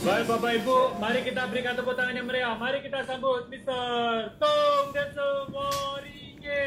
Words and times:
Baik 0.00 0.32
Bapak 0.32 0.52
Ibu, 0.64 0.96
mari 0.96 1.20
kita 1.20 1.44
berikan 1.52 1.76
tepuk 1.76 1.92
tangan 1.92 2.16
yang 2.16 2.24
meriah. 2.24 2.56
Mari 2.56 2.80
kita 2.80 3.04
sambut 3.04 3.52
Mr. 3.52 4.32
Tong 4.40 4.96
Denso 4.96 5.28
Moringe. 5.52 6.64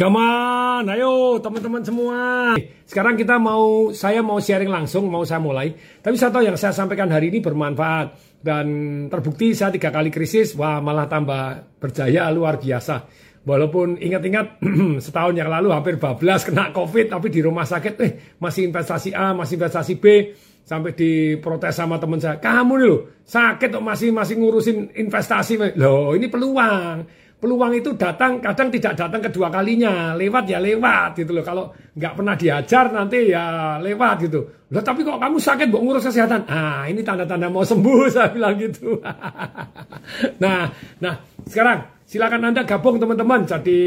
Come 0.00 0.16
on, 0.16 0.88
ayo 0.88 1.36
teman-teman 1.44 1.84
semua. 1.84 2.56
Sekarang 2.88 3.20
kita 3.20 3.36
mau, 3.36 3.92
saya 3.92 4.24
mau 4.24 4.40
sharing 4.40 4.72
langsung, 4.72 5.12
mau 5.12 5.28
saya 5.28 5.44
mulai. 5.44 5.76
Tapi 6.00 6.16
saya 6.16 6.32
tahu 6.32 6.48
yang 6.48 6.56
saya 6.56 6.72
sampaikan 6.72 7.12
hari 7.12 7.28
ini 7.28 7.44
bermanfaat. 7.44 8.40
Dan 8.40 8.66
terbukti 9.12 9.52
saya 9.52 9.68
tiga 9.68 9.92
kali 9.92 10.08
krisis, 10.08 10.56
wah 10.56 10.80
malah 10.80 11.04
tambah 11.04 11.76
berjaya 11.76 12.32
luar 12.32 12.56
biasa. 12.56 13.28
Walaupun 13.44 14.00
ingat-ingat 14.00 14.64
setahun 15.04 15.36
yang 15.36 15.52
lalu 15.52 15.68
hampir 15.76 16.00
bablas 16.00 16.48
kena 16.48 16.72
COVID, 16.72 17.12
tapi 17.12 17.28
di 17.28 17.44
rumah 17.44 17.68
sakit, 17.68 17.94
eh 18.00 18.12
masih 18.40 18.72
investasi 18.72 19.12
A, 19.12 19.36
masih 19.36 19.60
investasi 19.60 20.00
B, 20.00 20.32
sampai 20.70 20.94
diprotes 20.94 21.74
sama 21.74 21.98
teman 21.98 22.22
saya. 22.22 22.38
Kamu 22.38 22.78
nih 22.78 22.86
loh 22.86 23.00
sakit 23.26 23.74
kok 23.74 23.82
masih 23.82 24.14
masih 24.14 24.38
ngurusin 24.38 24.94
investasi. 24.94 25.58
Loh 25.74 26.14
ini 26.14 26.30
peluang. 26.30 27.26
Peluang 27.40 27.72
itu 27.72 27.96
datang 27.96 28.36
kadang 28.38 28.70
tidak 28.70 28.94
datang 28.94 29.18
kedua 29.18 29.50
kalinya. 29.50 30.14
Lewat 30.14 30.46
ya 30.46 30.62
lewat 30.62 31.18
gitu 31.18 31.34
loh. 31.34 31.42
Kalau 31.42 31.74
nggak 31.98 32.14
pernah 32.14 32.38
diajar 32.38 32.86
nanti 32.94 33.34
ya 33.34 33.76
lewat 33.82 34.16
gitu. 34.30 34.40
Loh 34.70 34.82
tapi 34.86 35.02
kok 35.02 35.18
kamu 35.18 35.42
sakit 35.42 35.66
buat 35.74 35.82
ngurus 35.82 36.06
kesehatan? 36.06 36.46
Ah 36.46 36.86
ini 36.86 37.02
tanda-tanda 37.02 37.50
mau 37.50 37.66
sembuh 37.66 38.06
saya 38.14 38.30
bilang 38.30 38.54
gitu. 38.54 38.94
Nah 40.42 40.70
nah 41.02 41.14
sekarang 41.50 41.99
silakan 42.10 42.50
anda 42.50 42.66
gabung 42.66 42.98
teman-teman 42.98 43.46
jadi 43.46 43.78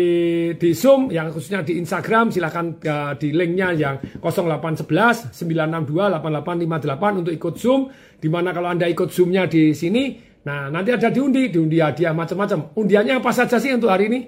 di 0.56 0.70
zoom 0.72 1.12
yang 1.12 1.28
khususnya 1.28 1.60
di 1.60 1.76
Instagram 1.76 2.32
silakan 2.32 2.80
uh, 2.88 3.20
di 3.20 3.36
linknya 3.36 3.76
yang 3.76 3.96
0811 4.24 5.36
962 5.36 6.24
8858 6.24 7.20
untuk 7.20 7.34
ikut 7.36 7.56
zoom 7.60 7.92
di 8.24 8.32
mana 8.32 8.56
kalau 8.56 8.72
anda 8.72 8.88
ikut 8.88 9.12
zoomnya 9.12 9.44
di 9.52 9.76
sini 9.76 10.32
Nah, 10.44 10.68
nanti 10.68 10.92
ada 10.92 11.08
diundi, 11.08 11.48
diundi 11.48 11.80
hadiah 11.80 12.12
macam-macam. 12.12 12.76
Undiannya 12.76 13.24
apa 13.24 13.32
saja 13.32 13.64
sih 13.64 13.72
untuk 13.72 13.88
hari 13.88 14.12
ini? 14.12 14.20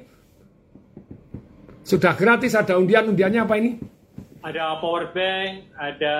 Sudah 1.83 2.15
gratis 2.15 2.55
ada 2.55 2.79
undian, 2.79 3.11
undiannya 3.11 3.43
apa 3.43 3.59
ini? 3.59 3.75
Ada 4.45 4.77
power 4.77 5.09
bank, 5.09 5.73
ada 5.73 6.17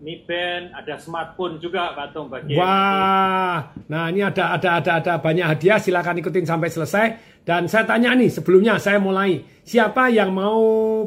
Mi 0.00 0.24
Band, 0.24 0.72
ada 0.72 0.96
smartphone 0.96 1.60
juga 1.60 1.92
Pak 1.92 2.16
Tung 2.16 2.32
bagi. 2.32 2.56
Wah, 2.56 3.76
nah 3.84 4.08
ini 4.08 4.24
ada 4.24 4.56
ada 4.56 4.80
ada 4.80 4.92
ada 4.96 5.12
banyak 5.20 5.44
hadiah. 5.44 5.76
Silakan 5.76 6.24
ikutin 6.24 6.48
sampai 6.48 6.72
selesai. 6.72 7.06
Dan 7.44 7.68
saya 7.68 7.84
tanya 7.84 8.16
nih 8.16 8.32
sebelumnya 8.32 8.80
saya 8.80 8.96
mulai 8.96 9.44
siapa 9.60 10.08
yang 10.08 10.32
mau 10.32 10.56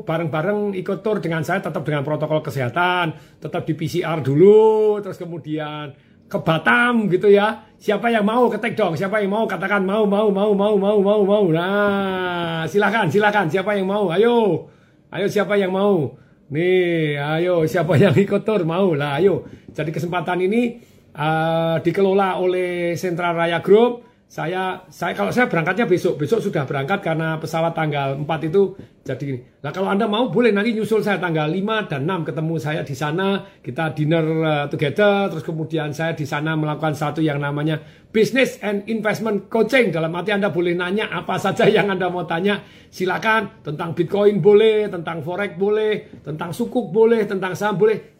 bareng-bareng 0.06 0.78
ikut 0.78 1.02
tour 1.02 1.18
dengan 1.18 1.42
saya 1.42 1.58
tetap 1.58 1.82
dengan 1.82 2.06
protokol 2.06 2.46
kesehatan, 2.46 3.18
tetap 3.42 3.66
di 3.66 3.74
PCR 3.74 4.22
dulu, 4.22 5.02
terus 5.02 5.18
kemudian 5.18 5.90
ke 6.30 6.38
Batam 6.38 7.10
gitu 7.10 7.34
ya. 7.34 7.66
Siapa 7.82 8.14
yang 8.14 8.30
mau 8.30 8.46
ketik 8.54 8.78
dong? 8.78 8.94
Siapa 8.94 9.26
yang 9.26 9.34
mau 9.34 9.50
katakan 9.50 9.82
mau 9.82 10.06
mau 10.06 10.30
mau 10.30 10.54
mau 10.54 10.78
mau 10.78 10.98
mau 11.02 11.22
mau. 11.26 11.46
Nah, 11.50 12.70
silakan 12.70 13.10
silakan 13.10 13.50
siapa 13.50 13.74
yang 13.74 13.90
mau? 13.90 14.14
Ayo. 14.14 14.70
Ayo 15.10 15.26
siapa 15.26 15.58
yang 15.58 15.74
mau? 15.74 16.22
Nih, 16.54 17.18
ayo 17.18 17.66
siapa 17.66 17.98
yang 17.98 18.14
ikut 18.14 18.46
tur 18.46 18.62
mau 18.62 18.94
lah 18.94 19.18
ayo. 19.18 19.42
Jadi 19.74 19.90
kesempatan 19.90 20.38
ini 20.38 20.78
uh, 21.18 21.82
dikelola 21.82 22.38
oleh 22.38 22.94
Sentra 22.94 23.34
Raya 23.34 23.58
Group 23.66 24.13
saya 24.34 24.82
saya 24.90 25.14
kalau 25.14 25.30
saya 25.30 25.46
berangkatnya 25.46 25.86
besok. 25.86 26.18
Besok 26.18 26.42
sudah 26.42 26.66
berangkat 26.66 27.06
karena 27.06 27.38
pesawat 27.38 27.78
tanggal 27.78 28.18
4 28.18 28.50
itu 28.50 28.74
jadi 29.06 29.24
ini. 29.30 29.40
Nah 29.62 29.70
kalau 29.70 29.94
anda 29.94 30.10
mau 30.10 30.26
boleh 30.34 30.50
nanti 30.50 30.74
nyusul 30.74 31.06
saya 31.06 31.22
tanggal 31.22 31.46
5 31.46 31.92
dan 31.92 32.02
6 32.10 32.30
ketemu 32.34 32.54
saya 32.58 32.82
di 32.82 32.96
sana. 32.98 33.46
Kita 33.62 33.94
dinner 33.94 34.26
uh, 34.26 34.66
together. 34.74 35.30
Terus 35.30 35.46
kemudian 35.46 35.94
saya 35.94 36.18
di 36.18 36.26
sana 36.26 36.58
melakukan 36.58 36.98
satu 36.98 37.22
yang 37.22 37.38
namanya 37.38 37.78
business 38.10 38.58
and 38.66 38.90
investment 38.90 39.54
coaching. 39.54 39.94
Dalam 39.94 40.10
arti 40.18 40.34
anda 40.34 40.50
boleh 40.50 40.74
nanya 40.74 41.14
apa 41.14 41.38
saja 41.38 41.70
yang 41.70 41.94
anda 41.94 42.10
mau 42.10 42.26
tanya. 42.26 42.58
Silakan. 42.90 43.62
Tentang 43.62 43.94
bitcoin 43.94 44.42
boleh 44.42 44.90
tentang 44.90 45.22
forex 45.22 45.54
boleh 45.58 46.22
tentang 46.26 46.50
sukuk 46.50 46.90
boleh 46.90 47.30
tentang 47.30 47.54
saham 47.54 47.78
boleh 47.78 48.13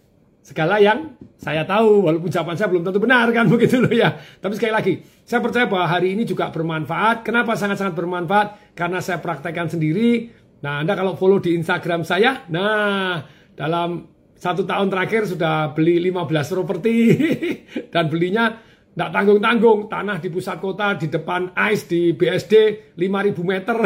segala 0.44 0.78
yang 0.78 1.16
saya 1.40 1.64
tahu 1.64 2.04
walaupun 2.04 2.28
jawaban 2.28 2.60
saya 2.60 2.68
belum 2.68 2.84
tentu 2.84 3.00
benar 3.00 3.32
kan 3.32 3.48
begitu 3.54 3.80
loh 3.80 3.92
ya. 3.92 4.14
Tapi 4.14 4.54
sekali 4.60 4.74
lagi, 4.76 4.94
saya 5.24 5.40
percaya 5.40 5.66
bahwa 5.66 5.88
hari 5.88 6.14
ini 6.14 6.28
juga 6.28 6.52
bermanfaat. 6.52 7.24
Kenapa 7.24 7.56
sangat-sangat 7.56 7.96
bermanfaat? 7.96 8.76
Karena 8.76 9.00
saya 9.00 9.24
praktekkan 9.24 9.72
sendiri. 9.72 10.30
Nah, 10.64 10.84
Anda 10.84 10.96
kalau 10.96 11.20
follow 11.20 11.44
di 11.44 11.60
Instagram 11.60 12.08
saya, 12.08 12.48
nah 12.48 13.20
dalam 13.52 14.14
satu 14.44 14.68
tahun 14.68 14.92
terakhir 14.92 15.28
sudah 15.32 15.72
beli 15.72 16.04
15 16.12 16.28
properti 16.52 16.96
dan 17.96 18.12
belinya 18.12 18.52
tidak 18.94 19.10
tanggung-tanggung 19.10 19.80
tanah 19.88 20.20
di 20.20 20.30
pusat 20.30 20.60
kota 20.60 21.00
di 21.00 21.08
depan 21.08 21.56
ICE 21.56 21.84
di 21.88 22.02
BSD 22.14 22.54
5000 22.94 23.40
meter 23.42 23.78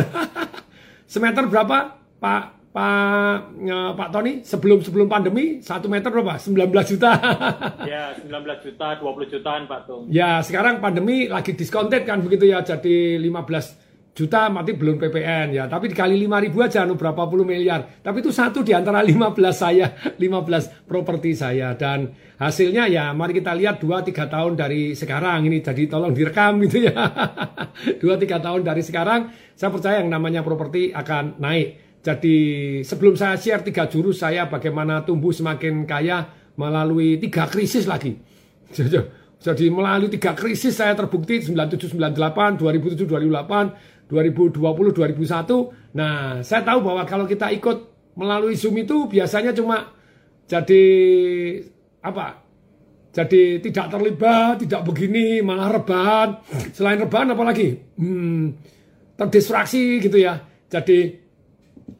semeter 1.12 1.46
berapa 1.47 1.78
Pak 2.17 2.56
Pak 2.77 3.57
uh, 3.57 3.91
Pak 3.97 4.09
Tony 4.13 4.45
sebelum 4.45 4.85
sebelum 4.85 5.09
pandemi 5.09 5.65
satu 5.65 5.89
meter 5.89 6.13
berapa? 6.13 6.38
19 6.38 6.69
juta. 6.93 7.11
ya 7.89 8.13
19 8.21 8.29
juta, 8.61 9.01
20 9.01 9.33
jutaan 9.33 9.65
Pak 9.65 9.81
Tung. 9.89 10.05
Ya 10.13 10.45
sekarang 10.45 10.77
pandemi 10.77 11.25
lagi 11.25 11.57
diskonted 11.57 12.05
kan 12.05 12.21
begitu 12.21 12.45
ya 12.45 12.61
jadi 12.61 13.17
15 13.17 14.13
juta 14.13 14.53
mati 14.53 14.77
belum 14.77 15.01
PPN 15.01 15.57
ya. 15.57 15.66
Tapi 15.66 15.89
dikali 15.89 16.21
5 16.21 16.45
ribu 16.45 16.61
aja 16.61 16.85
anu 16.85 16.93
berapa 16.93 17.25
puluh 17.25 17.49
miliar. 17.49 18.01
Tapi 18.05 18.21
itu 18.21 18.29
satu 18.29 18.61
di 18.61 18.77
antara 18.77 19.01
15 19.01 19.33
saya, 19.49 19.97
15 20.21 20.85
properti 20.85 21.33
saya 21.33 21.73
dan 21.73 22.13
hasilnya 22.37 22.85
ya 22.93 23.09
mari 23.17 23.33
kita 23.33 23.57
lihat 23.57 23.81
2 23.81 23.89
3 23.89 24.13
tahun 24.29 24.53
dari 24.53 24.93
sekarang 24.93 25.49
ini 25.49 25.66
jadi 25.66 25.89
tolong 25.89 26.13
direkam 26.13 26.61
gitu 26.61 26.93
ya. 26.93 26.93
2 28.01 28.05
3 28.05 28.37
tahun 28.37 28.61
dari 28.61 28.85
sekarang 28.85 29.33
saya 29.57 29.73
percaya 29.73 30.05
yang 30.05 30.13
namanya 30.13 30.45
properti 30.45 30.93
akan 30.93 31.41
naik. 31.41 31.86
Jadi 32.07 32.38
sebelum 32.88 33.19
saya 33.19 33.35
share 33.35 33.68
tiga 33.68 33.91
jurus 33.91 34.23
saya 34.23 34.47
bagaimana 34.47 35.03
tumbuh 35.03 35.35
semakin 35.35 35.84
kaya 35.84 36.23
melalui 36.56 37.19
tiga 37.19 37.51
krisis 37.51 37.84
lagi. 37.84 38.16
Jadi 39.45 39.68
melalui 39.68 40.07
tiga 40.07 40.31
krisis 40.31 40.79
saya 40.79 40.96
terbukti 40.96 41.44
97 41.44 42.00
98, 42.00 42.63
2007 42.63 43.12
2008, 43.12 44.07
2020 44.07 44.56
2001. 44.56 46.00
Nah, 46.00 46.40
saya 46.47 46.63
tahu 46.63 46.79
bahwa 46.79 47.03
kalau 47.03 47.28
kita 47.28 47.51
ikut 47.51 47.78
melalui 48.16 48.56
Zoom 48.56 48.79
itu 48.79 49.12
biasanya 49.12 49.51
cuma 49.51 49.91
jadi 50.47 50.84
apa? 52.07 52.40
Jadi 53.12 53.59
tidak 53.59 53.91
terlibat, 53.91 54.63
tidak 54.63 54.81
begini, 54.88 55.44
malah 55.44 55.75
rebahan. 55.75 56.40
Selain 56.72 57.03
rebahan 57.03 57.35
apalagi? 57.35 58.00
Hmm, 58.00 58.56
terdistraksi 59.19 60.00
gitu 60.00 60.23
ya. 60.23 60.40
Jadi 60.72 61.26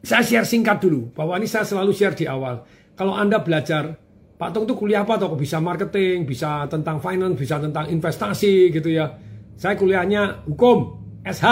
saya 0.02 0.22
share 0.22 0.46
singkat 0.46 0.78
dulu, 0.78 1.10
bahwa 1.10 1.34
ini 1.38 1.50
saya 1.50 1.66
selalu 1.66 1.90
share 1.90 2.14
di 2.14 2.24
awal. 2.24 2.62
Kalau 2.94 3.14
Anda 3.14 3.42
belajar, 3.42 3.94
Pak 4.38 4.54
Tong 4.54 4.70
itu 4.70 4.74
kuliah 4.78 5.02
apa 5.02 5.18
atau 5.18 5.34
bisa 5.34 5.58
marketing, 5.58 6.22
bisa 6.22 6.70
tentang 6.70 7.02
finance, 7.02 7.34
bisa 7.34 7.58
tentang 7.58 7.90
investasi 7.90 8.70
gitu 8.70 8.94
ya. 8.94 9.10
Saya 9.58 9.74
kuliahnya 9.74 10.46
hukum, 10.46 10.94
SH. 11.26 11.46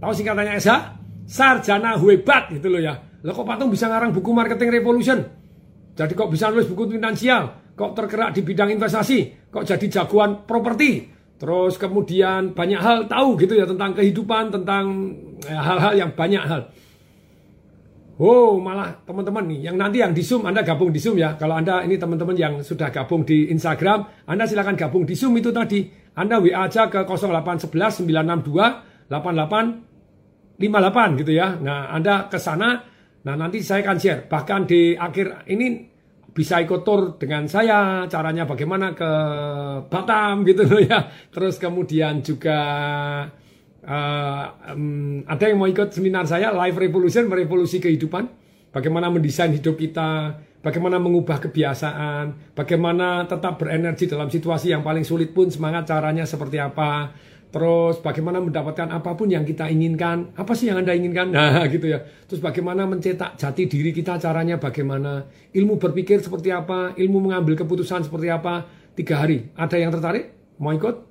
Tahu 0.00 0.12
singkatannya 0.12 0.60
SH? 0.60 0.72
Sarjana 1.24 1.96
hebat 1.96 2.52
gitu 2.52 2.68
loh 2.68 2.80
ya. 2.80 3.00
Lah 3.24 3.32
kok 3.32 3.44
Pak 3.48 3.56
Tong 3.56 3.72
bisa 3.72 3.88
ngarang 3.88 4.12
buku 4.12 4.30
marketing 4.36 4.68
revolution? 4.68 5.18
Jadi 5.96 6.12
kok 6.12 6.28
bisa 6.28 6.52
nulis 6.52 6.68
buku 6.68 6.96
finansial? 6.96 7.72
Kok 7.76 7.92
tergerak 7.96 8.36
di 8.36 8.44
bidang 8.44 8.68
investasi? 8.76 9.48
Kok 9.48 9.64
jadi 9.64 9.86
jagoan 9.88 10.44
properti? 10.44 11.08
Terus 11.40 11.80
kemudian 11.80 12.52
banyak 12.52 12.80
hal 12.80 12.98
tahu 13.08 13.40
gitu 13.40 13.56
ya 13.56 13.64
tentang 13.64 13.96
kehidupan, 13.96 14.52
tentang 14.52 14.84
eh, 15.40 15.56
hal-hal 15.56 15.96
yang 15.96 16.10
banyak 16.12 16.44
hal. 16.44 16.68
Oh, 18.20 18.60
malah 18.60 19.00
teman-teman 19.08 19.48
nih, 19.48 19.72
yang 19.72 19.80
nanti 19.80 20.04
yang 20.04 20.12
di 20.12 20.20
Zoom, 20.20 20.44
Anda 20.44 20.60
gabung 20.60 20.92
di 20.92 21.00
Zoom 21.00 21.16
ya. 21.16 21.40
Kalau 21.40 21.56
Anda 21.56 21.80
ini 21.80 21.96
teman-teman 21.96 22.36
yang 22.36 22.60
sudah 22.60 22.92
gabung 22.92 23.24
di 23.24 23.48
Instagram, 23.48 24.28
Anda 24.28 24.44
silakan 24.44 24.76
gabung 24.76 25.08
di 25.08 25.16
Zoom 25.16 25.40
itu 25.40 25.48
tadi. 25.48 25.88
Anda 26.12 26.36
WA 26.36 26.68
aja 26.68 26.92
ke 26.92 27.00
0811 27.08 28.04
962 28.04 29.08
8858 29.08 31.20
gitu 31.24 31.32
ya. 31.32 31.56
Nah, 31.64 31.96
Anda 31.96 32.28
ke 32.28 32.36
sana, 32.36 32.84
nah 33.24 33.40
nanti 33.40 33.64
saya 33.64 33.88
akan 33.88 33.96
share. 33.96 34.28
Bahkan 34.28 34.68
di 34.68 34.92
akhir 34.92 35.48
ini 35.48 35.88
bisa 36.28 36.60
ikut 36.60 36.84
tour 36.84 37.16
dengan 37.16 37.48
saya, 37.48 38.04
caranya 38.04 38.44
bagaimana 38.44 38.92
ke 38.92 39.10
Batam 39.88 40.44
gitu 40.44 40.68
loh 40.68 40.76
ya. 40.76 41.08
Terus 41.32 41.56
kemudian 41.56 42.20
juga 42.20 42.68
uh, 43.86 44.44
um, 44.74 45.22
ada 45.24 45.44
yang 45.48 45.58
mau 45.60 45.68
ikut 45.68 45.92
seminar 45.94 46.24
saya 46.26 46.52
Live 46.52 46.76
Revolution 46.76 47.28
merevolusi 47.28 47.78
kehidupan. 47.78 48.28
Bagaimana 48.70 49.10
mendesain 49.10 49.50
hidup 49.50 49.74
kita 49.74 50.38
bagaimana 50.60 51.00
mengubah 51.00 51.40
kebiasaan 51.40 52.52
bagaimana 52.52 53.24
tetap 53.24 53.56
berenergi 53.56 54.06
dalam 54.06 54.28
situasi 54.28 54.70
yang 54.70 54.84
paling 54.84 55.02
sulit 55.02 55.32
pun 55.32 55.48
semangat 55.48 55.88
caranya 55.88 56.28
seperti 56.28 56.60
apa. 56.60 57.10
Terus 57.50 57.98
bagaimana 57.98 58.38
mendapatkan 58.38 58.94
apa 58.94 59.18
pun 59.18 59.26
yang 59.26 59.42
kita 59.42 59.66
inginkan. 59.66 60.30
Apa 60.38 60.54
sih 60.54 60.70
yang 60.70 60.86
anda 60.86 60.94
inginkan? 60.94 61.32
Nah 61.34 61.66
gitu 61.66 61.90
ya. 61.90 61.98
Terus 62.30 62.38
bagaimana 62.38 62.86
mencetak 62.86 63.34
jati 63.34 63.66
diri 63.66 63.90
kita 63.90 64.22
caranya 64.22 64.62
bagaimana? 64.62 65.26
Ilmu 65.50 65.82
berpikir 65.82 66.22
seperti 66.22 66.54
apa? 66.54 66.94
Ilmu 66.94 67.18
mengambil 67.18 67.58
keputusan 67.58 68.06
seperti 68.06 68.30
apa? 68.30 68.70
Tiga 68.94 69.26
hari. 69.26 69.50
Ada 69.58 69.82
yang 69.82 69.90
tertarik? 69.90 70.30
Mau 70.62 70.70
ikut? 70.70 71.09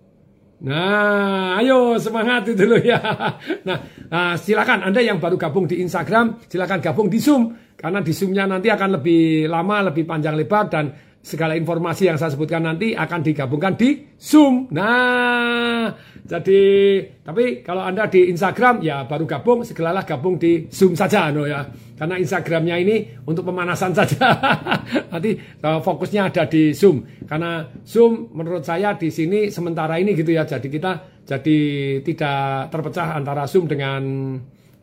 Nah, 0.60 1.56
ayo 1.56 1.96
semangat 1.96 2.52
itu 2.52 2.68
loh 2.68 2.80
ya. 2.80 3.00
Nah, 3.68 3.80
nah, 4.12 4.36
silakan 4.36 4.92
Anda 4.92 5.00
yang 5.00 5.24
baru 5.24 5.40
gabung 5.40 5.70
di 5.70 5.80
Instagram, 5.80 6.44
silakan 6.52 6.84
gabung 6.84 7.08
di 7.08 7.20
Zoom 7.20 7.56
karena 7.80 8.04
di 8.04 8.12
Zoom-nya 8.12 8.44
nanti 8.44 8.68
akan 8.68 9.00
lebih 9.00 9.48
lama, 9.48 9.88
lebih 9.88 10.04
panjang 10.04 10.36
lebar 10.36 10.68
dan 10.68 10.92
segala 11.20 11.54
informasi 11.60 12.08
yang 12.08 12.16
saya 12.16 12.32
sebutkan 12.32 12.64
nanti 12.64 12.96
akan 12.96 13.20
digabungkan 13.22 13.76
di 13.76 14.16
Zoom. 14.16 14.72
Nah, 14.72 15.92
jadi 16.24 16.62
tapi 17.22 17.60
kalau 17.60 17.84
Anda 17.84 18.08
di 18.08 18.32
Instagram 18.32 18.80
ya 18.80 19.04
baru 19.04 19.28
gabung, 19.28 19.68
segeralah 19.68 20.08
gabung 20.08 20.40
di 20.40 20.72
Zoom 20.72 20.96
saja 20.96 21.30
no 21.30 21.44
ya. 21.44 21.68
Karena 22.00 22.16
Instagramnya 22.16 22.80
ini 22.80 22.96
untuk 23.28 23.52
pemanasan 23.52 23.92
saja. 23.92 24.32
Nanti 25.12 25.36
uh, 25.36 25.84
fokusnya 25.84 26.32
ada 26.32 26.48
di 26.48 26.72
Zoom. 26.72 27.04
Karena 27.28 27.68
Zoom 27.84 28.32
menurut 28.32 28.64
saya 28.64 28.96
di 28.96 29.12
sini 29.12 29.52
sementara 29.52 30.00
ini 30.00 30.16
gitu 30.16 30.32
ya. 30.32 30.48
Jadi 30.48 30.72
kita 30.72 31.20
jadi 31.28 31.60
tidak 32.02 32.72
terpecah 32.72 33.20
antara 33.20 33.44
Zoom 33.52 33.68
dengan 33.68 34.02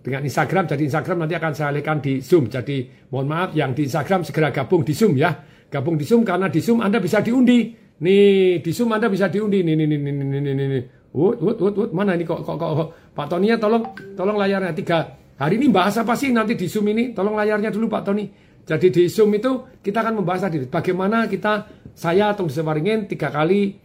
dengan 0.04 0.22
Instagram. 0.28 0.68
Jadi 0.68 0.82
Instagram 0.86 1.24
nanti 1.24 1.34
akan 1.40 1.52
saya 1.56 1.72
alihkan 1.72 2.04
di 2.04 2.20
Zoom. 2.20 2.52
Jadi 2.52 3.08
mohon 3.08 3.26
maaf 3.26 3.56
yang 3.56 3.72
di 3.72 3.88
Instagram 3.88 4.20
segera 4.20 4.52
gabung 4.52 4.84
di 4.84 4.92
Zoom 4.92 5.16
ya. 5.16 5.55
Gabung 5.68 5.98
di 5.98 6.06
Zoom 6.06 6.22
karena 6.22 6.46
di 6.46 6.62
Zoom 6.62 6.82
Anda 6.82 7.02
bisa 7.02 7.20
diundi. 7.20 7.74
Nih, 7.96 8.60
di 8.60 8.70
Zoom 8.70 8.92
Anda 8.92 9.10
bisa 9.10 9.26
diundi. 9.26 9.64
Nih, 9.66 9.74
nih, 9.74 9.86
nih, 9.88 9.98
nih, 9.98 10.12
nih, 10.14 10.40
nih, 10.42 10.66
nih. 10.70 10.82
Wut, 11.16 11.40
wut, 11.40 11.58
wut, 11.58 11.74
wut. 11.74 11.90
Mana 11.96 12.14
ini 12.14 12.28
kok, 12.28 12.44
kok, 12.44 12.56
kok. 12.60 12.88
Pak 13.16 13.26
Tony 13.26 13.48
ya 13.48 13.56
tolong, 13.56 13.96
tolong 14.14 14.36
layarnya 14.36 14.76
tiga 14.76 15.26
Hari 15.36 15.60
ini 15.60 15.68
bahas 15.68 16.00
apa 16.00 16.16
sih 16.16 16.32
nanti 16.32 16.56
di 16.56 16.64
Zoom 16.64 16.88
ini? 16.96 17.12
Tolong 17.12 17.36
layarnya 17.36 17.68
dulu 17.68 17.92
Pak 17.92 18.02
Tony. 18.08 18.24
Jadi 18.66 18.88
di 18.88 19.04
Zoom 19.12 19.36
itu 19.36 19.78
kita 19.84 20.00
akan 20.00 20.24
membahas 20.24 20.48
tadi 20.48 20.64
bagaimana 20.64 21.28
kita 21.28 21.68
saya 21.92 22.32
atau 22.32 22.48
Sewaringin 22.48 23.04
tiga 23.04 23.28
kali 23.28 23.76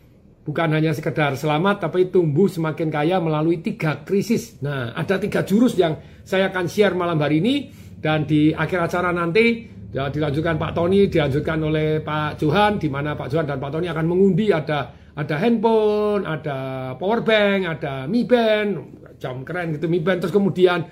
bukan 0.41 0.73
hanya 0.73 0.95
sekedar 0.95 1.37
selamat 1.37 1.85
tapi 1.85 2.09
tumbuh 2.09 2.47
semakin 2.47 2.87
kaya 2.87 3.19
melalui 3.19 3.59
tiga 3.59 4.01
krisis. 4.01 4.57
Nah, 4.63 4.95
ada 4.95 5.19
tiga 5.19 5.43
jurus 5.43 5.75
yang 5.75 5.99
saya 6.23 6.49
akan 6.49 6.65
share 6.71 6.95
malam 6.95 7.19
hari 7.19 7.43
ini 7.43 7.67
dan 7.99 8.23
di 8.23 8.55
akhir 8.55 8.87
acara 8.87 9.11
nanti 9.11 9.70
ya, 9.91 10.09
dilanjutkan 10.09 10.55
Pak 10.55 10.71
Tony, 10.73 11.07
dilanjutkan 11.11 11.59
oleh 11.63 11.99
Pak 11.99 12.39
Johan 12.39 12.79
di 12.79 12.87
mana 12.87 13.15
Pak 13.15 13.27
Johan 13.31 13.45
dan 13.47 13.59
Pak 13.59 13.71
Tony 13.71 13.87
akan 13.91 14.05
mengundi 14.07 14.51
ada 14.51 14.91
ada 15.11 15.35
handphone, 15.37 16.23
ada 16.23 16.91
power 16.95 17.19
bank, 17.21 17.67
ada 17.67 18.07
Mi 18.07 18.23
Band, 18.23 18.79
jam 19.19 19.43
keren 19.43 19.75
gitu 19.75 19.91
Mi 19.91 19.99
Band 19.99 20.23
terus 20.23 20.31
kemudian 20.31 20.87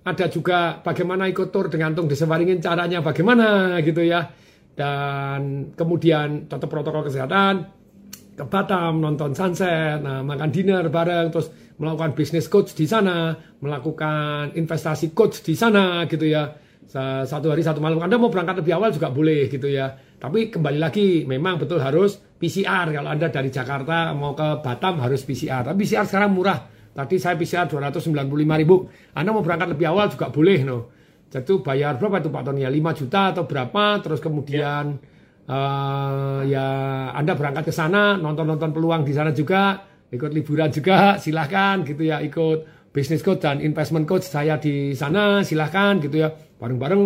ada 0.00 0.26
juga 0.26 0.80
bagaimana 0.80 1.28
ikut 1.28 1.52
tur 1.52 1.68
dengan 1.68 1.92
Tung 1.92 2.08
Desewaringin 2.08 2.58
caranya 2.58 3.04
bagaimana 3.04 3.78
gitu 3.84 4.02
ya. 4.02 4.26
Dan 4.74 5.70
kemudian 5.76 6.48
tetap 6.48 6.72
protokol 6.72 7.04
kesehatan, 7.04 7.68
ke 8.32 8.44
Batam 8.48 9.04
nonton 9.04 9.36
sunset, 9.36 10.00
nah 10.00 10.24
makan 10.24 10.48
dinner 10.48 10.88
bareng, 10.88 11.28
terus 11.28 11.52
melakukan 11.76 12.16
bisnis 12.16 12.48
coach 12.48 12.72
di 12.72 12.88
sana, 12.88 13.36
melakukan 13.60 14.56
investasi 14.56 15.12
coach 15.12 15.44
di 15.44 15.52
sana 15.52 16.08
gitu 16.08 16.24
ya. 16.24 16.48
Satu 16.90 17.54
hari 17.54 17.62
satu 17.62 17.78
malam 17.78 18.02
Anda 18.02 18.18
mau 18.18 18.34
berangkat 18.34 18.66
lebih 18.66 18.74
awal 18.74 18.90
juga 18.90 19.14
boleh 19.14 19.46
gitu 19.46 19.70
ya. 19.70 19.94
Tapi 19.94 20.50
kembali 20.50 20.82
lagi 20.82 21.22
memang 21.22 21.62
betul 21.62 21.78
harus 21.78 22.18
PCR 22.18 22.90
kalau 22.90 23.06
Anda 23.06 23.30
dari 23.30 23.54
Jakarta 23.54 24.10
mau 24.10 24.34
ke 24.34 24.58
Batam 24.58 24.98
harus 24.98 25.22
PCR. 25.22 25.62
Tapi 25.62 25.86
PCR 25.86 26.02
sekarang 26.02 26.34
murah 26.34 26.80
Tadi 26.90 27.16
saya 27.22 27.38
PCR 27.38 27.70
295 27.70 28.26
ribu. 28.58 28.90
Anda 29.14 29.30
mau 29.30 29.46
berangkat 29.46 29.78
lebih 29.78 29.86
awal 29.86 30.10
juga 30.10 30.26
boleh, 30.34 30.66
no. 30.66 30.90
Jadi 31.30 31.62
bayar 31.62 31.94
berapa 32.02 32.18
itu 32.18 32.30
Pak 32.34 32.42
Tony? 32.42 32.66
Ya 32.66 32.70
5 32.70 32.98
juta 32.98 33.30
atau 33.30 33.46
berapa? 33.46 34.02
Terus 34.02 34.18
kemudian 34.18 34.98
ya, 35.46 35.54
uh, 35.54 36.42
ya 36.42 36.66
Anda 37.14 37.38
berangkat 37.38 37.70
ke 37.70 37.74
sana, 37.74 38.18
nonton-nonton 38.18 38.74
peluang 38.74 39.06
di 39.06 39.14
sana 39.14 39.30
juga, 39.30 39.86
ikut 40.10 40.34
liburan 40.34 40.74
juga, 40.74 41.22
silahkan 41.22 41.86
gitu 41.86 42.02
ya, 42.02 42.18
ikut 42.18 42.90
business 42.90 43.22
coach 43.22 43.46
dan 43.46 43.62
investment 43.62 44.10
coach 44.10 44.26
saya 44.26 44.58
di 44.58 44.90
sana, 44.98 45.46
silahkan 45.46 46.02
gitu 46.02 46.26
ya, 46.26 46.34
bareng-bareng. 46.60 47.02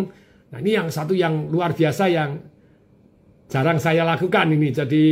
Nah 0.50 0.58
ini 0.58 0.74
yang 0.74 0.90
satu 0.90 1.14
yang 1.14 1.48
luar 1.48 1.72
biasa 1.72 2.10
yang 2.10 2.42
jarang 3.48 3.78
saya 3.78 4.02
lakukan 4.02 4.50
ini. 4.50 4.74
Jadi 4.74 5.04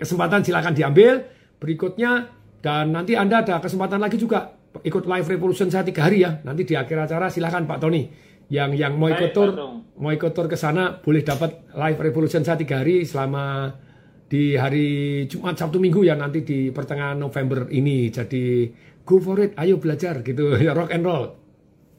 kesempatan 0.00 0.40
silahkan 0.40 0.72
diambil. 0.72 1.20
Berikutnya 1.60 2.28
dan 2.64 2.92
nanti 2.92 3.16
Anda 3.16 3.44
ada 3.44 3.60
kesempatan 3.60 4.00
lagi 4.00 4.16
juga 4.16 4.56
ikut 4.80 5.04
live 5.06 5.28
revolution 5.28 5.68
saya 5.68 5.84
tiga 5.84 6.08
hari 6.08 6.24
ya. 6.24 6.40
Nanti 6.42 6.64
di 6.64 6.74
akhir 6.74 7.08
acara 7.08 7.28
silahkan 7.28 7.68
Pak 7.68 7.78
Tony. 7.78 8.08
Yang 8.48 8.76
yang 8.76 9.00
mau 9.00 9.08
ikut 9.08 9.32
tour, 9.32 9.56
mau 9.96 10.12
ikut 10.12 10.32
tour 10.36 10.48
ke 10.48 10.56
sana 10.56 11.00
boleh 11.00 11.24
dapat 11.24 11.64
live 11.72 12.00
revolution 12.00 12.44
saya 12.44 12.60
tiga 12.60 12.84
hari 12.84 13.08
selama 13.08 13.72
di 14.28 14.56
hari 14.56 15.24
Jumat 15.30 15.56
Sabtu 15.56 15.80
Minggu 15.80 16.04
ya 16.04 16.12
nanti 16.16 16.44
di 16.44 16.68
pertengahan 16.68 17.16
November 17.16 17.68
ini. 17.72 18.12
Jadi 18.12 18.68
go 19.04 19.16
for 19.20 19.40
it, 19.40 19.56
ayo 19.56 19.80
belajar 19.80 20.20
gitu 20.20 20.60
ya 20.60 20.72
rock 20.78 20.92
and 20.92 21.04
roll. 21.04 21.43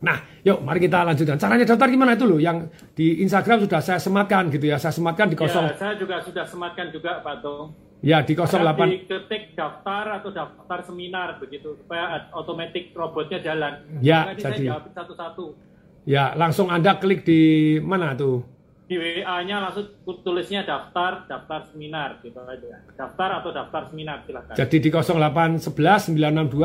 Nah, 0.03 0.17
yuk 0.43 0.59
mari 0.61 0.83
kita 0.83 1.07
lanjutkan. 1.07 1.39
Caranya 1.39 1.63
daftar 1.63 1.87
gimana 1.87 2.19
itu 2.19 2.27
loh? 2.27 2.39
Yang 2.41 2.73
di 2.93 3.23
Instagram 3.23 3.63
sudah 3.63 3.79
saya 3.79 3.99
sematkan 4.01 4.51
gitu 4.51 4.67
ya. 4.67 4.75
Saya 4.75 4.91
sematkan 4.91 5.31
di 5.31 5.37
kosong. 5.39 5.71
Ya, 5.71 5.77
saya 5.79 5.93
juga 5.95 6.19
sudah 6.19 6.43
sematkan 6.43 6.91
juga 6.91 7.23
Pak 7.23 7.35
Tong. 7.39 7.85
Ya 8.05 8.21
di 8.21 8.37
08 8.37 9.09
ketik 9.09 9.57
daftar 9.57 10.21
atau 10.21 10.29
daftar 10.29 10.83
seminar 10.85 11.41
begitu 11.41 11.73
supaya 11.79 12.29
otomatis 12.37 12.91
robotnya 12.93 13.41
jalan. 13.41 13.81
Ya 13.97 14.29
jadi 14.35 14.69
satu-satu. 14.93 15.57
Ya 16.05 16.37
langsung 16.37 16.69
anda 16.69 17.01
klik 17.01 17.25
di 17.25 17.75
mana 17.81 18.13
tuh? 18.13 18.45
Di 18.85 19.01
WA-nya 19.01 19.57
langsung 19.57 19.89
tulisnya 20.21 20.61
daftar 20.61 21.25
daftar 21.25 21.65
seminar 21.65 22.21
gitu 22.21 22.37
aja. 22.45 22.85
Daftar 22.93 23.41
atau 23.41 23.49
daftar 23.49 23.89
seminar 23.89 24.21
silakan. 24.29 24.53
Jadi 24.53 24.77
di 24.77 24.89
0811 24.93 26.13
962 26.13 26.61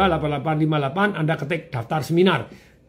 8858 1.17 1.17
Anda 1.17 1.35
ketik 1.41 1.62
daftar 1.73 2.00
seminar. 2.05 2.41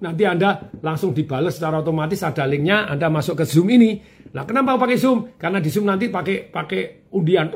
Nanti 0.01 0.25
Anda 0.25 0.57
langsung 0.81 1.13
dibales 1.13 1.61
secara 1.61 1.85
otomatis 1.85 2.25
ada 2.25 2.43
linknya, 2.49 2.89
Anda 2.89 3.07
masuk 3.13 3.37
ke 3.41 3.45
Zoom 3.45 3.69
ini. 3.69 4.01
Nah, 4.33 4.43
kenapa 4.49 4.75
pakai 4.81 4.97
Zoom? 4.97 5.37
Karena 5.37 5.61
di 5.61 5.69
Zoom 5.69 5.85
nanti 5.85 6.09
pakai 6.09 6.49
pakai 6.49 7.11
undian 7.13 7.53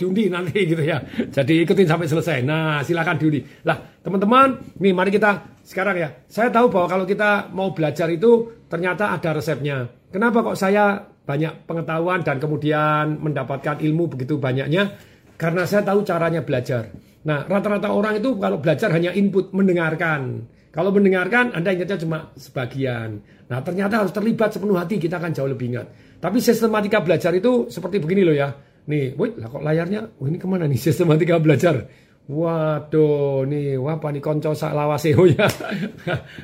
diundi 0.00 0.32
nanti 0.32 0.64
gitu 0.72 0.80
ya. 0.80 1.04
Jadi 1.28 1.60
ikutin 1.68 1.84
sampai 1.84 2.08
selesai. 2.08 2.40
Nah, 2.40 2.80
silakan 2.80 3.20
diundi. 3.20 3.44
Lah, 3.68 3.76
teman-teman, 4.00 4.80
nih 4.80 4.96
mari 4.96 5.12
kita 5.12 5.60
sekarang 5.60 5.96
ya. 6.00 6.08
Saya 6.24 6.48
tahu 6.48 6.72
bahwa 6.72 6.88
kalau 6.88 7.04
kita 7.04 7.52
mau 7.52 7.76
belajar 7.76 8.08
itu 8.08 8.64
ternyata 8.72 9.12
ada 9.12 9.36
resepnya. 9.36 9.84
Kenapa 10.08 10.40
kok 10.40 10.56
saya 10.56 11.04
banyak 11.04 11.68
pengetahuan 11.68 12.24
dan 12.24 12.40
kemudian 12.40 13.20
mendapatkan 13.20 13.76
ilmu 13.84 14.16
begitu 14.16 14.40
banyaknya? 14.40 14.96
Karena 15.36 15.68
saya 15.68 15.84
tahu 15.84 16.00
caranya 16.02 16.40
belajar. 16.40 16.88
Nah, 17.20 17.44
rata-rata 17.44 17.92
orang 17.92 18.16
itu 18.16 18.40
kalau 18.40 18.56
belajar 18.56 18.88
hanya 18.96 19.12
input, 19.12 19.52
mendengarkan. 19.52 20.48
Kalau 20.70 20.94
mendengarkan, 20.94 21.50
Anda 21.50 21.74
ingatnya 21.74 21.98
cuma 21.98 22.30
sebagian. 22.38 23.18
Nah, 23.50 23.58
ternyata 23.58 24.06
harus 24.06 24.14
terlibat 24.14 24.54
sepenuh 24.54 24.78
hati, 24.78 25.02
kita 25.02 25.18
akan 25.18 25.34
jauh 25.34 25.50
lebih 25.50 25.74
ingat. 25.74 25.86
Tapi 26.22 26.38
sistematika 26.38 27.02
belajar 27.02 27.34
itu 27.34 27.66
seperti 27.66 27.98
begini 27.98 28.22
loh 28.22 28.36
ya. 28.38 28.54
Nih, 28.86 29.18
woi, 29.18 29.34
lah 29.34 29.50
kok 29.50 29.66
layarnya? 29.66 30.22
Oh, 30.22 30.30
ini 30.30 30.38
ke 30.38 30.46
mana 30.46 30.70
nih 30.70 30.78
sistematika 30.86 31.42
belajar? 31.42 31.90
Waduh, 32.30 33.42
nih, 33.50 33.74
apa 33.82 34.14
nih 34.14 34.22
konco 34.22 34.54
sak 34.54 34.70
lawaseo 34.70 35.26
ya. 35.34 35.50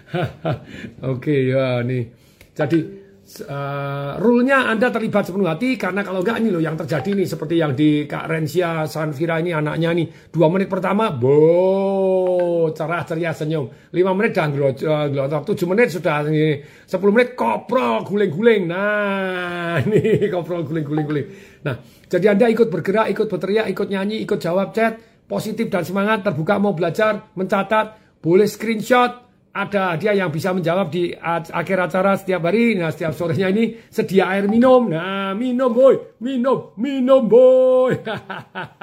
Oke, 1.14 1.54
ya 1.54 1.86
nih. 1.86 2.10
Jadi 2.50 3.05
uh, 3.26 4.22
rule-nya 4.22 4.70
Anda 4.70 4.86
terlibat 4.94 5.26
sepenuh 5.26 5.50
hati 5.50 5.74
karena 5.74 6.06
kalau 6.06 6.22
enggak 6.22 6.38
ini 6.38 6.54
loh 6.54 6.62
yang 6.62 6.78
terjadi 6.78 7.10
nih 7.10 7.26
seperti 7.26 7.58
yang 7.58 7.74
di 7.74 8.06
Kak 8.06 8.30
Rensia 8.30 8.86
Sanfira 8.86 9.42
ini 9.42 9.50
anaknya 9.50 9.90
nih. 9.90 10.06
Dua 10.30 10.46
menit 10.46 10.70
pertama, 10.70 11.10
bo, 11.10 12.70
cerah 12.70 13.02
ceria 13.02 13.34
senyum. 13.34 13.66
Lima 13.90 14.14
menit 14.14 14.30
dan 14.30 14.54
gelotok. 14.54 15.42
Tujuh 15.50 15.66
menit 15.66 15.90
sudah 15.90 16.22
ini. 16.30 16.62
Sepuluh 16.86 17.10
menit 17.10 17.34
koprol 17.34 18.06
guling-guling. 18.06 18.62
Nah, 18.70 19.82
ini 19.90 20.30
koprol 20.30 20.62
guling-guling-guling. 20.62 21.26
Nah, 21.66 21.82
jadi 22.06 22.38
Anda 22.38 22.46
ikut 22.46 22.70
bergerak, 22.70 23.10
ikut 23.10 23.26
berteriak, 23.26 23.66
ikut 23.74 23.90
nyanyi, 23.90 24.22
ikut 24.22 24.38
jawab 24.38 24.70
chat, 24.70 25.26
positif 25.26 25.66
dan 25.66 25.82
semangat, 25.82 26.22
terbuka 26.22 26.62
mau 26.62 26.78
belajar, 26.78 27.34
mencatat, 27.34 27.98
boleh 28.22 28.46
screenshot, 28.46 29.25
ada 29.56 29.96
dia 29.96 30.12
yang 30.12 30.28
bisa 30.28 30.52
menjawab 30.52 30.92
di 30.92 31.16
akhir 31.16 31.88
acara 31.88 32.20
setiap 32.20 32.44
hari. 32.44 32.76
Nah, 32.76 32.92
setiap 32.92 33.16
sorenya 33.16 33.48
ini 33.48 33.80
sedia 33.88 34.28
air 34.28 34.44
minum. 34.44 34.92
Nah, 34.92 35.32
minum 35.32 35.72
boy, 35.72 36.20
minum, 36.20 36.76
minum 36.76 37.24
boy. 37.24 37.96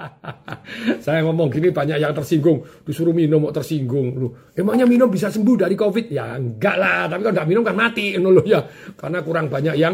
Saya 1.06 1.22
ngomong 1.22 1.54
gini 1.54 1.70
banyak 1.70 2.02
yang 2.02 2.18
tersinggung, 2.18 2.66
disuruh 2.82 3.14
minum 3.14 3.46
mau 3.46 3.54
tersinggung. 3.54 4.18
Loh, 4.18 4.50
emangnya 4.58 4.90
minum 4.90 5.14
bisa 5.14 5.30
sembuh 5.30 5.70
dari 5.70 5.78
Covid? 5.78 6.10
Ya 6.10 6.34
enggak 6.34 6.76
lah, 6.82 7.06
tapi 7.06 7.22
kalau 7.22 7.34
enggak 7.38 7.50
minum 7.54 7.62
kan 7.62 7.76
mati 7.78 8.18
loh 8.24 8.42
ya. 8.42 8.66
Karena 8.98 9.22
kurang 9.22 9.54
banyak 9.54 9.76
yang 9.78 9.94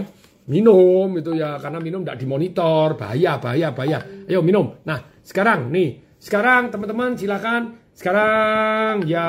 minum 0.50 1.14
itu 1.14 1.38
ya 1.38 1.62
karena 1.62 1.78
minum 1.78 2.02
tidak 2.02 2.26
dimonitor 2.26 2.98
bahaya 2.98 3.38
bahaya 3.38 3.70
bahaya 3.70 4.26
ayo 4.26 4.42
minum 4.42 4.82
nah 4.82 4.98
sekarang 5.22 5.70
nih 5.70 6.18
sekarang 6.18 6.74
teman-teman 6.74 7.14
silakan 7.14 7.78
sekarang 7.94 9.06
ya 9.06 9.28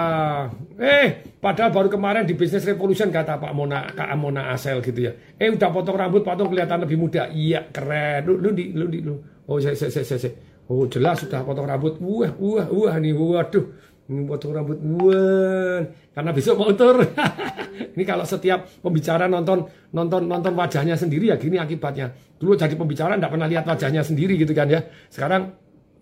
eh 0.80 1.30
Padahal 1.40 1.72
baru 1.72 1.88
kemarin 1.88 2.28
di 2.28 2.36
Business 2.36 2.68
Revolution 2.68 3.08
kata 3.08 3.40
Pak 3.40 3.56
Mona, 3.56 3.88
Kak 3.96 4.12
Mona 4.20 4.52
Asel 4.52 4.84
gitu 4.84 5.08
ya. 5.08 5.16
Eh 5.40 5.48
udah 5.48 5.72
potong 5.72 5.96
rambut, 5.96 6.20
potong 6.20 6.52
kelihatan 6.52 6.84
lebih 6.84 7.00
muda. 7.00 7.32
Iya 7.32 7.64
keren. 7.72 8.28
Lu, 8.28 8.36
lu 8.36 8.52
di, 8.52 8.76
lu 8.76 8.84
di, 8.92 9.00
lu. 9.00 9.16
Oh 9.48 9.56
saya, 9.56 9.72
saya, 9.72 9.88
saya, 9.88 10.20
saya. 10.20 10.36
Oh 10.68 10.84
jelas 10.84 11.24
sudah 11.24 11.40
potong 11.40 11.64
rambut. 11.64 11.96
Wah, 12.04 12.36
wah, 12.36 12.68
wah 12.68 12.94
nih, 13.00 13.16
waduh. 13.16 13.72
Ini 14.12 14.20
potong 14.28 14.52
rambut, 14.52 14.76
wah. 15.00 15.80
Karena 16.12 16.30
besok 16.36 16.60
mau 16.60 16.76
tur. 16.76 17.08
ini 17.96 18.04
kalau 18.04 18.28
setiap 18.28 18.68
pembicara 18.84 19.24
nonton 19.24 19.64
nonton 19.96 20.28
nonton 20.28 20.52
wajahnya 20.52 20.92
sendiri 21.00 21.32
ya 21.32 21.40
gini 21.40 21.56
akibatnya. 21.56 22.12
Dulu 22.36 22.52
jadi 22.52 22.76
pembicara 22.76 23.16
nggak 23.16 23.32
pernah 23.32 23.48
lihat 23.48 23.64
wajahnya 23.64 24.04
sendiri 24.04 24.36
gitu 24.36 24.52
kan 24.52 24.68
ya. 24.68 24.84
Sekarang 25.08 25.56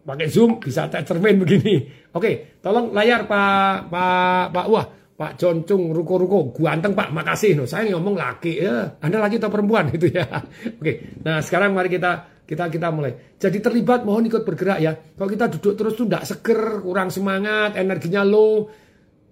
pakai 0.09 0.33
zoom 0.33 0.57
bisa 0.57 0.89
cermin 0.89 1.45
begini. 1.45 1.85
Oke, 2.17 2.57
tolong 2.65 2.97
layar 2.97 3.29
Pak 3.29 3.93
Pak 3.93 4.45
Pak 4.57 4.67
Wah 4.73 4.87
Pak 5.19 5.37
Joncung 5.37 5.93
ruko-ruko. 5.93 6.57
Ganteng 6.57 6.97
Pak. 6.97 7.13
Makasih. 7.13 7.53
No 7.59 7.69
saya 7.69 7.93
ngomong 7.93 8.17
laki 8.17 8.65
ya. 8.65 8.97
Anda 9.05 9.21
laki 9.21 9.37
atau 9.37 9.53
perempuan? 9.53 9.93
Itu 9.97 10.09
ya. 10.09 10.25
Oke 10.81 11.21
nah 11.21 11.45
sekarang 11.45 11.77
mari 11.77 11.93
kita 11.93 12.41
kita 12.49 12.73
kita 12.73 12.89
mulai. 12.89 13.37
Jadi 13.37 13.61
terlibat 13.61 14.09
mohon 14.09 14.25
ikut 14.25 14.49
bergerak 14.49 14.81
ya. 14.81 14.97
Kalau 14.97 15.29
kita 15.29 15.53
duduk 15.53 15.77
terus 15.77 15.93
tuh 15.93 16.09
tidak 16.09 16.25
seger 16.25 16.81
kurang 16.81 17.13
semangat 17.13 17.77
energinya 17.77 18.25
low. 18.25 18.73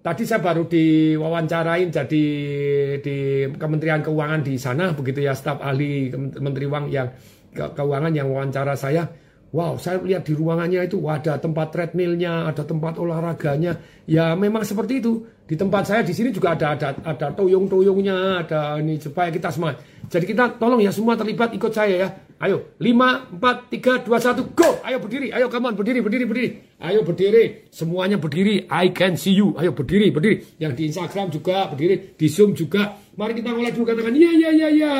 Tadi 0.04 0.22
saya 0.22 0.38
baru 0.38 0.70
diwawancarain 0.70 1.90
jadi 1.90 2.24
di 3.02 3.16
Kementerian 3.58 4.06
Keuangan 4.06 4.38
di 4.38 4.54
sana 4.54 4.94
begitu 4.94 5.18
ya 5.18 5.34
staf 5.34 5.58
ahli 5.58 6.14
Menteri 6.14 6.62
Uang 6.70 6.86
yang 6.94 7.10
keuangan 7.50 8.14
yang 8.14 8.30
wawancara 8.30 8.78
saya 8.78 9.02
Wow, 9.56 9.80
saya 9.80 9.96
lihat 10.04 10.28
di 10.28 10.36
ruangannya 10.36 10.84
itu 10.84 11.00
ada 11.08 11.40
tempat 11.40 11.72
treadmillnya, 11.72 12.44
ada 12.44 12.60
tempat 12.60 13.00
olahraganya. 13.00 13.80
Ya 14.04 14.36
memang 14.36 14.68
seperti 14.68 15.00
itu. 15.00 15.24
Di 15.48 15.56
tempat 15.56 15.88
saya 15.88 16.04
di 16.04 16.12
sini 16.12 16.28
juga 16.28 16.52
ada 16.52 16.76
ada 16.76 16.92
ada 17.00 17.32
toyong-toyongnya, 17.32 18.44
ada 18.44 18.76
ini 18.84 19.00
supaya 19.00 19.32
kita 19.32 19.48
semua. 19.48 19.72
Jadi 20.12 20.28
kita 20.28 20.60
tolong 20.60 20.84
ya 20.84 20.92
semua 20.92 21.16
terlibat 21.16 21.56
ikut 21.56 21.72
saya 21.72 21.94
ya. 22.04 22.08
Ayo, 22.36 22.76
5 22.76 23.40
4 23.40 24.04
3 24.04 24.04
2 24.04 24.12
1 24.12 24.52
go. 24.52 24.76
Ayo 24.84 25.00
berdiri. 25.00 25.32
Ayo 25.32 25.48
on 25.48 25.72
berdiri 25.72 26.04
berdiri 26.04 26.24
berdiri. 26.28 26.48
Ayo 26.76 27.00
berdiri. 27.00 27.64
Semuanya 27.72 28.20
berdiri. 28.20 28.68
I 28.68 28.92
can 28.92 29.16
see 29.16 29.32
you. 29.32 29.56
Ayo 29.56 29.72
berdiri 29.72 30.12
berdiri. 30.12 30.60
Yang 30.60 30.72
di 30.76 30.82
Instagram 30.92 31.32
juga 31.32 31.72
berdiri, 31.72 32.12
di 32.12 32.28
Zoom 32.28 32.52
juga. 32.52 32.92
Mari 33.16 33.40
kita 33.40 33.56
mulai 33.56 33.72
dulu 33.72 33.88
katakan 33.88 34.12
iya 34.12 34.30
iya 34.36 34.50
iya 34.52 34.68
iya. 34.68 34.94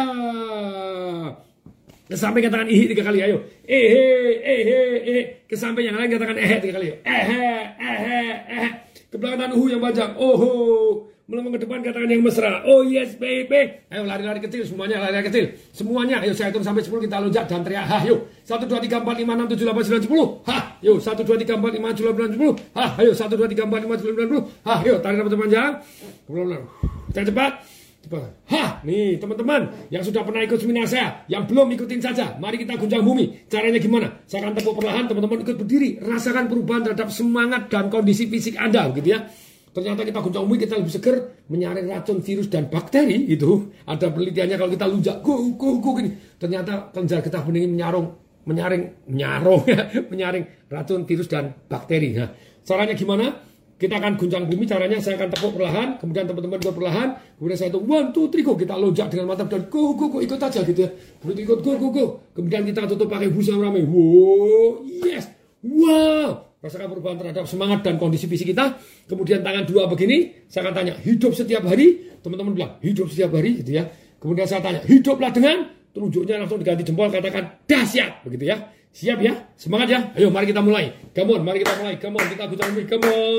Sampai 2.15 2.39
katakan 2.39 2.71
ih 2.71 2.87
tiga 2.87 3.03
kali, 3.03 3.19
ayo. 3.19 3.43
Eh, 3.67 3.87
eh, 3.91 4.31
eh, 4.39 4.95
eh. 5.11 5.23
Kesampai 5.51 5.91
yang 5.91 5.99
lain 5.99 6.07
katakan 6.07 6.39
eh 6.39 6.63
tiga 6.63 6.79
kali. 6.79 6.95
Eh, 7.03 7.03
eh, 7.03 7.63
eh, 7.83 8.35
eh. 8.47 8.71
Ke 9.11 9.19
belakang 9.19 9.51
uhu 9.59 9.67
yang 9.67 9.83
panjang. 9.83 10.15
Oh, 10.15 11.11
melambung 11.27 11.59
ke 11.59 11.67
depan 11.67 11.83
katakan 11.83 12.07
yang 12.07 12.23
mesra. 12.23 12.63
Oh 12.63 12.87
yes 12.87 13.19
baby. 13.19 13.91
Ayo 13.91 14.07
lari-lari 14.07 14.39
kecil 14.39 14.63
semuanya 14.63 15.03
lari-lari 15.03 15.27
kecil. 15.27 15.59
Semuanya 15.75 16.23
ayo 16.23 16.31
saya 16.31 16.55
hitung 16.55 16.63
sampai 16.63 16.87
10 16.87 17.11
kita 17.11 17.19
loncat 17.19 17.51
dan 17.51 17.67
teriak. 17.67 17.83
Ha, 17.91 18.07
yuk. 18.07 18.31
1 18.47 18.71
2 18.71 18.87
3 18.87 19.03
4 19.03 19.27
5 19.27 19.27
6 19.27 19.59
7 19.59 19.67
8 19.67 20.07
9 20.07 20.07
10. 20.07 20.47
Ha, 20.47 20.59
yuk. 20.87 20.99
1 21.03 21.27
2 21.27 21.43
3 21.43 21.59
4 21.59 21.75
5 21.75 21.83
6 21.83 22.07
7 22.07 22.07
8 22.07 22.39
9 22.39 22.39
10. 22.39 22.79
Ha, 22.79 22.85
ayo 23.03 23.11
1 23.11 23.35
2 23.35 23.51
3 23.51 23.67
4 23.67 23.83
5 23.83 23.99
6 23.99 24.07
7 24.07 24.15
8 24.15 24.31
10. 24.31 24.47
Ha, 24.63 24.75
yuk 24.87 24.99
tarik 25.03 25.17
nafas 25.19 25.35
panjang. 25.35 25.73
Cepat 27.11 27.27
cepat. 27.35 27.53
Hah, 28.47 28.81
nih 28.87 29.19
teman-teman 29.19 29.91
yang 29.91 30.03
sudah 30.07 30.23
pernah 30.23 30.47
ikut 30.47 30.59
seminar 30.63 30.87
saya, 30.87 31.27
yang 31.27 31.43
belum 31.45 31.75
ikutin 31.75 31.99
saja, 31.99 32.39
mari 32.39 32.63
kita 32.63 32.79
guncang 32.79 33.03
bumi. 33.03 33.51
Caranya 33.51 33.83
gimana? 33.83 34.23
Saya 34.31 34.47
akan 34.47 34.53
tepuk 34.55 34.75
perlahan, 34.79 35.05
teman-teman 35.11 35.43
ikut 35.43 35.57
berdiri, 35.59 35.99
rasakan 35.99 36.47
perubahan 36.47 36.87
terhadap 36.87 37.11
semangat 37.11 37.67
dan 37.67 37.91
kondisi 37.91 38.31
fisik 38.31 38.55
Anda, 38.55 38.91
gitu 38.95 39.11
ya. 39.11 39.27
Ternyata 39.77 40.09
kita 40.09 40.25
guncang 40.25 40.49
bumi, 40.49 40.57
kita 40.57 40.81
lebih 40.81 40.95
seger, 40.95 41.17
menyaring 41.53 41.87
racun, 41.93 42.25
virus, 42.25 42.49
dan 42.49 42.73
bakteri, 42.73 43.29
itu. 43.29 43.69
Ada 43.85 44.09
penelitiannya 44.09 44.57
kalau 44.57 44.71
kita 44.73 44.87
lunjak, 44.89 45.17
go, 45.21 45.37
go, 45.53 45.83
go, 45.85 45.91
gini. 46.01 46.17
Ternyata 46.41 46.95
kelenjar 46.97 47.21
getah 47.21 47.45
bening 47.45 47.77
menyarung, 47.77 48.17
menyaring, 48.49 49.05
menyarung, 49.05 49.63
menyaring 50.15 50.45
racun, 50.73 51.05
virus, 51.05 51.29
dan 51.29 51.53
bakteri. 51.69 52.17
Nah, 52.17 52.33
caranya 52.65 52.97
gimana? 52.97 53.37
Kita 53.77 54.01
akan 54.01 54.17
guncang 54.17 54.49
bumi 54.49 54.65
caranya 54.65 54.97
saya 55.05 55.21
akan 55.21 55.29
tepuk 55.37 55.53
perlahan, 55.53 56.01
kemudian 56.01 56.25
teman-teman 56.25 56.57
ikut 56.65 56.73
perlahan, 56.73 57.09
kemudian 57.37 57.59
saya 57.61 57.69
hitung 57.69 57.85
one, 57.85 58.09
two, 58.09 58.25
three, 58.33 58.41
go. 58.41 58.57
Kita 58.57 58.73
lonjak 58.73 59.13
dengan 59.13 59.29
mantap 59.29 59.53
dan 59.53 59.69
go, 59.69 59.93
go, 59.93 60.09
go, 60.09 60.19
ikut 60.25 60.41
aja 60.41 60.65
gitu 60.65 60.81
ya. 60.81 60.91
Kemudian 61.21 61.45
ikut 61.45 61.61
go, 61.61 61.73
go, 61.77 61.89
go. 61.93 62.05
Kemudian 62.33 62.65
kita 62.65 62.89
tutup 62.89 63.05
pakai 63.13 63.29
busa 63.29 63.53
rame. 63.53 63.85
Wow, 63.85 64.81
yes, 65.05 65.29
wow. 65.61 66.57
Rasakan 66.57 66.89
perubahan 66.89 67.21
terhadap 67.21 67.45
semangat 67.45 67.85
dan 67.85 68.01
kondisi 68.01 68.25
fisik 68.25 68.57
kita. 68.57 68.81
Kemudian 69.05 69.45
tangan 69.45 69.69
dua 69.69 69.85
begini, 69.93 70.49
saya 70.49 70.65
akan 70.65 70.75
tanya, 70.75 70.95
hidup 71.05 71.37
setiap 71.37 71.69
hari? 71.69 72.17
Teman-teman 72.25 72.57
bilang, 72.57 72.73
hidup 72.81 73.13
setiap 73.13 73.37
hari 73.37 73.61
gitu 73.61 73.77
ya. 73.77 73.85
Kemudian 74.17 74.49
saya 74.49 74.65
tanya, 74.65 74.81
hiduplah 74.89 75.29
dengan? 75.37 75.69
Telunjuknya 75.93 76.41
langsung 76.41 76.57
diganti 76.65 76.81
jempol, 76.81 77.13
katakan 77.13 77.61
dahsyat 77.69 78.25
begitu 78.25 78.57
ya. 78.57 78.57
Siap 78.97 79.21
ya? 79.21 79.45
Semangat 79.61 79.93
ya? 79.93 80.01
Ayo 80.17 80.33
mari 80.33 80.49
kita 80.49 80.65
mulai. 80.65 80.89
Come 81.13 81.37
on, 81.37 81.45
mari 81.45 81.61
kita 81.61 81.77
mulai. 81.77 82.01
Come 82.01 82.17
on, 82.17 82.33
kita 82.33 82.49
kucang 82.49 82.73
bumi. 82.73 82.89
Come 82.89 83.05
on. 83.05 83.37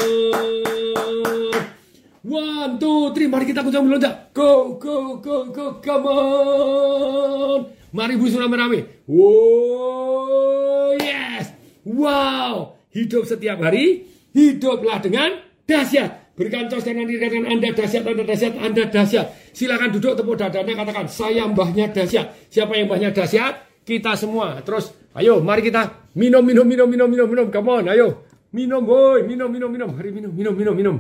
One, 2.30 2.74
two, 2.78 3.10
three. 3.18 3.26
Mari 3.26 3.50
kita 3.50 3.66
bumi 3.66 3.90
loncat. 3.98 4.38
Go, 4.38 4.78
go, 4.78 5.18
go, 5.18 5.50
go. 5.50 5.82
Come 5.82 6.06
on. 6.14 7.74
Mari 7.90 8.22
busur 8.22 8.46
rame-rame. 8.46 9.02
Wow, 9.10 10.94
yes. 11.02 11.50
Wow. 11.82 12.78
Hidup 12.94 13.26
setiap 13.26 13.58
hari. 13.58 14.06
Hiduplah 14.38 15.02
dengan 15.02 15.42
dahsyat. 15.66 16.38
Berikan 16.38 16.70
tos 16.70 16.86
dan 16.86 17.02
nanti 17.02 17.18
katakan 17.18 17.50
Anda 17.50 17.74
dahsyat, 17.74 18.06
Anda 18.06 18.22
dahsyat, 18.30 18.54
Anda 18.62 18.86
dahsyat. 18.94 19.26
Silakan 19.58 19.90
duduk 19.90 20.14
tepuk 20.22 20.38
dadanya 20.38 20.86
katakan 20.86 21.10
saya 21.10 21.50
mbahnya 21.50 21.90
dahsyat. 21.90 22.54
Siapa 22.54 22.78
yang 22.78 22.86
mbahnya 22.86 23.10
dahsyat? 23.10 23.67
Kita 23.88 24.20
semua. 24.20 24.60
Terus 24.68 24.92
Ayo, 25.18 25.42
mari 25.42 25.66
kita 25.66 26.14
minum, 26.14 26.46
minum, 26.46 26.62
minum, 26.62 26.86
minum, 26.86 27.10
minum, 27.10 27.26
minum. 27.26 27.48
Come 27.50 27.70
on, 27.74 27.90
ayo. 27.90 28.22
Minum, 28.54 28.86
boy. 28.86 29.26
Minum, 29.26 29.50
minum, 29.50 29.66
minum. 29.66 29.90
Mari 29.90 30.14
minum, 30.14 30.30
minum, 30.30 30.54
minum, 30.54 30.76
minum. 30.78 30.98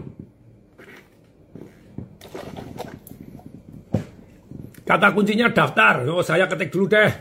Kata 4.81 5.13
kuncinya 5.13 5.53
daftar. 5.53 6.09
Oh, 6.09 6.25
saya 6.25 6.49
ketik 6.49 6.73
dulu 6.73 6.89
deh. 6.89 7.11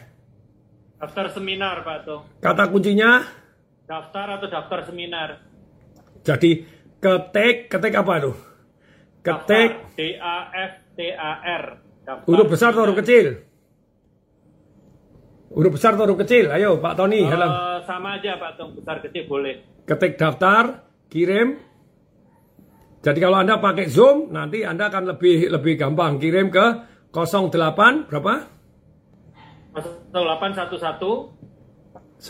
Daftar 0.97 1.29
seminar, 1.37 1.85
Pak 1.85 1.99
Tung. 2.09 2.25
Kata 2.41 2.65
kuncinya? 2.73 3.21
Daftar 3.85 4.41
atau 4.41 4.49
daftar 4.49 4.89
seminar. 4.89 5.45
Jadi, 6.25 6.65
ketik, 6.97 7.69
ketik 7.69 7.93
apa 7.93 8.25
tuh? 8.25 8.37
Ketik. 9.21 10.01
D-A-F-T-A-R. 10.01 11.65
Huruf 12.25 12.49
besar 12.49 12.73
atau 12.73 12.89
huruf 12.89 13.05
kecil? 13.05 13.45
Huruf 15.53 15.79
besar 15.79 15.95
atau 15.95 16.11
huruf 16.11 16.19
kecil? 16.27 16.51
Ayo 16.51 16.83
Pak 16.83 16.95
Tony, 16.99 17.23
uh. 17.23 17.79
Sama 17.87 18.19
aja 18.19 18.35
Pak 18.35 18.59
Tong, 18.59 18.75
besar 18.75 18.99
kecil 18.99 19.31
boleh. 19.31 19.63
Ketik 19.87 20.19
daftar, 20.19 20.83
kirim. 21.07 21.63
Jadi 23.07 23.19
kalau 23.23 23.39
Anda 23.39 23.63
pakai 23.63 23.87
Zoom, 23.87 24.35
nanti 24.35 24.67
Anda 24.67 24.91
akan 24.91 25.15
lebih 25.15 25.47
lebih 25.55 25.79
gampang. 25.79 26.19
Kirim 26.19 26.51
ke 26.51 26.67
08 27.15 28.11
berapa? 28.11 28.35
0811 30.11 31.37
962 32.19 32.27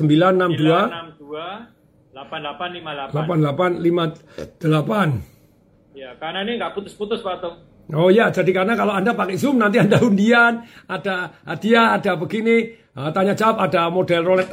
962 0.61 2.13
8858 2.13 3.17
8858 4.61 5.37
Ya, 5.97 6.13
karena 6.21 6.45
ini 6.45 6.61
nggak 6.61 6.77
putus-putus 6.77 7.25
Pak 7.25 7.41
Tong. 7.41 7.57
Oh 7.97 8.13
ya, 8.13 8.29
jadi 8.29 8.53
karena 8.53 8.77
kalau 8.77 8.93
Anda 8.93 9.17
pakai 9.17 9.41
Zoom 9.41 9.57
nanti 9.57 9.81
Anda 9.81 9.97
undian, 10.05 10.69
ada 10.85 11.41
hadiah, 11.49 11.97
ada 11.97 12.21
begini, 12.21 12.77
Nah, 12.97 13.13
tanya 13.13 13.37
jawab 13.37 13.61
ada 13.61 13.93
model 13.93 14.25
roulette. 14.25 14.53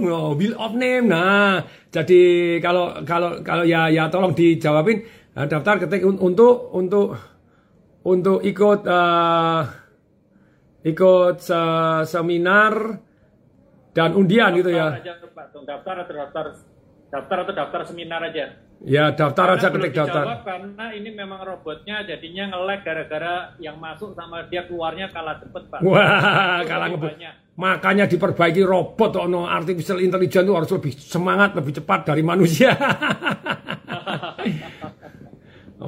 Oh, 0.00 0.32
wheel 0.32 0.56
of 0.56 0.72
name. 0.72 1.12
Nah, 1.12 1.60
jadi 1.92 2.56
kalau 2.64 3.04
kalau 3.04 3.44
kalau 3.44 3.68
ya 3.68 3.92
ya 3.92 4.08
tolong 4.08 4.32
dijawabin 4.32 5.04
nah, 5.36 5.44
daftar 5.44 5.76
ketik 5.76 6.00
untuk 6.00 6.72
untuk 6.72 7.20
untuk 8.00 8.40
ikut 8.40 8.80
uh, 8.88 9.68
ikut 10.88 11.36
uh, 11.52 12.00
seminar 12.08 12.96
dan 13.92 14.16
undian 14.16 14.56
daftar 14.56 14.60
gitu 14.64 14.70
ya. 14.72 14.88
Aja. 14.96 15.12
Daftar 15.60 15.94
atau 16.08 16.14
daftar 16.16 16.44
daftar 17.12 17.36
atau 17.44 17.54
daftar 17.60 17.80
seminar 17.84 18.24
aja. 18.24 18.56
Ya 18.80 19.12
daftar 19.12 19.52
karena 19.52 19.60
aja 19.60 19.68
ketik 19.68 19.92
daftar. 19.92 20.24
Karena 20.40 20.86
ini 20.96 21.12
memang 21.12 21.44
robotnya 21.44 22.00
jadinya 22.08 22.56
nge-lag 22.56 22.80
gara-gara 22.80 23.52
yang 23.60 23.76
masuk 23.76 24.16
sama 24.16 24.48
dia 24.48 24.64
keluarnya 24.64 25.12
kalah 25.12 25.36
cepet 25.36 25.68
pak. 25.68 25.84
Wah 25.84 26.64
kalah 26.64 26.88
ngebut. 26.88 27.20
Makanya 27.60 28.08
diperbaiki 28.08 28.64
robot 28.64 29.20
no 29.28 29.44
artificial 29.44 30.00
intelligence 30.00 30.48
itu 30.48 30.54
harus 30.56 30.70
lebih 30.72 30.92
semangat, 30.96 31.52
lebih 31.52 31.76
cepat 31.76 32.08
dari 32.08 32.24
manusia. 32.24 32.72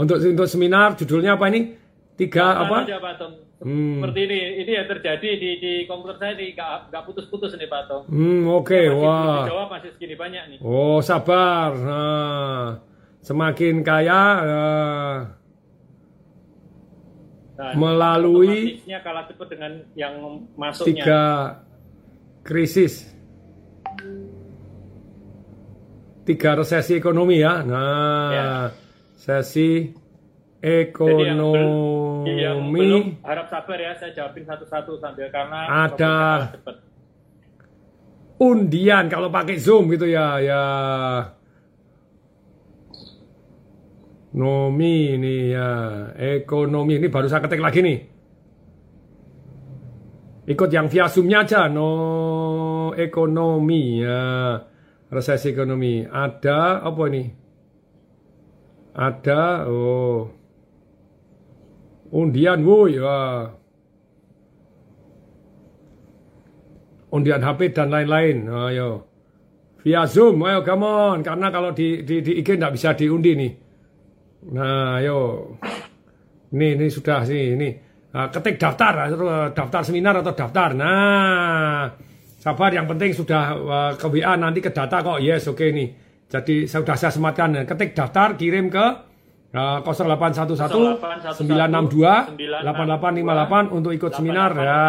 untuk 0.03 0.21
untuk 0.21 0.45
seminar 0.45 0.93
judulnya 1.01 1.41
apa 1.41 1.49
ini? 1.49 1.73
Tiga 2.13 2.61
Daftar 2.61 2.69
apa? 2.69 2.77
Aja, 2.85 2.99
Pak 3.01 3.15
Tong. 3.17 3.35
Hmm. 3.63 4.03
Seperti 4.03 4.21
ini, 4.27 4.39
ini 4.67 4.73
yang 4.75 4.89
terjadi 4.91 5.29
di, 5.39 5.51
di 5.63 5.73
komputer 5.89 6.19
saya 6.21 6.35
di 6.37 6.53
nggak 6.53 7.03
putus-putus 7.09 7.57
nih 7.57 7.71
Pak 7.73 7.83
Tong. 7.89 8.05
Hmm, 8.05 8.53
oke, 8.53 8.69
okay. 8.69 8.85
wah. 8.93 9.49
Jawab 9.49 9.73
masih 9.73 9.97
segini 9.97 10.13
banyak 10.13 10.45
nih. 10.53 10.59
Oh, 10.61 11.01
sabar. 11.01 11.73
Nah, 11.73 12.85
semakin 13.25 13.81
kaya, 13.81 14.23
uh, 14.45 15.17
Dan 17.53 17.77
Melalui- 17.77 18.81
kalah 18.99 19.25
cepat 19.25 19.49
dengan 19.49 19.73
yang 19.93 20.15
masuknya. 20.55 21.05
tiga 21.05 21.23
krisis 22.43 23.05
tiga 26.23 26.55
resesi 26.55 26.95
ekonomi 26.95 27.39
ya 27.39 27.61
nah 27.61 28.31
Ya. 28.31 28.49
sesi 29.17 29.91
Jadi 31.03 31.27
yang, 31.27 31.39
bel- 31.51 31.75
yang 32.33 32.59
belum 32.71 33.03
ekonomi 33.11 33.27
harap 33.27 33.47
sabar 33.49 33.77
ya, 33.77 33.93
saya 33.97 34.13
jawabin 34.13 34.45
satu-satu 34.45 34.93
sambil 34.97 35.27
karena 35.29 35.61
Ada. 35.85 36.17
cepat. 36.55 36.77
undian 38.39 39.07
kalau 39.07 39.27
pakai 39.29 39.55
zoom 39.57 39.87
gitu 39.89 40.07
ya 40.07 40.39
ya 40.39 40.63
nomi 44.33 45.17
ini 45.19 45.53
ya 45.53 45.71
ekonomi 46.17 46.97
ini 46.97 47.07
baru 47.13 47.29
saya 47.29 47.45
ketik 47.45 47.61
lagi 47.61 47.81
nih 47.85 47.99
ikut 50.49 50.71
yang 50.73 50.89
via 50.89 51.07
zoomnya 51.07 51.45
aja 51.45 51.69
no 51.69 52.93
ekonomi 52.97 54.01
ya 54.01 54.57
resesi 55.13 55.53
ekonomi 55.53 56.03
ada 56.09 56.81
apa 56.81 57.03
ini 57.13 57.25
ada 58.97 59.69
oh 59.69 60.29
undian 62.13 62.61
wuh 62.65 62.89
ya 62.89 63.21
undian 67.13 67.45
HP 67.45 67.77
dan 67.77 67.93
lain-lain. 67.93 68.49
Ayo. 68.49 69.07
Via 69.85 70.09
Zoom, 70.09 70.41
ayo 70.49 70.65
come 70.65 70.87
on. 70.89 71.19
Karena 71.21 71.53
kalau 71.53 71.71
di, 71.77 72.03
di, 72.03 72.25
di 72.25 72.41
IG 72.41 72.57
nggak 72.57 72.75
bisa 72.75 72.97
diundi 72.97 73.37
nih. 73.37 73.53
Nah, 74.51 74.99
ayo. 74.99 75.55
Ini, 76.53 76.75
ini 76.75 76.87
sudah 76.91 77.23
sih, 77.23 77.55
ini. 77.55 77.71
Nah, 78.13 78.29
ketik 78.29 78.61
daftar, 78.61 79.09
eh, 79.09 79.49
daftar 79.57 79.83
seminar 79.87 80.21
atau 80.21 80.35
daftar. 80.37 80.77
Nah, 80.77 81.89
sabar 82.43 82.71
yang 82.75 82.85
penting 82.85 83.17
sudah 83.17 83.43
eh, 83.57 83.93
ke 83.97 84.07
WA 84.11 84.35
nanti 84.37 84.61
ke 84.61 84.69
data 84.75 85.01
kok. 85.01 85.23
Yes, 85.23 85.49
oke 85.49 85.65
nih. 85.73 85.89
Jadi 86.29 86.69
sudah 86.69 86.97
saya 86.97 87.13
sematkan. 87.13 87.65
Ketik 87.65 87.97
daftar, 87.97 88.37
kirim 88.37 88.69
ke 88.69 88.87
eh, 89.57 89.79
0811 89.81 91.41
962 91.41 91.41
8858 92.37 93.73
untuk 93.73 93.93
ikut 93.97 94.13
seminar. 94.13 94.51
Ya, 94.61 94.85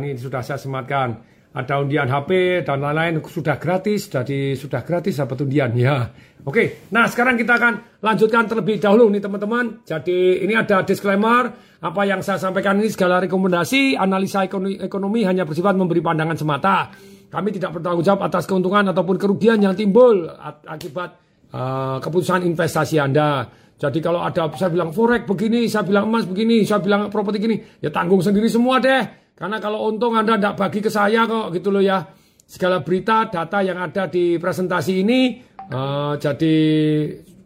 ini 0.00 0.16
sudah 0.16 0.40
saya 0.40 0.56
sematkan. 0.56 1.20
Ada 1.54 1.78
undian 1.78 2.10
HP 2.10 2.64
dan 2.66 2.82
lain-lain 2.82 3.22
sudah 3.22 3.62
gratis, 3.62 4.10
jadi 4.10 4.58
sudah 4.58 4.82
gratis 4.82 5.22
dapat 5.22 5.46
undian 5.46 5.70
ya. 5.78 6.10
Oke, 6.44 6.84
nah 6.92 7.08
sekarang 7.08 7.40
kita 7.40 7.56
akan 7.56 8.04
lanjutkan 8.04 8.44
terlebih 8.44 8.76
dahulu 8.76 9.08
nih 9.08 9.24
teman-teman. 9.24 9.80
Jadi 9.88 10.44
ini 10.44 10.52
ada 10.52 10.84
disclaimer, 10.84 11.48
apa 11.80 12.02
yang 12.04 12.20
saya 12.20 12.36
sampaikan 12.36 12.76
ini 12.76 12.92
segala 12.92 13.16
rekomendasi, 13.24 13.96
analisa 13.96 14.44
ekonomi, 14.44 15.24
hanya 15.24 15.48
bersifat 15.48 15.72
memberi 15.72 16.04
pandangan 16.04 16.36
semata. 16.36 16.92
Kami 17.32 17.48
tidak 17.48 17.80
bertanggung 17.80 18.04
jawab 18.04 18.28
atas 18.28 18.44
keuntungan 18.44 18.92
ataupun 18.92 19.16
kerugian 19.16 19.56
yang 19.56 19.72
timbul 19.72 20.28
at- 20.28 20.68
akibat 20.68 21.16
uh, 21.48 21.96
keputusan 22.04 22.44
investasi 22.44 23.00
Anda. 23.00 23.48
Jadi 23.80 24.04
kalau 24.04 24.20
ada 24.20 24.52
saya 24.52 24.68
bilang 24.68 24.92
forex 24.92 25.24
begini, 25.24 25.64
saya 25.64 25.88
bilang 25.88 26.12
emas 26.12 26.28
begini, 26.28 26.60
saya 26.68 26.84
bilang 26.84 27.08
properti 27.08 27.40
gini, 27.40 27.56
ya 27.80 27.88
tanggung 27.88 28.20
sendiri 28.20 28.52
semua 28.52 28.84
deh. 28.84 29.32
Karena 29.32 29.56
kalau 29.64 29.88
untung 29.88 30.12
Anda 30.12 30.36
tidak 30.36 30.60
bagi 30.60 30.84
ke 30.84 30.92
saya 30.92 31.24
kok 31.24 31.56
gitu 31.56 31.72
loh 31.72 31.80
ya. 31.80 32.04
Segala 32.44 32.84
berita, 32.84 33.32
data 33.32 33.64
yang 33.64 33.80
ada 33.80 34.04
di 34.12 34.36
presentasi 34.36 35.00
ini 35.00 35.40
eh, 35.70 36.14
jadi 36.20 36.56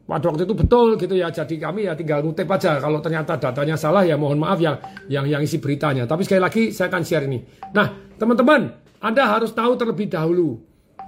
pada 0.09 0.25
waktu 0.33 0.49
itu 0.49 0.57
betul 0.57 0.97
gitu 0.97 1.15
ya. 1.15 1.29
Jadi 1.29 1.61
kami 1.61 1.85
ya 1.85 1.93
tinggal 1.93 2.25
ngutip 2.25 2.49
aja. 2.49 2.81
Kalau 2.81 3.05
ternyata 3.05 3.37
datanya 3.37 3.77
salah 3.77 4.09
ya 4.09 4.17
mohon 4.17 4.41
maaf 4.41 4.57
yang 4.57 4.81
yang 5.13 5.29
yang 5.29 5.45
isi 5.45 5.61
beritanya. 5.61 6.09
Tapi 6.09 6.25
sekali 6.25 6.41
lagi 6.41 6.63
saya 6.73 6.89
akan 6.89 7.03
share 7.05 7.29
ini. 7.29 7.45
Nah, 7.77 8.17
teman-teman, 8.17 8.73
Anda 9.05 9.29
harus 9.29 9.53
tahu 9.53 9.77
terlebih 9.77 10.09
dahulu. 10.09 10.57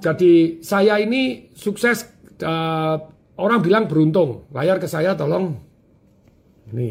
Jadi 0.04 0.60
saya 0.60 1.00
ini 1.00 1.48
sukses 1.56 2.04
eh, 2.36 2.96
orang 3.40 3.60
bilang 3.64 3.88
beruntung. 3.88 4.52
Layar 4.52 4.76
ke 4.76 4.86
saya 4.86 5.16
tolong. 5.16 5.56
Ini. 6.70 6.90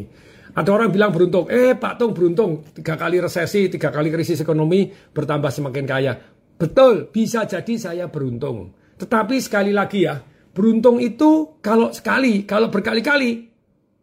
Ada 0.49 0.69
orang 0.73 0.89
bilang 0.89 1.13
beruntung, 1.13 1.45
eh 1.45 1.77
Pak 1.77 2.01
Tung 2.01 2.11
beruntung, 2.11 2.65
tiga 2.73 2.97
kali 2.97 3.21
resesi, 3.21 3.69
tiga 3.69 3.93
kali 3.93 4.09
krisis 4.09 4.41
ekonomi, 4.41 4.89
bertambah 4.89 5.53
semakin 5.53 5.85
kaya. 5.85 6.17
Betul, 6.57 7.13
bisa 7.13 7.45
jadi 7.45 7.73
saya 7.77 8.05
beruntung. 8.09 8.73
Tetapi 8.99 9.35
sekali 9.39 9.71
lagi 9.71 10.03
ya, 10.03 10.19
beruntung 10.51 10.99
itu 10.99 11.59
kalau 11.63 11.95
sekali, 11.95 12.43
kalau 12.43 12.67
berkali-kali, 12.67 13.47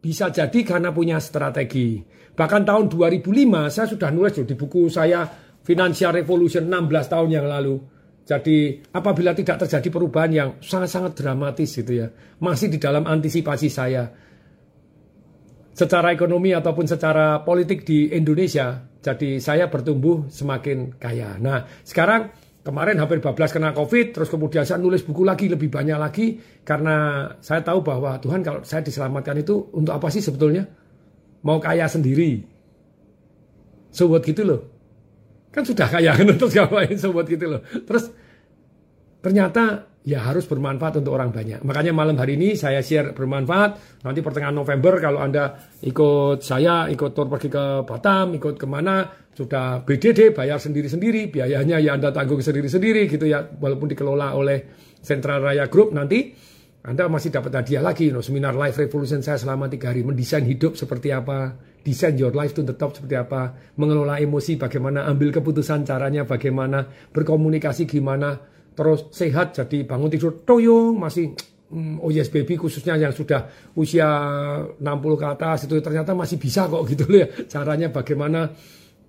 bisa 0.01 0.33
jadi 0.33 0.59
karena 0.65 0.89
punya 0.89 1.21
strategi. 1.21 2.01
Bahkan 2.37 2.61
tahun 2.65 2.85
2005 2.89 3.73
saya 3.73 3.87
sudah 3.89 4.09
nulis 4.09 4.41
di 4.41 4.55
buku 4.57 4.89
saya 4.89 5.25
Financial 5.61 6.13
Revolution 6.13 6.65
16 6.65 7.13
tahun 7.13 7.29
yang 7.29 7.45
lalu. 7.45 7.75
Jadi 8.27 8.83
apabila 8.91 9.31
tidak 9.31 9.65
terjadi 9.65 9.87
perubahan 9.87 10.31
yang 10.33 10.49
sangat-sangat 10.59 11.15
dramatis 11.15 11.77
gitu 11.77 11.93
ya, 11.95 12.07
masih 12.43 12.67
di 12.67 12.77
dalam 12.77 13.07
antisipasi 13.07 13.71
saya 13.71 14.03
secara 15.77 16.09
ekonomi 16.11 16.51
ataupun 16.51 16.89
secara 16.89 17.45
politik 17.45 17.85
di 17.85 18.11
Indonesia. 18.11 18.81
Jadi 18.97 19.39
saya 19.39 19.69
bertumbuh 19.71 20.27
semakin 20.27 20.97
kaya. 20.99 21.37
Nah, 21.39 21.63
sekarang 21.85 22.33
kemarin 22.67 22.99
hampir 22.99 23.23
bablas 23.23 23.55
kena 23.55 23.71
Covid, 23.71 24.11
terus 24.11 24.27
kemudian 24.27 24.67
saya 24.67 24.75
nulis 24.75 25.07
buku 25.07 25.23
lagi 25.23 25.47
lebih 25.47 25.71
banyak 25.71 25.95
lagi 25.95 26.35
karena 26.67 27.31
saya 27.39 27.63
tahu 27.63 27.79
bahwa 27.79 28.19
Tuhan 28.19 28.43
kalau 28.43 28.59
saya 28.67 28.83
diselamatkan 28.83 29.39
itu 29.39 29.71
untuk 29.71 29.95
apa 29.95 30.11
sih 30.11 30.19
sebetulnya? 30.19 30.67
Mau 31.47 31.63
kaya 31.63 31.87
sendiri. 31.87 32.43
So 33.95 34.11
gitu 34.19 34.43
loh. 34.43 34.61
Kan 35.55 35.63
sudah 35.63 35.87
kaya 35.87 36.11
kan 36.17 36.27
terus 36.27 36.51
ngapain 36.51 36.99
so 36.99 37.15
gitu 37.15 37.45
loh. 37.47 37.63
Terus 37.63 38.11
ternyata 39.23 39.87
ya 40.07 40.23
harus 40.23 40.47
bermanfaat 40.47 41.03
untuk 41.03 41.19
orang 41.19 41.35
banyak. 41.35 41.59
Makanya 41.67 41.91
malam 41.91 42.15
hari 42.15 42.39
ini 42.39 42.55
saya 42.55 42.79
share 42.79 43.11
bermanfaat. 43.11 43.99
Nanti 44.07 44.23
pertengahan 44.23 44.55
November 44.55 45.03
kalau 45.03 45.19
Anda 45.19 45.59
ikut 45.83 46.39
saya, 46.39 46.87
ikut 46.87 47.11
tour 47.11 47.27
pergi 47.27 47.51
ke 47.51 47.83
Batam, 47.83 48.31
ikut 48.39 48.55
ke 48.55 48.63
mana, 48.63 49.03
sudah 49.35 49.83
BDD, 49.83 50.31
bayar 50.31 50.63
sendiri-sendiri, 50.63 51.27
biayanya 51.27 51.83
ya 51.83 51.99
Anda 51.99 52.15
tanggung 52.15 52.39
sendiri-sendiri 52.39 53.11
gitu 53.11 53.27
ya, 53.27 53.43
walaupun 53.43 53.91
dikelola 53.91 54.31
oleh 54.31 54.71
Central 55.03 55.43
Raya 55.43 55.67
Group 55.67 55.91
nanti, 55.91 56.31
Anda 56.87 57.11
masih 57.11 57.35
dapat 57.35 57.51
hadiah 57.51 57.83
lagi, 57.83 58.07
no, 58.07 58.23
seminar 58.23 58.55
Life 58.55 58.79
Revolution 58.79 59.19
saya 59.19 59.35
selama 59.35 59.67
tiga 59.67 59.91
hari, 59.91 60.07
mendesain 60.07 60.47
hidup 60.47 60.79
seperti 60.79 61.11
apa, 61.11 61.59
desain 61.83 62.15
your 62.15 62.31
life 62.31 62.55
to 62.55 62.63
the 62.63 62.79
top 62.79 62.95
seperti 62.95 63.19
apa, 63.19 63.75
mengelola 63.75 64.23
emosi 64.23 64.55
bagaimana, 64.55 65.03
ambil 65.03 65.35
keputusan 65.35 65.83
caranya 65.83 66.23
bagaimana, 66.23 66.87
berkomunikasi 67.11 67.83
gimana, 67.85 68.56
terus 68.77 69.09
sehat 69.09 69.57
jadi 69.57 69.89
bangun 69.89 70.13
tidur. 70.13 70.45
Toyong 70.45 71.01
masih 71.01 71.33
hmm, 71.73 71.97
oh 71.97 72.13
yes 72.13 72.29
baby 72.29 72.53
khususnya 72.53 72.93
yang 72.93 73.09
sudah 73.09 73.49
usia 73.73 74.05
60 74.77 74.85
ke 75.17 75.25
atas 75.25 75.65
itu 75.65 75.81
ternyata 75.81 76.13
masih 76.13 76.37
bisa 76.37 76.69
kok 76.69 76.85
gitu 76.85 77.09
loh 77.09 77.25
ya. 77.25 77.27
Caranya 77.49 77.89
bagaimana? 77.89 78.53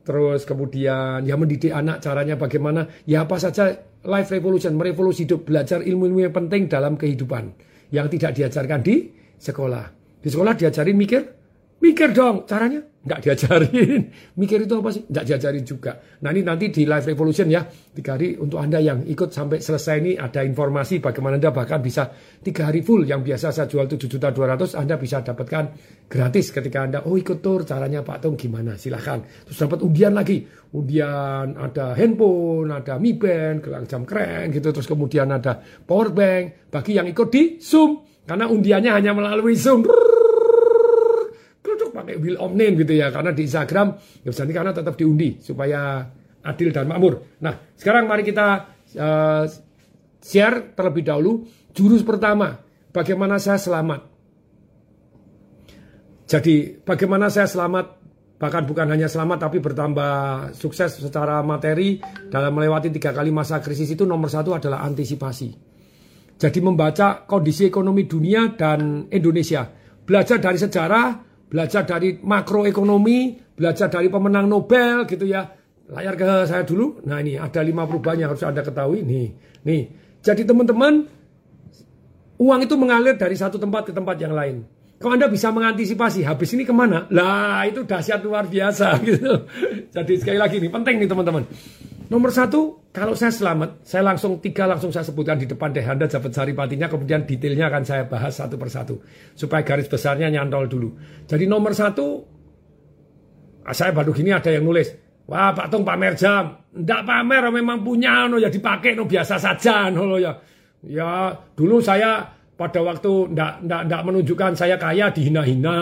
Terus 0.09 0.49
kemudian 0.49 1.21
ya 1.29 1.37
mendidik 1.37 1.69
anak 1.69 2.01
caranya 2.01 2.41
bagaimana? 2.41 2.89
Ya 3.05 3.29
apa 3.29 3.37
saja 3.37 3.77
life 4.09 4.33
revolution 4.33 4.73
merevolusi 4.73 5.29
hidup 5.29 5.45
belajar 5.45 5.85
ilmu-ilmu 5.85 6.25
yang 6.25 6.33
penting 6.33 6.65
dalam 6.65 6.97
kehidupan. 6.97 7.53
Yang 7.93 8.17
tidak 8.17 8.33
diajarkan 8.41 8.81
di 8.81 9.13
sekolah. 9.37 9.85
Di 10.25 10.29
sekolah 10.33 10.57
diajarin 10.57 10.97
mikir 10.97 11.38
mikir 11.81 12.11
dong 12.15 12.47
caranya? 12.47 12.83
Nggak 13.09 13.21
diajarin. 13.25 14.01
Mikir 14.41 14.69
itu 14.69 14.75
apa 14.77 14.91
sih? 14.93 15.03
Nggak 15.09 15.25
diajarin 15.25 15.65
juga. 15.65 15.97
Nah 16.21 16.29
ini 16.29 16.45
nanti 16.45 16.69
di 16.69 16.85
live 16.85 17.09
revolution 17.09 17.49
ya. 17.49 17.65
Tiga 17.65 18.21
hari 18.21 18.37
untuk 18.37 18.61
anda 18.61 18.83
yang 18.85 19.01
ikut 19.09 19.33
sampai 19.33 19.65
selesai 19.65 19.97
ini 20.05 20.13
ada 20.21 20.45
informasi 20.45 21.01
bagaimana 21.01 21.41
anda 21.41 21.49
bahkan 21.49 21.81
bisa 21.81 22.13
tiga 22.45 22.69
hari 22.69 22.85
full 22.85 23.09
yang 23.09 23.25
biasa 23.25 23.49
saya 23.49 23.65
jual 23.65 23.89
7 23.89 23.97
juta 24.05 24.29
200 24.29 24.77
anda 24.77 25.01
bisa 25.01 25.25
dapatkan 25.25 25.65
gratis 26.05 26.53
ketika 26.53 26.85
anda 26.85 26.99
oh 27.09 27.17
ikut 27.17 27.41
tour 27.41 27.65
caranya 27.65 28.05
Pak 28.05 28.29
Tung 28.29 28.37
gimana? 28.37 28.77
Silahkan 28.77 29.25
terus 29.49 29.57
dapat 29.57 29.81
undian 29.81 30.13
lagi. 30.13 30.45
Undian 30.69 31.57
ada 31.57 31.97
handphone 31.97 32.69
ada 32.69 33.01
Mi 33.01 33.17
Band 33.17 33.65
gelang 33.65 33.89
jam 33.89 34.05
keren 34.05 34.53
gitu. 34.53 34.69
Terus 34.69 34.85
kemudian 34.85 35.33
ada 35.33 35.57
power 35.63 36.13
bank 36.13 36.69
bagi 36.69 37.01
yang 37.01 37.09
ikut 37.09 37.29
di 37.33 37.57
Zoom. 37.57 38.05
Karena 38.29 38.45
undiannya 38.45 38.93
hanya 38.93 39.17
melalui 39.17 39.57
Zoom. 39.57 39.89
Keruduk 39.89 40.28
pakai 42.09 42.17
Will 42.25 42.41
Name 42.41 42.75
gitu 42.81 42.97
ya 42.97 43.13
karena 43.13 43.37
di 43.37 43.45
Instagram 43.45 43.93
ya 44.25 44.33
nanti 44.33 44.55
karena 44.57 44.73
tetap 44.73 44.97
diundi 44.97 45.37
supaya 45.45 46.09
adil 46.41 46.73
dan 46.73 46.89
makmur. 46.89 47.21
Nah 47.45 47.77
sekarang 47.77 48.09
mari 48.09 48.25
kita 48.25 48.73
uh, 48.97 49.45
share 50.25 50.73
terlebih 50.73 51.05
dahulu 51.05 51.45
jurus 51.77 52.01
pertama 52.01 52.57
bagaimana 52.89 53.37
saya 53.37 53.61
selamat. 53.61 54.09
Jadi 56.29 56.81
bagaimana 56.81 57.29
saya 57.29 57.45
selamat 57.45 58.01
bahkan 58.39 58.65
bukan 58.65 58.89
hanya 58.89 59.11
selamat 59.11 59.51
tapi 59.51 59.59
bertambah 59.61 60.13
sukses 60.55 60.97
secara 60.97 61.43
materi 61.45 61.99
dalam 62.33 62.55
melewati 62.55 62.89
tiga 62.89 63.13
kali 63.13 63.35
masa 63.35 63.61
krisis 63.61 63.93
itu 63.93 64.09
nomor 64.09 64.33
satu 64.33 64.57
adalah 64.57 64.81
antisipasi. 64.89 65.69
Jadi 66.39 66.59
membaca 66.63 67.27
kondisi 67.27 67.67
ekonomi 67.67 68.07
dunia 68.07 68.55
dan 68.55 69.11
Indonesia, 69.11 69.67
belajar 70.07 70.39
dari 70.39 70.55
sejarah 70.55 71.28
belajar 71.49 71.83
dari 71.89 72.21
makroekonomi, 72.21 73.41
belajar 73.57 73.89
dari 73.89 74.13
pemenang 74.13 74.47
Nobel 74.47 75.09
gitu 75.09 75.25
ya. 75.25 75.49
Layar 75.89 76.15
ke 76.21 76.45
saya 76.45 76.63
dulu. 76.69 77.01
Nah 77.09 77.25
ini 77.25 77.41
ada 77.41 77.65
lima 77.65 77.89
perubahan 77.89 78.21
yang 78.21 78.29
harus 78.37 78.45
Anda 78.45 78.61
ketahui. 78.61 79.01
Nih, 79.01 79.33
nih. 79.65 79.83
Jadi 80.21 80.45
teman-teman, 80.45 81.09
uang 82.37 82.61
itu 82.61 82.75
mengalir 82.77 83.17
dari 83.17 83.33
satu 83.33 83.57
tempat 83.57 83.89
ke 83.89 83.93
tempat 83.97 84.21
yang 84.21 84.37
lain. 84.37 84.69
Kalau 84.99 85.15
Anda 85.15 85.31
bisa 85.31 85.49
mengantisipasi 85.55 86.27
habis 86.27 86.53
ini 86.53 86.67
ke 86.67 86.75
mana? 86.75 87.07
Lah 87.09 87.65
itu 87.65 87.87
dahsyat 87.87 88.21
luar 88.21 88.51
biasa 88.51 88.99
gitu. 89.09 89.49
Jadi 89.95 90.13
sekali 90.21 90.37
lagi 90.37 90.61
nih 90.61 90.69
penting 90.69 90.95
nih 91.01 91.09
teman-teman. 91.09 91.47
Nomor 92.09 92.33
satu, 92.33 92.89
kalau 92.89 93.13
saya 93.13 93.29
selamat, 93.29 93.85
saya 93.85 94.01
langsung 94.01 94.41
tiga 94.41 94.65
langsung 94.65 94.89
saya 94.89 95.05
sebutkan 95.05 95.37
di 95.37 95.45
depan 95.45 95.77
deh 95.77 95.85
Anda 95.85 96.09
dapat 96.09 96.33
saripatinya, 96.33 96.89
kemudian 96.89 97.29
detailnya 97.29 97.69
akan 97.69 97.85
saya 97.85 98.09
bahas 98.09 98.33
satu 98.33 98.57
persatu 98.57 98.97
supaya 99.37 99.61
garis 99.61 99.93
besarnya 99.93 100.33
nyantol 100.33 100.65
dulu. 100.73 100.89
Jadi 101.29 101.45
nomor 101.45 101.77
satu, 101.77 102.25
ah, 103.69 103.77
saya 103.77 103.93
baru 103.93 104.17
gini 104.17 104.33
ada 104.33 104.49
yang 104.49 104.65
nulis, 104.65 104.89
wah 105.29 105.53
Pak 105.53 105.69
Tung 105.69 105.85
pamer 105.85 106.17
jam, 106.17 106.65
ndak 106.73 107.05
pamer, 107.05 107.45
memang 107.53 107.85
punya, 107.85 108.25
no 108.25 108.41
ya 108.41 108.49
dipakai, 108.49 108.97
no 108.97 109.05
biasa 109.05 109.37
saja, 109.37 109.93
no 109.93 110.17
ya. 110.17 110.33
Ya 110.79 111.35
dulu 111.59 111.85
saya 111.85 112.25
pada 112.57 112.81
waktu 112.83 113.37
ndak 113.37 113.69
ndak 113.69 113.83
ndak 113.85 114.03
menunjukkan 114.03 114.53
saya 114.57 114.81
kaya 114.81 115.13
dihina-hina 115.13 115.79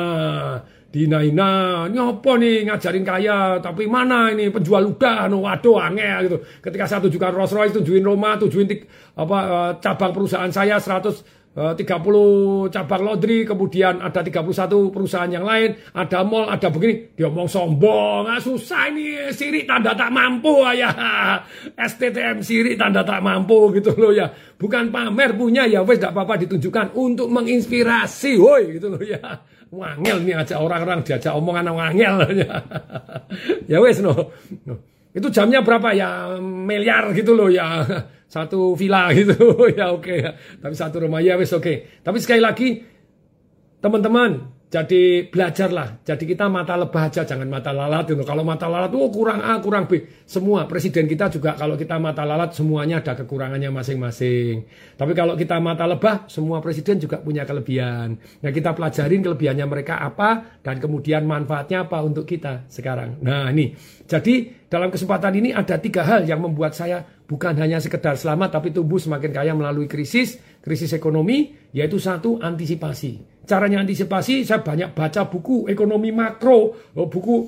dihina-hina 0.90 1.86
ini 1.90 1.98
apa 1.98 2.32
nih 2.38 2.56
ngajarin 2.70 3.04
kaya 3.04 3.38
tapi 3.58 3.84
mana 3.90 4.30
ini 4.32 4.48
penjual 4.48 4.86
ludah 4.86 5.26
no 5.26 5.44
waduh 5.44 5.82
angel 5.82 6.18
gitu 6.24 6.36
ketika 6.62 6.84
saya 6.86 7.00
tunjukkan 7.04 7.32
Rolls 7.34 7.52
Royce 7.52 7.74
tunjukin 7.76 8.06
Roma 8.06 8.38
tunjukin 8.38 8.86
apa 9.18 9.38
uh, 9.44 9.70
cabang 9.82 10.14
perusahaan 10.14 10.48
saya 10.48 10.78
100 10.78 11.36
30 11.56 11.80
eh, 11.80 12.68
cabang 12.68 13.00
laundry, 13.00 13.48
kemudian 13.48 14.04
ada 14.04 14.20
31 14.20 14.92
perusahaan 14.92 15.30
yang 15.32 15.40
lain, 15.40 15.72
ada 15.96 16.20
mall, 16.20 16.52
ada 16.52 16.68
begini. 16.68 17.16
Dia 17.16 17.32
ngomong 17.32 17.48
sombong, 17.48 18.28
ah, 18.28 18.36
susah 18.36 18.92
ini, 18.92 19.32
sirik 19.32 19.64
tanda 19.64 19.96
tak 19.96 20.12
mampu 20.12 20.52
ya. 20.76 20.92
STTM 21.96 22.44
sirik 22.44 22.76
tanda 22.76 23.00
tak 23.08 23.24
mampu 23.24 23.72
gitu 23.72 23.96
loh 23.96 24.12
ya. 24.12 24.28
Bukan 24.60 24.92
pamer 24.92 25.32
punya 25.32 25.64
ya, 25.64 25.80
wes 25.80 25.96
tidak 25.96 26.12
apa-apa 26.12 26.44
ditunjukkan 26.44 26.92
untuk 26.92 27.32
menginspirasi, 27.32 28.36
woi 28.36 28.76
gitu 28.76 28.92
loh 28.92 29.00
ya. 29.00 29.40
Wangel 29.74 30.22
nih 30.22 30.38
aja 30.38 30.62
orang-orang 30.62 31.02
diajak 31.02 31.34
omongan 31.34 31.74
wangel. 31.74 32.22
ya 33.70 33.78
wes 33.82 33.98
no. 33.98 34.30
no. 34.62 34.74
Itu 35.10 35.32
jamnya 35.32 35.64
berapa 35.66 35.90
ya? 35.90 36.38
Miliar 36.38 37.10
gitu 37.16 37.34
loh 37.34 37.50
ya. 37.50 37.82
Satu 38.34 38.78
villa 38.78 39.10
gitu. 39.18 39.66
ya 39.74 39.90
oke 39.90 40.06
okay. 40.06 40.18
Tapi 40.58 40.74
satu 40.74 41.06
rumah 41.06 41.22
ya 41.22 41.38
wes 41.38 41.50
oke. 41.54 41.62
Okay. 41.62 41.76
Tapi 42.02 42.18
sekali 42.18 42.42
lagi 42.42 42.68
teman-teman 43.78 44.55
jadi 44.76 45.24
belajarlah. 45.32 46.04
Jadi 46.04 46.36
kita 46.36 46.52
mata 46.52 46.76
lebah 46.76 47.08
aja, 47.08 47.24
jangan 47.24 47.48
mata 47.48 47.72
lalat. 47.72 48.12
Gitu. 48.12 48.20
Kalau 48.28 48.44
mata 48.44 48.68
lalat, 48.68 48.92
oh 48.92 49.08
kurang 49.08 49.40
A, 49.40 49.56
kurang 49.64 49.88
B. 49.88 50.04
Semua 50.28 50.68
presiden 50.68 51.08
kita 51.08 51.32
juga 51.32 51.56
kalau 51.56 51.80
kita 51.80 51.96
mata 51.96 52.28
lalat, 52.28 52.52
semuanya 52.52 53.00
ada 53.00 53.16
kekurangannya 53.16 53.72
masing-masing. 53.72 54.68
Tapi 55.00 55.16
kalau 55.16 55.32
kita 55.32 55.56
mata 55.64 55.88
lebah, 55.88 56.28
semua 56.28 56.60
presiden 56.60 57.00
juga 57.00 57.24
punya 57.24 57.48
kelebihan. 57.48 58.20
Nah 58.44 58.50
kita 58.52 58.76
pelajarin 58.76 59.24
kelebihannya 59.24 59.64
mereka 59.64 59.96
apa, 59.96 60.60
dan 60.60 60.76
kemudian 60.76 61.24
manfaatnya 61.24 61.88
apa 61.88 62.04
untuk 62.04 62.28
kita 62.28 62.68
sekarang. 62.68 63.16
Nah 63.24 63.48
ini, 63.48 63.72
jadi 64.04 64.66
dalam 64.68 64.92
kesempatan 64.92 65.40
ini 65.40 65.56
ada 65.56 65.80
tiga 65.80 66.04
hal 66.04 66.28
yang 66.28 66.44
membuat 66.44 66.76
saya 66.76 67.00
bukan 67.24 67.56
hanya 67.56 67.80
sekedar 67.80 68.20
selamat, 68.20 68.60
tapi 68.60 68.76
tumbuh 68.76 69.00
semakin 69.00 69.30
kaya 69.32 69.52
melalui 69.56 69.88
krisis, 69.88 70.36
krisis 70.60 70.92
ekonomi, 70.92 71.54
yaitu 71.72 71.96
satu, 71.96 72.38
antisipasi. 72.38 73.35
Caranya 73.46 73.86
antisipasi, 73.86 74.42
saya 74.42 74.60
banyak 74.60 74.90
baca 74.90 75.30
buku 75.30 75.70
ekonomi 75.70 76.10
makro, 76.10 76.74
oh, 76.74 77.06
buku 77.06 77.46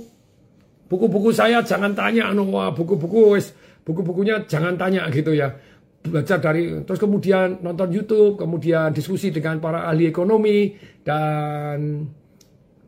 buku-buku 0.88 1.34
saya 1.34 1.60
jangan 1.60 1.92
tanya, 1.92 2.32
no, 2.32 2.46
buku-buku 2.72 3.36
buku-bukunya 3.82 4.46
jangan 4.46 4.78
tanya 4.78 5.10
gitu 5.10 5.34
ya. 5.34 5.50
Belajar 5.98 6.38
dari 6.38 6.86
terus 6.86 7.02
kemudian 7.02 7.60
nonton 7.60 7.90
YouTube, 7.90 8.38
kemudian 8.38 8.94
diskusi 8.94 9.34
dengan 9.34 9.58
para 9.58 9.90
ahli 9.90 10.06
ekonomi 10.06 10.72
dan 11.02 12.06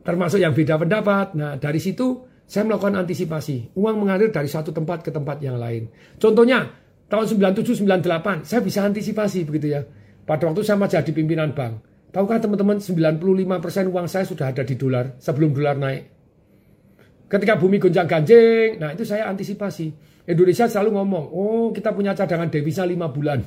termasuk 0.01 0.41
yang 0.41 0.55
beda 0.55 0.79
pendapat. 0.79 1.35
Nah, 1.37 1.59
dari 1.59 1.77
situ 1.77 2.25
saya 2.47 2.63
melakukan 2.67 2.99
antisipasi. 3.03 3.75
Uang 3.77 4.01
mengalir 4.01 4.31
dari 4.31 4.47
satu 4.47 4.71
tempat 4.71 5.03
ke 5.03 5.11
tempat 5.11 5.43
yang 5.43 5.59
lain. 5.59 5.91
Contohnya, 6.17 6.67
tahun 7.11 7.27
97 7.27 7.83
98 7.83 8.47
saya 8.47 8.61
bisa 8.63 8.87
antisipasi 8.87 9.43
begitu 9.43 9.75
ya. 9.75 9.81
Pada 10.23 10.47
waktu 10.47 10.63
saya 10.63 10.79
masih 10.79 11.03
jadi 11.03 11.11
pimpinan 11.11 11.51
bank. 11.51 11.90
Tahukah 12.11 12.43
teman-teman 12.43 12.75
95% 12.83 13.87
uang 13.87 14.07
saya 14.11 14.27
sudah 14.27 14.51
ada 14.51 14.67
di 14.67 14.75
dolar 14.75 15.15
sebelum 15.15 15.55
dolar 15.55 15.79
naik. 15.79 16.03
Ketika 17.31 17.55
bumi 17.55 17.79
gonjang 17.79 18.03
ganjing, 18.03 18.75
nah 18.75 18.91
itu 18.91 19.07
saya 19.07 19.31
antisipasi. 19.31 20.11
Indonesia 20.27 20.67
selalu 20.67 20.99
ngomong, 20.99 21.25
oh 21.31 21.67
kita 21.71 21.95
punya 21.95 22.11
cadangan 22.11 22.51
devisa 22.51 22.83
5 22.83 22.99
bulan. 23.15 23.39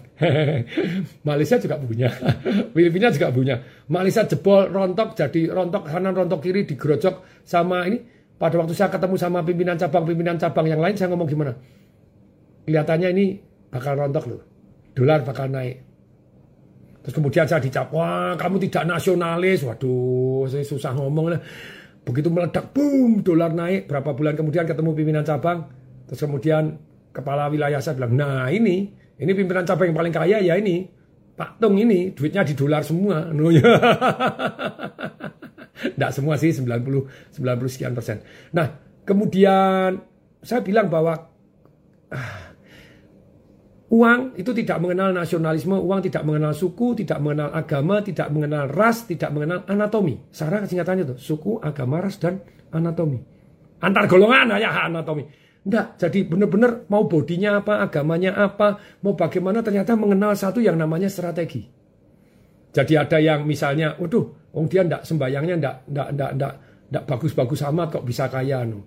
Malaysia 1.29 1.61
juga 1.61 1.77
punya, 1.77 2.09
Filipina 2.75 3.13
juga 3.13 3.29
punya. 3.29 3.61
Malaysia 3.93 4.25
jebol 4.25 4.73
rontok 4.73 5.13
jadi 5.13 5.53
rontok 5.53 5.85
kanan 5.85 6.17
rontok 6.17 6.41
kiri 6.41 6.65
digerojok 6.65 7.45
sama 7.45 7.85
ini. 7.85 8.01
Pada 8.35 8.59
waktu 8.59 8.75
saya 8.75 8.91
ketemu 8.91 9.15
sama 9.21 9.45
pimpinan 9.45 9.77
cabang-pimpinan 9.79 10.41
cabang 10.41 10.67
yang 10.67 10.81
lain, 10.81 10.97
saya 10.97 11.13
ngomong 11.13 11.29
gimana? 11.29 11.53
Kelihatannya 12.65 13.09
ini 13.13 13.27
bakal 13.69 14.01
rontok 14.01 14.25
loh. 14.27 14.43
Dolar 14.97 15.23
bakal 15.23 15.53
naik. 15.53 15.94
Terus 17.05 17.21
kemudian 17.21 17.45
saya 17.45 17.61
dicap, 17.61 17.93
wah 17.93 18.33
kamu 18.33 18.65
tidak 18.65 18.89
nasionalis. 18.89 19.61
Waduh, 19.61 20.49
saya 20.49 20.65
susah 20.65 20.97
ngomong. 20.97 21.37
Begitu 22.01 22.33
meledak, 22.33 22.73
boom, 22.73 23.21
dolar 23.21 23.53
naik. 23.53 23.85
Berapa 23.85 24.17
bulan 24.17 24.33
kemudian 24.33 24.65
ketemu 24.65 24.97
pimpinan 24.97 25.21
cabang. 25.21 25.69
Terus 26.09 26.25
kemudian 26.25 26.81
kepala 27.13 27.53
wilayah 27.53 27.77
saya 27.85 28.01
bilang, 28.01 28.17
nah 28.17 28.49
ini, 28.49 28.89
ini 29.21 29.33
pimpinan 29.37 29.69
cabang 29.69 29.93
yang 29.93 29.99
paling 30.01 30.15
kaya 30.17 30.41
ya 30.41 30.57
ini. 30.57 30.89
Pak 31.35 31.61
Tung 31.61 31.77
ini, 31.77 32.17
duitnya 32.17 32.41
di 32.41 32.57
dolar 32.57 32.81
semua. 32.81 33.29
Tidak 35.85 36.11
semua 36.15 36.41
sih, 36.41 36.57
90, 36.57 37.37
90 37.37 37.69
sekian 37.69 37.93
persen. 37.93 38.25
Nah, 38.57 38.71
kemudian 39.05 40.01
saya 40.41 40.65
bilang 40.65 40.89
bahwa 40.89 41.21
ah, 42.09 42.44
Uang 43.93 44.33
itu 44.41 44.51
tidak 44.57 44.81
mengenal 44.81 45.13
nasionalisme, 45.13 45.77
uang 45.77 46.01
tidak 46.09 46.25
mengenal 46.25 46.57
suku, 46.57 46.97
tidak 47.05 47.21
mengenal 47.21 47.53
agama, 47.53 48.01
tidak 48.01 48.33
mengenal 48.33 48.65
ras, 48.73 49.05
tidak 49.05 49.29
mengenal 49.31 49.61
anatomi. 49.69 50.25
Sarah 50.33 50.65
singkatannya 50.65 51.05
itu, 51.05 51.17
suku, 51.21 51.61
agama, 51.61 52.01
ras, 52.01 52.17
dan 52.17 52.41
anatomi. 52.73 53.21
Antar 53.85 54.09
golongan 54.09 54.57
ya 54.57 54.89
anatomi. 54.89 55.29
Enggak, 55.65 55.97
jadi 55.97 56.29
benar-benar 56.29 56.89
mau 56.93 57.09
bodinya 57.09 57.61
apa, 57.61 57.85
agamanya 57.85 58.37
apa, 58.37 58.81
mau 59.01 59.17
bagaimana 59.17 59.65
ternyata 59.65 59.97
mengenal 59.97 60.37
satu 60.37 60.61
yang 60.61 60.77
namanya 60.77 61.09
strategi. 61.09 61.65
Jadi 62.75 62.93
ada 63.01 63.17
yang 63.17 63.49
misalnya, 63.49 63.97
waduh, 63.97 64.53
wong 64.53 64.69
dia 64.69 64.85
enggak 64.85 65.09
sembayangnya 65.09 65.55
enggak 65.57 65.77
enggak 65.89 66.09
enggak 66.13 66.31
enggak, 66.37 66.55
enggak 66.91 67.05
bagus-bagus 67.09 67.61
amat 67.71 67.87
kok 67.97 68.05
bisa 68.05 68.29
kaya 68.29 68.67
no. 68.69 68.85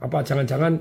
Apa 0.00 0.24
jangan-jangan 0.24 0.72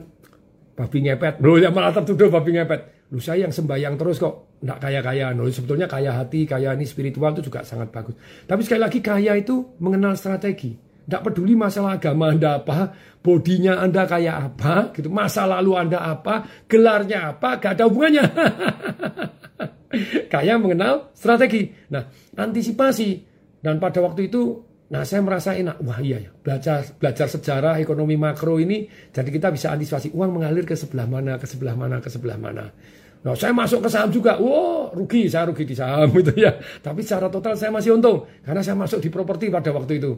babi 0.80 1.00
ngepet. 1.04 1.44
Loh 1.44 1.60
ya 1.60 1.76
malah 1.76 1.92
tertuduh 1.92 2.32
babi 2.32 2.56
ngepet. 2.56 3.03
Lu 3.14 3.22
saya 3.22 3.46
yang 3.46 3.54
sembahyang 3.54 3.94
terus 3.94 4.18
kok 4.18 4.58
nggak 4.66 4.80
kaya-kaya. 4.82 5.38
Loh, 5.38 5.46
sebetulnya 5.54 5.86
kaya 5.86 6.18
hati, 6.18 6.50
kaya 6.50 6.74
ini 6.74 6.82
spiritual 6.82 7.38
itu 7.38 7.46
juga 7.46 7.62
sangat 7.62 7.94
bagus. 7.94 8.18
Tapi 8.50 8.66
sekali 8.66 8.82
lagi 8.82 9.00
kaya 9.06 9.38
itu 9.38 9.78
mengenal 9.78 10.18
strategi. 10.18 10.74
Tidak 10.74 11.22
peduli 11.22 11.54
masalah 11.54 12.02
agama 12.02 12.34
Anda 12.34 12.58
apa, 12.58 12.90
bodinya 13.22 13.78
Anda 13.86 14.10
kayak 14.10 14.38
apa, 14.40 14.74
gitu. 14.98 15.14
masa 15.14 15.46
lalu 15.46 15.78
Anda 15.78 16.00
apa, 16.02 16.66
gelarnya 16.66 17.38
apa, 17.38 17.62
gak 17.62 17.78
ada 17.78 17.86
hubungannya. 17.86 18.26
kaya 20.34 20.58
mengenal 20.58 21.14
strategi. 21.14 21.70
Nah, 21.94 22.10
antisipasi. 22.34 23.30
Dan 23.62 23.78
pada 23.78 24.02
waktu 24.02 24.32
itu 24.32 24.74
Nah 24.94 25.02
saya 25.02 25.26
merasa 25.26 25.58
enak, 25.58 25.82
wah 25.82 25.98
iya 26.06 26.22
ya, 26.22 26.30
belajar 26.30 26.86
belajar 27.02 27.26
sejarah 27.26 27.82
ekonomi 27.82 28.14
makro 28.14 28.62
ini, 28.62 28.86
jadi 29.10 29.26
kita 29.26 29.50
bisa 29.50 29.74
antisipasi 29.74 30.14
uang 30.14 30.38
mengalir 30.38 30.70
ke 30.70 30.78
sebelah 30.78 31.10
mana, 31.10 31.42
ke 31.42 31.50
sebelah 31.50 31.74
mana, 31.74 31.98
ke 31.98 32.14
sebelah 32.14 32.38
mana. 32.38 32.70
Nah, 33.24 33.40
saya 33.40 33.56
masuk 33.56 33.80
ke 33.88 33.90
saham 33.90 34.12
juga. 34.12 34.36
Wow, 34.36 34.92
rugi, 34.92 35.32
saya 35.32 35.48
rugi 35.48 35.64
di 35.64 35.76
saham 35.76 36.12
gitu 36.20 36.36
ya. 36.36 36.60
Tapi 36.84 37.00
secara 37.00 37.32
total 37.32 37.56
saya 37.56 37.72
masih 37.72 37.96
untung 37.96 38.28
karena 38.44 38.60
saya 38.60 38.76
masuk 38.76 39.00
di 39.00 39.08
properti 39.08 39.48
pada 39.48 39.72
waktu 39.72 40.04
itu. 40.04 40.12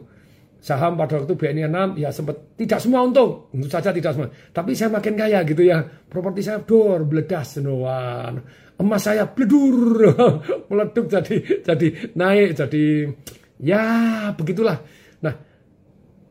Saham 0.58 0.98
pada 0.98 1.22
waktu 1.22 1.38
BNI 1.38 1.70
6 1.70 2.02
ya 2.02 2.10
sempat 2.10 2.58
tidak 2.58 2.82
semua 2.82 3.06
untung, 3.06 3.46
tentu 3.54 3.70
saja 3.70 3.94
tidak 3.94 4.18
semua. 4.18 4.28
Tapi 4.50 4.74
saya 4.74 4.90
makin 4.90 5.14
kaya 5.14 5.46
gitu 5.46 5.62
ya. 5.62 5.86
Properti 6.10 6.42
saya 6.42 6.58
dor 6.66 7.06
bledas 7.06 7.62
senuan. 7.62 8.42
Emas 8.76 9.00
saya 9.06 9.30
bledur 9.30 10.10
meleduk 10.68 11.06
jadi 11.06 11.62
jadi 11.62 11.88
naik 12.18 12.58
jadi 12.58 12.84
ya 13.62 13.84
begitulah. 14.34 14.82
Nah, 15.22 15.34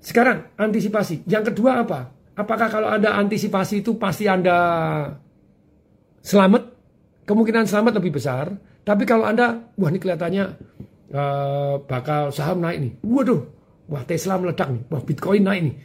sekarang 0.04 0.52
antisipasi. 0.60 1.24
Yang 1.24 1.56
kedua 1.56 1.88
apa? 1.88 2.00
Apakah 2.36 2.68
kalau 2.68 2.92
Anda 2.92 3.16
antisipasi 3.16 3.80
itu 3.80 3.96
pasti 3.96 4.28
Anda 4.28 4.58
selamat, 6.26 6.74
kemungkinan 7.30 7.70
selamat 7.70 8.02
lebih 8.02 8.18
besar. 8.18 8.58
Tapi 8.82 9.06
kalau 9.06 9.30
Anda, 9.30 9.70
wah 9.78 9.90
ini 9.94 10.02
kelihatannya 10.02 10.46
uh, 11.14 11.76
bakal 11.86 12.34
saham 12.34 12.66
naik 12.66 12.78
nih. 12.82 12.94
Waduh, 13.06 13.42
Wah 13.86 14.02
Tesla 14.02 14.42
meledak 14.42 14.74
nih, 14.74 14.82
wah 14.90 15.02
Bitcoin 15.06 15.46
naik 15.46 15.62
nih. 15.62 15.76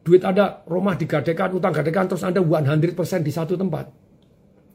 Duit 0.00 0.24
ada, 0.24 0.64
rumah 0.64 0.96
digadekan, 0.96 1.52
utang 1.52 1.76
gadekan, 1.76 2.08
terus 2.08 2.24
Anda 2.24 2.40
100% 2.40 2.96
di 3.20 3.32
satu 3.32 3.52
tempat. 3.52 3.92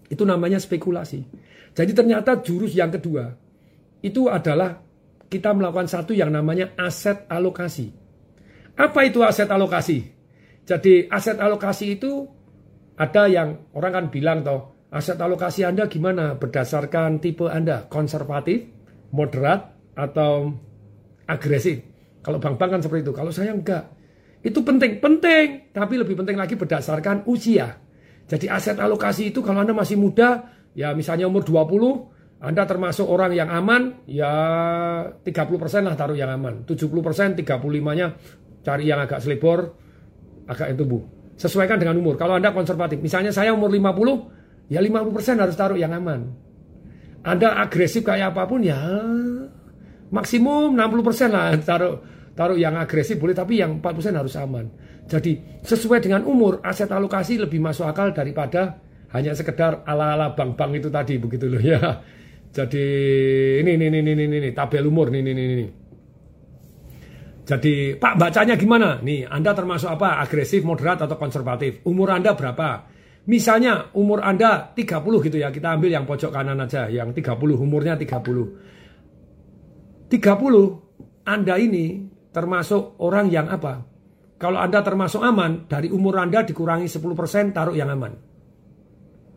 Itu 0.05 0.21
namanya 0.21 0.61
spekulasi. 0.61 1.25
Jadi 1.73 1.91
ternyata 1.97 2.37
jurus 2.45 2.77
yang 2.77 2.93
kedua, 2.93 3.33
itu 4.05 4.29
adalah 4.29 4.77
kita 5.25 5.49
melakukan 5.57 5.89
satu 5.89 6.13
yang 6.13 6.29
namanya 6.29 6.77
aset 6.77 7.25
alokasi. 7.25 7.89
Apa 8.77 9.09
itu 9.09 9.25
aset 9.25 9.49
alokasi? 9.49 10.13
Jadi 10.61 11.09
aset 11.09 11.41
alokasi 11.41 11.97
itu 11.97 12.29
ada 13.01 13.25
yang 13.25 13.73
orang 13.73 13.91
kan 13.97 14.05
bilang 14.13 14.45
toh, 14.45 14.74
aset 14.95 15.19
alokasi 15.19 15.67
Anda 15.67 15.91
gimana? 15.91 16.39
Berdasarkan 16.39 17.19
tipe 17.19 17.51
Anda, 17.51 17.83
konservatif, 17.91 18.71
moderat, 19.11 19.75
atau 19.95 20.55
agresif. 21.27 21.83
Kalau 22.23 22.39
bank-bank 22.39 22.79
kan 22.79 22.81
seperti 22.81 23.11
itu. 23.11 23.13
Kalau 23.13 23.31
saya 23.35 23.51
enggak. 23.51 23.91
Itu 24.39 24.63
penting, 24.63 25.03
penting. 25.03 25.75
Tapi 25.75 25.93
lebih 25.99 26.15
penting 26.15 26.39
lagi 26.39 26.55
berdasarkan 26.55 27.27
usia. 27.27 27.75
Jadi 28.25 28.49
aset 28.49 28.79
alokasi 28.79 29.29
itu 29.29 29.43
kalau 29.45 29.61
Anda 29.61 29.75
masih 29.75 29.99
muda, 30.01 30.49
ya 30.73 30.95
misalnya 30.97 31.29
umur 31.29 31.45
20, 31.45 32.41
Anda 32.41 32.65
termasuk 32.65 33.05
orang 33.05 33.37
yang 33.37 33.49
aman, 33.49 34.05
ya 34.09 34.33
30% 35.21 35.85
lah 35.85 35.93
taruh 35.93 36.17
yang 36.17 36.33
aman. 36.33 36.65
70%, 36.65 37.37
35-nya 37.37 38.07
cari 38.65 38.83
yang 38.89 38.99
agak 39.05 39.21
selebor, 39.21 39.77
agak 40.49 40.73
yang 40.73 40.77
tubuh. 40.81 41.01
Sesuaikan 41.37 41.77
dengan 41.77 42.01
umur. 42.01 42.17
Kalau 42.17 42.33
Anda 42.37 42.49
konservatif, 42.49 42.97
misalnya 42.97 43.29
saya 43.29 43.53
umur 43.53 43.69
50, 43.69 44.44
ya 44.71 44.79
50% 44.81 45.41
harus 45.41 45.55
taruh 45.57 45.77
yang 45.77 45.93
aman. 45.93 46.31
Anda 47.25 47.57
agresif 47.57 48.05
kayak 48.05 48.37
apa 48.37 48.45
pun 48.45 48.61
ya 48.61 48.77
maksimum 50.13 50.77
60% 50.77 51.33
lah 51.33 51.57
taruh 51.65 51.95
taruh 52.37 52.53
yang 52.53 52.77
agresif 52.77 53.17
boleh 53.17 53.33
tapi 53.33 53.61
yang 53.61 53.81
4% 53.81 54.13
harus 54.13 54.35
aman. 54.37 54.69
Jadi 55.05 55.61
sesuai 55.61 56.01
dengan 56.01 56.25
umur 56.25 56.61
aset 56.65 56.89
alokasi 56.89 57.37
lebih 57.41 57.61
masuk 57.61 57.85
akal 57.85 58.13
daripada 58.13 58.81
hanya 59.13 59.37
sekedar 59.37 59.85
ala-ala 59.85 60.33
bank-bank 60.33 60.81
itu 60.81 60.89
tadi 60.89 61.15
begitu 61.17 61.45
loh 61.49 61.61
ya. 61.73 61.81
Jadi 62.55 62.85
ini 63.61 63.71
ini 63.75 63.85
ini 63.91 64.11
ini, 64.15 64.23
ini 64.39 64.49
tabel 64.55 64.85
umur 64.87 65.11
ini 65.11 65.19
ini 65.25 65.43
ini. 65.43 65.67
Jadi 67.45 67.93
Pak 68.01 68.13
bacanya 68.17 68.57
gimana? 68.57 68.97
Nih 69.05 69.21
Anda 69.29 69.53
termasuk 69.53 69.85
apa? 69.85 70.17
Agresif, 70.17 70.65
moderat 70.65 71.05
atau 71.05 71.13
konservatif? 71.13 71.85
Umur 71.85 72.09
Anda 72.09 72.33
berapa? 72.33 72.94
Misalnya 73.25 73.89
umur 73.97 74.21
Anda 74.21 74.69
30 74.77 75.25
gitu 75.25 75.41
ya. 75.41 75.49
Kita 75.49 75.73
ambil 75.73 75.89
yang 75.89 76.05
pojok 76.05 76.29
kanan 76.29 76.61
aja, 76.61 76.85
yang 76.89 77.09
30 77.09 77.57
umurnya 77.57 77.97
30. 77.97 80.13
30 80.13 81.25
Anda 81.25 81.55
ini 81.57 82.05
termasuk 82.29 83.01
orang 83.01 83.33
yang 83.33 83.49
apa? 83.49 83.81
Kalau 84.37 84.61
Anda 84.61 84.85
termasuk 84.85 85.25
aman, 85.25 85.65
dari 85.65 85.89
umur 85.89 86.21
Anda 86.21 86.45
dikurangi 86.45 86.85
10% 86.85 87.55
taruh 87.55 87.73
yang 87.73 87.89
aman. 87.89 88.13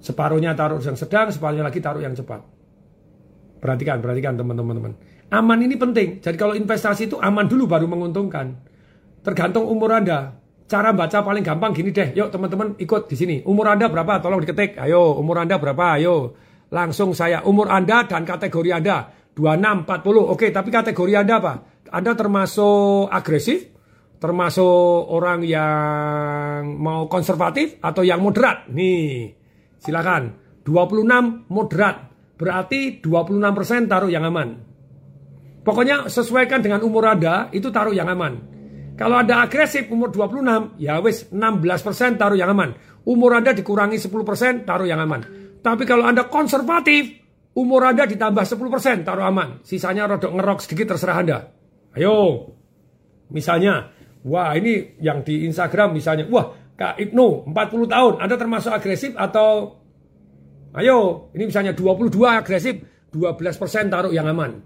Separuhnya 0.04 0.52
taruh 0.52 0.84
yang 0.84 0.98
sedang, 0.98 1.32
separuhnya 1.32 1.64
lagi 1.64 1.80
taruh 1.80 2.04
yang 2.04 2.12
cepat. 2.12 2.44
Perhatikan, 3.58 3.98
perhatikan 4.04 4.38
teman-teman. 4.38 4.94
Aman 5.32 5.58
ini 5.60 5.76
penting. 5.80 6.22
Jadi 6.22 6.36
kalau 6.38 6.54
investasi 6.54 7.10
itu 7.10 7.16
aman 7.18 7.48
dulu 7.48 7.66
baru 7.66 7.88
menguntungkan. 7.88 8.54
Tergantung 9.24 9.66
umur 9.66 9.96
Anda. 9.96 10.36
Cara 10.68 10.92
baca 10.92 11.24
paling 11.24 11.40
gampang 11.40 11.72
gini 11.72 11.88
deh. 11.88 12.12
Yuk 12.12 12.28
teman-teman 12.28 12.76
ikut 12.76 13.08
di 13.08 13.16
sini. 13.16 13.36
Umur 13.48 13.72
Anda 13.72 13.88
berapa? 13.88 14.20
Tolong 14.20 14.44
diketik. 14.44 14.76
Ayo, 14.76 15.16
umur 15.16 15.40
Anda 15.40 15.56
berapa? 15.56 15.96
Ayo. 15.96 16.36
Langsung 16.68 17.16
saya 17.16 17.40
umur 17.48 17.72
Anda 17.72 18.04
dan 18.04 18.28
kategori 18.28 18.76
Anda. 18.76 19.08
26, 19.32 19.88
40. 19.88 20.28
Oke, 20.28 20.52
tapi 20.52 20.68
kategori 20.68 21.24
Anda 21.24 21.40
apa? 21.40 21.54
Anda 21.88 22.12
termasuk 22.12 23.08
agresif? 23.08 23.64
Termasuk 24.20 25.08
orang 25.08 25.40
yang 25.48 26.76
mau 26.76 27.08
konservatif 27.08 27.80
atau 27.80 28.04
yang 28.04 28.20
moderat? 28.20 28.68
Nih, 28.68 29.32
silakan. 29.80 30.36
26 30.68 31.48
moderat. 31.48 32.12
Berarti 32.36 33.00
26% 33.00 33.88
taruh 33.88 34.12
yang 34.12 34.28
aman. 34.28 34.60
Pokoknya 35.64 36.12
sesuaikan 36.12 36.60
dengan 36.60 36.84
umur 36.84 37.08
Anda, 37.08 37.48
itu 37.56 37.72
taruh 37.72 37.96
yang 37.96 38.12
aman. 38.12 38.57
Kalau 38.98 39.22
Anda 39.22 39.46
agresif 39.46 39.86
umur 39.94 40.10
26, 40.10 40.74
ya 40.82 40.98
wis 40.98 41.30
16% 41.30 42.18
taruh 42.18 42.34
yang 42.34 42.50
aman. 42.50 42.74
Umur 43.06 43.38
Anda 43.38 43.54
dikurangi 43.54 43.96
10% 43.96 44.66
taruh 44.66 44.90
yang 44.90 44.98
aman. 44.98 45.22
Tapi 45.62 45.86
kalau 45.86 46.02
Anda 46.02 46.26
konservatif, 46.26 47.28
Umur 47.58 47.82
Anda 47.90 48.06
ditambah 48.06 48.46
10%, 48.46 49.02
taruh 49.02 49.26
aman. 49.26 49.58
Sisanya 49.66 50.06
rodok 50.06 50.30
ngerok 50.30 50.62
sedikit 50.62 50.94
terserah 50.94 51.18
Anda. 51.18 51.38
Ayo. 51.98 52.46
Misalnya, 53.34 53.90
wah 54.22 54.54
ini 54.54 54.94
yang 55.02 55.26
di 55.26 55.42
Instagram 55.42 55.90
misalnya, 55.98 56.30
wah 56.30 56.54
Kak 56.78 57.02
Ibnu 57.02 57.50
40 57.50 57.90
tahun, 57.90 58.14
Anda 58.22 58.38
termasuk 58.38 58.70
agresif 58.70 59.18
atau 59.18 59.74
ayo, 60.78 61.28
ini 61.34 61.50
misalnya 61.50 61.74
22 61.74 62.14
agresif, 62.30 62.78
12% 63.10 63.90
taruh 63.90 64.14
yang 64.14 64.30
aman. 64.30 64.62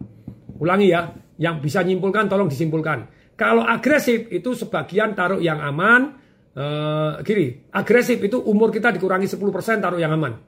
Ulangi 0.61 0.93
ya, 0.93 1.17
yang 1.41 1.65
bisa 1.65 1.81
nyimpulkan 1.81 2.29
tolong 2.29 2.53
disimpulkan. 2.53 3.09
Kalau 3.43 3.67
agresif 3.67 4.31
itu 4.31 4.55
sebagian 4.55 5.19
taruh 5.19 5.43
yang 5.43 5.59
aman, 5.59 6.15
uh, 6.55 7.19
kiri. 7.27 7.67
Agresif 7.75 8.23
itu 8.23 8.39
umur 8.39 8.71
kita 8.71 8.95
dikurangi 8.95 9.27
10% 9.27 9.83
taruh 9.83 9.99
yang 9.99 10.15
aman. 10.15 10.39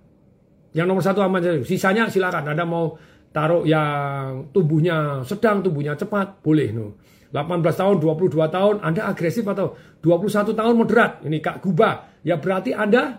Yang 0.70 0.86
nomor 0.86 1.02
satu 1.02 1.18
aman 1.26 1.42
saja. 1.42 1.58
Sisanya 1.66 2.06
silakan. 2.06 2.54
Anda 2.54 2.62
mau 2.62 2.94
taruh 3.34 3.66
yang 3.66 4.46
tubuhnya 4.54 5.26
sedang, 5.26 5.58
tubuhnya 5.58 5.98
cepat, 5.98 6.38
boleh. 6.38 6.70
No. 6.70 6.94
18 7.34 7.50
tahun, 7.74 7.98
22 7.98 8.30
tahun, 8.46 8.74
Anda 8.78 9.10
agresif 9.10 9.42
atau 9.42 9.74
21 9.98 10.54
tahun 10.54 10.74
moderat. 10.78 11.26
Ini 11.26 11.42
Kak 11.42 11.66
Guba. 11.66 12.22
Ya 12.22 12.38
berarti 12.38 12.70
Anda 12.78 13.18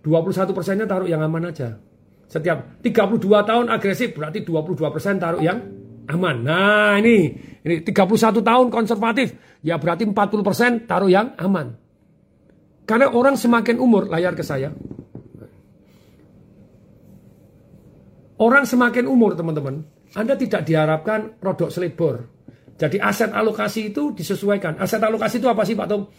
21 0.00 0.56
persennya 0.56 0.88
taruh 0.88 1.04
yang 1.04 1.20
aman 1.20 1.52
aja. 1.52 1.76
Setiap 2.24 2.80
32 2.80 3.20
tahun 3.20 3.68
agresif 3.68 4.16
berarti 4.16 4.40
22 4.48 4.80
persen 4.88 5.20
taruh 5.20 5.44
yang 5.44 5.60
aman. 6.12 6.36
Nah 6.44 7.00
ini, 7.00 7.32
ini 7.64 7.76
31 7.80 8.44
tahun 8.44 8.68
konservatif. 8.68 9.32
Ya 9.64 9.80
berarti 9.80 10.04
40 10.04 10.44
persen 10.44 10.70
taruh 10.84 11.08
yang 11.08 11.32
aman. 11.40 11.72
Karena 12.84 13.08
orang 13.14 13.38
semakin 13.38 13.80
umur, 13.80 14.10
layar 14.10 14.34
ke 14.36 14.42
saya, 14.42 14.74
Orang 18.42 18.66
semakin 18.66 19.06
umur 19.06 19.38
teman-teman, 19.38 19.86
Anda 20.18 20.34
tidak 20.34 20.66
diharapkan 20.66 21.38
produk 21.38 21.70
selebor. 21.70 22.26
Jadi 22.74 22.98
aset 22.98 23.30
alokasi 23.30 23.94
itu 23.94 24.10
disesuaikan. 24.10 24.82
Aset 24.82 24.98
alokasi 24.98 25.38
itu 25.38 25.46
apa 25.46 25.62
sih 25.62 25.78
Pak 25.78 25.86
Tom? 25.86 26.10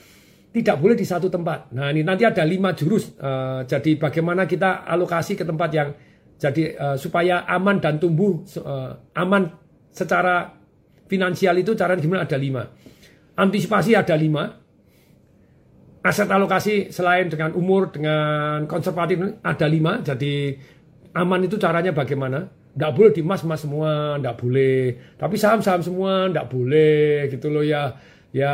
Tidak 0.54 0.80
boleh 0.80 0.96
di 0.96 1.04
satu 1.04 1.28
tempat. 1.28 1.76
Nah 1.76 1.92
ini 1.92 2.00
nanti 2.00 2.24
ada 2.24 2.48
lima 2.48 2.72
jurus. 2.72 3.12
Uh, 3.20 3.68
jadi 3.68 4.00
bagaimana 4.00 4.48
kita 4.48 4.88
alokasi 4.88 5.36
ke 5.36 5.44
tempat 5.44 5.70
yang 5.76 5.92
jadi 6.40 6.64
uh, 6.80 6.96
supaya 6.96 7.44
aman 7.44 7.84
dan 7.84 8.00
tumbuh 8.00 8.40
uh, 8.64 8.96
aman 9.20 9.63
secara 9.94 10.50
finansial 11.06 11.56
itu 11.62 11.78
caranya 11.78 12.02
gimana 12.02 12.26
ada 12.26 12.38
lima. 12.42 12.64
Antisipasi 13.38 13.94
ada 13.94 14.18
lima. 14.18 14.44
Aset 16.04 16.28
alokasi 16.28 16.92
selain 16.92 17.32
dengan 17.32 17.56
umur, 17.56 17.94
dengan 17.94 18.68
konservatif 18.68 19.40
ada 19.40 19.68
lima. 19.70 20.04
Jadi 20.04 20.52
aman 21.16 21.42
itu 21.48 21.56
caranya 21.56 21.96
bagaimana? 21.96 22.44
Tidak 22.74 22.92
boleh 22.92 23.14
di 23.14 23.22
emas-emas 23.22 23.62
semua, 23.64 24.18
tidak 24.18 24.36
boleh. 24.42 24.78
Tapi 25.16 25.36
saham-saham 25.38 25.86
semua, 25.86 26.28
tidak 26.28 26.50
boleh 26.50 27.30
gitu 27.30 27.48
loh 27.54 27.64
ya. 27.64 27.96
Ya 28.34 28.54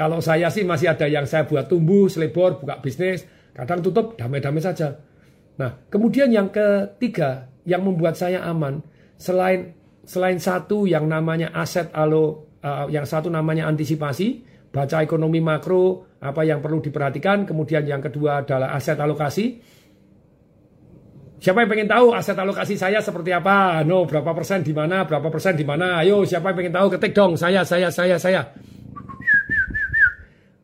kalau 0.00 0.24
saya 0.24 0.48
sih 0.48 0.64
masih 0.64 0.96
ada 0.96 1.04
yang 1.04 1.28
saya 1.28 1.44
buat 1.44 1.68
tumbuh, 1.68 2.08
selebor, 2.08 2.56
buka 2.58 2.80
bisnis. 2.80 3.28
Kadang 3.52 3.84
tutup, 3.84 4.16
damai-damai 4.16 4.64
saja. 4.64 4.96
Nah 5.60 5.76
kemudian 5.92 6.32
yang 6.32 6.48
ketiga 6.48 7.52
yang 7.68 7.84
membuat 7.84 8.16
saya 8.16 8.40
aman, 8.48 8.80
selain 9.20 9.76
selain 10.04 10.38
satu 10.40 10.84
yang 10.88 11.06
namanya 11.06 11.52
aset 11.54 11.92
alo, 11.92 12.56
uh, 12.64 12.86
yang 12.88 13.04
satu 13.04 13.28
namanya 13.28 13.68
antisipasi, 13.68 14.42
baca 14.70 15.02
ekonomi 15.02 15.40
makro, 15.42 16.16
apa 16.20 16.44
yang 16.44 16.60
perlu 16.60 16.80
diperhatikan. 16.80 17.48
Kemudian 17.48 17.84
yang 17.84 18.04
kedua 18.04 18.44
adalah 18.44 18.76
aset 18.76 18.96
alokasi 19.00 19.60
Siapa 21.40 21.64
yang 21.64 21.72
pengen 21.72 21.88
tahu 21.88 22.12
aset 22.12 22.36
alokasi 22.36 22.76
saya 22.76 23.00
seperti 23.00 23.32
apa? 23.32 23.80
No, 23.88 24.04
berapa 24.04 24.36
persen 24.36 24.60
di 24.60 24.76
mana? 24.76 25.08
Berapa 25.08 25.32
persen 25.32 25.56
di 25.56 25.64
mana? 25.64 25.96
Ayo, 26.04 26.20
siapa 26.28 26.52
yang 26.52 26.56
pengen 26.60 26.74
tahu? 26.76 26.86
Ketik 26.92 27.16
dong. 27.16 27.32
Saya, 27.40 27.64
saya, 27.64 27.88
saya, 27.88 28.20
saya. 28.20 28.52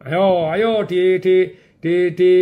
Ayo, 0.04 0.52
ayo 0.52 0.84
di 0.84 1.16
di 1.16 1.48
di 1.80 2.12
di 2.12 2.32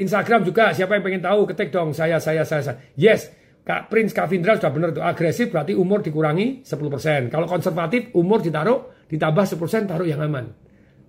Instagram 0.00 0.48
juga. 0.48 0.72
Siapa 0.72 0.96
yang 0.96 1.04
pengen 1.04 1.20
tahu? 1.28 1.44
Ketik 1.52 1.68
dong. 1.68 1.92
Saya, 1.92 2.16
saya, 2.16 2.48
saya, 2.48 2.64
saya. 2.64 2.80
Yes. 2.96 3.28
Kak 3.66 3.90
Prince 3.90 4.14
Kavindra 4.14 4.54
sudah 4.54 4.70
benar 4.70 4.94
tuh. 4.94 5.02
Agresif 5.02 5.50
berarti 5.50 5.74
umur 5.74 5.98
dikurangi 5.98 6.62
10%. 6.62 7.34
Kalau 7.34 7.50
konservatif 7.50 8.14
umur 8.14 8.38
ditaruh 8.38 9.10
ditambah 9.10 9.42
10% 9.42 9.90
taruh 9.90 10.06
yang 10.06 10.22
aman. 10.22 10.54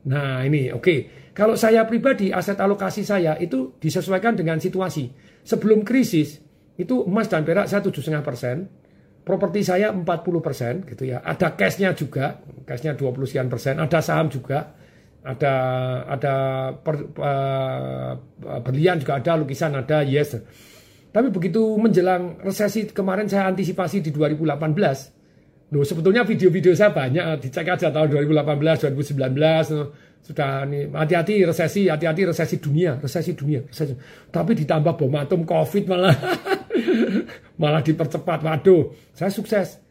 Nah, 0.09 0.41
ini 0.41 0.73
oke. 0.73 0.81
Okay. 0.81 0.99
Kalau 1.37 1.53
saya 1.53 1.85
pribadi 1.85 2.33
aset 2.33 2.57
alokasi 2.57 3.05
saya 3.05 3.37
itu 3.37 3.77
disesuaikan 3.77 4.33
dengan 4.33 4.57
situasi. 4.57 5.13
Sebelum 5.45 5.85
krisis 5.85 6.41
itu 6.81 7.05
emas 7.05 7.29
dan 7.29 7.45
perak 7.45 7.69
saya 7.69 7.85
tujuh 7.85 8.01
setengah 8.01 8.25
persen, 8.25 8.65
properti 9.21 9.61
saya 9.61 9.93
40% 9.93 10.89
gitu 10.89 11.03
ya. 11.05 11.21
Ada 11.21 11.53
cashnya 11.53 11.93
juga, 11.93 12.41
cashnya 12.65 12.97
20 12.97 13.29
sekian 13.29 13.53
persen, 13.53 13.77
ada 13.77 14.01
saham 14.01 14.33
juga, 14.33 14.73
ada 15.21 15.53
ada 16.09 16.33
per, 16.73 16.95
uh, 17.21 18.13
berlian 18.65 18.97
juga 18.97 19.21
ada, 19.21 19.37
lukisan 19.37 19.77
ada, 19.77 20.01
yes. 20.01 20.41
Tapi 21.17 21.33
begitu 21.33 21.81
menjelang 21.81 22.37
resesi 22.45 22.85
kemarin 22.93 23.25
saya 23.25 23.49
antisipasi 23.49 24.05
di 24.05 24.13
2018. 24.13 25.73
Loh, 25.73 25.81
sebetulnya 25.81 26.21
video-video 26.21 26.77
saya 26.77 26.93
banyak, 26.93 27.41
dicek 27.41 27.73
aja 27.73 27.89
tahun 27.89 28.13
2018, 28.13 28.93
2019, 28.93 30.21
sudah 30.21 30.69
nih 30.69 30.93
hati-hati 30.93 31.41
resesi, 31.41 31.89
hati-hati 31.89 32.21
resesi 32.21 32.61
dunia, 32.61 33.01
resesi 33.01 33.33
dunia, 33.33 33.65
resesi. 33.65 33.97
Tapi 34.29 34.61
ditambah 34.61 34.93
bom 34.93 35.17
atom 35.17 35.41
Covid 35.41 35.89
malah 35.89 36.13
malah 37.65 37.81
dipercepat. 37.81 38.37
Waduh, 38.45 38.93
saya 39.17 39.33
sukses. 39.33 39.81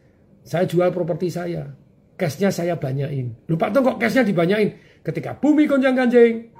Saya 0.47 0.63
jual 0.63 0.95
properti 0.95 1.27
saya. 1.27 1.75
Cashnya 2.15 2.55
saya 2.55 2.79
banyain. 2.79 3.35
Lupa 3.51 3.67
tuh 3.67 3.83
kok 3.83 3.99
cashnya 3.99 4.23
dibanyain. 4.23 4.79
Ketika 5.03 5.35
bumi 5.35 5.67
gonjang 5.67 5.91
ganjing, 5.91 6.55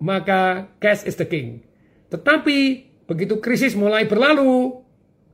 maka 0.00 0.72
cash 0.80 1.04
is 1.04 1.20
the 1.20 1.28
king. 1.28 1.60
Tetapi 2.08 2.89
begitu 3.10 3.42
krisis 3.42 3.74
mulai 3.74 4.06
berlalu, 4.06 4.78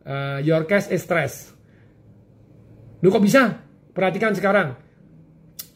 uh, 0.09 0.41
your 0.41 0.65
cash 0.65 0.89
is 0.89 1.05
stress. 1.05 1.53
Lu 3.05 3.13
kok 3.13 3.21
bisa? 3.21 3.61
Perhatikan 3.93 4.33
sekarang 4.33 4.81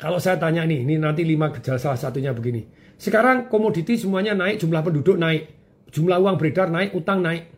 kalau 0.00 0.16
saya 0.16 0.40
tanya 0.40 0.64
nih, 0.64 0.80
ini 0.80 0.96
nanti 0.96 1.28
lima 1.28 1.52
gejala 1.52 1.76
salah 1.76 2.00
satunya 2.00 2.32
begini. 2.32 2.64
Sekarang 2.96 3.52
komoditi 3.52 4.00
semuanya 4.00 4.32
naik, 4.32 4.56
jumlah 4.56 4.80
penduduk 4.80 5.20
naik, 5.20 5.44
jumlah 5.92 6.16
uang 6.16 6.40
beredar 6.40 6.72
naik, 6.72 6.96
utang 6.96 7.20
naik. 7.20 7.52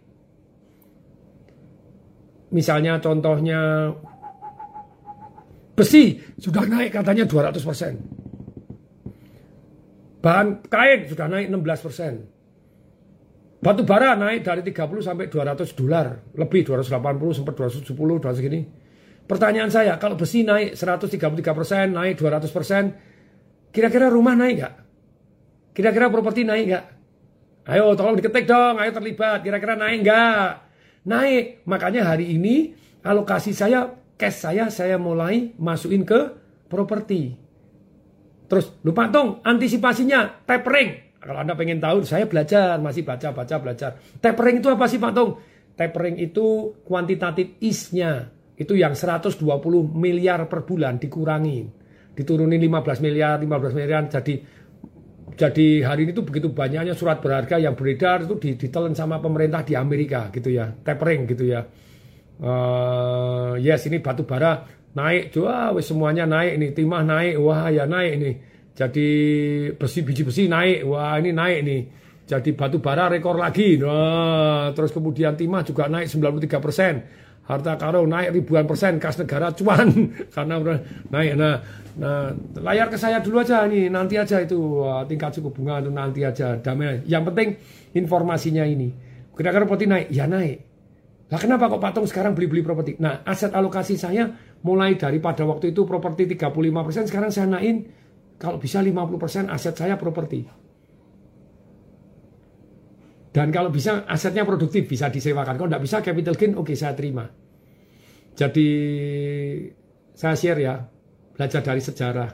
Misalnya 2.50 2.98
contohnya 2.98 3.94
besi 5.78 6.18
sudah 6.34 6.66
naik 6.66 6.90
katanya 6.90 7.30
200 7.30 7.62
persen. 7.62 7.94
Bahan 10.18 10.66
kain 10.66 11.06
sudah 11.06 11.26
naik 11.30 11.46
16 11.46 11.86
persen. 11.86 12.14
Batu 13.62 13.86
bara 13.86 14.18
naik 14.18 14.42
dari 14.42 14.66
30 14.66 15.06
sampai 15.06 15.30
200 15.30 15.78
dolar, 15.78 16.34
lebih 16.34 16.66
280 16.66 17.30
sampai 17.30 17.54
270, 17.54 17.94
200 17.94 18.34
segini. 18.34 18.60
Pertanyaan 19.22 19.70
saya, 19.70 20.02
kalau 20.02 20.18
besi 20.18 20.42
naik 20.42 20.74
133 20.74 21.54
persen, 21.54 21.94
naik 21.94 22.18
200 22.18 22.50
persen, 22.50 22.90
kira-kira 23.70 24.10
rumah 24.10 24.34
naik 24.34 24.54
nggak? 24.58 24.74
Kira-kira 25.78 26.10
properti 26.10 26.42
naik 26.42 26.74
nggak? 26.74 26.84
Ayo 27.70 27.94
tolong 27.94 28.18
diketik 28.18 28.50
dong, 28.50 28.82
ayo 28.82 28.90
terlibat, 28.90 29.46
kira-kira 29.46 29.78
naik 29.78 30.02
nggak? 30.02 30.48
Naik, 31.06 31.62
makanya 31.62 32.02
hari 32.02 32.34
ini 32.34 32.74
alokasi 33.06 33.54
saya, 33.54 33.94
cash 34.18 34.42
saya, 34.42 34.74
saya 34.74 34.98
mulai 34.98 35.54
masukin 35.54 36.02
ke 36.02 36.34
properti. 36.66 37.38
Terus 38.50 38.74
lupa 38.82 39.06
dong, 39.06 39.38
antisipasinya 39.46 40.42
tapering. 40.50 41.11
Kalau 41.22 41.38
Anda 41.38 41.54
pengen 41.54 41.78
tahu, 41.78 42.02
saya 42.02 42.26
belajar, 42.26 42.82
masih 42.82 43.06
baca, 43.06 43.30
baca, 43.30 43.54
belajar. 43.62 43.94
Tapering 44.18 44.58
itu 44.58 44.68
apa 44.74 44.90
sih 44.90 44.98
Pak 44.98 45.12
Tong? 45.14 45.38
Tapering 45.78 46.18
itu 46.18 46.76
kuantitatif 46.82 47.62
isnya 47.62 48.26
itu 48.58 48.74
yang 48.74 48.98
120 48.98 49.38
miliar 49.94 50.50
per 50.50 50.66
bulan 50.66 50.98
dikurangi. 50.98 51.62
Diturunin 52.12 52.58
15 52.58 52.98
miliar, 53.06 53.38
15 53.38 53.78
miliar 53.78 54.02
jadi 54.10 54.34
jadi 55.32 55.80
hari 55.88 56.04
ini 56.04 56.12
tuh 56.12 56.28
begitu 56.28 56.52
banyaknya 56.52 56.92
surat 56.92 57.24
berharga 57.24 57.56
yang 57.56 57.72
beredar 57.72 58.28
itu 58.28 58.36
ditelan 58.36 58.92
sama 58.92 59.16
pemerintah 59.16 59.64
di 59.64 59.72
Amerika 59.72 60.28
gitu 60.28 60.52
ya, 60.52 60.68
tapering 60.84 61.24
gitu 61.24 61.48
ya. 61.48 61.64
Uh, 62.42 63.56
yes 63.56 63.86
ini 63.88 64.02
batu 64.02 64.28
bara 64.28 64.66
naik, 64.92 65.32
wah 65.40 65.72
semuanya 65.80 66.28
naik 66.28 66.60
ini, 66.60 66.66
timah 66.76 67.02
naik, 67.06 67.40
wah 67.40 67.72
ya 67.72 67.88
naik 67.88 68.12
ini. 68.20 68.32
Jadi 68.72 69.08
besi 69.76 70.00
biji 70.00 70.22
besi 70.24 70.42
naik, 70.48 70.88
wah 70.88 71.20
ini 71.20 71.30
naik 71.30 71.58
nih. 71.64 71.82
Jadi 72.24 72.56
batu 72.56 72.80
bara 72.80 73.12
rekor 73.12 73.36
lagi. 73.36 73.76
Nah, 73.76 74.72
terus 74.72 74.94
kemudian 74.94 75.36
timah 75.36 75.60
juga 75.66 75.90
naik 75.92 76.08
93 76.08 76.64
persen. 76.64 76.94
Harta 77.42 77.74
karun 77.74 78.06
naik 78.06 78.32
ribuan 78.32 78.64
persen. 78.64 78.96
Kas 79.02 79.18
negara 79.18 79.52
cuan. 79.52 79.90
Karena 80.34 80.54
udah 80.56 80.78
naik. 81.10 81.32
Nah 81.36 81.54
nah 81.92 82.32
layar 82.64 82.88
ke 82.88 82.96
saya 82.96 83.20
dulu 83.20 83.44
aja 83.44 83.68
nih 83.68 83.92
nanti 83.92 84.16
aja 84.16 84.40
itu. 84.40 84.86
Tingkat 85.10 85.36
suku 85.36 85.50
bunga 85.50 85.82
itu 85.82 85.90
nanti 85.90 86.22
aja. 86.22 86.56
Damai. 86.56 87.04
Yang 87.04 87.22
penting 87.28 87.48
informasinya 87.98 88.64
ini. 88.64 88.88
Kira-kira 89.34 89.66
properti 89.66 89.90
naik? 89.90 90.08
Ya 90.14 90.24
naik. 90.30 90.64
Lah 91.28 91.40
kenapa 91.40 91.68
kok 91.68 91.80
patung 91.82 92.06
sekarang 92.06 92.36
beli-beli 92.36 92.62
properti? 92.62 92.96
Nah 93.02 93.26
aset 93.26 93.52
alokasi 93.52 93.98
saya 93.98 94.28
mulai 94.62 94.94
daripada 94.94 95.42
waktu 95.42 95.74
itu 95.74 95.82
properti 95.82 96.30
35 96.38 96.86
persen. 96.86 97.04
Sekarang 97.10 97.28
saya 97.34 97.50
naikin 97.50 98.01
kalau 98.42 98.58
bisa 98.58 98.82
50 98.82 99.22
persen 99.22 99.46
aset 99.46 99.78
saya 99.78 99.94
properti 99.94 100.42
dan 103.32 103.48
kalau 103.48 103.72
bisa 103.72 104.04
asetnya 104.04 104.44
produktif 104.44 104.84
bisa 104.84 105.08
disewakan. 105.08 105.56
Kalau 105.56 105.68
tidak 105.72 105.84
bisa 105.88 106.04
capital 106.04 106.36
gain 106.36 106.52
oke 106.52 106.68
okay, 106.68 106.76
saya 106.76 106.92
terima. 106.92 107.24
Jadi 108.36 108.68
saya 110.12 110.36
share 110.36 110.60
ya 110.60 110.84
belajar 111.32 111.64
dari 111.64 111.80
sejarah. 111.80 112.30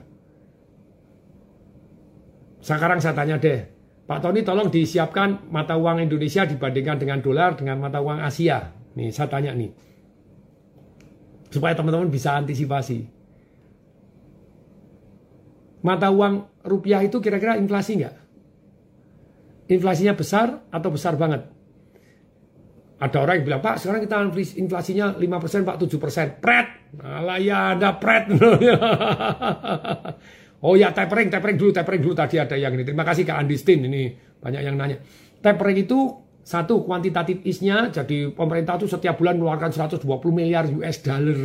Sekarang 2.59 2.99
saya 2.99 3.14
tanya 3.14 3.38
deh, 3.38 3.62
Pak 4.11 4.18
Tony 4.18 4.42
tolong 4.42 4.66
disiapkan 4.75 5.47
mata 5.55 5.79
uang 5.79 6.03
Indonesia 6.03 6.42
dibandingkan 6.42 6.99
dengan 6.99 7.23
dolar 7.23 7.55
dengan 7.55 7.79
mata 7.79 8.03
uang 8.03 8.18
Asia. 8.18 8.75
Nih 8.99 9.14
saya 9.14 9.31
tanya 9.31 9.55
nih. 9.55 9.71
Supaya 11.49 11.79
teman-teman 11.79 12.11
bisa 12.11 12.35
antisipasi. 12.35 13.17
Mata 15.88 16.12
uang 16.12 16.61
rupiah 16.68 17.01
itu 17.01 17.16
kira-kira 17.24 17.57
inflasi 17.57 18.05
nggak? 18.05 18.29
inflasinya 19.68 20.16
besar 20.16 20.64
atau 20.72 20.88
besar 20.88 21.14
banget. 21.14 21.44
Ada 22.98 23.22
orang 23.22 23.35
yang 23.38 23.46
bilang, 23.46 23.62
Pak, 23.62 23.79
sekarang 23.79 24.03
kita 24.03 24.16
inflasinya 24.59 25.14
5%, 25.14 25.62
Pak, 25.62 25.77
7%. 25.79 26.42
Pret! 26.42 26.66
Alah 26.98 27.38
ya, 27.38 27.79
ada 27.79 27.94
pret. 27.94 28.27
oh 30.66 30.74
ya, 30.74 30.90
tapering, 30.90 31.31
tapering 31.31 31.55
dulu, 31.55 31.70
tapering 31.70 32.03
dulu. 32.03 32.14
Tadi 32.18 32.42
ada 32.42 32.59
yang 32.59 32.74
ini. 32.74 32.83
Terima 32.83 33.07
kasih 33.07 33.22
Kak 33.22 33.38
Andistin, 33.38 33.87
ini 33.87 34.18
banyak 34.42 34.66
yang 34.66 34.74
nanya. 34.74 34.98
Tapering 35.38 35.87
itu 35.87 36.27
satu 36.42 36.83
kuantitatif 36.83 37.44
isnya, 37.46 37.92
jadi 37.92 38.35
pemerintah 38.35 38.83
itu 38.83 38.90
setiap 38.90 39.20
bulan 39.20 39.37
mengeluarkan 39.37 39.70
120 39.70 40.03
miliar 40.33 40.64
US 40.66 41.05
dollar 41.05 41.38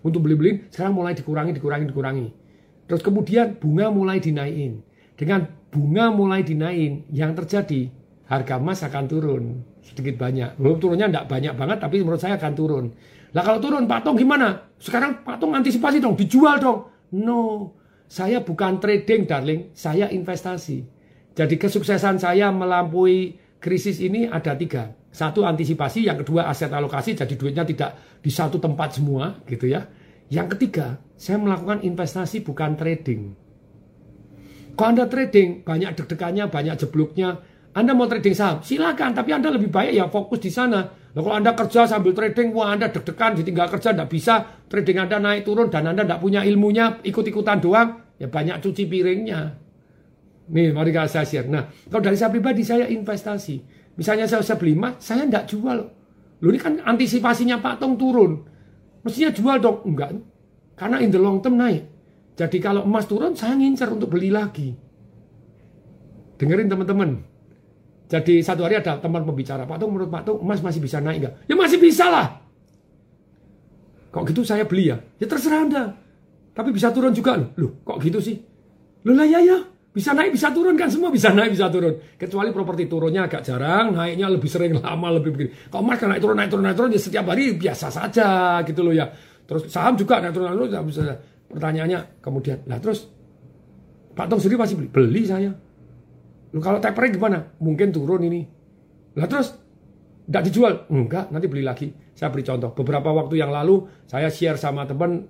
untuk 0.00 0.24
beli-beli, 0.24 0.64
sekarang 0.72 0.96
mulai 0.96 1.12
dikurangi, 1.12 1.52
dikurangi, 1.54 1.86
dikurangi. 1.86 2.26
Terus 2.90 3.06
kemudian 3.06 3.54
bunga 3.54 3.94
mulai 3.94 4.18
dinaikin. 4.18 4.82
Dengan 5.14 5.46
bunga 5.70 6.10
mulai 6.10 6.42
dinaikin, 6.42 7.06
yang 7.14 7.38
terjadi 7.38 7.86
harga 8.26 8.58
emas 8.58 8.82
akan 8.82 9.04
turun 9.06 9.44
sedikit 9.86 10.18
banyak. 10.18 10.58
Belum 10.58 10.82
turunnya 10.82 11.06
tidak 11.06 11.26
banyak 11.30 11.54
banget, 11.54 11.78
tapi 11.78 12.02
menurut 12.02 12.18
saya 12.18 12.34
akan 12.34 12.52
turun. 12.58 12.84
Lah 13.30 13.46
kalau 13.46 13.62
turun, 13.62 13.86
Pak 13.86 14.02
Tong 14.02 14.18
gimana? 14.18 14.74
Sekarang 14.82 15.22
Pak 15.22 15.38
Tong 15.38 15.54
antisipasi 15.54 16.02
dong, 16.02 16.18
dijual 16.18 16.58
dong. 16.58 16.90
No, 17.14 17.74
saya 18.10 18.42
bukan 18.42 18.82
trading, 18.82 19.30
darling. 19.30 19.70
Saya 19.70 20.10
investasi. 20.10 20.82
Jadi 21.38 21.54
kesuksesan 21.58 22.18
saya 22.18 22.50
melampaui 22.50 23.38
krisis 23.62 24.02
ini 24.02 24.26
ada 24.26 24.58
tiga. 24.58 24.90
Satu 25.10 25.46
antisipasi, 25.46 26.06
yang 26.06 26.18
kedua 26.22 26.50
aset 26.50 26.70
alokasi, 26.70 27.14
jadi 27.14 27.34
duitnya 27.34 27.62
tidak 27.66 28.22
di 28.22 28.30
satu 28.30 28.58
tempat 28.58 28.98
semua, 28.98 29.42
gitu 29.46 29.70
ya. 29.70 29.86
Yang 30.30 30.56
ketiga, 30.56 31.02
saya 31.18 31.42
melakukan 31.42 31.82
investasi 31.82 32.46
bukan 32.46 32.78
trading. 32.78 33.34
Kalau 34.78 34.96
Anda 34.96 35.10
trading, 35.10 35.66
banyak 35.66 35.98
deg-degannya, 35.98 36.46
banyak 36.46 36.74
jebloknya. 36.80 37.42
Anda 37.74 37.92
mau 37.92 38.06
trading 38.06 38.32
saham, 38.32 38.62
silakan. 38.62 39.12
Tapi 39.12 39.30
Anda 39.34 39.50
lebih 39.50 39.68
baik 39.68 39.92
ya 39.92 40.06
fokus 40.06 40.40
di 40.40 40.48
sana. 40.48 40.86
Nah, 40.86 41.20
kalau 41.20 41.34
Anda 41.34 41.52
kerja 41.58 41.90
sambil 41.90 42.14
trading, 42.14 42.54
wah 42.54 42.70
Anda 42.70 42.88
deg-degan, 42.88 43.34
ditinggal 43.42 43.68
kerja, 43.74 43.90
tidak 43.90 44.08
bisa. 44.08 44.34
Trading 44.70 45.02
Anda 45.02 45.18
naik 45.18 45.42
turun 45.42 45.66
dan 45.68 45.90
Anda 45.90 46.06
tidak 46.06 46.22
punya 46.22 46.46
ilmunya, 46.46 47.02
ikut-ikutan 47.02 47.58
doang, 47.58 48.14
ya 48.16 48.30
banyak 48.30 48.62
cuci 48.62 48.86
piringnya. 48.86 49.40
Nih, 50.50 50.70
mari 50.74 50.90
saya 51.06 51.26
share. 51.26 51.46
Nah, 51.46 51.70
kalau 51.90 52.02
dari 52.02 52.18
saya 52.18 52.30
pribadi, 52.30 52.62
saya 52.62 52.86
investasi. 52.86 53.62
Misalnya 53.98 54.26
saya, 54.30 54.42
saya 54.42 54.58
beli 54.58 54.74
emas, 54.78 54.98
saya 55.02 55.26
tidak 55.26 55.46
jual. 55.50 55.78
Loh 56.40 56.48
ini 56.48 56.58
kan 56.58 56.80
antisipasinya 56.80 57.60
Pak 57.60 57.82
Tong 57.82 57.94
turun. 58.00 58.49
Mestinya 59.02 59.30
jual 59.32 59.56
dong. 59.60 59.78
Enggak. 59.86 60.16
Karena 60.76 60.96
in 61.00 61.12
the 61.12 61.20
long 61.20 61.40
term 61.44 61.56
naik. 61.60 61.84
Jadi 62.36 62.56
kalau 62.56 62.88
emas 62.88 63.04
turun, 63.04 63.36
saya 63.36 63.52
ngincer 63.52 63.88
untuk 63.92 64.08
beli 64.12 64.32
lagi. 64.32 64.72
Dengerin 66.40 66.72
teman-teman. 66.72 67.20
Jadi 68.10 68.40
satu 68.40 68.64
hari 68.64 68.80
ada 68.80 68.98
teman 68.98 69.22
pembicara, 69.22 69.68
Pak 69.68 69.76
Tung 69.76 69.92
menurut 69.94 70.10
Pak 70.10 70.22
Tung 70.24 70.38
emas 70.42 70.64
masih 70.64 70.80
bisa 70.82 70.98
naik 70.98 71.20
nggak? 71.22 71.34
Ya 71.46 71.54
masih 71.54 71.78
bisa 71.78 72.08
lah. 72.08 72.42
Kok 74.10 74.26
gitu 74.26 74.42
saya 74.42 74.66
beli 74.66 74.90
ya? 74.90 74.98
Ya 75.22 75.26
terserah 75.30 75.62
Anda. 75.62 75.82
Tapi 76.50 76.74
bisa 76.74 76.90
turun 76.90 77.14
juga 77.14 77.38
loh. 77.38 77.54
Loh 77.54 77.72
kok 77.86 78.02
gitu 78.02 78.18
sih? 78.18 78.42
Loh 79.06 79.14
lah 79.14 79.28
ya 79.28 79.38
ya. 79.38 79.58
Bisa 79.90 80.14
naik, 80.14 80.38
bisa 80.38 80.54
turun 80.54 80.78
kan 80.78 80.86
semua 80.86 81.10
bisa 81.10 81.34
naik, 81.34 81.58
bisa 81.58 81.66
turun. 81.66 81.98
Kecuali 82.14 82.54
properti 82.54 82.86
turunnya 82.86 83.26
agak 83.26 83.42
jarang, 83.42 83.90
naiknya 83.90 84.30
lebih 84.30 84.46
sering 84.46 84.78
lama, 84.78 85.18
lebih 85.18 85.34
begini. 85.34 85.50
Kalau 85.66 85.82
emas 85.82 85.98
kan 85.98 86.14
naik 86.14 86.22
turun, 86.22 86.36
naik 86.38 86.50
turun, 86.50 86.62
naik 86.62 86.76
turun, 86.78 86.90
ya 86.94 87.00
setiap 87.02 87.26
hari 87.26 87.58
biasa 87.58 87.90
saja 87.90 88.62
gitu 88.62 88.86
loh 88.86 88.94
ya. 88.94 89.10
Terus 89.50 89.66
saham 89.66 89.98
juga 89.98 90.22
naik 90.22 90.30
turun, 90.30 90.46
naik 90.54 90.70
turun, 90.70 90.86
bisa. 90.86 91.18
Pertanyaannya 91.50 92.22
kemudian, 92.22 92.62
lah 92.70 92.78
terus 92.78 93.10
Pak 94.14 94.26
Tong 94.30 94.38
sendiri 94.38 94.62
pasti 94.62 94.78
beli, 94.78 94.88
beli 94.94 95.22
saya. 95.26 95.50
Lu 96.54 96.62
kalau 96.62 96.78
tapering 96.78 97.14
gimana? 97.14 97.42
Mungkin 97.58 97.90
turun 97.90 98.22
ini. 98.26 98.46
Lah 99.18 99.26
terus 99.26 99.54
tidak 100.26 100.42
dijual? 100.46 100.74
Enggak, 100.94 101.34
nanti 101.34 101.50
beli 101.50 101.66
lagi. 101.66 101.90
Saya 102.14 102.30
beri 102.30 102.46
contoh. 102.46 102.70
Beberapa 102.74 103.10
waktu 103.10 103.42
yang 103.42 103.50
lalu 103.50 103.86
saya 104.06 104.30
share 104.30 104.54
sama 104.54 104.86
teman 104.86 105.26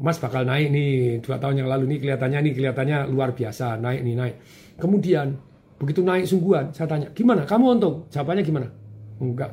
Mas 0.00 0.16
bakal 0.16 0.48
naik 0.48 0.72
nih 0.72 1.20
dua 1.20 1.36
tahun 1.36 1.60
yang 1.60 1.68
lalu 1.68 1.84
nih 1.92 1.98
kelihatannya 2.00 2.38
nih 2.48 2.52
kelihatannya 2.56 2.98
luar 3.12 3.36
biasa 3.36 3.76
naik 3.76 4.00
nih 4.00 4.14
naik. 4.16 4.34
Kemudian 4.80 5.36
begitu 5.76 6.00
naik 6.00 6.24
sungguhan 6.24 6.72
saya 6.72 6.88
tanya 6.88 7.12
gimana 7.12 7.44
kamu 7.44 7.76
untung? 7.76 8.08
Jawabannya 8.08 8.40
gimana? 8.40 8.68
Enggak. 9.20 9.52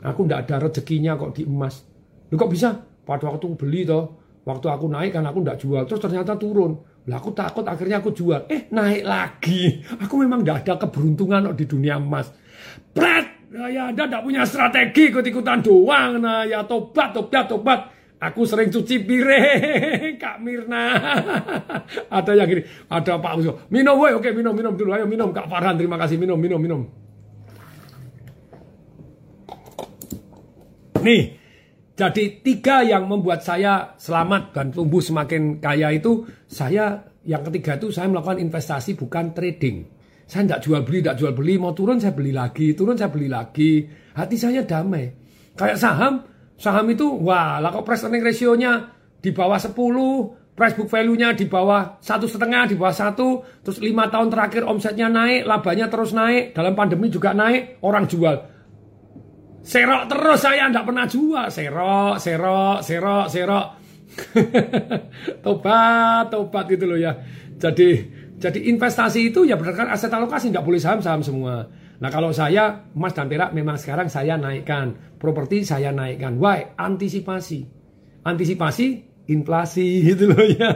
Aku 0.00 0.24
ndak 0.24 0.48
ada 0.48 0.64
rezekinya 0.64 1.12
kok 1.20 1.36
di 1.36 1.44
emas. 1.44 1.84
Lu 2.32 2.40
kok 2.40 2.48
bisa? 2.48 2.72
Pada 3.04 3.28
waktu 3.28 3.52
beli 3.52 3.84
toh, 3.84 4.16
waktu 4.48 4.66
aku 4.72 4.88
naik 4.88 5.12
kan 5.12 5.28
aku 5.28 5.44
ndak 5.44 5.60
jual 5.60 5.84
terus 5.84 6.00
ternyata 6.00 6.40
turun. 6.40 6.80
Lah 7.04 7.20
aku 7.20 7.36
takut 7.36 7.64
akhirnya 7.68 8.00
aku 8.00 8.16
jual. 8.16 8.48
Eh 8.48 8.72
naik 8.72 9.04
lagi. 9.04 9.80
Aku 10.08 10.20
memang 10.20 10.40
ndak 10.40 10.64
ada 10.64 10.84
keberuntungan 10.88 11.52
di 11.52 11.64
dunia 11.68 11.96
emas. 12.00 12.32
Pret! 12.92 13.40
Nah, 13.50 13.66
ya 13.66 13.90
Anda 13.90 14.06
ndak 14.06 14.22
punya 14.22 14.46
strategi 14.46 15.10
ikut-ikutan 15.10 15.58
doang. 15.64 16.22
Nah 16.22 16.46
ya 16.46 16.62
tobat, 16.64 17.10
tobat, 17.10 17.44
tobat. 17.50 17.80
Aku 18.20 18.44
sering 18.44 18.68
cuci 18.68 19.00
piring, 19.08 20.16
Kak 20.22 20.44
Mirna. 20.44 20.92
ada 22.20 22.32
yang 22.36 22.52
gini, 22.52 22.62
ada 22.92 23.16
Pak 23.16 23.32
Uso. 23.40 23.64
Minum, 23.72 23.96
woi, 23.96 24.12
oke 24.12 24.28
minum, 24.36 24.52
minum 24.52 24.76
dulu. 24.76 24.92
Ayo 24.92 25.08
minum, 25.08 25.32
Kak 25.32 25.48
Farhan. 25.48 25.80
Terima 25.80 25.96
kasih 25.96 26.20
minum, 26.20 26.36
minum, 26.36 26.60
minum. 26.60 26.84
Nih, 31.00 31.40
jadi 31.96 32.44
tiga 32.44 32.84
yang 32.84 33.08
membuat 33.08 33.40
saya 33.40 33.96
selamat 33.96 34.52
dan 34.52 34.68
tumbuh 34.68 35.00
semakin 35.00 35.56
kaya 35.56 35.88
itu, 35.96 36.28
saya 36.44 37.08
yang 37.24 37.40
ketiga 37.48 37.80
itu 37.80 37.88
saya 37.88 38.12
melakukan 38.12 38.36
investasi 38.36 39.00
bukan 39.00 39.32
trading. 39.32 39.88
Saya 40.28 40.44
tidak 40.44 40.60
jual 40.60 40.80
beli, 40.84 41.00
tidak 41.00 41.16
jual 41.18 41.32
beli, 41.32 41.56
mau 41.56 41.72
turun 41.72 41.96
saya 41.96 42.12
beli 42.12 42.36
lagi, 42.36 42.76
turun 42.76 43.00
saya 43.00 43.08
beli 43.08 43.32
lagi. 43.32 43.88
Hati 44.12 44.36
saya 44.36 44.60
damai. 44.62 45.08
Kayak 45.56 45.80
saham, 45.80 46.29
Saham 46.60 46.92
itu, 46.92 47.08
wah, 47.08 47.56
lah 47.56 47.72
kok 47.72 47.88
price 47.88 48.04
earning 48.04 48.20
ratio-nya 48.20 48.92
di 49.16 49.32
bawah 49.32 49.56
10, 49.56 49.72
price 50.52 50.76
book 50.76 50.92
value-nya 50.92 51.32
di 51.32 51.48
bawah 51.48 51.96
satu 52.04 52.28
setengah, 52.28 52.68
di 52.68 52.76
bawah 52.76 52.92
satu, 52.92 53.40
terus 53.64 53.80
lima 53.80 54.12
tahun 54.12 54.28
terakhir 54.28 54.68
omsetnya 54.68 55.08
naik, 55.08 55.48
labanya 55.48 55.88
terus 55.88 56.12
naik, 56.12 56.52
dalam 56.52 56.76
pandemi 56.76 57.08
juga 57.08 57.32
naik, 57.32 57.80
orang 57.80 58.04
jual. 58.04 58.36
Serok 59.64 60.04
terus 60.12 60.40
saya 60.44 60.68
tidak 60.68 60.84
pernah 60.84 61.08
jual, 61.08 61.46
serok, 61.48 62.14
serok, 62.20 62.78
serok, 62.84 63.26
serok. 63.32 63.66
tobat, 65.44 66.28
tobat 66.28 66.64
gitu 66.68 66.84
loh 66.84 67.00
ya. 67.00 67.16
Jadi, 67.56 67.88
jadi 68.36 68.60
investasi 68.68 69.32
itu 69.32 69.48
ya 69.48 69.56
berdasarkan 69.56 69.96
aset 69.96 70.12
alokasi, 70.12 70.52
tidak 70.52 70.68
boleh 70.68 70.80
saham-saham 70.80 71.24
semua. 71.24 71.72
Nah 72.00 72.08
kalau 72.08 72.32
saya 72.32 72.88
emas 72.96 73.12
dan 73.12 73.28
perak 73.28 73.52
memang 73.52 73.76
sekarang 73.76 74.08
saya 74.08 74.40
naikkan, 74.40 74.96
properti 75.20 75.68
saya 75.68 75.92
naikkan. 75.92 76.40
Why? 76.40 76.72
Antisipasi, 76.80 77.68
antisipasi 78.24 78.86
inflasi 79.28 80.00
gitu 80.08 80.32
loh 80.32 80.40
ya. 80.48 80.72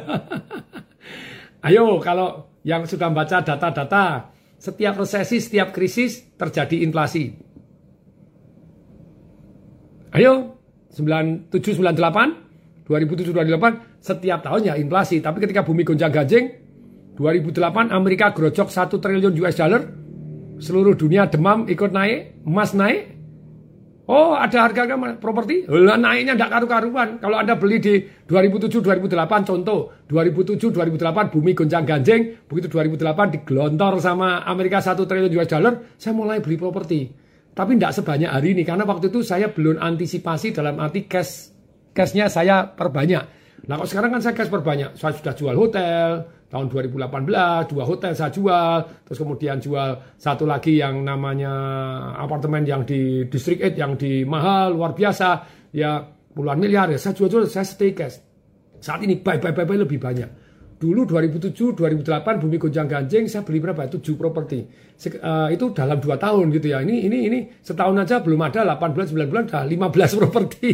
Ayo 1.65 1.97
kalau 2.05 2.61
yang 2.61 2.85
sudah 2.85 3.09
baca 3.09 3.41
data-data, 3.41 4.37
setiap 4.61 5.01
resesi, 5.01 5.41
setiap 5.41 5.73
krisis 5.73 6.37
terjadi 6.37 6.85
inflasi. 6.85 7.33
Ayo 10.13 10.61
9798 10.93 12.85
2007 12.85 13.33
2008 13.33 14.05
setiap 14.05 14.45
tahun 14.45 14.61
ya 14.69 14.77
inflasi. 14.77 15.25
Tapi 15.25 15.41
ketika 15.41 15.65
bumi 15.65 15.89
gonjang 15.89 16.13
ganjing 16.13 16.53
2008 17.17 17.97
Amerika 17.97 18.37
grojok 18.37 18.69
1 18.69 18.93
triliun 18.93 19.35
US 19.41 19.57
dollar 19.57 20.04
seluruh 20.65 20.97
dunia 20.97 21.29
demam 21.29 21.69
ikut 21.69 21.93
naik, 21.93 22.41
emas 22.49 22.73
naik. 22.73 23.13
Oh, 24.05 24.37
ada 24.37 24.69
harga-harga 24.69 25.17
properti? 25.17 25.65
Lah 25.65 25.97
naiknya 25.97 26.37
tidak 26.37 26.53
karu-karuan. 26.53 27.09
Kalau 27.25 27.41
Anda 27.41 27.57
beli 27.57 27.81
di 27.81 28.05
2007-2008 28.29 29.49
contoh, 29.49 30.05
2007-2008 30.13 31.33
bumi 31.33 31.57
gonjang-ganjing, 31.57 32.45
begitu 32.45 32.69
2008 32.69 33.41
digelontor 33.41 34.05
sama 34.05 34.45
Amerika 34.45 34.85
1 34.85 35.09
triliun 35.09 35.33
US 35.41 35.49
dollar, 35.49 35.73
saya 35.97 36.13
mulai 36.13 36.45
beli 36.45 36.61
properti. 36.61 37.01
Tapi 37.57 37.81
tidak 37.81 37.97
sebanyak 37.97 38.29
hari 38.29 38.53
ini 38.53 38.63
karena 38.67 38.85
waktu 38.85 39.09
itu 39.09 39.25
saya 39.25 39.49
belum 39.49 39.81
antisipasi 39.81 40.53
dalam 40.53 40.77
arti 40.85 41.09
cash 41.09 41.55
cashnya 41.95 42.29
saya 42.29 42.67
perbanyak. 42.67 43.44
Nah, 43.65 43.81
kalau 43.81 43.89
sekarang 43.89 44.11
kan 44.13 44.21
saya 44.21 44.35
cash 44.37 44.53
perbanyak. 44.53 44.93
Saya 45.01 45.17
sudah 45.17 45.35
jual 45.35 45.55
hotel, 45.57 46.09
tahun 46.53 46.67
2018 46.69 47.73
dua 47.73 47.85
hotel 47.89 48.13
saya 48.15 48.31
jual 48.31 48.79
terus 49.03 49.19
kemudian 49.19 49.59
jual 49.59 50.15
satu 50.15 50.47
lagi 50.47 50.79
yang 50.79 51.03
namanya 51.03 51.51
apartemen 52.15 52.63
yang 52.63 52.87
di 52.87 53.27
distrik 53.27 53.59
8 53.59 53.75
yang 53.75 53.93
di 53.97 54.23
mahal 54.23 54.77
luar 54.77 54.93
biasa. 54.93 55.29
Ya 55.75 56.05
puluhan 56.35 56.61
miliar. 56.61 56.93
Ya 56.93 57.01
saya 57.01 57.17
jual-jual 57.17 57.49
saya 57.51 57.67
stay 57.67 57.97
cash 57.97 58.23
saat 58.85 59.01
ini 59.01 59.17
buy 59.17 59.41
buy 59.41 59.57
buy, 59.57 59.65
buy 59.65 59.79
lebih 59.81 59.97
banyak 59.97 60.29
dulu 60.79 61.07
2007 61.07 61.77
2008 61.79 62.43
bumi 62.43 62.57
gonjang 62.59 62.89
ganjing 62.91 63.25
saya 63.31 63.47
beli 63.47 63.63
berapa? 63.63 63.87
7 63.87 64.01
properti. 64.19 64.67
Uh, 65.21 65.51
itu 65.51 65.75
dalam 65.75 65.99
2 65.99 66.07
tahun 66.19 66.45
gitu 66.55 66.67
ya. 66.71 66.83
Ini 66.83 67.09
ini 67.09 67.19
ini 67.31 67.39
setahun 67.63 67.97
aja 67.99 68.21
belum 68.21 68.41
ada 68.43 68.67
8 68.77 68.95
bulan 68.95 69.07
9 69.11 69.31
bulan 69.31 69.45
udah 69.49 69.65
15 69.67 70.19
properti. 70.21 70.71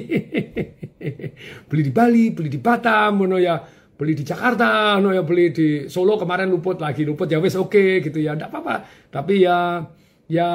Beli 1.68 1.82
di 1.86 1.92
Bali 1.92 2.24
beli 2.32 2.48
di 2.48 2.60
Batam 2.60 3.24
mono 3.24 3.38
ya. 3.40 3.60
Beli 4.00 4.16
di 4.16 4.24
Jakarta, 4.24 4.96
no 4.96 5.12
ya. 5.12 5.20
Beli 5.20 5.52
di 5.52 5.68
Solo 5.92 6.16
kemarin 6.16 6.48
luput 6.48 6.80
lagi, 6.80 7.04
luput 7.04 7.28
ya 7.28 7.36
wes 7.36 7.52
oke 7.52 7.68
okay, 7.68 8.00
gitu 8.00 8.16
ya, 8.16 8.32
tidak 8.32 8.48
apa-apa. 8.48 8.74
Tapi 9.12 9.44
ya 9.44 9.84
ya 10.24 10.48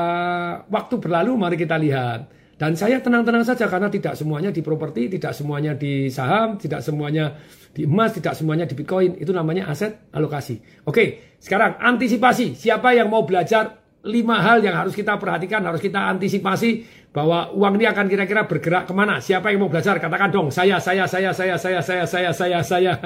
waktu 0.66 0.98
berlalu 0.98 1.38
mari 1.38 1.54
kita 1.54 1.78
lihat. 1.78 2.26
Dan 2.56 2.80
saya 2.80 3.04
tenang-tenang 3.04 3.44
saja 3.44 3.68
karena 3.68 3.92
tidak 3.92 4.16
semuanya 4.16 4.48
di 4.48 4.64
properti, 4.64 5.12
tidak 5.12 5.36
semuanya 5.36 5.76
di 5.76 6.08
saham, 6.08 6.56
tidak 6.56 6.80
semuanya 6.80 7.36
di 7.76 7.84
emas, 7.84 8.16
tidak 8.16 8.32
semuanya 8.32 8.64
di 8.64 8.80
Bitcoin. 8.80 9.20
Itu 9.20 9.36
namanya 9.36 9.68
aset 9.68 10.08
alokasi. 10.16 10.88
Oke, 10.88 11.36
sekarang 11.44 11.76
antisipasi. 11.84 12.56
Siapa 12.56 12.96
yang 12.96 13.12
mau 13.12 13.28
belajar 13.28 13.84
lima 14.08 14.40
hal 14.40 14.64
yang 14.64 14.72
harus 14.78 14.96
kita 14.96 15.20
perhatikan, 15.20 15.68
harus 15.68 15.84
kita 15.84 16.00
antisipasi 16.08 16.88
bahwa 17.12 17.52
uang 17.52 17.76
ini 17.76 17.92
akan 17.92 18.06
kira-kira 18.08 18.48
bergerak 18.48 18.88
ke 18.88 18.94
mana? 18.96 19.20
Siapa 19.20 19.52
yang 19.52 19.68
mau 19.68 19.72
belajar? 19.72 20.00
Katakan 20.00 20.32
dong, 20.32 20.48
saya, 20.48 20.80
saya, 20.80 21.04
saya, 21.12 21.36
saya, 21.36 21.60
saya, 21.60 21.80
saya, 21.84 22.04
saya, 22.08 22.32
saya, 22.32 22.60
saya. 22.64 22.94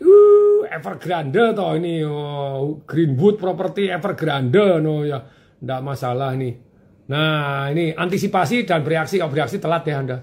uh, 0.00 0.60
Evergrande 0.68 1.44
toh 1.52 1.74
ini 1.76 2.04
oh, 2.04 2.80
Greenwood 2.86 3.36
Property 3.36 3.90
Evergrande 3.90 4.78
no 4.80 5.02
ya, 5.02 5.18
tidak 5.58 5.80
masalah 5.82 6.32
nih. 6.38 6.67
Nah 7.08 7.72
ini 7.72 7.92
antisipasi 7.96 8.68
dan 8.68 8.84
bereaksi, 8.84 9.16
kalau 9.16 9.32
bereaksi 9.32 9.56
telat 9.56 9.84
ya 9.88 9.96
Anda. 10.00 10.18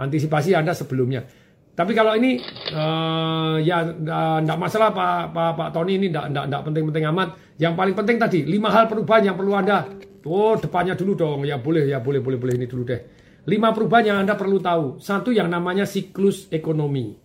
Antisipasi 0.00 0.56
Anda 0.56 0.72
sebelumnya. 0.72 1.24
Tapi 1.72 1.96
kalau 1.96 2.12
ini 2.16 2.36
uh, 2.72 3.56
ya 3.60 3.80
tidak 3.88 4.58
masalah 4.60 4.92
Pak 4.92 5.32
Pak 5.32 5.50
Pak 5.56 5.68
Tony 5.72 5.96
ini 5.96 6.12
tidak 6.12 6.62
penting-penting 6.68 7.04
amat. 7.12 7.28
Yang 7.56 7.74
paling 7.76 7.94
penting 7.96 8.16
tadi 8.20 8.40
lima 8.44 8.68
hal 8.68 8.88
perubahan 8.88 9.32
yang 9.32 9.36
perlu 9.40 9.56
Anda 9.56 9.88
Oh, 10.22 10.54
depannya 10.54 10.94
dulu 10.94 11.12
dong. 11.18 11.40
Ya 11.42 11.58
boleh, 11.58 11.86
ya 11.86 11.98
boleh, 11.98 12.22
boleh, 12.22 12.38
boleh 12.38 12.54
ini 12.54 12.66
dulu 12.70 12.86
deh. 12.86 13.00
Lima 13.50 13.74
perubahan 13.74 14.14
yang 14.14 14.18
Anda 14.22 14.38
perlu 14.38 14.62
tahu. 14.62 15.02
Satu 15.02 15.34
yang 15.34 15.50
namanya 15.50 15.82
siklus 15.82 16.46
ekonomi. 16.54 17.18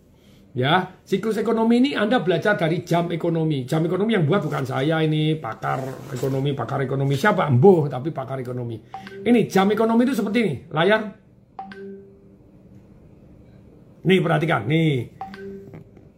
Ya, 0.57 0.97
siklus 1.05 1.37
ekonomi 1.37 1.77
ini 1.77 1.93
Anda 1.93 2.17
belajar 2.25 2.57
dari 2.57 2.81
jam 2.81 3.13
ekonomi. 3.13 3.61
Jam 3.69 3.85
ekonomi 3.85 4.17
yang 4.17 4.25
buat 4.25 4.41
bukan 4.41 4.65
saya 4.65 5.05
ini 5.05 5.37
pakar 5.37 6.09
ekonomi, 6.09 6.57
pakar 6.57 6.81
ekonomi 6.81 7.13
siapa? 7.13 7.45
Embuh, 7.45 7.85
tapi 7.85 8.09
pakar 8.09 8.41
ekonomi. 8.41 8.81
Ini 9.21 9.45
jam 9.45 9.69
ekonomi 9.69 10.01
itu 10.09 10.17
seperti 10.17 10.37
ini, 10.41 10.53
layar. 10.73 11.13
Nih 14.01 14.17
perhatikan, 14.17 14.65
nih. 14.65 15.13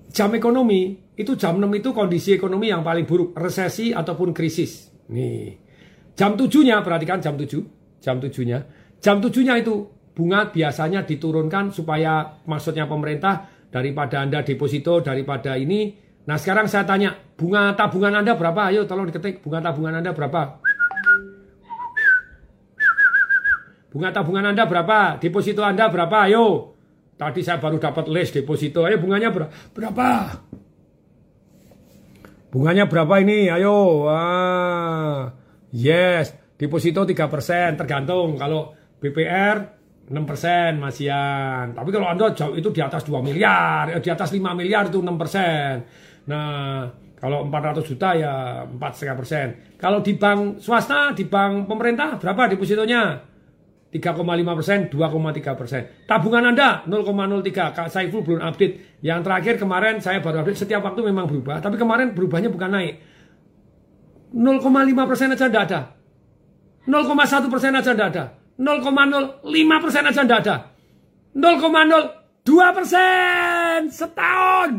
Jam 0.07 0.31
ekonomi 0.31 1.11
itu 1.19 1.35
jam 1.35 1.59
6 1.59 1.67
itu 1.75 1.91
kondisi 1.91 2.31
ekonomi 2.31 2.71
yang 2.71 2.79
paling 2.79 3.03
buruk, 3.03 3.35
resesi 3.35 3.91
ataupun 3.91 4.31
krisis. 4.31 4.87
Nih. 5.11 5.59
Jam 6.15 6.39
tujuhnya, 6.39 6.79
perhatikan 6.79 7.19
jam 7.19 7.35
tujuh, 7.35 7.59
jam 7.99 8.23
tujuhnya. 8.23 8.63
Jam 9.03 9.19
tujuhnya 9.19 9.59
itu 9.59 9.83
bunga 10.15 10.47
biasanya 10.47 11.03
diturunkan 11.03 11.75
supaya 11.75 12.39
maksudnya 12.47 12.87
pemerintah 12.87 13.58
daripada 13.69 14.21
Anda 14.21 14.41
deposito, 14.41 15.01
daripada 15.01 15.55
ini. 15.57 15.93
Nah 16.25 16.37
sekarang 16.37 16.69
saya 16.69 16.85
tanya, 16.85 17.15
bunga 17.37 17.73
tabungan 17.73 18.21
Anda 18.21 18.37
berapa? 18.37 18.69
Ayo 18.69 18.85
tolong 18.85 19.09
diketik, 19.09 19.41
bunga 19.41 19.61
tabungan 19.65 20.01
Anda 20.01 20.13
berapa? 20.13 20.61
Bunga 23.89 24.09
tabungan 24.13 24.45
Anda 24.53 24.69
berapa? 24.69 25.17
Deposito 25.17 25.65
Anda 25.65 25.89
berapa? 25.89 26.29
Ayo. 26.29 26.77
Tadi 27.17 27.41
saya 27.41 27.57
baru 27.57 27.81
dapat 27.81 28.05
list 28.13 28.37
deposito. 28.37 28.85
Ayo 28.85 29.01
bunganya 29.01 29.33
berapa? 29.33 29.49
Berapa? 29.73 30.09
Bunganya 32.53 32.85
berapa 32.85 33.13
ini? 33.25 33.49
Ayo. 33.49 34.05
Wah. 34.05 35.33
Yes, 35.69 36.33
deposito 36.57 37.05
3%, 37.05 37.77
tergantung 37.77 38.33
kalau 38.41 38.73
BPR 38.97 39.78
6% 40.09 40.81
Masian. 40.81 41.77
Tapi 41.77 41.89
kalau 41.93 42.09
Anda 42.09 42.33
jauh 42.33 42.57
itu 42.57 42.73
di 42.73 42.81
atas 42.81 43.05
2 43.05 43.21
miliar, 43.21 43.93
eh, 43.93 44.01
di 44.01 44.09
atas 44.09 44.33
5 44.33 44.57
miliar 44.57 44.89
itu 44.89 45.05
6%. 45.05 45.85
Nah, 46.25 46.89
kalau 47.21 47.45
400 47.45 47.85
juta 47.85 48.17
ya 48.17 48.65
4,5 48.65 49.13
persen. 49.13 49.47
Kalau 49.77 50.01
di 50.01 50.17
bank 50.17 50.57
swasta, 50.57 51.13
di 51.13 51.29
bank 51.29 51.69
pemerintah 51.69 52.17
berapa 52.17 52.49
depositonya? 52.49 53.29
3,5 53.89 54.53
persen, 54.53 54.85
2,3 54.89 55.57
persen. 55.57 55.81
Tabungan 56.05 56.53
Anda 56.53 56.85
0,03. 56.85 57.73
Kak 57.73 57.89
Saiful 57.89 58.21
belum 58.21 58.41
update. 58.45 59.01
Yang 59.01 59.19
terakhir 59.25 59.53
kemarin 59.57 59.97
saya 59.97 60.21
baru 60.21 60.45
update. 60.45 60.61
Setiap 60.61 60.85
waktu 60.85 61.09
memang 61.09 61.25
berubah. 61.25 61.57
Tapi 61.57 61.73
kemarin 61.73 62.13
berubahnya 62.13 62.53
bukan 62.53 62.69
naik. 62.69 63.01
0,5 64.29 65.09
persen 65.09 65.33
aja 65.33 65.49
tidak 65.49 65.63
ada. 65.73 65.81
0,1 66.85 67.49
persen 67.49 67.73
aja 67.73 67.91
tidak 67.97 68.07
ada. 68.13 68.25
0,05 68.59 69.83
persen 69.83 70.03
aja 70.03 70.21
tidak 70.27 70.39
ada. 70.43 70.55
0,02 71.31 72.75
persen 72.75 73.77
setahun. 73.87 74.69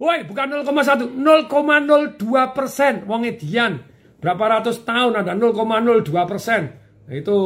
Woi, 0.00 0.24
bukan 0.28 0.64
0,1, 0.64 1.16
0,02 1.16 2.56
persen. 2.56 3.04
Wong 3.08 3.22
Edian, 3.24 3.80
berapa 4.20 4.60
ratus 4.60 4.84
tahun 4.84 5.24
ada 5.24 5.32
0,02 5.32 6.04
persen. 6.28 6.72
Itu 7.10 7.36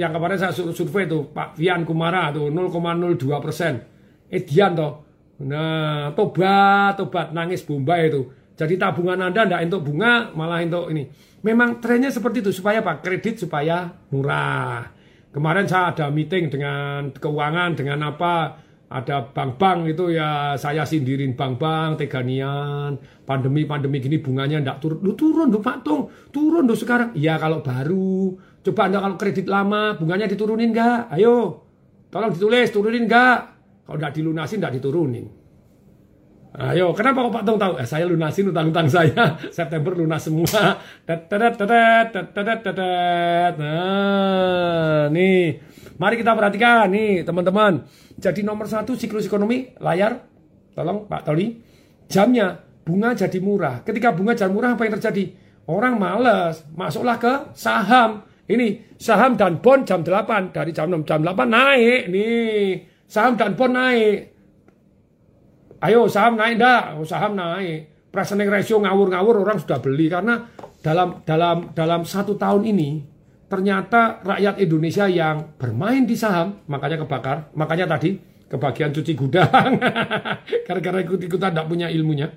yang 0.00 0.16
kemarin 0.16 0.38
saya 0.40 0.54
survei 0.54 1.04
itu 1.04 1.28
Pak 1.28 1.58
Vian 1.58 1.84
Kumara 1.84 2.32
tuh 2.32 2.48
0,02 2.48 3.18
persen. 3.42 3.82
Edian 4.30 4.72
toh. 4.74 4.92
Nah, 5.40 6.12
tobat, 6.12 7.00
tobat 7.00 7.32
nangis 7.32 7.64
Bombay 7.64 8.12
itu. 8.12 8.28
Jadi 8.56 8.76
tabungan 8.76 9.16
Anda 9.16 9.48
tidak 9.48 9.72
untuk 9.72 9.92
bunga, 9.92 10.36
malah 10.36 10.60
untuk 10.60 10.92
ini. 10.92 11.08
Memang 11.40 11.80
trennya 11.80 12.12
seperti 12.12 12.44
itu 12.44 12.52
supaya 12.52 12.84
Pak 12.84 13.00
kredit 13.00 13.40
supaya 13.40 13.88
murah. 14.12 14.99
Kemarin 15.30 15.66
saya 15.70 15.94
ada 15.94 16.10
meeting 16.10 16.50
dengan 16.50 17.14
keuangan 17.14 17.78
dengan 17.78 18.02
apa 18.10 18.58
ada 18.90 19.30
bank-bank 19.30 19.94
itu 19.94 20.10
ya 20.10 20.58
saya 20.58 20.82
sindirin 20.82 21.38
bank-bank 21.38 22.02
teganian 22.02 22.98
pandemi-pandemi 23.22 24.02
gini 24.02 24.18
bunganya 24.18 24.58
ndak 24.58 24.82
turun. 24.82 24.98
Lu 25.06 25.14
turun 25.14 25.54
lu 25.54 25.62
Pak 25.62 25.86
Tung 25.86 26.10
turun 26.34 26.66
lu 26.66 26.74
sekarang. 26.74 27.14
Iya 27.14 27.38
kalau 27.38 27.62
baru. 27.62 28.34
Coba 28.60 28.90
anda 28.90 28.98
kalau 28.98 29.16
kredit 29.16 29.46
lama 29.46 29.94
bunganya 29.94 30.26
diturunin 30.26 30.74
nggak? 30.74 31.14
Ayo 31.14 31.62
tolong 32.10 32.34
ditulis 32.34 32.68
turunin 32.74 33.06
nggak? 33.06 33.38
Kalau 33.86 33.96
nggak 34.02 34.14
dilunasin 34.18 34.58
nggak 34.58 34.82
diturunin 34.82 35.39
Ayo, 36.50 36.90
kenapa 36.98 37.22
kok 37.22 37.30
Pak 37.30 37.44
Tung 37.46 37.62
tahu? 37.62 37.78
Eh, 37.78 37.86
saya 37.86 38.10
lunasin 38.10 38.50
utang-utang 38.50 38.90
saya. 38.90 39.38
September 39.54 39.94
lunas 39.94 40.26
semua. 40.26 40.82
Nah, 43.54 45.06
nih. 45.14 45.62
Mari 45.94 46.14
kita 46.18 46.34
perhatikan 46.34 46.90
nih, 46.90 47.22
teman-teman. 47.22 47.86
Jadi 48.18 48.42
nomor 48.42 48.66
satu 48.66 48.98
siklus 48.98 49.30
ekonomi 49.30 49.70
layar. 49.78 50.26
Tolong 50.74 51.06
Pak 51.06 51.22
Toli. 51.22 51.54
Jamnya 52.10 52.58
bunga 52.82 53.14
jadi 53.14 53.38
murah. 53.38 53.86
Ketika 53.86 54.10
bunga 54.10 54.34
jadi 54.34 54.50
murah 54.50 54.74
apa 54.74 54.90
yang 54.90 54.98
terjadi? 54.98 55.30
Orang 55.70 56.02
males, 56.02 56.66
masuklah 56.74 57.22
ke 57.22 57.54
saham. 57.54 58.26
Ini 58.50 58.98
saham 58.98 59.38
dan 59.38 59.62
bond 59.62 59.86
jam 59.86 60.02
8 60.02 60.50
dari 60.50 60.74
jam 60.74 60.90
6 60.90 61.06
jam 61.06 61.22
8 61.22 61.46
naik 61.46 62.10
nih. 62.10 62.82
Saham 63.06 63.38
dan 63.38 63.54
bond 63.54 63.78
naik 63.78 64.39
Ayo 65.80 66.04
saham 66.12 66.36
naik 66.36 66.60
enggak? 66.60 66.82
Oh, 67.00 67.08
saham 67.08 67.32
naik. 67.32 68.12
Price 68.12 68.36
ratio 68.36 68.84
ngawur-ngawur 68.84 69.40
orang 69.40 69.56
sudah 69.56 69.80
beli 69.80 70.12
karena 70.12 70.44
dalam 70.84 71.24
dalam 71.24 71.72
dalam 71.72 72.02
satu 72.04 72.34
tahun 72.36 72.68
ini 72.68 72.90
ternyata 73.48 74.20
rakyat 74.20 74.60
Indonesia 74.60 75.06
yang 75.06 75.56
bermain 75.56 76.04
di 76.04 76.18
saham 76.20 76.60
makanya 76.68 77.00
kebakar. 77.00 77.48
Makanya 77.56 77.96
tadi 77.96 78.20
kebagian 78.50 78.92
cuci 78.92 79.12
gudang. 79.16 79.80
Gara-gara 80.68 80.98
ikut-ikutan 81.00 81.50
tidak 81.56 81.66
punya 81.70 81.88
ilmunya. 81.88 82.28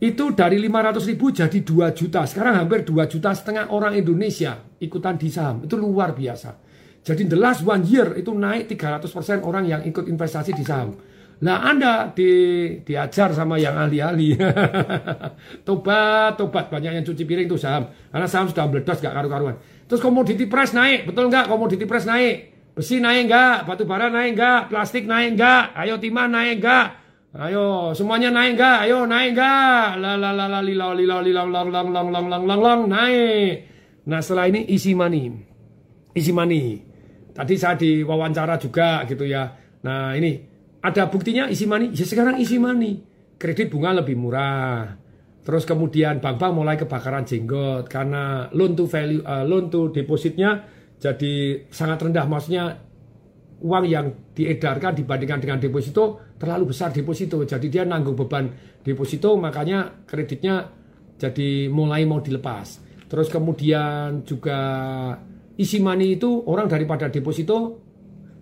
Itu 0.00 0.32
dari 0.32 0.56
500 0.62 1.10
ribu 1.10 1.34
jadi 1.34 1.58
2 1.60 1.98
juta. 1.98 2.22
Sekarang 2.30 2.62
hampir 2.62 2.86
2 2.86 2.94
juta 3.10 3.34
setengah 3.34 3.74
orang 3.74 3.98
Indonesia 3.98 4.54
ikutan 4.78 5.18
di 5.18 5.34
saham. 5.34 5.66
Itu 5.66 5.74
luar 5.74 6.14
biasa. 6.14 6.54
Jadi 7.02 7.26
the 7.26 7.34
last 7.34 7.66
one 7.66 7.82
year 7.90 8.14
itu 8.14 8.30
naik 8.30 8.70
300% 8.70 9.42
orang 9.42 9.66
yang 9.66 9.82
ikut 9.82 10.06
investasi 10.06 10.54
di 10.54 10.62
saham 10.62 11.09
Nah 11.40 11.64
Anda 11.64 12.12
di, 12.12 12.30
diajar 12.84 13.32
sama 13.32 13.56
yang 13.56 13.72
ahli-ahli. 13.72 14.36
tobat, 15.66 16.36
tobat. 16.36 16.68
Banyak 16.68 17.00
yang 17.00 17.04
cuci 17.04 17.24
piring 17.24 17.48
itu 17.48 17.56
saham. 17.56 17.88
Karena 18.12 18.28
saham 18.28 18.52
sudah 18.52 18.68
meledos 18.68 19.00
gak 19.00 19.16
karu-karuan. 19.16 19.56
Terus 19.88 20.04
komoditi 20.04 20.44
price 20.44 20.76
naik. 20.76 21.08
Betul 21.08 21.32
nggak 21.32 21.48
komoditi 21.48 21.88
price 21.88 22.04
naik? 22.04 22.34
Besi 22.76 23.00
naik 23.00 23.26
nggak? 23.26 23.64
Batu 23.64 23.88
bara 23.88 24.12
naik 24.12 24.36
nggak? 24.36 24.68
Plastik 24.68 25.08
naik 25.08 25.40
nggak? 25.40 25.72
Ayo 25.80 25.96
timah 25.96 26.28
naik 26.28 26.60
nggak? 26.60 26.86
Ayo 27.40 27.96
semuanya 27.96 28.28
naik 28.28 28.60
nggak? 28.60 28.76
Ayo 28.84 29.08
naik 29.08 29.32
nggak? 29.32 29.96
La 29.96 30.20
la 30.20 30.36
la 30.36 30.44
la 30.44 30.60
lila 30.60 30.92
lila 30.92 31.24
lila 31.24 31.42
lang 31.48 31.72
lang 31.72 31.88
lang 31.88 32.08
lang 32.12 32.26
lang 32.28 32.44
lang 32.44 32.60
lang 32.60 32.80
naik. 32.84 33.54
Nah 34.12 34.20
setelah 34.20 34.52
ini 34.52 34.68
isi 34.68 34.92
money. 34.92 35.24
Isi 36.12 36.36
money. 36.36 36.84
Tadi 37.32 37.54
saya 37.56 37.80
diwawancara 37.80 38.60
juga 38.60 39.08
gitu 39.08 39.24
ya. 39.24 39.48
Nah 39.80 40.12
ini 40.14 40.49
ada 40.80 41.12
buktinya 41.12 41.48
isi 41.52 41.68
money? 41.68 41.92
Ya 41.92 42.08
sekarang 42.08 42.40
isi 42.40 42.56
money. 42.56 43.04
Kredit 43.36 43.68
bunga 43.68 44.00
lebih 44.00 44.16
murah. 44.16 44.96
Terus 45.40 45.64
kemudian 45.64 46.20
bank-bank 46.20 46.52
mulai 46.52 46.76
kebakaran 46.76 47.24
jenggot 47.24 47.88
karena 47.88 48.52
loan 48.52 48.76
to 48.76 48.84
value 48.84 49.24
uh, 49.24 49.44
loan 49.44 49.72
to 49.72 49.88
depositnya 49.92 50.68
jadi 51.00 51.64
sangat 51.72 52.04
rendah. 52.04 52.28
Maksudnya 52.28 52.64
uang 53.60 53.84
yang 53.88 54.32
diedarkan 54.36 54.96
dibandingkan 54.96 55.40
dengan 55.40 55.58
deposito 55.60 56.36
terlalu 56.36 56.72
besar 56.72 56.92
deposito. 56.92 57.40
Jadi 57.44 57.72
dia 57.72 57.84
nanggung 57.84 58.16
beban 58.16 58.52
deposito 58.84 59.36
makanya 59.36 60.04
kreditnya 60.04 60.68
jadi 61.16 61.68
mulai 61.72 62.04
mau 62.08 62.20
dilepas. 62.20 62.80
Terus 63.08 63.28
kemudian 63.28 64.24
juga 64.24 64.60
isi 65.56 65.80
money 65.80 66.16
itu 66.16 66.40
orang 66.48 66.68
daripada 66.68 67.08
deposito. 67.12 67.80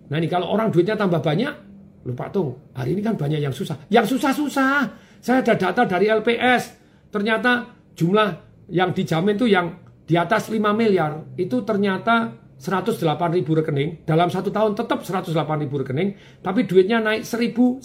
Nah 0.07 0.15
ini 0.19 0.27
kalau 0.31 0.51
orang 0.51 0.71
duitnya 0.71 0.95
tambah 0.99 1.19
banyak 1.19 1.68
Lupa 2.07 2.31
tuh, 2.31 2.71
hari 2.75 2.95
ini 2.95 3.01
kan 3.03 3.19
banyak 3.19 3.43
yang 3.43 3.51
susah. 3.51 3.87
Yang 3.91 4.15
susah-susah. 4.15 4.73
Saya 5.19 5.43
ada 5.43 5.53
data 5.59 5.83
dari 5.83 6.07
LPS. 6.07 6.79
Ternyata 7.11 7.75
jumlah 7.97 8.29
yang 8.71 8.95
dijamin 8.95 9.35
tuh 9.35 9.49
yang 9.49 9.67
di 10.07 10.15
atas 10.17 10.49
5 10.49 10.57
miliar 10.73 11.35
itu 11.37 11.61
ternyata 11.61 12.33
108 12.59 12.99
ribu 13.39 13.55
rekening 13.55 14.03
dalam 14.03 14.27
satu 14.27 14.51
tahun 14.51 14.75
tetap 14.75 14.99
108 15.07 15.31
ribu 15.63 15.79
rekening 15.79 16.41
tapi 16.43 16.67
duitnya 16.67 16.99
naik 16.99 17.23
1100 17.23 17.79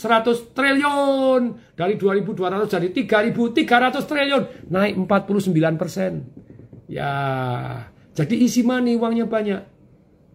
triliun 0.50 1.42
dari 1.78 1.94
2200 1.94 2.66
jadi 2.66 2.88
3300 3.54 4.02
triliun 4.02 4.42
naik 4.74 4.92
49 5.06 5.78
persen 5.78 6.26
ya 6.90 7.12
jadi 8.18 8.34
isi 8.34 8.66
money 8.66 8.98
uangnya 8.98 9.30
banyak 9.30 9.73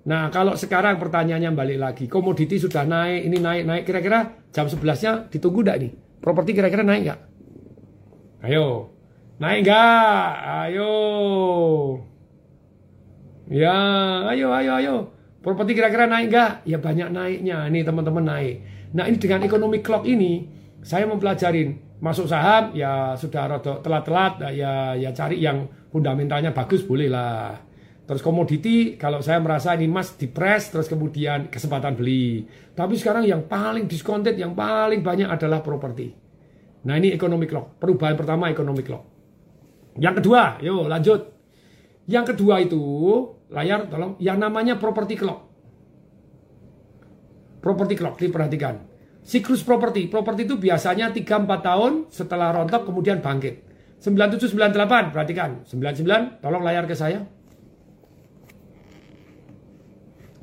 Nah, 0.08 0.32
kalau 0.32 0.56
sekarang 0.56 0.96
pertanyaannya 0.96 1.52
balik 1.52 1.80
lagi, 1.80 2.06
komoditi 2.08 2.56
sudah 2.56 2.88
naik, 2.88 3.28
ini 3.28 3.38
naik, 3.44 3.64
naik, 3.68 3.84
kira-kira 3.84 4.40
jam 4.56 4.72
11-nya 4.72 5.28
ditunggu 5.28 5.60
enggak 5.60 5.78
nih? 5.84 5.92
Properti 6.24 6.56
kira-kira 6.56 6.88
naik 6.88 7.02
enggak? 7.04 7.20
Ayo, 8.48 8.96
naik 9.44 9.68
enggak? 9.68 10.30
Ayo. 10.40 10.94
Ya, 13.52 13.76
ayo, 14.32 14.48
ayo, 14.56 14.72
ayo. 14.80 14.96
Properti 15.44 15.76
kira-kira 15.76 16.08
naik 16.08 16.32
enggak? 16.32 16.52
Ya 16.64 16.80
banyak 16.80 17.12
naiknya, 17.12 17.68
ini 17.68 17.84
teman-teman 17.84 18.24
naik. 18.24 18.56
Nah, 18.96 19.04
ini 19.04 19.20
dengan 19.20 19.44
ekonomi 19.44 19.84
clock 19.84 20.08
ini, 20.08 20.48
saya 20.80 21.04
mempelajarin 21.04 22.00
masuk 22.00 22.32
saham 22.32 22.72
ya 22.72 23.12
sudah 23.20 23.60
telat-telat 23.60 24.56
ya 24.56 24.96
ya 24.96 25.12
cari 25.12 25.44
yang 25.44 25.68
fundamentalnya 25.92 26.56
bagus 26.56 26.88
boleh 26.88 27.12
lah 27.12 27.60
Terus 28.10 28.26
komoditi, 28.26 28.98
kalau 28.98 29.22
saya 29.22 29.38
merasa 29.38 29.78
ini 29.78 29.86
emas 29.86 30.18
dipres, 30.18 30.74
terus 30.74 30.90
kemudian 30.90 31.46
kesempatan 31.54 31.94
beli. 31.94 32.42
Tapi 32.74 32.98
sekarang 32.98 33.22
yang 33.22 33.46
paling 33.46 33.86
diskonted, 33.86 34.34
yang 34.34 34.58
paling 34.58 35.06
banyak 35.06 35.30
adalah 35.30 35.62
properti. 35.62 36.10
Nah 36.90 36.98
ini 36.98 37.14
ekonomi 37.14 37.46
clock. 37.46 37.78
Perubahan 37.78 38.18
pertama 38.18 38.50
ekonomi 38.50 38.82
clock. 38.82 39.06
Yang 40.02 40.26
kedua, 40.26 40.58
yuk 40.58 40.90
lanjut. 40.90 41.22
Yang 42.10 42.34
kedua 42.34 42.66
itu, 42.66 42.82
layar 43.54 43.86
tolong, 43.86 44.18
yang 44.18 44.42
namanya 44.42 44.82
properti 44.82 45.14
clock. 45.14 45.46
Properti 47.62 47.94
clock, 47.94 48.18
diperhatikan. 48.18 48.90
Siklus 49.22 49.62
properti. 49.62 50.10
Properti 50.10 50.50
itu 50.50 50.58
biasanya 50.58 51.14
3-4 51.14 51.46
tahun 51.62 52.10
setelah 52.10 52.58
rontok 52.58 52.90
kemudian 52.90 53.22
bangkit. 53.22 53.70
9798, 54.02 55.14
perhatikan. 55.14 55.62
99, 55.70 56.42
tolong 56.42 56.66
layar 56.66 56.90
ke 56.90 56.98
saya. 56.98 57.38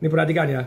Ini 0.01 0.09
perhatikan 0.09 0.47
ya. 0.49 0.62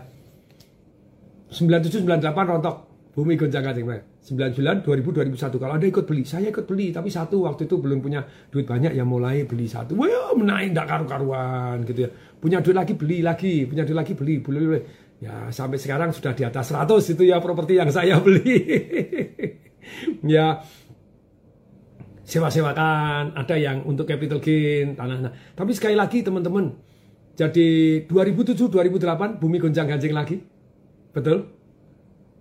9798 1.50 2.50
rontok. 2.50 2.76
Bumi 3.14 3.36
gonjang 3.36 3.66
ganjing. 3.66 3.86
99, 3.90 4.86
2000, 4.86 5.34
2001. 5.34 5.58
Kalau 5.58 5.74
Anda 5.74 5.88
ikut 5.90 6.06
beli, 6.06 6.24
saya 6.24 6.54
ikut 6.54 6.66
beli. 6.70 6.94
Tapi 6.94 7.10
satu 7.10 7.44
waktu 7.50 7.66
itu 7.66 7.76
belum 7.82 8.00
punya 8.00 8.22
duit 8.54 8.70
banyak 8.70 8.94
ya 8.94 9.04
mulai 9.04 9.44
beli 9.50 9.66
satu. 9.66 9.98
Wah 9.98 10.32
menaik 10.38 10.78
enggak 10.78 10.88
karu-karuan 10.88 11.82
gitu 11.90 12.06
ya. 12.06 12.10
Punya 12.38 12.62
duit 12.62 12.78
lagi 12.78 12.94
beli 12.94 13.26
lagi, 13.26 13.66
punya 13.66 13.84
duit 13.84 13.98
lagi 13.98 14.14
beli, 14.14 14.40
beli, 14.40 14.60
beli. 14.62 14.82
Ya 15.20 15.52
sampai 15.52 15.76
sekarang 15.82 16.16
sudah 16.16 16.32
di 16.32 16.48
atas 16.48 16.72
100 16.72 17.16
itu 17.18 17.24
ya 17.28 17.42
properti 17.44 17.76
yang 17.76 17.90
saya 17.92 18.22
beli. 18.24 18.56
ya 20.24 20.62
sewa-sewakan, 22.30 23.34
ada 23.34 23.56
yang 23.58 23.82
untuk 23.90 24.06
capital 24.06 24.38
gain 24.38 24.94
tanah. 24.94 25.18
Nah, 25.18 25.34
tapi 25.58 25.74
sekali 25.74 25.98
lagi 25.98 26.22
teman-teman, 26.22 26.70
jadi 27.40 28.04
2007 28.04 28.68
2008 28.68 29.40
bumi 29.40 29.64
gonjang-ganjing 29.64 30.12
lagi. 30.12 30.44
Betul? 31.16 31.48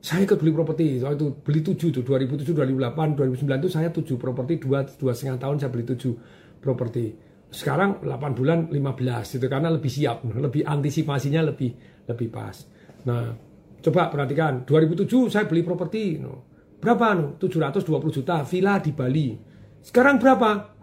Saya 0.03 0.27
ikut 0.27 0.43
beli 0.43 0.51
properti, 0.51 0.99
waktu 0.99 1.15
itu 1.19 1.27
beli 1.43 1.61
7 1.63 1.95
tuh 1.95 2.03
2007 2.03 2.51
2008 2.55 3.15
2009 3.19 3.63
itu 3.63 3.71
saya 3.71 3.91
7 3.95 4.15
properti 4.19 4.59
dua 4.63 4.87
dua 4.99 5.15
setengah 5.15 5.39
tahun 5.39 5.57
saya 5.63 5.71
beli 5.71 5.87
7 5.87 6.63
properti. 6.63 7.15
Sekarang 7.51 8.03
8 8.03 8.39
bulan 8.39 8.59
15 8.71 9.39
itu 9.39 9.47
karena 9.47 9.71
lebih 9.71 9.91
siap, 9.91 10.27
lebih 10.27 10.67
antisipasinya 10.67 11.47
lebih 11.47 11.71
lebih 12.11 12.29
pas. 12.31 12.67
Nah, 13.07 13.35
coba 13.79 14.11
perhatikan 14.11 14.67
2007 14.67 15.31
saya 15.31 15.47
beli 15.47 15.63
properti 15.63 16.19
no. 16.19 16.47
Berapa 16.79 17.15
no? 17.15 17.39
720 17.39 18.19
juta 18.23 18.43
villa 18.47 18.79
di 18.79 18.91
Bali. 18.95 19.35
Sekarang 19.83 20.19
berapa? 20.23 20.78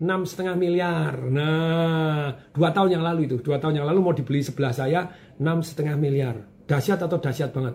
Enam 0.00 0.24
setengah 0.24 0.56
miliar. 0.56 1.14
Nah, 1.28 2.50
dua 2.56 2.72
tahun 2.72 2.98
yang 2.98 3.04
lalu 3.04 3.28
itu, 3.28 3.36
dua 3.44 3.60
tahun 3.60 3.80
yang 3.80 3.86
lalu 3.86 4.00
mau 4.00 4.16
dibeli 4.16 4.40
sebelah 4.40 4.72
saya 4.72 5.06
enam 5.36 5.60
setengah 5.60 5.94
miliar. 6.00 6.40
Dahsyat 6.64 7.04
atau 7.04 7.20
dahsyat 7.20 7.52
banget? 7.52 7.74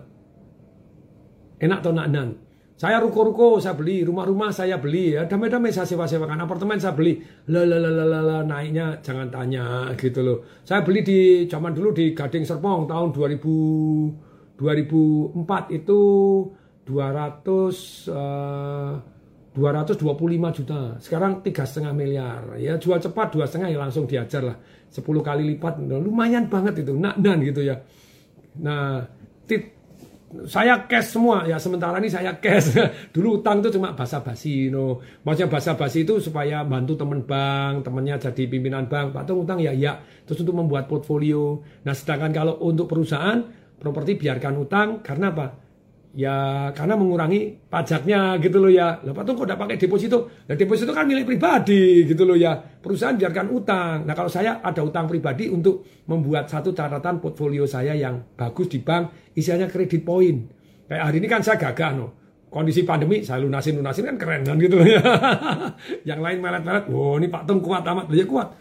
Enak 1.62 1.80
atau 1.80 1.92
enak 1.94 2.44
Saya 2.76 3.00
ruko-ruko 3.00 3.56
saya 3.56 3.72
beli, 3.72 4.04
rumah-rumah 4.04 4.52
saya 4.52 4.76
beli, 4.76 5.16
ya 5.16 5.24
damai-damai 5.24 5.72
saya 5.72 5.88
sewa-sewakan, 5.88 6.44
apartemen 6.44 6.76
saya 6.76 6.92
beli, 6.92 7.24
lalalala 7.48 8.44
naiknya 8.44 9.00
jangan 9.00 9.32
tanya 9.32 9.96
gitu 9.96 10.20
loh. 10.20 10.44
Saya 10.60 10.84
beli 10.84 11.00
di 11.00 11.48
zaman 11.48 11.72
dulu 11.72 11.96
di 11.96 12.12
Gading 12.12 12.44
Serpong 12.44 12.84
tahun 12.84 13.16
2000 13.16 14.36
2004 14.56 15.76
itu 15.76 16.00
200 16.88 18.08
uh, 18.08 18.92
225 19.56 20.04
juta. 20.52 20.80
Sekarang 21.00 21.40
tiga 21.40 21.64
setengah 21.64 21.96
miliar. 21.96 22.60
Ya 22.60 22.76
jual 22.76 23.00
cepat 23.00 23.32
dua 23.32 23.48
setengah 23.48 23.72
ya 23.72 23.80
langsung 23.80 24.04
diajar 24.04 24.44
lah. 24.44 24.56
10 24.92 25.00
kali 25.24 25.56
lipat. 25.56 25.80
Lumayan 25.80 26.52
banget 26.52 26.84
itu. 26.84 26.92
Nak 26.92 27.16
dan 27.24 27.40
gitu 27.40 27.64
ya. 27.64 27.80
Nah, 28.60 29.00
tit, 29.48 29.76
saya 30.44 30.84
cash 30.84 31.16
semua 31.16 31.48
ya 31.48 31.56
sementara 31.56 31.96
ini 32.02 32.12
saya 32.12 32.36
cash 32.36 32.76
dulu 33.14 33.40
utang 33.40 33.64
itu 33.64 33.78
cuma 33.78 33.96
basa-basi 33.96 34.68
no 34.68 35.00
maksudnya 35.22 35.48
basa-basi 35.48 36.02
itu 36.02 36.18
supaya 36.18 36.66
bantu 36.66 36.98
teman 36.98 37.22
bank 37.22 37.86
temennya 37.86 38.18
jadi 38.18 38.42
pimpinan 38.50 38.90
bank 38.90 39.14
pak 39.14 39.30
utang 39.30 39.62
ya 39.62 39.70
ya 39.70 39.96
terus 40.26 40.42
untuk 40.42 40.58
membuat 40.58 40.90
portfolio 40.90 41.62
nah 41.86 41.94
sedangkan 41.94 42.34
kalau 42.34 42.58
untuk 42.58 42.90
perusahaan 42.90 43.38
properti 43.78 44.18
biarkan 44.18 44.54
utang 44.58 44.88
karena 45.00 45.30
apa 45.30 45.46
Ya 46.16 46.72
karena 46.72 46.96
mengurangi 46.96 47.68
pajaknya 47.68 48.40
gitu 48.40 48.56
loh 48.56 48.72
ya. 48.72 49.04
Lah 49.04 49.12
Pak 49.12 49.36
kok 49.36 49.44
udah 49.44 49.60
pakai 49.60 49.76
deposito? 49.76 50.32
Nah 50.48 50.56
deposito 50.56 50.96
kan 50.96 51.04
milik 51.04 51.28
pribadi 51.28 52.08
gitu 52.08 52.24
loh 52.24 52.32
ya. 52.32 52.56
Perusahaan 52.56 53.20
biarkan 53.20 53.52
utang. 53.52 54.08
Nah 54.08 54.16
kalau 54.16 54.32
saya 54.32 54.64
ada 54.64 54.80
utang 54.80 55.04
pribadi 55.04 55.52
untuk 55.52 55.84
membuat 56.08 56.48
satu 56.48 56.72
catatan 56.72 57.20
portfolio 57.20 57.68
saya 57.68 57.92
yang 57.92 58.32
bagus 58.32 58.72
di 58.72 58.80
bank, 58.80 59.36
isinya 59.36 59.68
kredit 59.68 60.08
poin. 60.08 60.48
Kayak 60.88 61.04
hari 61.04 61.20
ini 61.20 61.28
kan 61.28 61.44
saya 61.44 61.60
gagah 61.60 61.92
no. 61.92 62.06
Kondisi 62.48 62.88
pandemi 62.88 63.20
saya 63.20 63.44
lunasin 63.44 63.76
lunasin 63.76 64.08
kan 64.08 64.16
keren 64.16 64.40
kan 64.48 64.56
gitu 64.56 64.80
loh 64.80 64.88
ya. 64.88 65.04
yang 66.16 66.24
lain 66.24 66.40
melet-melet, 66.40 66.88
wow 66.88 67.20
ini 67.20 67.28
Pak 67.28 67.44
Tung 67.44 67.60
kuat 67.60 67.84
amat, 67.84 68.08
dia 68.08 68.24
kuat. 68.24 68.56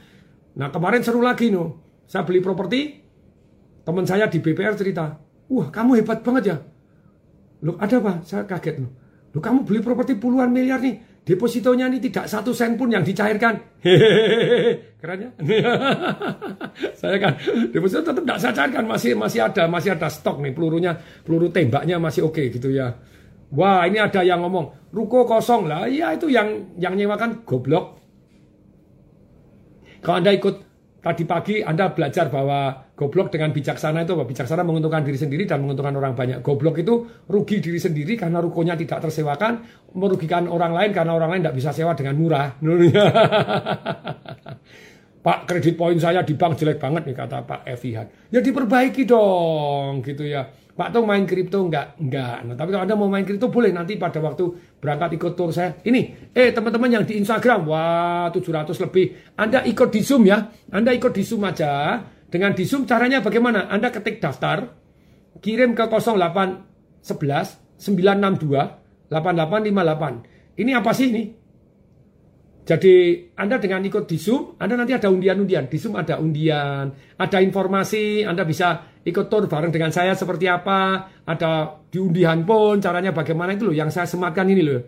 Nah 0.59 0.67
kemarin 0.75 0.99
seru 0.99 1.23
lagi 1.23 1.55
no. 1.55 1.79
Saya 2.03 2.27
beli 2.27 2.43
properti, 2.43 2.99
teman 3.87 4.03
saya 4.03 4.27
di 4.27 4.43
BPR 4.43 4.75
cerita, 4.75 5.15
wah 5.47 5.71
kamu 5.71 6.03
hebat 6.03 6.19
banget 6.19 6.43
ya 6.51 6.74
Loh 7.65 7.75
ada 7.81 7.97
apa? 7.97 8.21
Saya 8.21 8.45
kaget 8.45 8.77
loh. 8.77 8.91
Loh 9.33 9.41
kamu 9.41 9.65
beli 9.65 9.81
properti 9.81 10.13
puluhan 10.15 10.53
miliar 10.53 10.77
nih. 10.77 11.17
Depositonya 11.25 11.89
ini 11.89 11.97
tidak 11.97 12.29
satu 12.29 12.53
sen 12.53 12.77
pun 12.77 12.93
yang 12.93 13.01
dicairkan. 13.01 13.81
Hehehe. 13.81 14.93
Keren 15.01 15.25
ya? 15.25 15.29
saya 17.01 17.17
kan 17.17 17.33
deposito 17.73 18.05
tetap 18.05 18.21
tidak 18.21 18.37
saya 18.37 18.53
cairkan. 18.53 18.85
Masih 18.85 19.17
masih 19.17 19.41
ada 19.41 19.65
masih 19.65 19.97
ada 19.97 20.05
stok 20.05 20.45
nih 20.45 20.53
pelurunya. 20.53 20.93
Peluru 21.25 21.49
tembaknya 21.49 21.97
masih 21.97 22.29
oke 22.29 22.37
okay, 22.37 22.53
gitu 22.53 22.69
ya. 22.69 22.93
Wah 23.57 23.89
ini 23.89 23.97
ada 23.97 24.21
yang 24.21 24.45
ngomong 24.45 24.93
ruko 24.93 25.25
kosong 25.25 25.65
lah. 25.65 25.89
Iya 25.89 26.13
itu 26.13 26.29
yang 26.29 26.77
yang 26.77 26.93
nyewakan 26.93 27.41
goblok. 27.41 27.97
Kalau 30.05 30.21
anda 30.21 30.29
ikut 30.29 30.64
tadi 31.05 31.21
pagi 31.29 31.61
Anda 31.61 31.93
belajar 31.93 32.33
bahwa 32.33 32.89
goblok 32.97 33.29
dengan 33.29 33.53
bijaksana 33.53 34.01
itu 34.01 34.17
apa? 34.17 34.25
Bijaksana 34.25 34.65
menguntungkan 34.65 35.05
diri 35.05 35.21
sendiri 35.21 35.45
dan 35.45 35.61
menguntungkan 35.61 35.93
orang 35.93 36.17
banyak. 36.17 36.41
Goblok 36.41 36.81
itu 36.81 37.05
rugi 37.29 37.61
diri 37.61 37.77
sendiri 37.77 38.17
karena 38.17 38.41
rukonya 38.41 38.73
tidak 38.73 39.05
tersewakan, 39.05 39.61
merugikan 39.93 40.49
orang 40.49 40.73
lain 40.73 40.89
karena 40.89 41.13
orang 41.13 41.37
lain 41.37 41.45
tidak 41.45 41.61
bisa 41.61 41.69
sewa 41.77 41.93
dengan 41.93 42.17
murah. 42.17 42.57
Pak 45.25 45.49
kredit 45.49 45.73
poin 45.77 45.97
saya 45.97 46.21
di 46.21 46.37
bank 46.37 46.53
jelek 46.57 46.77
banget 46.77 47.05
nih 47.09 47.17
kata 47.17 47.45
Pak 47.45 47.65
Evihan. 47.69 48.09
Ya 48.33 48.41
diperbaiki 48.41 49.05
dong 49.05 50.01
gitu 50.01 50.25
ya. 50.25 50.49
Pak 50.75 50.91
Tung 50.91 51.07
main 51.07 51.23
kripto 51.23 51.63
enggak? 51.63 51.95
Enggak. 52.03 52.43
Nah, 52.43 52.55
tapi 52.59 52.75
kalau 52.75 52.83
Anda 52.83 52.99
mau 52.99 53.07
main 53.07 53.23
kripto 53.23 53.47
boleh 53.47 53.71
nanti 53.71 53.95
pada 53.95 54.19
waktu 54.19 54.43
berangkat 54.83 55.15
ikut 55.15 55.31
tour 55.31 55.55
saya. 55.55 55.71
Ini, 55.79 56.35
eh 56.35 56.51
teman-teman 56.51 56.91
yang 56.91 57.03
di 57.07 57.15
Instagram, 57.15 57.63
wah 57.63 58.27
700 58.27 58.83
lebih. 58.83 59.39
Anda 59.39 59.63
ikut 59.63 59.87
di 59.87 60.03
Zoom 60.03 60.27
ya. 60.27 60.51
Anda 60.75 60.91
ikut 60.91 61.15
di 61.15 61.23
Zoom 61.23 61.47
aja. 61.47 62.03
Dengan 62.27 62.51
di 62.51 62.67
Zoom 62.67 62.83
caranya 62.83 63.23
bagaimana? 63.23 63.71
Anda 63.71 63.87
ketik 63.87 64.19
daftar, 64.19 64.67
kirim 65.39 65.71
ke 65.71 65.87
0811 65.87 67.79
962 67.79 69.07
8858. 69.07 70.59
Ini 70.59 70.71
apa 70.75 70.91
sih 70.91 71.07
ini? 71.07 71.23
Jadi 72.65 72.93
Anda 73.37 73.61
dengan 73.61 73.85
ikut 73.85 74.09
di 74.09 74.17
Zoom, 74.17 74.57
Anda 74.57 74.75
nanti 74.75 74.91
ada 74.91 75.07
undian-undian. 75.07 75.69
Di 75.69 75.77
Zoom 75.77 75.95
ada 75.95 76.17
undian, 76.17 76.89
ada 77.15 77.37
informasi, 77.39 78.25
Anda 78.25 78.41
bisa 78.41 78.94
ikut 79.05 79.25
tour 79.29 79.45
bareng 79.45 79.69
dengan 79.69 79.93
saya 79.93 80.17
seperti 80.17 80.49
apa, 80.49 81.05
ada 81.29 81.77
di 81.85 82.01
undian 82.01 82.41
pun 82.41 82.81
caranya 82.81 83.13
bagaimana 83.13 83.53
itu 83.53 83.69
loh 83.69 83.75
yang 83.77 83.93
saya 83.93 84.09
sematkan 84.09 84.49
ini 84.49 84.65
loh. 84.65 84.81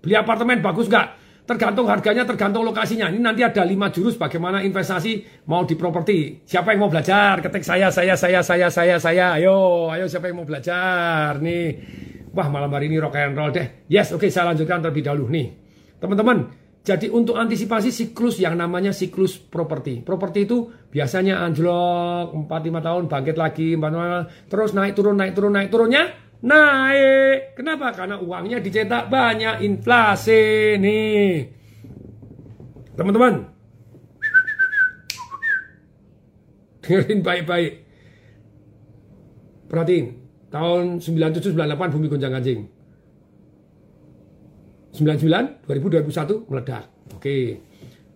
Beli 0.00 0.16
apartemen 0.16 0.64
bagus 0.64 0.88
nggak? 0.88 1.24
Tergantung 1.44 1.84
harganya, 1.92 2.24
tergantung 2.24 2.64
lokasinya. 2.64 3.12
Ini 3.12 3.20
nanti 3.20 3.44
ada 3.44 3.68
lima 3.68 3.92
jurus 3.92 4.16
bagaimana 4.16 4.64
investasi 4.64 5.44
mau 5.44 5.68
di 5.68 5.76
properti. 5.76 6.40
Siapa 6.40 6.72
yang 6.72 6.88
mau 6.88 6.90
belajar? 6.92 7.44
Ketik 7.44 7.60
saya, 7.60 7.92
saya, 7.92 8.16
saya, 8.16 8.40
saya, 8.40 8.72
saya, 8.72 8.96
saya. 8.96 9.26
Ayo, 9.36 9.92
ayo 9.92 10.08
siapa 10.08 10.32
yang 10.32 10.40
mau 10.40 10.48
belajar? 10.48 11.36
Nih, 11.44 11.76
wah 12.32 12.48
malam 12.48 12.72
hari 12.72 12.88
ini 12.88 12.96
rock 12.96 13.20
and 13.20 13.36
roll 13.36 13.52
deh. 13.52 13.84
Yes, 13.92 14.16
oke 14.16 14.24
okay, 14.24 14.32
saya 14.32 14.56
lanjutkan 14.56 14.80
terlebih 14.80 15.04
dahulu 15.04 15.28
nih. 15.28 15.52
Teman-teman, 16.00 16.48
jadi 16.84 17.08
untuk 17.08 17.40
antisipasi 17.40 17.88
siklus 17.88 18.36
yang 18.40 18.60
namanya 18.60 18.92
siklus 18.92 19.40
properti. 19.40 20.04
Properti 20.04 20.44
itu 20.44 20.68
biasanya 20.94 21.42
anjlok 21.42 22.46
4-5 22.46 22.86
tahun 22.86 23.02
bangkit 23.10 23.34
lagi, 23.34 23.74
terus 24.46 24.70
naik 24.70 24.94
turun 24.94 25.18
naik 25.18 25.34
turun 25.34 25.50
naik 25.50 25.74
turunnya 25.74 26.14
naik. 26.38 27.58
Kenapa? 27.58 27.90
Karena 27.90 28.22
uangnya 28.22 28.62
dicetak 28.62 29.10
banyak 29.10 29.66
inflasi 29.66 30.78
nih. 30.78 31.50
Teman-teman. 32.94 33.50
Dengerin 36.84 37.20
baik-baik. 37.26 37.72
Perhatiin. 39.66 40.06
Tahun 40.54 41.02
9798 41.02 41.90
bumi 41.90 42.06
gonjang 42.06 42.30
ganjing 42.30 42.70
99, 44.94 45.66
2000, 45.66 46.06
2001 46.06 46.46
meledak. 46.46 46.86
Oke. 47.18 47.58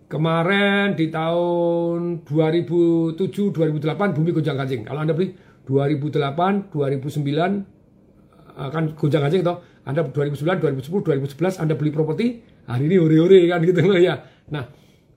Kemarin 0.09 0.97
di 0.97 1.13
tahun 1.13 2.25
2007, 2.25 3.53
2008 3.53 4.17
bumi 4.17 4.33
gonjang 4.33 4.57
ganjing. 4.57 4.81
Kalau 4.81 5.05
Anda 5.05 5.13
beli 5.13 5.37
2008, 5.69 6.73
2009 6.73 8.57
akan 8.57 8.83
gonjang 8.97 9.21
ganjing 9.21 9.45
toh. 9.45 9.61
Anda 9.85 10.09
2009, 10.09 10.81
2010, 10.81 11.05
2011 11.05 11.61
Anda 11.61 11.77
beli 11.77 11.93
properti, 11.93 12.41
hari 12.65 12.89
ini 12.89 12.97
ore-ore 12.97 13.37
kan 13.53 13.61
gitu 13.61 13.85
loh 13.85 14.01
ya. 14.01 14.17
Nah, 14.49 14.65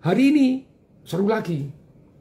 hari 0.05 0.29
ini 0.29 0.47
seru 1.09 1.25
lagi. 1.25 1.73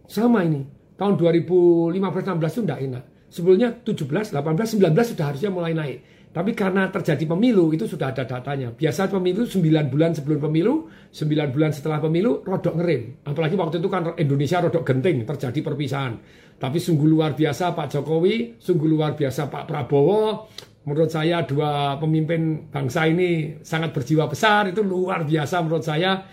Sama 0.07 0.47
ini. 0.47 0.63
Tahun 0.95 1.19
2015 1.19 1.91
16 1.99 2.55
itu 2.55 2.61
enggak 2.63 2.81
enak. 2.87 3.03
Sebelumnya 3.27 3.69
17, 3.83 4.31
18, 4.31 4.79
19 4.79 5.11
sudah 5.11 5.25
harusnya 5.27 5.51
mulai 5.51 5.75
naik. 5.75 6.20
Tapi 6.31 6.55
karena 6.55 6.87
terjadi 6.87 7.27
pemilu 7.27 7.75
itu 7.75 7.83
sudah 7.83 8.15
ada 8.15 8.23
datanya. 8.23 8.71
Biasa 8.71 9.11
pemilu 9.11 9.43
9 9.43 9.91
bulan 9.91 10.15
sebelum 10.15 10.39
pemilu, 10.47 10.87
9 11.11 11.51
bulan 11.51 11.75
setelah 11.75 11.99
pemilu 11.99 12.39
rodok 12.47 12.79
ngerim. 12.79 13.19
Apalagi 13.27 13.59
waktu 13.59 13.83
itu 13.83 13.91
kan 13.91 14.15
Indonesia 14.15 14.63
rodok 14.63 14.87
genting, 14.87 15.27
terjadi 15.27 15.59
perpisahan. 15.59 16.15
Tapi 16.55 16.79
sungguh 16.79 17.03
luar 17.03 17.35
biasa 17.35 17.75
Pak 17.75 17.87
Jokowi, 17.91 18.55
sungguh 18.63 18.87
luar 18.87 19.11
biasa 19.19 19.51
Pak 19.51 19.67
Prabowo. 19.67 20.47
Menurut 20.87 21.11
saya 21.11 21.43
dua 21.43 21.99
pemimpin 21.99 22.71
bangsa 22.71 23.11
ini 23.11 23.59
sangat 23.59 23.91
berjiwa 23.91 24.31
besar, 24.31 24.71
itu 24.71 24.79
luar 24.79 25.27
biasa 25.27 25.59
menurut 25.67 25.83
saya. 25.83 26.23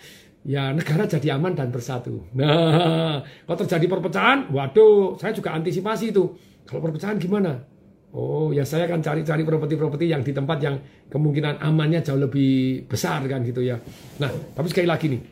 Ya 0.46 0.70
negara 0.70 1.10
jadi 1.10 1.34
aman 1.34 1.58
dan 1.58 1.74
bersatu. 1.74 2.22
Nah, 2.38 3.18
kalau 3.50 3.58
terjadi 3.66 3.86
perpecahan, 3.90 4.46
waduh, 4.54 5.18
saya 5.18 5.34
juga 5.34 5.58
antisipasi 5.58 6.14
itu. 6.14 6.38
Kalau 6.64 6.80
perpecahan 6.86 7.18
gimana? 7.18 7.77
Oh 8.18 8.50
ya 8.50 8.66
saya 8.66 8.90
akan 8.90 8.98
cari-cari 8.98 9.46
properti-properti 9.46 10.10
yang 10.10 10.26
di 10.26 10.34
tempat 10.34 10.58
yang 10.58 10.74
kemungkinan 11.06 11.62
amannya 11.62 12.02
jauh 12.02 12.18
lebih 12.18 12.82
besar 12.90 13.22
kan 13.30 13.46
gitu 13.46 13.62
ya. 13.62 13.78
Nah 14.18 14.30
tapi 14.58 14.66
sekali 14.66 14.90
lagi 14.90 15.06
nih. 15.06 15.22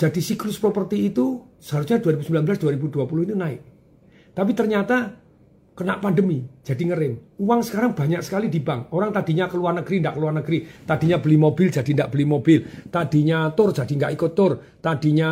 Jadi 0.00 0.20
siklus 0.24 0.56
properti 0.56 1.12
itu 1.12 1.52
seharusnya 1.60 2.00
2019-2020 2.00 3.28
itu 3.28 3.34
naik. 3.36 3.60
Tapi 4.32 4.50
ternyata 4.56 5.21
kena 5.72 5.96
pandemi, 5.96 6.44
jadi 6.60 6.92
ngerem. 6.92 7.40
Uang 7.40 7.64
sekarang 7.64 7.96
banyak 7.96 8.20
sekali 8.20 8.52
di 8.52 8.60
bank. 8.60 8.92
Orang 8.92 9.08
tadinya 9.08 9.48
keluar 9.48 9.72
negeri, 9.72 10.04
tidak 10.04 10.14
keluar 10.20 10.32
negeri. 10.36 10.58
Tadinya 10.84 11.16
beli 11.16 11.36
mobil, 11.40 11.72
jadi 11.72 11.88
tidak 11.88 12.08
beli 12.12 12.24
mobil. 12.28 12.58
Tadinya 12.92 13.48
tur, 13.56 13.72
jadi 13.72 13.88
nggak 13.88 14.12
ikut 14.12 14.32
tur. 14.36 14.52
Tadinya 14.84 15.30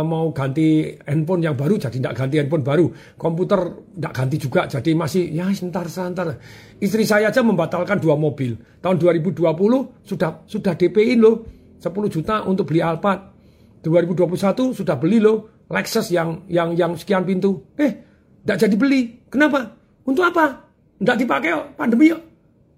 mau 0.00 0.32
ganti 0.32 0.96
handphone 1.04 1.44
yang 1.44 1.52
baru, 1.52 1.76
jadi 1.76 1.96
tidak 2.00 2.14
ganti 2.16 2.36
handphone 2.40 2.64
baru. 2.64 2.86
Komputer 3.20 3.60
tidak 3.92 4.12
ganti 4.16 4.36
juga, 4.40 4.60
jadi 4.64 4.90
masih 4.96 5.28
ya 5.28 5.52
sebentar, 5.52 5.84
sebentar. 5.84 6.40
Istri 6.80 7.04
saya 7.04 7.28
aja 7.28 7.44
membatalkan 7.44 8.00
dua 8.00 8.16
mobil. 8.16 8.56
Tahun 8.80 8.96
2020 8.96 9.44
sudah 10.08 10.48
sudah 10.48 10.72
DP-in 10.72 11.20
loh, 11.20 11.44
10 11.78 11.92
juta 12.08 12.48
untuk 12.48 12.64
beli 12.72 12.80
Alphard. 12.80 13.28
2021 13.82 14.78
sudah 14.78 14.94
beli 14.94 15.18
loh 15.18 15.66
Lexus 15.72 16.12
yang 16.12 16.44
yang 16.52 16.76
yang 16.76 16.92
sekian 17.00 17.24
pintu. 17.24 17.64
Eh, 17.80 17.92
tidak 18.44 18.68
jadi 18.68 18.76
beli. 18.76 19.00
Kenapa? 19.32 19.81
Untuk 20.02 20.26
apa? 20.26 20.66
Tidak 20.98 21.16
dipakai 21.18 21.74
pandemi 21.74 22.10
yuk. 22.10 22.20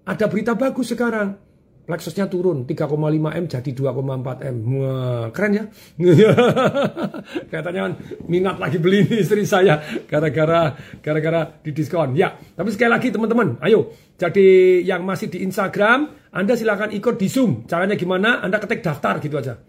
Ada 0.05 0.29
berita 0.29 0.53
bagus 0.53 0.93
sekarang. 0.93 1.45
Lexusnya 1.85 2.25
turun 2.25 2.65
3,5 2.65 2.97
M 3.37 3.45
jadi 3.45 3.69
2,4 3.69 4.41
M. 4.49 4.57
Wah, 4.73 5.29
keren 5.29 5.53
ya. 5.53 5.63
Katanya 7.53 7.93
minat 8.25 8.57
lagi 8.57 8.81
beli 8.81 9.05
ini 9.05 9.21
istri 9.21 9.45
saya 9.45 9.77
gara-gara 10.09 10.73
gara-gara 11.05 11.45
didiskon. 11.61 12.17
Ya, 12.17 12.33
tapi 12.57 12.73
sekali 12.73 12.89
lagi 12.89 13.13
teman-teman, 13.13 13.61
ayo. 13.61 13.93
Jadi 14.17 14.81
yang 14.81 15.05
masih 15.05 15.29
di 15.29 15.45
Instagram, 15.45 16.09
Anda 16.33 16.57
silakan 16.57 16.89
ikut 16.89 17.21
di 17.21 17.29
Zoom. 17.29 17.69
Caranya 17.69 17.93
gimana? 17.93 18.41
Anda 18.41 18.57
ketik 18.57 18.81
daftar 18.81 19.21
gitu 19.21 19.37
aja. 19.37 19.61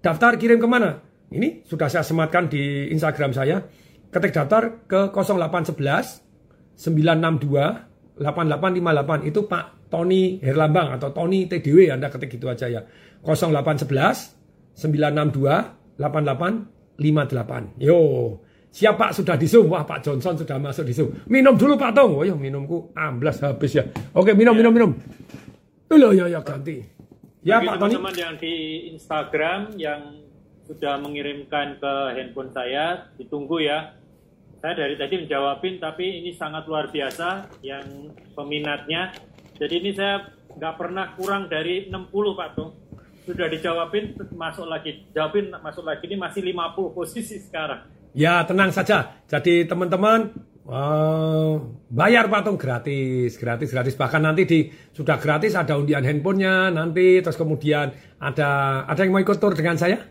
Daftar 0.00 0.40
kirim 0.40 0.56
ke 0.56 0.68
mana? 0.68 1.04
Ini 1.28 1.68
sudah 1.68 1.92
saya 1.92 2.00
sematkan 2.00 2.48
di 2.48 2.88
Instagram 2.88 3.36
saya. 3.36 3.60
Ketik 4.08 4.32
daftar 4.32 4.88
ke 4.88 5.12
0811 5.12 6.27
962 6.78 8.22
8858 8.22 9.30
itu 9.30 9.40
Pak 9.50 9.90
Tony 9.90 10.38
Herlambang 10.38 10.94
atau 10.94 11.10
Tony 11.10 11.50
TDW 11.50 11.90
Anda 11.90 12.06
ketik 12.06 12.38
gitu 12.38 12.46
aja 12.46 12.70
ya. 12.70 12.86
0811 13.26 14.78
962 14.78 15.98
8858. 15.98 17.82
Yo, 17.82 17.98
siapa 18.70 19.10
sudah 19.10 19.34
di 19.34 19.50
Zoom? 19.50 19.74
Wah, 19.74 19.82
Pak 19.82 20.06
Johnson 20.06 20.38
sudah 20.38 20.54
masuk 20.62 20.86
di 20.86 20.94
Zoom. 20.94 21.10
Minum 21.26 21.58
dulu 21.58 21.74
Pak 21.74 21.90
Tong. 21.98 22.22
Oh, 22.22 22.22
ya 22.22 22.38
minumku 22.38 22.94
amblas 22.94 23.42
habis 23.42 23.74
ya. 23.74 23.82
Oke, 24.14 24.38
minum 24.38 24.54
minum 24.54 24.70
minum. 24.70 24.94
Loh, 25.90 26.14
ya 26.14 26.30
ya 26.30 26.38
ganti. 26.46 26.78
Ya 27.42 27.58
Bagi 27.58 27.66
Pak 27.66 27.76
Tony. 27.82 27.98
Teman-teman 27.98 28.14
yang 28.14 28.34
di 28.38 28.54
Instagram 28.94 29.74
yang 29.74 30.22
sudah 30.70 31.00
mengirimkan 31.02 31.82
ke 31.82 31.92
handphone 32.14 32.54
saya, 32.54 33.10
ditunggu 33.18 33.66
ya 33.66 33.97
saya 34.58 34.74
dari 34.74 34.98
tadi 34.98 35.14
menjawabin 35.22 35.78
tapi 35.78 36.18
ini 36.22 36.34
sangat 36.34 36.66
luar 36.66 36.90
biasa 36.90 37.46
yang 37.62 38.10
peminatnya. 38.34 39.14
Jadi 39.54 39.74
ini 39.78 39.90
saya 39.94 40.34
nggak 40.54 40.74
pernah 40.74 41.14
kurang 41.14 41.46
dari 41.46 41.86
60 41.86 42.10
Pak 42.10 42.50
Tung. 42.58 42.74
Sudah 43.22 43.46
dijawabin 43.46 44.18
masuk 44.34 44.66
lagi. 44.66 45.06
Jawabin 45.14 45.54
masuk 45.62 45.86
lagi 45.86 46.10
ini 46.10 46.18
masih 46.18 46.42
50 46.42 46.90
posisi 46.96 47.38
sekarang. 47.38 47.86
Ya 48.18 48.42
tenang 48.42 48.74
saja. 48.74 49.22
Jadi 49.30 49.62
teman-teman 49.70 50.34
uh, 50.66 51.62
bayar 51.86 52.26
Pak 52.26 52.42
Tung 52.42 52.58
gratis, 52.58 53.38
gratis, 53.38 53.70
gratis. 53.70 53.94
Bahkan 53.94 54.22
nanti 54.26 54.42
di 54.42 54.58
sudah 54.90 55.22
gratis 55.22 55.54
ada 55.54 55.78
undian 55.78 56.02
handphonenya 56.02 56.74
nanti. 56.74 57.22
Terus 57.22 57.38
kemudian 57.38 57.94
ada 58.18 58.82
ada 58.90 59.00
yang 59.06 59.14
mau 59.14 59.22
ikut 59.22 59.38
tour 59.38 59.54
dengan 59.54 59.78
saya? 59.78 60.02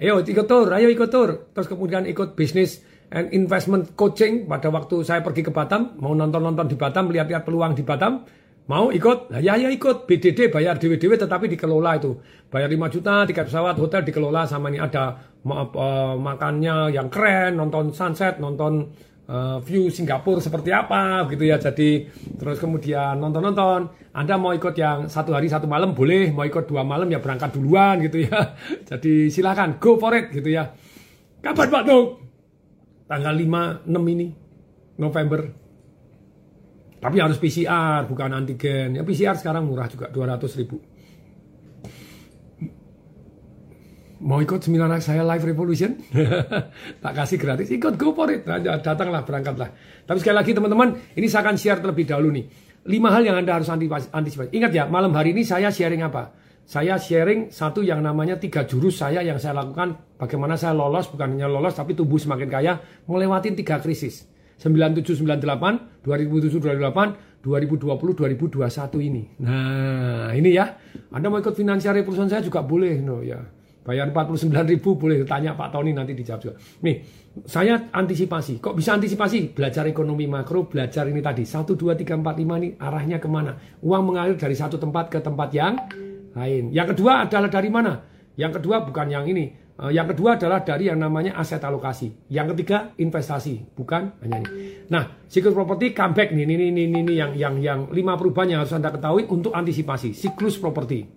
Ayo 0.00 0.24
ikut 0.24 0.48
tour, 0.48 0.72
ayo 0.72 0.88
ikut 0.88 1.12
tour. 1.12 1.52
Terus 1.52 1.68
kemudian 1.68 2.08
ikut 2.08 2.32
bisnis 2.32 2.80
and 3.10 3.26
investment 3.34 3.98
coaching 3.98 4.46
pada 4.46 4.70
waktu 4.70 5.02
saya 5.02 5.20
pergi 5.20 5.42
ke 5.42 5.50
Batam, 5.50 5.98
mau 5.98 6.14
nonton-nonton 6.14 6.70
di 6.70 6.76
Batam, 6.78 7.10
lihat-lihat 7.10 7.42
peluang 7.42 7.74
di 7.74 7.82
Batam, 7.82 8.22
mau 8.70 8.94
ikut, 8.94 9.34
nah, 9.34 9.42
ya 9.42 9.58
ya 9.58 9.66
ikut, 9.66 10.06
BDD 10.06 10.54
bayar 10.54 10.78
dewe-dewe 10.78 11.18
tetapi 11.18 11.50
dikelola 11.50 11.98
itu. 11.98 12.14
Bayar 12.46 12.70
5 12.70 12.94
juta, 12.94 13.26
tiket 13.26 13.50
pesawat, 13.50 13.74
hotel 13.82 14.06
dikelola 14.06 14.46
sama 14.46 14.70
ini 14.70 14.78
ada 14.78 15.18
uh, 15.42 16.14
makannya 16.14 16.94
yang 16.94 17.10
keren, 17.10 17.58
nonton 17.58 17.90
sunset, 17.90 18.38
nonton 18.38 18.94
uh, 19.26 19.58
view 19.58 19.90
Singapura 19.90 20.38
seperti 20.38 20.70
apa 20.70 21.26
gitu 21.30 21.50
ya. 21.50 21.58
Jadi 21.58 22.06
terus 22.38 22.62
kemudian 22.62 23.18
nonton-nonton. 23.18 24.10
Anda 24.10 24.34
mau 24.34 24.50
ikut 24.50 24.74
yang 24.74 25.06
satu 25.06 25.34
hari 25.34 25.46
satu 25.46 25.70
malam 25.70 25.94
boleh, 25.94 26.34
mau 26.34 26.42
ikut 26.42 26.66
dua 26.66 26.82
malam 26.82 27.06
ya 27.06 27.22
berangkat 27.22 27.54
duluan 27.54 28.02
gitu 28.02 28.26
ya. 28.26 28.54
Jadi 28.90 29.30
silakan 29.30 29.78
go 29.78 29.98
for 29.98 30.14
it 30.14 30.30
gitu 30.34 30.50
ya. 30.50 30.74
Kapan 31.42 31.70
Pak 31.70 31.82
Dok? 31.86 32.29
Tanggal 33.10 33.34
5 33.34 33.90
6 33.90 34.14
ini 34.14 34.28
November. 35.02 35.40
Tapi 37.00 37.16
harus 37.18 37.40
PCR 37.42 38.06
bukan 38.06 38.30
antigen. 38.30 38.94
Ya 38.94 39.02
PCR 39.02 39.34
sekarang 39.34 39.66
murah 39.66 39.90
juga 39.90 40.06
200 40.14 40.60
ribu. 40.62 40.78
Mau 44.20 44.36
ikut 44.44 44.60
seminar 44.60 44.92
saya 45.00 45.24
Live 45.24 45.48
Revolution? 45.48 45.96
tak 47.02 47.12
kasih 47.16 47.40
gratis, 47.40 47.72
ikut 47.72 47.96
go 47.96 48.12
for 48.12 48.28
it. 48.28 48.44
Nah, 48.44 48.60
datanglah, 48.60 49.24
berangkatlah. 49.24 49.72
Tapi 50.04 50.20
sekali 50.20 50.36
lagi 50.36 50.52
teman-teman, 50.52 50.92
ini 51.16 51.24
saya 51.24 51.48
akan 51.48 51.56
share 51.56 51.80
terlebih 51.80 52.04
dahulu 52.04 52.28
nih. 52.28 52.44
Lima 52.84 53.16
hal 53.16 53.24
yang 53.24 53.40
Anda 53.40 53.56
harus 53.56 53.72
antisipasi. 53.72 54.52
Ingat 54.52 54.76
ya, 54.76 54.84
malam 54.92 55.16
hari 55.16 55.32
ini 55.32 55.40
saya 55.40 55.72
sharing 55.72 56.04
apa? 56.04 56.36
Saya 56.70 56.94
sharing 57.02 57.50
satu 57.50 57.82
yang 57.82 57.98
namanya 57.98 58.38
tiga 58.38 58.62
jurus 58.62 59.02
saya 59.02 59.26
yang 59.26 59.42
saya 59.42 59.58
lakukan. 59.58 60.14
Bagaimana 60.14 60.54
saya 60.54 60.70
lolos 60.70 61.10
bukan 61.10 61.34
hanya 61.34 61.50
lolos 61.50 61.74
tapi 61.74 61.98
tumbuh 61.98 62.14
semakin 62.14 62.46
kaya 62.46 62.78
melewati 63.10 63.50
tiga 63.58 63.82
krisis. 63.82 64.30
9798 64.62 66.06
2007 66.06 66.62
2008 66.62 67.42
2020 67.42 68.62
2021 68.62 69.02
ini. 69.02 69.22
Nah 69.42 70.30
ini 70.30 70.54
ya. 70.54 70.78
Anda 71.10 71.26
mau 71.26 71.42
ikut 71.42 71.58
finansial 71.58 71.90
revolution 71.90 72.30
saya 72.30 72.46
juga 72.46 72.62
boleh 72.62 73.02
no 73.02 73.18
ya. 73.18 73.42
Bayar 73.82 74.14
49 74.14 74.70
ribu 74.70 74.94
boleh 74.94 75.26
tanya 75.26 75.58
Pak 75.58 75.74
Tony 75.74 75.90
nanti 75.90 76.14
dijawab 76.14 76.38
juga. 76.38 76.54
Nih 76.86 77.02
saya 77.50 77.90
antisipasi. 77.90 78.62
Kok 78.62 78.78
bisa 78.78 78.94
antisipasi? 78.94 79.58
Belajar 79.58 79.90
ekonomi 79.90 80.30
makro 80.30 80.70
belajar 80.70 81.02
ini 81.10 81.18
tadi. 81.18 81.42
1 81.42 81.66
2 81.66 81.98
3 81.98 82.14
4 82.14 82.22
5 82.22 82.60
ini 82.62 82.68
arahnya 82.78 83.18
ke 83.18 83.26
mana? 83.26 83.58
Uang 83.82 84.14
mengalir 84.14 84.38
dari 84.38 84.54
satu 84.54 84.78
tempat 84.78 85.10
ke 85.10 85.18
tempat 85.18 85.50
yang 85.50 85.74
lain. 86.36 86.70
Yang 86.70 86.96
kedua 86.96 87.26
adalah 87.26 87.50
dari 87.50 87.70
mana? 87.72 87.92
Yang 88.38 88.60
kedua 88.60 88.86
bukan 88.86 89.06
yang 89.10 89.26
ini. 89.26 89.50
Eh, 89.80 89.92
yang 89.96 90.12
kedua 90.12 90.36
adalah 90.36 90.60
dari 90.60 90.92
yang 90.92 91.00
namanya 91.00 91.40
aset 91.40 91.64
alokasi. 91.64 92.28
Yang 92.28 92.52
ketiga 92.56 92.92
investasi, 93.00 93.72
bukan 93.72 94.20
hanya 94.20 94.44
ini. 94.44 94.48
Nah, 94.92 95.24
siklus 95.24 95.56
properti 95.56 95.96
comeback 95.96 96.36
nih, 96.36 96.44
ini, 96.44 96.68
ini, 96.68 96.82
ini, 96.92 97.12
yang 97.16 97.32
yang 97.32 97.54
yang 97.58 97.80
lima 97.88 98.20
perubahan 98.20 98.52
yang 98.52 98.60
harus 98.60 98.76
anda 98.76 98.92
ketahui 98.92 99.24
untuk 99.32 99.56
antisipasi 99.56 100.12
siklus 100.12 100.60
properti. 100.60 101.08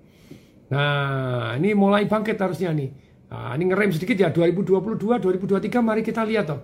Nah, 0.72 1.60
ini 1.60 1.76
mulai 1.76 2.08
bangkit 2.08 2.40
harusnya 2.40 2.72
nih. 2.72 2.90
Nah, 3.30 3.52
ini 3.60 3.64
ngerem 3.68 3.92
sedikit 3.92 4.16
ya 4.16 4.30
2022, 4.32 5.20
2023 5.20 5.84
mari 5.84 6.02
kita 6.02 6.24
lihat 6.24 6.46
toh. 6.48 6.62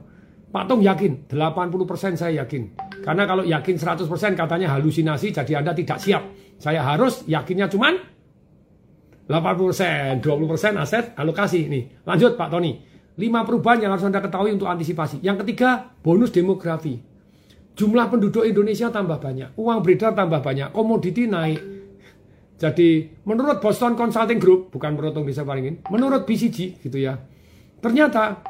Pak 0.50 0.66
Tong 0.66 0.82
yakin, 0.82 1.30
80% 1.30 2.18
saya 2.18 2.42
yakin. 2.42 2.74
Karena 3.06 3.30
kalau 3.30 3.46
yakin 3.46 3.76
100% 3.78 4.34
katanya 4.34 4.74
halusinasi 4.74 5.30
jadi 5.30 5.62
Anda 5.62 5.78
tidak 5.78 6.02
siap. 6.02 6.26
Saya 6.58 6.82
harus 6.82 7.22
yakinnya 7.30 7.70
cuman 7.70 8.02
80%, 9.30 10.26
20% 10.26 10.82
aset 10.82 11.14
alokasi. 11.14 11.70
Nih, 11.70 12.02
lanjut 12.02 12.34
Pak 12.34 12.50
Tony. 12.50 12.82
5 13.20 13.46
perubahan 13.46 13.84
yang 13.84 13.92
harus 13.94 14.08
Anda 14.08 14.24
ketahui 14.24 14.56
untuk 14.56 14.66
antisipasi. 14.66 15.22
Yang 15.22 15.46
ketiga, 15.46 15.94
bonus 16.02 16.34
demografi. 16.34 16.98
Jumlah 17.78 18.10
penduduk 18.10 18.44
Indonesia 18.44 18.90
tambah 18.92 19.22
banyak, 19.22 19.56
uang 19.56 19.80
beredar 19.86 20.12
tambah 20.12 20.40
banyak, 20.44 20.74
komoditi 20.76 21.30
naik. 21.30 21.62
Jadi, 22.60 23.08
menurut 23.24 23.64
Boston 23.64 23.96
Consulting 23.96 24.36
Group, 24.36 24.72
bukan 24.76 24.96
menurut 25.00 25.16
Desa 25.24 25.48
Paringin, 25.48 25.80
menurut 25.88 26.28
BCG 26.28 26.76
gitu 26.84 26.98
ya. 27.00 27.16
Ternyata 27.80 28.44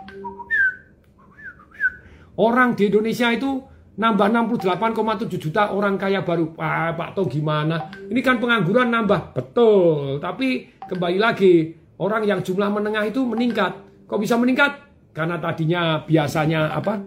orang 2.41 2.73
di 2.73 2.89
Indonesia 2.89 3.29
itu 3.29 3.68
nambah 3.99 4.27
68,7 4.31 5.35
juta 5.35 5.75
orang 5.75 5.99
kaya 5.99 6.23
baru. 6.23 6.55
Ah, 6.55 6.95
Pak 6.95 7.19
Tong 7.19 7.27
gimana? 7.27 7.91
Ini 8.07 8.23
kan 8.23 8.39
pengangguran 8.39 8.87
nambah. 8.87 9.35
Betul. 9.35 10.23
Tapi 10.23 10.71
kembali 10.87 11.19
lagi, 11.19 11.75
orang 11.99 12.23
yang 12.23 12.39
jumlah 12.39 12.71
menengah 12.71 13.03
itu 13.03 13.27
meningkat. 13.27 13.75
Kok 14.07 14.19
bisa 14.23 14.39
meningkat? 14.39 14.87
Karena 15.11 15.35
tadinya 15.35 16.07
biasanya 16.07 16.71
apa? 16.71 17.03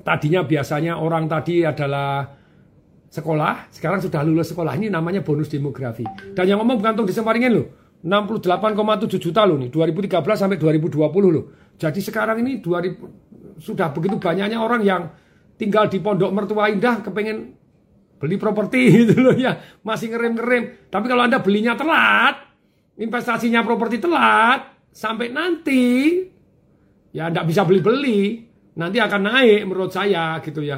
Tadinya 0.00 0.40
biasanya 0.48 0.96
orang 0.96 1.28
tadi 1.28 1.68
adalah 1.68 2.24
sekolah, 3.12 3.68
sekarang 3.68 4.00
sudah 4.00 4.24
lulus 4.24 4.56
sekolah. 4.56 4.72
Ini 4.72 4.88
namanya 4.88 5.20
bonus 5.20 5.52
demografi. 5.52 6.06
Dan 6.32 6.48
yang 6.48 6.64
ngomong 6.64 6.80
bukan 6.80 6.96
Tong 6.96 7.08
Disemparingin 7.08 7.52
loh. 7.52 7.66
68,7 8.06 9.18
juta 9.18 9.42
loh 9.42 9.58
nih 9.58 9.68
2013 9.68 10.22
sampai 10.38 10.56
2020 10.56 10.96
loh. 11.28 11.44
Jadi 11.76 12.00
sekarang 12.00 12.40
ini 12.40 12.62
2000 12.62 13.60
sudah 13.60 13.88
begitu 13.90 14.20
banyaknya 14.20 14.60
orang 14.60 14.84
yang 14.84 15.02
tinggal 15.56 15.88
di 15.88 15.98
pondok 16.00 16.30
mertua 16.32 16.68
indah 16.68 17.00
kepengen 17.00 17.56
beli 18.16 18.36
properti 18.40 18.80
gitu 19.04 19.20
loh 19.20 19.36
ya. 19.36 19.56
Masih 19.84 20.12
ngerem-ngerem. 20.12 20.88
Tapi 20.88 21.06
kalau 21.08 21.24
anda 21.24 21.40
belinya 21.40 21.76
telat 21.76 22.44
investasinya 22.96 23.60
properti 23.60 24.00
telat 24.00 24.88
sampai 24.88 25.28
nanti 25.28 25.84
ya 27.12 27.28
anda 27.28 27.44
bisa 27.44 27.64
beli-beli. 27.64 28.44
Nanti 28.76 29.00
akan 29.00 29.22
naik 29.24 29.60
menurut 29.64 29.92
saya 29.92 30.36
gitu 30.44 30.60
ya. 30.60 30.76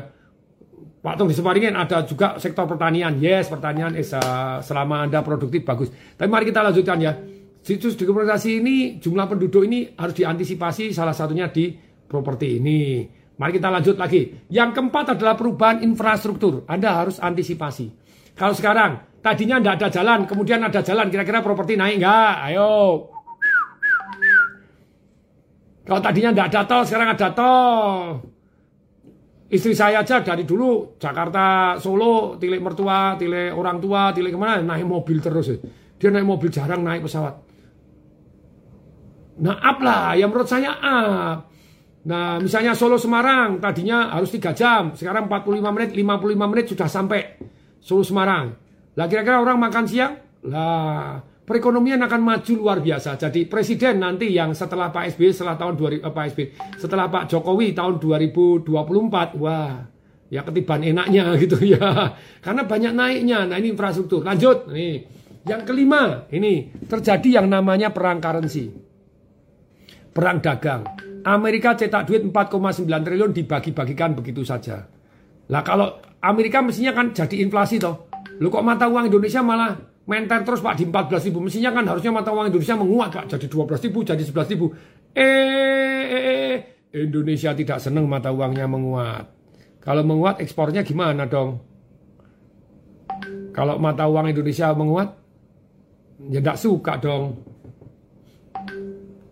Pak 0.99 1.15
Tung 1.15 1.31
diseparingin 1.31 1.75
ada 1.75 2.03
juga 2.07 2.39
sektor 2.39 2.67
pertanian. 2.67 3.19
Yes 3.19 3.51
pertanian 3.51 3.95
is, 3.99 4.15
uh, 4.15 4.63
selama 4.63 5.07
anda 5.07 5.23
produktif 5.23 5.67
bagus. 5.67 5.91
Tapi 5.91 6.31
mari 6.31 6.47
kita 6.47 6.63
lanjutkan 6.63 6.99
ya. 7.03 7.15
Situs 7.59 7.99
dokumentasi 7.99 8.63
ini 8.63 8.77
jumlah 9.03 9.27
penduduk 9.27 9.67
ini 9.67 9.91
harus 9.99 10.15
diantisipasi 10.15 10.95
salah 10.95 11.11
satunya 11.11 11.51
di 11.51 11.75
properti 12.07 12.63
ini 12.63 13.18
Mari 13.39 13.55
kita 13.55 13.71
lanjut 13.71 13.95
lagi. 13.95 14.35
Yang 14.51 14.71
keempat 14.75 15.15
adalah 15.15 15.39
perubahan 15.39 15.79
infrastruktur. 15.87 16.67
Anda 16.67 16.99
harus 16.99 17.23
antisipasi. 17.23 17.87
Kalau 18.35 18.51
sekarang 18.51 19.23
tadinya 19.23 19.63
tidak 19.63 19.75
ada 19.79 19.89
jalan, 19.95 20.19
kemudian 20.27 20.59
ada 20.59 20.83
jalan, 20.83 21.07
kira-kira 21.07 21.39
properti 21.39 21.79
naik 21.79 22.03
nggak? 22.03 22.35
Ayo. 22.51 23.07
Kalau 25.87 26.01
tadinya 26.03 26.35
tidak 26.35 26.47
ada 26.51 26.63
tol, 26.67 26.83
sekarang 26.83 27.09
ada 27.15 27.29
tol. 27.33 27.89
Istri 29.49 29.73
saya 29.73 30.05
aja 30.05 30.21
dari 30.21 30.45
dulu 30.45 31.01
Jakarta, 31.01 31.81
Solo, 31.81 32.37
tilik 32.37 32.61
mertua, 32.61 33.17
tilik 33.17 33.57
orang 33.57 33.81
tua, 33.81 34.13
tilik 34.13 34.29
ke 34.29 34.37
mana, 34.37 34.61
naik 34.61 34.85
mobil 34.85 35.25
terus. 35.25 35.49
Dia 35.97 36.13
naik 36.13 36.27
mobil 36.29 36.53
jarang 36.53 36.85
naik 36.85 37.07
pesawat. 37.07 37.35
Nah 39.41 39.57
up 39.57 39.79
lah, 39.81 40.19
yang 40.19 40.29
menurut 40.29 40.51
saya 40.51 40.75
up. 40.77 41.49
Nah, 42.07 42.39
misalnya 42.39 42.79
Solo 42.79 42.95
Semarang 42.95 43.59
tadinya 43.59 44.15
harus 44.15 44.31
3 44.31 44.55
jam, 44.55 44.83
sekarang 44.95 45.27
45 45.27 45.75
menit, 45.75 45.91
55 45.99 46.47
menit 46.47 46.67
sudah 46.71 46.89
sampai 46.89 47.21
Solo 47.83 48.07
Semarang. 48.07 48.55
Lah 48.95 49.07
kira-kira 49.11 49.43
orang 49.43 49.59
makan 49.59 49.85
siang? 49.87 50.15
Lah, 50.47 51.19
perekonomian 51.43 51.99
akan 52.05 52.21
maju 52.23 52.53
luar 52.55 52.79
biasa. 52.79 53.19
Jadi 53.19 53.49
presiden 53.51 53.99
nanti 54.05 54.31
yang 54.31 54.55
setelah 54.55 54.93
Pak 54.95 55.17
SBY 55.17 55.35
setelah 55.35 55.57
tahun 55.59 55.75
2000 55.75 56.07
eh, 56.07 56.13
Pak 56.13 56.25
SBY, 56.35 56.45
setelah 56.79 57.07
Pak 57.11 57.25
Jokowi 57.33 57.75
tahun 57.75 57.95
2024, 57.99 59.41
wah, 59.41 59.87
ya 60.29 60.41
ketiban 60.45 60.85
enaknya 60.85 61.35
gitu 61.43 61.59
ya. 61.65 62.15
Karena 62.45 62.63
banyak 62.69 62.93
naiknya. 62.95 63.49
Nah, 63.49 63.57
ini 63.59 63.75
infrastruktur. 63.75 64.23
Lanjut 64.23 64.69
nih. 64.71 65.19
Yang 65.49 65.63
kelima, 65.65 66.29
ini 66.29 66.69
terjadi 66.85 67.41
yang 67.41 67.49
namanya 67.49 67.89
perang 67.89 68.21
currency. 68.21 68.69
Perang 70.13 70.45
dagang. 70.45 71.08
Amerika 71.29 71.77
cetak 71.77 72.09
duit 72.09 72.25
4,9 72.25 72.89
triliun 72.89 73.37
dibagi-bagikan 73.37 74.17
begitu 74.17 74.41
saja. 74.41 74.81
Lah 75.53 75.61
kalau 75.61 76.01
Amerika 76.25 76.65
mestinya 76.65 76.97
kan 76.97 77.13
jadi 77.13 77.45
inflasi 77.45 77.77
toh. 77.77 78.09
Lu 78.41 78.49
kok 78.49 78.65
mata 78.65 78.89
uang 78.89 79.13
Indonesia 79.13 79.45
malah 79.45 79.77
menter 80.09 80.41
terus 80.41 80.65
Pak 80.65 80.81
di 80.81 80.89
14 80.89 81.29
ribu. 81.29 81.45
Mestinya 81.45 81.71
kan 81.77 81.85
harusnya 81.85 82.13
mata 82.17 82.33
uang 82.33 82.49
Indonesia 82.49 82.77
menguat 82.81 83.11
Pak. 83.13 83.25
Jadi 83.37 83.47
12 83.47 83.85
ribu, 83.85 83.99
jadi 84.09 84.23
11 84.25 84.53
ribu. 84.57 84.67
Eh, 85.13 86.05
eh, 86.09 86.23
eh, 86.33 86.57
Indonesia 86.97 87.53
tidak 87.53 87.79
senang 87.85 88.09
mata 88.09 88.33
uangnya 88.33 88.65
menguat. 88.65 89.25
Kalau 89.85 90.03
menguat 90.05 90.41
ekspornya 90.41 90.81
gimana 90.81 91.29
dong? 91.29 91.61
Kalau 93.53 93.77
mata 93.77 94.09
uang 94.09 94.33
Indonesia 94.33 94.73
menguat, 94.73 95.09
ya 96.33 96.41
tidak 96.41 96.57
suka 96.57 96.97
dong. 96.97 97.25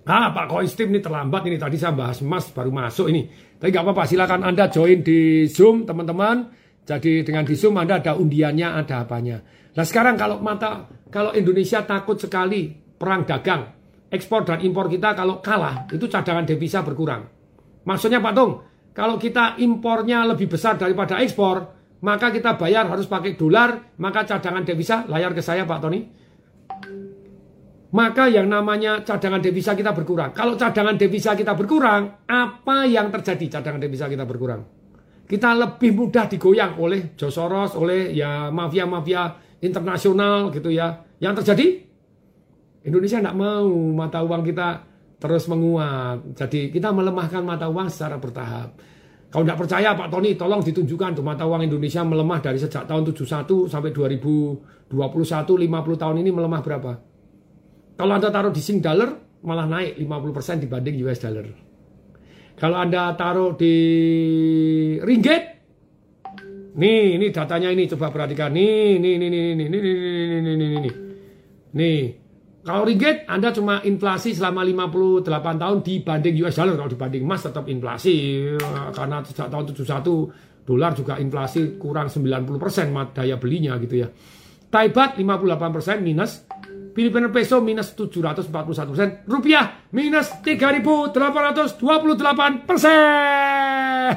Ah 0.06 0.30
Pak 0.30 0.46
Koistim 0.46 0.94
ini 0.94 1.02
terlambat 1.02 1.50
ini 1.50 1.58
tadi 1.58 1.74
saya 1.74 1.90
bahas 1.90 2.22
emas 2.22 2.46
baru 2.54 2.70
masuk 2.70 3.10
ini. 3.10 3.26
Tapi 3.58 3.74
nggak 3.74 3.90
apa-apa 3.90 4.06
silakan 4.06 4.46
Anda 4.46 4.70
join 4.70 5.02
di 5.02 5.50
Zoom 5.50 5.82
teman-teman. 5.82 6.46
Jadi 6.86 7.26
dengan 7.26 7.42
di 7.42 7.58
Zoom 7.58 7.74
Anda 7.74 7.98
ada 7.98 8.14
undiannya, 8.14 8.70
ada 8.70 9.02
apanya. 9.02 9.42
Nah 9.74 9.82
sekarang 9.82 10.14
kalau 10.14 10.38
mata 10.38 10.86
kalau 11.10 11.34
Indonesia 11.34 11.82
takut 11.82 12.22
sekali 12.22 12.70
perang 12.70 13.26
dagang, 13.26 13.66
ekspor 14.06 14.46
dan 14.46 14.62
impor 14.62 14.86
kita 14.86 15.10
kalau 15.18 15.42
kalah 15.42 15.90
itu 15.90 16.06
cadangan 16.06 16.46
devisa 16.46 16.86
berkurang. 16.86 17.26
Maksudnya 17.82 18.22
Pak 18.22 18.32
Tung, 18.38 18.62
kalau 18.94 19.18
kita 19.18 19.58
impornya 19.58 20.22
lebih 20.22 20.46
besar 20.46 20.78
daripada 20.78 21.18
ekspor, 21.18 21.66
maka 22.06 22.30
kita 22.30 22.54
bayar 22.54 22.86
harus 22.86 23.10
pakai 23.10 23.34
dolar, 23.34 23.98
maka 23.98 24.22
cadangan 24.22 24.62
devisa 24.62 25.02
layar 25.10 25.34
ke 25.34 25.42
saya 25.42 25.66
Pak 25.66 25.82
Tony 25.82 26.25
maka 27.96 28.28
yang 28.28 28.44
namanya 28.52 29.00
cadangan 29.00 29.40
devisa 29.40 29.72
kita 29.72 29.96
berkurang. 29.96 30.36
Kalau 30.36 30.52
cadangan 30.52 31.00
devisa 31.00 31.32
kita 31.32 31.56
berkurang, 31.56 32.28
apa 32.28 32.84
yang 32.84 33.08
terjadi 33.08 33.56
cadangan 33.56 33.80
devisa 33.80 34.04
kita 34.04 34.28
berkurang? 34.28 34.60
Kita 35.24 35.56
lebih 35.56 35.96
mudah 35.96 36.28
digoyang 36.28 36.76
oleh 36.76 37.16
Josoros, 37.16 37.72
oleh 37.72 38.12
ya 38.12 38.52
mafia-mafia 38.52 39.32
internasional 39.64 40.52
gitu 40.52 40.68
ya. 40.68 40.92
Yang 41.24 41.40
terjadi 41.40 41.66
Indonesia 42.84 43.18
tidak 43.24 43.32
mau 43.32 43.64
mata 43.96 44.20
uang 44.20 44.44
kita 44.44 44.68
terus 45.16 45.48
menguat. 45.48 46.36
Jadi 46.36 46.68
kita 46.68 46.92
melemahkan 46.92 47.40
mata 47.40 47.64
uang 47.72 47.88
secara 47.88 48.20
bertahap. 48.20 48.76
Kalau 49.32 49.42
tidak 49.42 49.58
percaya 49.64 49.96
Pak 49.96 50.08
Tony, 50.12 50.36
tolong 50.36 50.60
ditunjukkan 50.60 51.16
tuh 51.16 51.24
mata 51.24 51.48
uang 51.48 51.64
Indonesia 51.64 52.04
melemah 52.04 52.44
dari 52.44 52.60
sejak 52.60 52.84
tahun 52.84 53.08
71 53.08 53.72
sampai 53.72 53.90
2021, 53.90 54.92
50 54.92 55.96
tahun 55.96 56.16
ini 56.20 56.30
melemah 56.30 56.60
berapa? 56.60 56.92
Kalau 57.96 58.12
Anda 58.12 58.28
taruh 58.28 58.52
di 58.52 58.60
Sing 58.60 58.84
dollar 58.84 59.40
malah 59.42 59.64
naik 59.64 59.96
50% 59.96 60.62
dibanding 60.62 61.00
US 61.08 61.18
dollar. 61.20 61.48
Kalau 62.56 62.76
Anda 62.76 63.12
taruh 63.16 63.56
di 63.56 63.74
ringgit 65.00 65.56
Nih, 66.76 67.16
ini 67.16 67.32
datanya 67.32 67.72
ini 67.72 67.88
coba 67.88 68.12
perhatikan. 68.12 68.52
Nih, 68.52 69.00
nih, 69.00 69.16
nih, 69.16 69.28
nih, 69.32 69.42
nih, 69.56 69.56
nih, 69.56 69.80
nih, 69.80 69.80
nih, 69.80 70.40
nih, 70.44 70.56
nih, 70.60 70.68
nih, 70.68 70.80
nih. 70.84 70.94
Nih, 71.72 72.00
kalau 72.60 72.84
ringgit 72.84 73.24
Anda 73.24 73.48
cuma 73.48 73.80
inflasi 73.80 74.36
selama 74.36 74.60
58 74.60 75.56
tahun 75.56 75.78
dibanding 75.80 76.34
US 76.44 76.60
dollar. 76.60 76.76
Kalau 76.76 76.92
dibanding 76.92 77.24
emas 77.24 77.40
tetap 77.48 77.64
inflasi. 77.72 78.16
Karena 78.92 79.24
sejak 79.24 79.48
tahun 79.48 79.64
71 79.72 80.68
dolar 80.68 80.92
juga 80.92 81.16
inflasi 81.16 81.80
kurang 81.80 82.12
90% 82.12 83.16
daya 83.16 83.40
belinya 83.40 83.78
gitu 83.80 84.04
ya. 84.04 84.12
Thai 84.68 84.92
baht 84.92 85.16
58% 85.16 86.04
minus 86.04 86.44
Filipina 86.96 87.28
peso 87.28 87.60
minus 87.60 87.92
741 87.92 88.72
persen, 88.72 89.20
rupiah 89.28 89.84
minus 89.92 90.32
3.828 90.40 91.76
persen. 92.64 94.16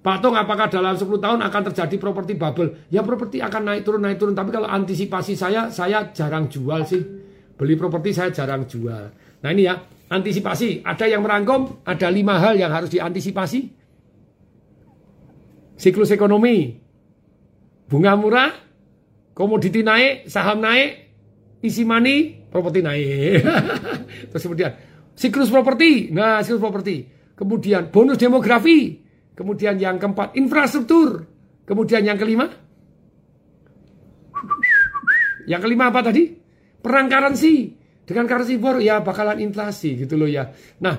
Pak 0.00 0.16
Tong, 0.24 0.32
apakah 0.32 0.72
dalam 0.72 0.96
10 0.96 1.04
tahun 1.20 1.44
akan 1.44 1.62
terjadi 1.68 2.00
properti 2.00 2.40
bubble? 2.40 2.88
Ya 2.88 3.04
properti 3.04 3.44
akan 3.44 3.68
naik 3.68 3.84
turun 3.84 4.00
naik 4.00 4.16
turun, 4.16 4.32
tapi 4.32 4.48
kalau 4.48 4.64
antisipasi 4.64 5.36
saya, 5.36 5.68
saya 5.68 6.08
jarang 6.16 6.48
jual 6.48 6.88
sih. 6.88 7.04
Beli 7.52 7.76
properti 7.76 8.16
saya 8.16 8.32
jarang 8.32 8.64
jual. 8.64 9.12
Nah 9.44 9.50
ini 9.52 9.68
ya, 9.68 9.76
antisipasi. 10.08 10.88
Ada 10.88 11.04
yang 11.04 11.20
merangkum, 11.20 11.84
ada 11.84 12.08
lima 12.08 12.40
hal 12.40 12.56
yang 12.56 12.72
harus 12.72 12.88
diantisipasi. 12.88 13.76
Siklus 15.76 16.08
ekonomi, 16.08 16.80
bunga 17.84 18.16
murah, 18.16 18.56
komoditi 19.36 19.84
naik, 19.84 20.32
saham 20.32 20.64
naik, 20.64 21.05
isi 21.62 21.82
money, 21.84 22.48
properti 22.50 22.80
naik. 22.84 23.40
Terus 24.32 24.42
kemudian 24.42 24.72
siklus 25.16 25.48
properti, 25.48 26.12
nah 26.12 26.40
siklus 26.44 26.62
properti. 26.62 26.96
Kemudian 27.36 27.92
bonus 27.92 28.16
demografi. 28.16 29.04
Kemudian 29.36 29.76
yang 29.76 30.00
keempat 30.00 30.32
infrastruktur. 30.40 31.28
Kemudian 31.68 32.06
yang 32.06 32.16
kelima, 32.16 32.48
yang 35.46 35.62
kelima 35.62 35.94
apa 35.94 36.00
tadi? 36.10 36.34
Perang 36.82 37.06
currency. 37.10 37.74
Dengan 38.06 38.30
currency 38.30 38.54
war 38.62 38.78
ya 38.78 39.02
bakalan 39.02 39.42
inflasi 39.42 39.98
gitu 39.98 40.14
loh 40.14 40.30
ya. 40.30 40.54
Nah, 40.78 40.94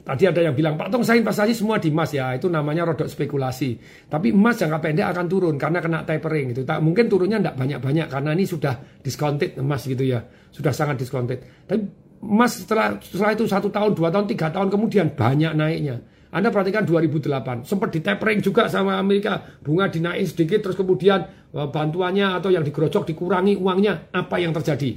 Tadi 0.00 0.24
ada 0.24 0.40
yang 0.40 0.56
bilang, 0.56 0.80
Pak 0.80 0.88
Tong 0.88 1.04
saya 1.04 1.20
investasi 1.20 1.52
semua 1.52 1.76
di 1.76 1.92
emas 1.92 2.10
ya, 2.10 2.32
itu 2.32 2.48
namanya 2.48 2.88
rodok 2.88 3.04
spekulasi. 3.04 3.76
Tapi 4.08 4.32
emas 4.32 4.56
jangka 4.56 4.80
pendek 4.80 5.06
akan 5.12 5.26
turun 5.28 5.54
karena 5.60 5.78
kena 5.84 5.98
tapering 6.08 6.56
gitu. 6.56 6.64
Tak 6.64 6.80
mungkin 6.80 7.06
turunnya 7.06 7.36
tidak 7.38 7.56
banyak-banyak 7.60 8.06
karena 8.08 8.30
ini 8.32 8.44
sudah 8.48 8.74
discounted 9.04 9.60
emas 9.60 9.84
gitu 9.84 10.00
ya, 10.00 10.24
sudah 10.48 10.72
sangat 10.72 11.04
discounted. 11.04 11.44
Tapi 11.68 11.84
emas 12.24 12.64
setelah 12.64 12.96
setelah 13.00 13.32
itu 13.36 13.44
satu 13.44 13.68
tahun, 13.68 13.92
dua 13.92 14.08
tahun, 14.08 14.26
tiga 14.28 14.48
tahun 14.48 14.68
kemudian 14.72 15.12
banyak 15.12 15.52
naiknya. 15.52 15.96
Anda 16.30 16.54
perhatikan 16.54 16.86
2008, 16.86 17.66
sempat 17.66 17.90
ditapering 17.90 18.38
juga 18.38 18.70
sama 18.70 19.02
Amerika, 19.02 19.42
bunga 19.66 19.90
dinaik 19.90 20.30
sedikit, 20.30 20.62
terus 20.62 20.78
kemudian 20.78 21.26
eh, 21.50 21.68
bantuannya 21.68 22.38
atau 22.38 22.54
yang 22.54 22.62
digerocok 22.62 23.02
dikurangi 23.10 23.58
uangnya, 23.58 24.14
apa 24.14 24.38
yang 24.38 24.54
terjadi? 24.54 24.94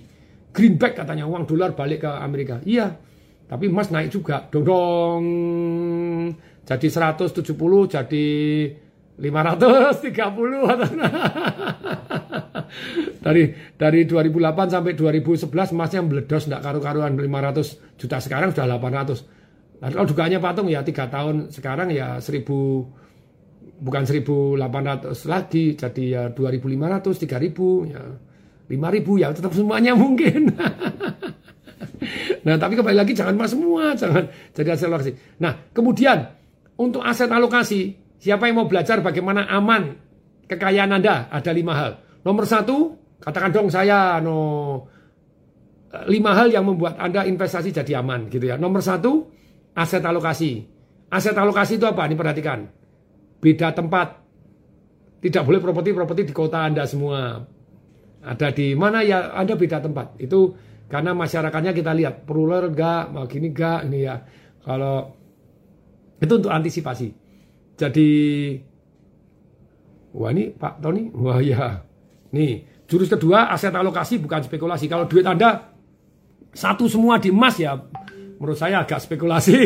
Greenback 0.53 0.93
katanya, 1.01 1.25
uang 1.25 1.49
dolar 1.49 1.73
balik 1.73 2.05
ke 2.05 2.11
Amerika. 2.21 2.61
Iya, 2.61 2.93
tapi 3.53 3.69
emas 3.69 3.93
naik 3.93 4.09
juga, 4.09 4.49
dong, 4.49 5.21
jadi 6.65 6.87
170, 6.89 7.37
jadi 7.93 8.25
530 9.13 9.13
dari 13.23 13.53
dari 13.77 13.99
2008 14.09 14.73
sampai 14.73 14.97
2011 14.97 15.53
emasnya 15.53 16.01
meledos 16.01 16.49
tidak 16.49 16.65
karu-karuan. 16.65 17.13
500 17.13 18.01
juta 18.01 18.17
sekarang 18.17 18.57
sudah 18.57 18.65
800 18.81 19.21
Nah, 19.83 19.91
kalau 19.91 20.07
dugaannya 20.07 20.39
patung 20.39 20.71
ya 20.71 20.79
tiga 20.79 21.11
tahun. 21.11 21.51
Sekarang 21.51 21.91
ya 21.91 22.15
1000 22.23 22.47
bukan 23.83 24.03
1800 24.07 25.11
lagi. 25.27 25.75
Jadi 25.75 26.15
ya 26.15 26.31
2500 26.31 27.19
3000 27.19 27.91
ya 27.91 27.99
5000 28.71 29.19
ya 29.19 29.27
tetap 29.35 29.51
semuanya 29.51 29.91
mungkin. 29.91 30.47
nah, 32.43 32.55
tapi 32.59 32.79
kembali 32.79 32.97
lagi 32.97 33.11
jangan 33.15 33.35
mas 33.35 33.51
semua, 33.51 33.95
jangan 33.95 34.27
jadi 34.51 34.69
hasil 34.75 34.87
alokasi. 34.87 35.11
Nah, 35.39 35.71
kemudian 35.71 36.27
untuk 36.79 37.01
aset 37.03 37.31
alokasi, 37.31 37.95
siapa 38.19 38.47
yang 38.47 38.63
mau 38.63 38.67
belajar 38.67 38.99
bagaimana 38.99 39.47
aman 39.47 39.95
kekayaan 40.47 40.91
Anda? 40.95 41.27
Ada 41.31 41.51
lima 41.51 41.73
hal. 41.75 41.91
Nomor 42.23 42.47
satu, 42.47 42.95
katakan 43.19 43.51
dong 43.51 43.67
saya 43.67 44.19
no 44.23 44.37
lima 46.09 46.33
hal 46.33 46.49
yang 46.49 46.65
membuat 46.65 46.97
Anda 46.97 47.27
investasi 47.27 47.69
jadi 47.69 48.01
aman 48.01 48.31
gitu 48.31 48.49
ya. 48.49 48.57
Nomor 48.57 48.81
satu, 48.81 49.29
aset 49.77 50.01
alokasi. 50.01 50.65
Aset 51.13 51.37
alokasi 51.37 51.77
itu 51.77 51.85
apa? 51.85 52.09
Ini 52.09 52.17
perhatikan. 52.17 52.65
Beda 53.37 53.69
tempat. 53.75 54.23
Tidak 55.21 55.43
boleh 55.45 55.61
properti-properti 55.61 56.27
di 56.27 56.33
kota 56.33 56.65
Anda 56.65 56.83
semua. 56.89 57.37
Ada 58.23 58.55
di 58.55 58.73
mana 58.73 59.05
ya 59.05 59.35
Anda 59.37 59.53
beda 59.53 59.83
tempat. 59.83 60.17
Itu 60.17 60.55
karena 60.93 61.17
masyarakatnya 61.17 61.73
kita 61.73 61.89
lihat 61.89 62.29
peruler 62.29 62.69
enggak, 62.69 63.09
gini 63.25 63.49
enggak, 63.49 63.89
ini 63.89 64.05
ya. 64.05 64.21
Kalau 64.61 65.09
itu 66.21 66.33
untuk 66.37 66.53
antisipasi. 66.53 67.09
Jadi 67.73 68.09
wah 70.13 70.29
ini 70.29 70.53
Pak 70.53 70.85
Tony, 70.85 71.09
wah 71.17 71.41
ya. 71.41 71.81
Nih, 72.29 72.85
jurus 72.85 73.09
kedua 73.09 73.49
aset 73.49 73.73
alokasi 73.73 74.21
bukan 74.21 74.45
spekulasi. 74.45 74.85
Kalau 74.85 75.09
duit 75.09 75.25
Anda 75.25 75.73
satu 76.53 76.85
semua 76.85 77.17
di 77.17 77.33
emas 77.33 77.57
ya 77.57 77.73
menurut 78.37 78.61
saya 78.61 78.85
agak 78.85 79.01
spekulasi. 79.01 79.57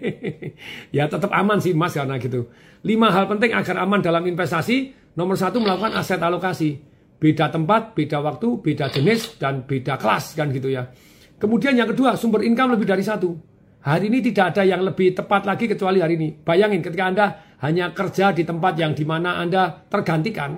ya 0.96 1.04
tetap 1.04 1.28
aman 1.36 1.60
sih 1.60 1.76
emas 1.76 1.92
karena 1.92 2.16
gitu. 2.16 2.48
Lima 2.80 3.12
hal 3.12 3.28
penting 3.28 3.52
agar 3.52 3.76
aman 3.84 4.00
dalam 4.00 4.24
investasi. 4.24 4.96
Nomor 5.20 5.36
satu 5.36 5.60
melakukan 5.60 5.92
aset 6.00 6.16
alokasi. 6.16 6.93
Beda 7.24 7.48
tempat, 7.48 7.96
beda 7.96 8.20
waktu, 8.20 8.60
beda 8.60 8.92
jenis, 8.92 9.40
dan 9.40 9.64
beda 9.64 9.96
kelas 9.96 10.36
kan 10.36 10.52
gitu 10.52 10.68
ya. 10.68 10.92
Kemudian 11.40 11.72
yang 11.72 11.88
kedua, 11.88 12.20
sumber 12.20 12.44
income 12.44 12.76
lebih 12.76 12.84
dari 12.84 13.00
satu. 13.00 13.32
Hari 13.80 14.12
ini 14.12 14.20
tidak 14.20 14.52
ada 14.52 14.68
yang 14.68 14.84
lebih 14.84 15.16
tepat 15.16 15.48
lagi 15.48 15.64
kecuali 15.64 16.04
hari 16.04 16.20
ini. 16.20 16.36
Bayangin 16.36 16.84
ketika 16.84 17.04
Anda 17.08 17.26
hanya 17.64 17.96
kerja 17.96 18.36
di 18.36 18.44
tempat 18.44 18.76
yang 18.76 18.92
di 18.92 19.08
mana 19.08 19.40
Anda 19.40 19.72
tergantikan. 19.88 20.52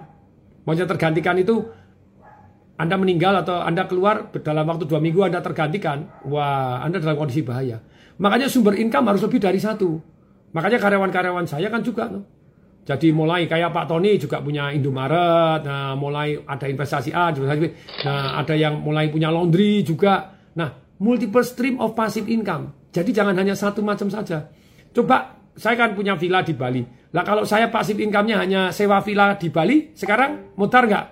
Maksudnya 0.67 0.91
tergantikan 0.91 1.39
itu 1.39 1.63
anda 2.77 3.01
meninggal 3.01 3.41
atau 3.41 3.65
Anda 3.65 3.89
keluar 3.89 4.29
dalam 4.45 4.69
waktu 4.69 4.85
dua 4.85 5.01
minggu 5.01 5.25
Anda 5.25 5.41
tergantikan, 5.41 6.29
wah 6.29 6.85
Anda 6.85 7.01
dalam 7.01 7.17
kondisi 7.17 7.41
bahaya. 7.41 7.81
Makanya 8.21 8.53
sumber 8.53 8.77
income 8.77 9.09
harus 9.09 9.25
lebih 9.25 9.41
dari 9.41 9.57
satu. 9.57 9.97
Makanya 10.53 10.77
karyawan-karyawan 10.77 11.49
saya 11.49 11.73
kan 11.73 11.81
juga. 11.81 12.13
Jadi 12.87 13.11
mulai 13.11 13.51
kayak 13.51 13.75
Pak 13.75 13.91
Tony 13.91 14.15
juga 14.15 14.39
punya 14.39 14.71
Indomaret, 14.71 15.67
nah 15.67 15.99
mulai 15.99 16.39
ada 16.47 16.71
investasi 16.71 17.11
A, 17.11 17.35
nah 18.07 18.39
ada 18.39 18.55
yang 18.55 18.79
mulai 18.79 19.11
punya 19.11 19.27
laundry 19.27 19.83
juga. 19.83 20.39
Nah 20.55 20.71
multiple 21.03 21.43
stream 21.43 21.83
of 21.83 21.99
passive 21.99 22.31
income. 22.31 22.71
Jadi 22.95 23.11
jangan 23.11 23.35
hanya 23.35 23.59
satu 23.59 23.83
macam 23.83 24.07
saja. 24.07 24.47
Coba 24.95 25.35
saya 25.59 25.75
kan 25.75 25.99
punya 25.99 26.15
villa 26.15 26.47
di 26.47 26.55
Bali. 26.55 26.87
Lah 27.11 27.27
kalau 27.27 27.43
saya 27.43 27.67
passive 27.75 27.99
income-nya 28.07 28.39
hanya 28.39 28.71
sewa 28.71 29.03
villa 29.03 29.35
di 29.35 29.51
Bali, 29.51 29.91
sekarang 29.91 30.55
mutar 30.55 30.87
nggak? 30.87 31.07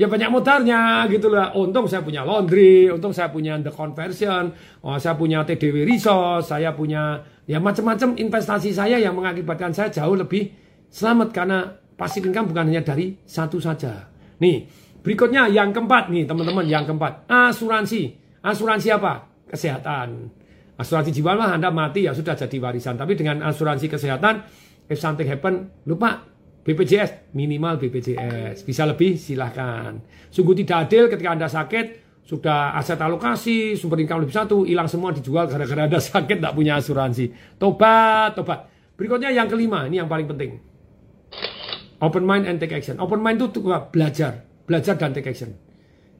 ya 0.00 0.08
banyak 0.08 0.32
mutarnya 0.32 1.04
gitu 1.12 1.28
lah. 1.28 1.52
Untung 1.52 1.84
saya 1.84 2.00
punya 2.00 2.24
laundry, 2.24 2.88
untung 2.88 3.12
saya 3.12 3.28
punya 3.28 3.60
the 3.60 3.68
conversion, 3.68 4.48
oh, 4.80 4.96
saya 4.96 5.12
punya 5.12 5.44
TDW 5.44 5.84
resource, 5.84 6.48
saya 6.48 6.72
punya 6.72 7.20
ya 7.44 7.60
macam-macam 7.60 8.16
investasi 8.16 8.72
saya 8.72 8.96
yang 8.96 9.12
mengakibatkan 9.12 9.76
saya 9.76 9.92
jauh 9.92 10.16
lebih 10.16 10.48
selamat 10.90 11.28
karena 11.30 11.70
passive 11.94 12.28
income 12.28 12.50
bukan 12.50 12.68
hanya 12.68 12.82
dari 12.82 13.14
satu 13.24 13.62
saja. 13.62 14.10
Nih, 14.42 14.66
berikutnya 15.00 15.46
yang 15.46 15.70
keempat 15.70 16.10
nih 16.10 16.26
teman-teman, 16.26 16.66
yang 16.66 16.84
keempat 16.84 17.30
asuransi. 17.30 18.18
Asuransi 18.42 18.88
apa? 18.90 19.30
Kesehatan. 19.46 20.28
Asuransi 20.76 21.12
jiwa 21.12 21.36
lah 21.36 21.54
Anda 21.54 21.68
mati 21.70 22.08
ya 22.08 22.12
sudah 22.16 22.34
jadi 22.34 22.56
warisan. 22.58 22.96
Tapi 22.96 23.12
dengan 23.14 23.44
asuransi 23.44 23.86
kesehatan, 23.86 24.42
if 24.88 24.96
something 24.96 25.28
happen, 25.28 25.70
lupa 25.84 26.30
BPJS 26.60 27.32
minimal 27.32 27.80
BPJS 27.80 28.68
bisa 28.68 28.84
lebih 28.84 29.16
silahkan 29.16 29.96
sungguh 30.28 30.52
tidak 30.60 30.88
adil 30.88 31.08
ketika 31.08 31.30
anda 31.32 31.48
sakit 31.48 31.86
sudah 32.20 32.76
aset 32.76 33.00
alokasi 33.00 33.80
sumber 33.80 34.04
income 34.04 34.28
lebih 34.28 34.36
satu 34.36 34.68
hilang 34.68 34.84
semua 34.84 35.10
dijual 35.16 35.48
gara-gara 35.48 35.88
anda 35.88 35.98
sakit 36.12 36.36
tidak 36.36 36.52
punya 36.52 36.76
asuransi 36.76 37.56
tobat 37.56 38.36
tobat 38.36 38.68
berikutnya 38.92 39.32
yang 39.32 39.48
kelima 39.48 39.88
ini 39.88 40.04
yang 40.04 40.08
paling 40.08 40.28
penting 40.28 40.60
open 42.00 42.24
mind 42.24 42.48
and 42.48 42.56
take 42.58 42.72
action. 42.72 42.96
Open 42.98 43.20
mind 43.20 43.40
itu 43.40 43.60
belajar. 43.92 44.44
Belajar 44.64 44.94
dan 44.96 45.12
take 45.12 45.30
action. 45.30 45.54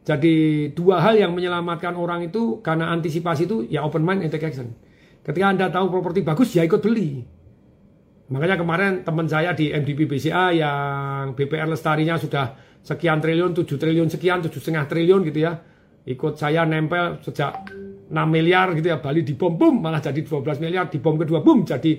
Jadi 0.01 0.69
dua 0.73 1.05
hal 1.05 1.21
yang 1.21 1.37
menyelamatkan 1.37 1.93
orang 1.93 2.25
itu 2.25 2.65
karena 2.65 2.89
antisipasi 2.89 3.45
itu 3.45 3.69
ya 3.69 3.85
open 3.85 4.01
mind 4.01 4.25
and 4.25 4.33
take 4.33 4.45
action. 4.45 4.73
Ketika 5.21 5.47
anda 5.53 5.69
tahu 5.69 5.93
properti 5.93 6.25
bagus 6.25 6.57
ya 6.57 6.65
ikut 6.65 6.81
beli. 6.81 7.21
Makanya 8.31 8.57
kemarin 8.63 8.93
teman 9.03 9.27
saya 9.27 9.53
di 9.53 9.75
MDP 9.75 10.07
BCA 10.07 10.55
yang 10.55 11.35
BPR 11.35 11.67
lestarinya 11.67 12.15
sudah 12.15 12.55
sekian 12.81 13.19
triliun, 13.21 13.53
7 13.53 13.67
triliun 13.77 14.09
sekian, 14.09 14.41
tujuh 14.41 14.63
setengah 14.63 14.87
triliun 14.87 15.27
gitu 15.29 15.45
ya. 15.45 15.59
Ikut 16.07 16.39
saya 16.39 16.65
nempel 16.65 17.21
sejak 17.21 17.69
6 18.09 18.15
miliar 18.31 18.73
gitu 18.79 18.89
ya, 18.89 19.03
Bali 19.03 19.27
dibom, 19.27 19.59
bum, 19.59 19.83
malah 19.83 20.01
jadi 20.01 20.23
12 20.23 20.63
miliar, 20.63 20.89
dibom 20.89 21.19
kedua, 21.19 21.43
bum, 21.45 21.67
jadi 21.67 21.93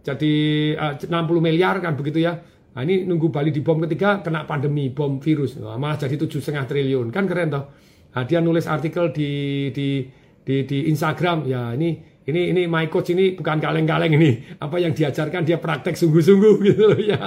jadi 0.00 0.32
uh, 0.80 0.94
60 0.96 1.12
miliar 1.40 1.76
kan 1.80 1.96
begitu 1.96 2.24
ya. 2.24 2.40
Nah, 2.70 2.86
ini 2.86 3.02
nunggu 3.02 3.34
Bali 3.34 3.50
dibom 3.50 3.82
ketiga, 3.82 4.22
kena 4.22 4.46
pandemi, 4.46 4.94
bom 4.94 5.18
virus, 5.18 5.58
nah, 5.58 5.74
malah 5.74 5.98
jadi 5.98 6.14
tujuh 6.14 6.38
setengah 6.38 6.70
triliun, 6.70 7.10
kan 7.10 7.26
keren 7.26 7.50
toh. 7.50 7.66
Nah, 8.14 8.22
dia 8.26 8.38
nulis 8.38 8.70
artikel 8.70 9.10
di, 9.10 9.30
di, 9.74 10.06
di, 10.46 10.56
di 10.62 10.78
Instagram, 10.86 11.50
ya 11.50 11.74
ini 11.74 11.98
ini 12.30 12.54
ini 12.54 12.62
my 12.70 12.86
coach 12.86 13.10
ini 13.10 13.34
bukan 13.34 13.58
kaleng-kaleng 13.58 14.14
ini 14.14 14.60
apa 14.62 14.78
yang 14.78 14.94
diajarkan 14.94 15.42
dia 15.42 15.58
praktek 15.58 15.98
sungguh-sungguh 15.98 16.54
gitu 16.68 16.82
loh 16.94 17.00
ya. 17.00 17.18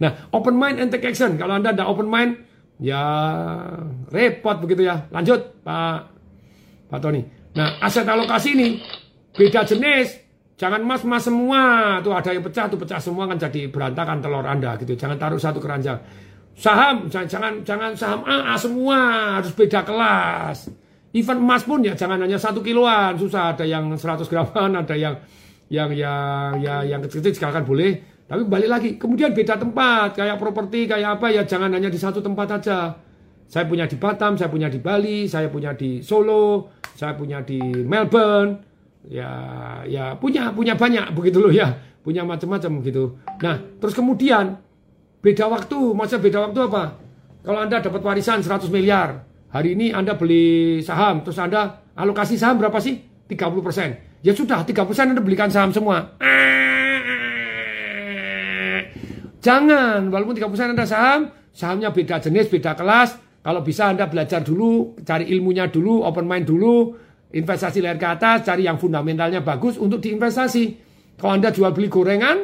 nah, 0.00 0.30
open 0.32 0.56
mind 0.56 0.80
and 0.80 0.88
take 0.88 1.04
action. 1.04 1.36
Kalau 1.36 1.60
Anda 1.60 1.76
ada 1.76 1.84
open 1.84 2.08
mind 2.08 2.38
ya 2.80 3.02
repot 4.08 4.62
begitu 4.62 4.88
ya. 4.88 5.10
Lanjut 5.12 5.60
Pak 5.66 5.98
Pak 6.88 6.98
Tony. 7.02 7.26
Nah, 7.52 7.82
aset 7.84 8.08
alokasi 8.08 8.56
ini 8.56 8.80
beda 9.36 9.68
jenis. 9.68 10.21
Jangan 10.62 10.78
mas-mas 10.86 11.26
semua. 11.26 11.62
Tuh 12.06 12.14
ada 12.14 12.30
yang 12.30 12.46
pecah, 12.46 12.70
tuh 12.70 12.78
pecah 12.78 13.02
semua 13.02 13.26
kan 13.26 13.34
jadi 13.34 13.66
berantakan 13.66 14.22
telur 14.22 14.46
Anda 14.46 14.78
gitu. 14.78 14.94
Jangan 14.94 15.18
taruh 15.18 15.42
satu 15.42 15.58
keranjang. 15.58 15.98
Saham, 16.54 17.10
jangan 17.10 17.66
jangan 17.66 17.90
saham 17.98 18.22
A, 18.22 18.54
semua, 18.54 18.98
harus 19.42 19.50
beda 19.58 19.82
kelas. 19.82 20.70
Even 21.18 21.42
emas 21.42 21.66
pun 21.66 21.82
ya 21.82 21.98
jangan 21.98 22.22
hanya 22.22 22.38
satu 22.38 22.62
kiloan, 22.62 23.18
susah. 23.18 23.58
Ada 23.58 23.66
yang 23.66 23.90
100 23.90 24.30
graman, 24.30 24.78
ada 24.78 24.94
yang 24.94 25.18
yang 25.66 25.90
yang 25.90 26.62
ya 26.62 26.86
yang 26.86 27.02
kecil-kecil 27.02 27.42
sekarang 27.42 27.66
boleh. 27.66 28.22
Tapi 28.30 28.46
balik 28.46 28.70
lagi, 28.70 28.90
kemudian 28.94 29.34
beda 29.34 29.58
tempat, 29.58 30.14
kayak 30.14 30.38
properti, 30.38 30.86
kayak 30.86 31.18
apa 31.18 31.26
ya 31.34 31.42
jangan 31.42 31.74
hanya 31.74 31.90
di 31.90 31.98
satu 31.98 32.22
tempat 32.22 32.62
aja. 32.62 32.94
Saya 33.50 33.66
punya 33.66 33.90
di 33.90 33.98
Batam, 33.98 34.38
saya 34.38 34.46
punya 34.46 34.70
di 34.70 34.78
Bali, 34.78 35.26
saya 35.26 35.50
punya 35.50 35.74
di 35.74 36.00
Solo, 36.00 36.70
saya 36.94 37.18
punya 37.18 37.42
di 37.42 37.58
Melbourne. 37.60 38.71
Ya 39.06 39.30
ya 39.86 40.14
punya 40.18 40.54
punya 40.54 40.78
banyak 40.78 41.10
begitu 41.14 41.42
loh 41.42 41.50
ya, 41.50 41.74
punya 42.06 42.22
macam-macam 42.22 42.82
gitu. 42.86 43.18
Nah, 43.42 43.58
terus 43.82 43.94
kemudian 43.94 44.58
beda 45.22 45.50
waktu, 45.50 45.78
maksudnya 45.94 46.22
beda 46.22 46.38
waktu 46.50 46.60
apa? 46.70 46.82
Kalau 47.42 47.58
Anda 47.58 47.82
dapat 47.82 48.02
warisan 48.06 48.38
100 48.38 48.70
miliar, 48.70 49.26
Hari 49.52 49.76
ini 49.76 49.92
Anda 49.92 50.16
beli 50.16 50.80
saham, 50.80 51.20
terus 51.20 51.36
Anda 51.36 51.84
alokasi 51.92 52.40
saham 52.40 52.56
berapa 52.56 52.80
sih? 52.80 53.04
30%. 53.28 54.24
Ya 54.24 54.32
sudah, 54.32 54.64
30% 54.64 55.12
Anda 55.12 55.20
belikan 55.20 55.52
saham 55.52 55.68
semua. 55.76 56.16
Jangan, 59.44 60.08
walaupun 60.08 60.40
30% 60.40 60.72
Anda 60.72 60.88
saham, 60.88 61.28
sahamnya 61.52 61.92
beda 61.92 62.16
jenis, 62.24 62.48
beda 62.48 62.72
kelas. 62.72 63.20
Kalau 63.44 63.60
bisa 63.60 63.92
Anda 63.92 64.08
belajar 64.08 64.40
dulu, 64.40 64.96
cari 65.04 65.28
ilmunya 65.28 65.68
dulu, 65.68 66.00
open 66.00 66.24
mind 66.24 66.48
dulu. 66.48 66.96
Investasi 67.32 67.80
layar 67.80 67.96
ke 67.96 68.08
atas, 68.08 68.36
cari 68.44 68.68
yang 68.68 68.76
fundamentalnya 68.76 69.40
bagus 69.40 69.80
untuk 69.80 70.04
diinvestasi. 70.04 70.64
Kalau 71.16 71.32
Anda 71.32 71.48
jual 71.48 71.72
beli 71.72 71.88
gorengan, 71.88 72.38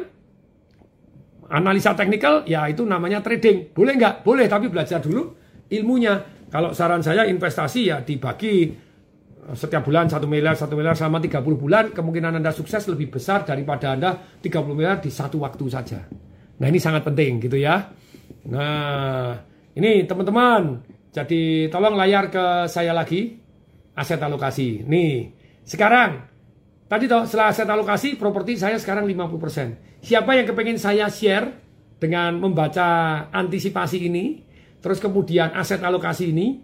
analisa 1.49 1.93
teknikal, 1.93 2.45
ya 2.49 2.65
itu 2.69 2.85
namanya 2.85 3.21
trading. 3.21 3.73
Boleh 3.73 3.93
nggak? 3.97 4.25
Boleh, 4.25 4.45
tapi 4.49 4.69
belajar 4.69 5.01
dulu 5.01 5.33
ilmunya. 5.69 6.45
Kalau 6.49 6.73
saran 6.73 7.05
saya 7.05 7.29
investasi 7.29 7.93
ya 7.93 8.01
dibagi 8.01 8.65
eh, 8.65 9.53
setiap 9.53 9.85
bulan 9.85 10.09
satu 10.09 10.25
miliar, 10.25 10.57
satu 10.57 10.73
miliar 10.73 10.97
selama 10.97 11.21
30 11.21 11.45
bulan, 11.53 11.85
kemungkinan 11.93 12.41
Anda 12.41 12.49
sukses 12.49 12.89
lebih 12.89 13.13
besar 13.13 13.45
daripada 13.45 13.93
Anda 13.93 14.17
30 14.41 14.73
miliar 14.73 14.97
di 14.97 15.13
satu 15.13 15.37
waktu 15.45 15.65
saja. 15.69 16.01
Nah 16.59 16.67
ini 16.67 16.81
sangat 16.81 17.05
penting 17.05 17.37
gitu 17.45 17.61
ya. 17.61 17.93
Nah 18.49 19.37
ini 19.77 20.03
teman-teman, 20.09 20.81
jadi 21.13 21.69
tolong 21.69 21.93
layar 21.93 22.33
ke 22.33 22.65
saya 22.65 22.97
lagi 22.97 23.38
aset 23.99 24.19
alokasi. 24.23 24.87
Nih, 24.87 25.35
sekarang 25.67 26.23
tadi 26.87 27.05
toh 27.05 27.27
setelah 27.27 27.51
aset 27.51 27.67
alokasi 27.67 28.15
properti 28.15 28.55
saya 28.55 28.79
sekarang 28.79 29.03
50%. 29.05 29.99
Siapa 29.99 30.31
yang 30.39 30.47
kepengen 30.47 30.79
saya 30.79 31.11
share 31.11 31.51
dengan 31.99 32.39
membaca 32.39 33.27
antisipasi 33.35 34.07
ini, 34.07 34.41
terus 34.79 35.03
kemudian 35.03 35.51
aset 35.51 35.83
alokasi 35.83 36.31
ini, 36.31 36.63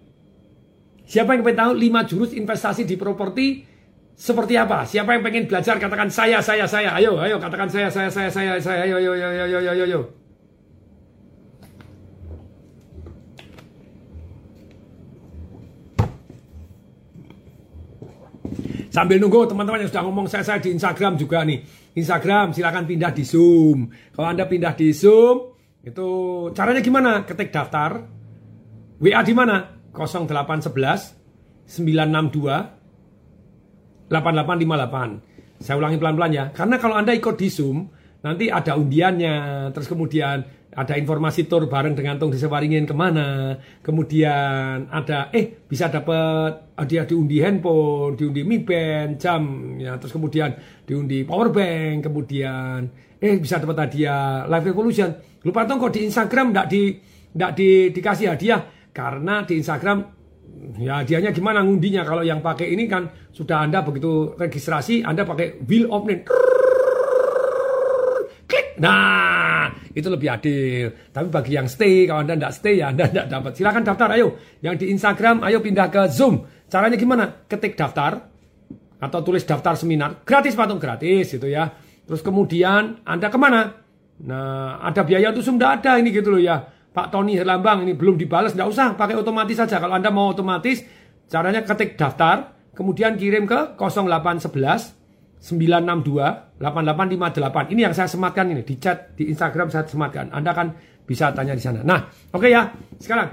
siapa 1.03 1.36
yang 1.36 1.43
pengen 1.43 1.59
tahu 1.59 1.71
5 1.75 2.09
jurus 2.09 2.31
investasi 2.31 2.88
di 2.88 2.95
properti 2.95 3.67
seperti 4.15 4.55
apa? 4.55 4.88
Siapa 4.88 5.11
yang 5.11 5.23
pengen 5.27 5.43
belajar 5.51 5.75
katakan 5.75 6.07
saya 6.07 6.39
saya 6.39 6.63
saya. 6.65 6.95
Ayo, 6.95 7.19
ayo 7.19 7.36
katakan 7.36 7.67
saya 7.67 7.91
saya 7.91 8.07
saya 8.07 8.31
saya 8.31 8.55
saya. 8.63 8.88
Ayo 8.88 8.95
ayo 9.03 9.11
ayo 9.11 9.27
ayo 9.27 9.43
ayo 9.43 9.59
ayo. 9.59 9.83
ayo. 9.83 10.24
Sambil 18.95 19.19
nunggu 19.19 19.43
teman-teman 19.43 19.83
yang 19.83 19.91
sudah 19.91 20.07
ngomong 20.07 20.31
saya, 20.31 20.47
saya 20.47 20.63
di 20.63 20.71
Instagram 20.71 21.19
juga 21.19 21.43
nih. 21.43 21.59
Instagram 21.99 22.55
silakan 22.55 22.87
pindah 22.87 23.11
di 23.11 23.27
Zoom. 23.27 23.91
Kalau 23.91 24.31
Anda 24.31 24.47
pindah 24.47 24.71
di 24.71 24.95
Zoom, 24.95 25.51
itu 25.83 26.07
caranya 26.55 26.79
gimana? 26.79 27.27
Ketik 27.27 27.51
daftar. 27.51 28.07
WA 29.03 29.19
di 29.19 29.35
mana? 29.35 29.83
0811 29.91 31.67
962 31.67 34.07
8858. 34.07 35.59
Saya 35.59 35.75
ulangi 35.75 35.99
pelan-pelan 35.99 36.31
ya. 36.31 36.55
Karena 36.55 36.79
kalau 36.79 36.95
Anda 36.95 37.11
ikut 37.11 37.35
di 37.35 37.51
Zoom, 37.51 37.91
nanti 38.23 38.47
ada 38.47 38.79
undiannya, 38.79 39.75
terus 39.75 39.91
kemudian 39.91 40.47
ada 40.76 40.99
informasi 40.99 41.47
tour 41.47 41.71
bareng 41.71 41.95
dengan 41.95 42.19
Tong 42.19 42.28
Desawaringin 42.28 42.84
ke 42.84 42.91
mana, 42.91 43.55
kemudian 43.80 44.91
ada 44.91 45.32
eh 45.32 45.63
bisa 45.63 45.88
dapat 45.88 46.76
dia 46.84 47.07
diundi 47.07 47.39
handphone, 47.39 48.19
diundi 48.19 48.43
Mi 48.43 48.59
Band, 48.59 49.15
jam, 49.15 49.76
ya 49.80 49.95
terus 49.95 50.11
kemudian 50.11 50.51
diundi 50.84 51.23
power 51.23 51.47
bank, 51.55 52.11
kemudian 52.11 52.91
eh 53.15 53.39
bisa 53.39 53.63
dapat 53.63 53.88
hadiah 53.88 54.43
Live 54.51 54.67
Revolution. 54.67 55.09
Lupa 55.47 55.63
Tong 55.63 55.80
kok 55.80 55.95
di 55.95 56.03
Instagram 56.03 56.51
enggak 56.51 56.67
di 56.67 56.82
enggak 57.36 57.51
di, 57.55 57.69
dikasih 57.95 58.28
hadiah 58.36 58.61
karena 58.91 59.47
di 59.47 59.55
Instagram 59.63 59.97
ya 60.76 61.03
hadiahnya 61.03 61.32
gimana 61.32 61.63
ngundinya 61.63 62.03
kalau 62.03 62.23
yang 62.23 62.43
pakai 62.43 62.71
ini 62.76 62.88
kan 62.88 63.07
sudah 63.32 63.63
Anda 63.63 63.80
begitu 63.84 64.36
registrasi 64.36 65.07
Anda 65.07 65.23
pakai 65.23 65.63
wheel 65.63 65.88
of 65.88 66.03
name. 66.03 66.28
Nah, 68.82 69.71
itu 69.95 70.07
lebih 70.11 70.28
adil. 70.28 70.91
Tapi 71.11 71.28
bagi 71.32 71.51
yang 71.55 71.67
stay, 71.71 72.03
kalau 72.07 72.28
Anda 72.28 72.36
tidak 72.36 72.53
stay 72.55 72.76
ya 72.84 72.91
Anda 72.91 73.07
tidak 73.07 73.28
dapat. 73.32 73.51
Silakan 73.55 73.84
daftar 73.88 74.09
ayo. 74.19 74.28
Yang 74.59 74.76
di 74.84 74.86
Instagram 74.91 75.43
ayo 75.47 75.63
pindah 75.63 75.88
ke 75.88 76.01
Zoom. 76.11 76.43
Caranya 76.67 76.99
gimana? 76.99 77.47
Ketik 77.47 77.80
daftar 77.80 78.19
atau 78.99 79.19
tulis 79.23 79.43
daftar 79.47 79.80
seminar. 79.80 80.26
Gratis 80.28 80.55
patung 80.57 80.82
gratis 80.82 81.32
gitu 81.32 81.47
ya. 81.47 81.71
Terus 82.05 82.19
kemudian 82.19 83.01
Anda 83.07 83.32
ke 83.32 83.38
mana? 83.39 83.71
Nah, 84.26 84.80
ada 84.84 85.01
biaya 85.03 85.32
untuk 85.32 85.43
Zoom? 85.43 85.55
Tidak 85.55 85.71
ada 85.82 85.91
ini 85.99 86.11
gitu 86.11 86.36
loh 86.36 86.41
ya. 86.41 86.59
Pak 86.95 87.11
Tony 87.11 87.36
Herlambang 87.36 87.84
ini 87.84 87.91
belum 87.91 88.15
dibalas, 88.15 88.55
tidak 88.55 88.71
usah 88.71 88.95
pakai 88.95 89.19
otomatis 89.19 89.59
saja. 89.59 89.84
Kalau 89.84 89.99
Anda 89.99 90.15
mau 90.15 90.32
otomatis, 90.32 90.80
caranya 91.28 91.59
ketik 91.67 91.99
daftar, 91.99 92.55
kemudian 92.71 93.19
kirim 93.19 93.43
ke 93.43 93.76
0811 93.76 95.04
962 95.45 96.57
8858. 96.57 97.69
Ini 97.77 97.81
yang 97.85 97.93
saya 97.93 98.09
sematkan 98.09 98.49
ini 98.49 98.65
di 98.65 98.81
chat 98.81 99.13
di 99.13 99.29
Instagram 99.29 99.69
saya 99.69 99.85
sematkan. 99.85 100.33
Anda 100.33 100.57
kan 100.57 100.73
bisa 101.05 101.29
tanya 101.37 101.53
di 101.53 101.61
sana. 101.61 101.85
Nah, 101.85 102.09
oke 102.33 102.49
okay 102.49 102.49
ya. 102.49 102.73
Sekarang 102.97 103.29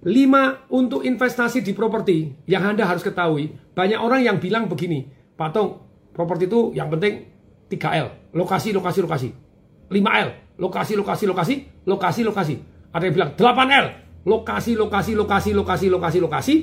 5 0.00 0.72
untuk 0.72 1.04
investasi 1.04 1.60
di 1.60 1.76
properti 1.76 2.48
yang 2.48 2.64
Anda 2.64 2.88
harus 2.88 3.04
ketahui. 3.04 3.52
Banyak 3.76 4.00
orang 4.00 4.24
yang 4.24 4.40
bilang 4.40 4.72
begini, 4.72 5.04
Pak 5.36 5.50
Tong, 5.52 5.70
properti 6.16 6.48
itu 6.48 6.72
yang 6.72 6.88
penting 6.88 7.28
3L, 7.68 8.32
lokasi, 8.32 8.72
lokasi, 8.72 8.98
lokasi. 9.04 9.28
5L, 9.92 10.28
lokasi, 10.56 10.96
lokasi, 10.96 11.24
lokasi, 11.28 11.54
lokasi, 11.84 12.20
lokasi. 12.24 12.54
Ada 12.88 13.04
yang 13.04 13.14
bilang 13.20 13.30
8L, 13.36 13.86
lokasi, 14.24 14.72
lokasi, 14.80 15.12
lokasi, 15.12 15.50
lokasi, 15.52 15.86
lokasi, 15.92 16.18
lokasi, 16.24 16.54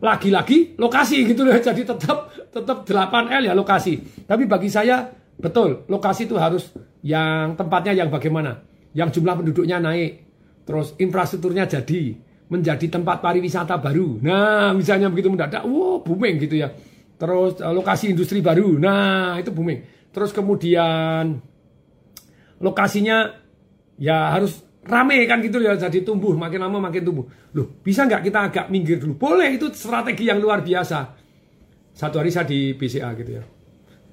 lagi-lagi 0.00 0.76
lokasi 0.76 1.24
gitu 1.24 1.46
loh. 1.46 1.56
Jadi 1.66 1.82
tetap 1.86 2.32
tetap 2.50 2.78
8L 2.84 3.42
ya 3.48 3.54
lokasi. 3.56 4.24
Tapi 4.24 4.44
bagi 4.44 4.68
saya 4.68 5.08
betul, 5.36 5.84
lokasi 5.88 6.28
itu 6.28 6.36
harus 6.36 6.72
yang 7.04 7.54
tempatnya 7.54 8.04
yang 8.04 8.08
bagaimana? 8.10 8.60
Yang 8.96 9.20
jumlah 9.20 9.34
penduduknya 9.38 9.78
naik. 9.78 10.26
Terus 10.66 10.98
infrastrukturnya 10.98 11.70
jadi 11.70 12.18
menjadi 12.50 12.86
tempat 12.90 13.22
pariwisata 13.22 13.78
baru. 13.78 14.18
Nah, 14.18 14.74
misalnya 14.74 15.06
begitu 15.10 15.30
mendadak, 15.30 15.62
wow, 15.62 16.02
booming 16.02 16.42
gitu 16.42 16.58
ya. 16.58 16.74
Terus 17.14 17.62
eh, 17.62 17.70
lokasi 17.70 18.10
industri 18.10 18.42
baru. 18.42 18.74
Nah, 18.74 19.38
itu 19.38 19.54
booming. 19.54 20.10
Terus 20.10 20.34
kemudian 20.34 21.38
lokasinya 22.58 23.36
ya 24.00 24.32
harus 24.34 24.65
rame 24.86 25.26
kan 25.26 25.42
gitu 25.42 25.58
ya 25.58 25.74
jadi 25.74 26.06
tumbuh 26.06 26.32
makin 26.38 26.62
lama 26.62 26.78
makin 26.78 27.02
tumbuh. 27.02 27.26
Loh 27.52 27.78
bisa 27.82 28.06
nggak 28.06 28.22
kita 28.22 28.38
agak 28.50 28.66
minggir 28.70 29.02
dulu? 29.02 29.18
Boleh 29.18 29.54
itu 29.54 29.68
strategi 29.74 30.30
yang 30.30 30.38
luar 30.38 30.62
biasa. 30.62 30.98
Satu 31.96 32.22
hari 32.22 32.30
saya 32.30 32.46
di 32.46 32.72
BCA 32.76 33.10
gitu 33.18 33.32
ya. 33.36 33.44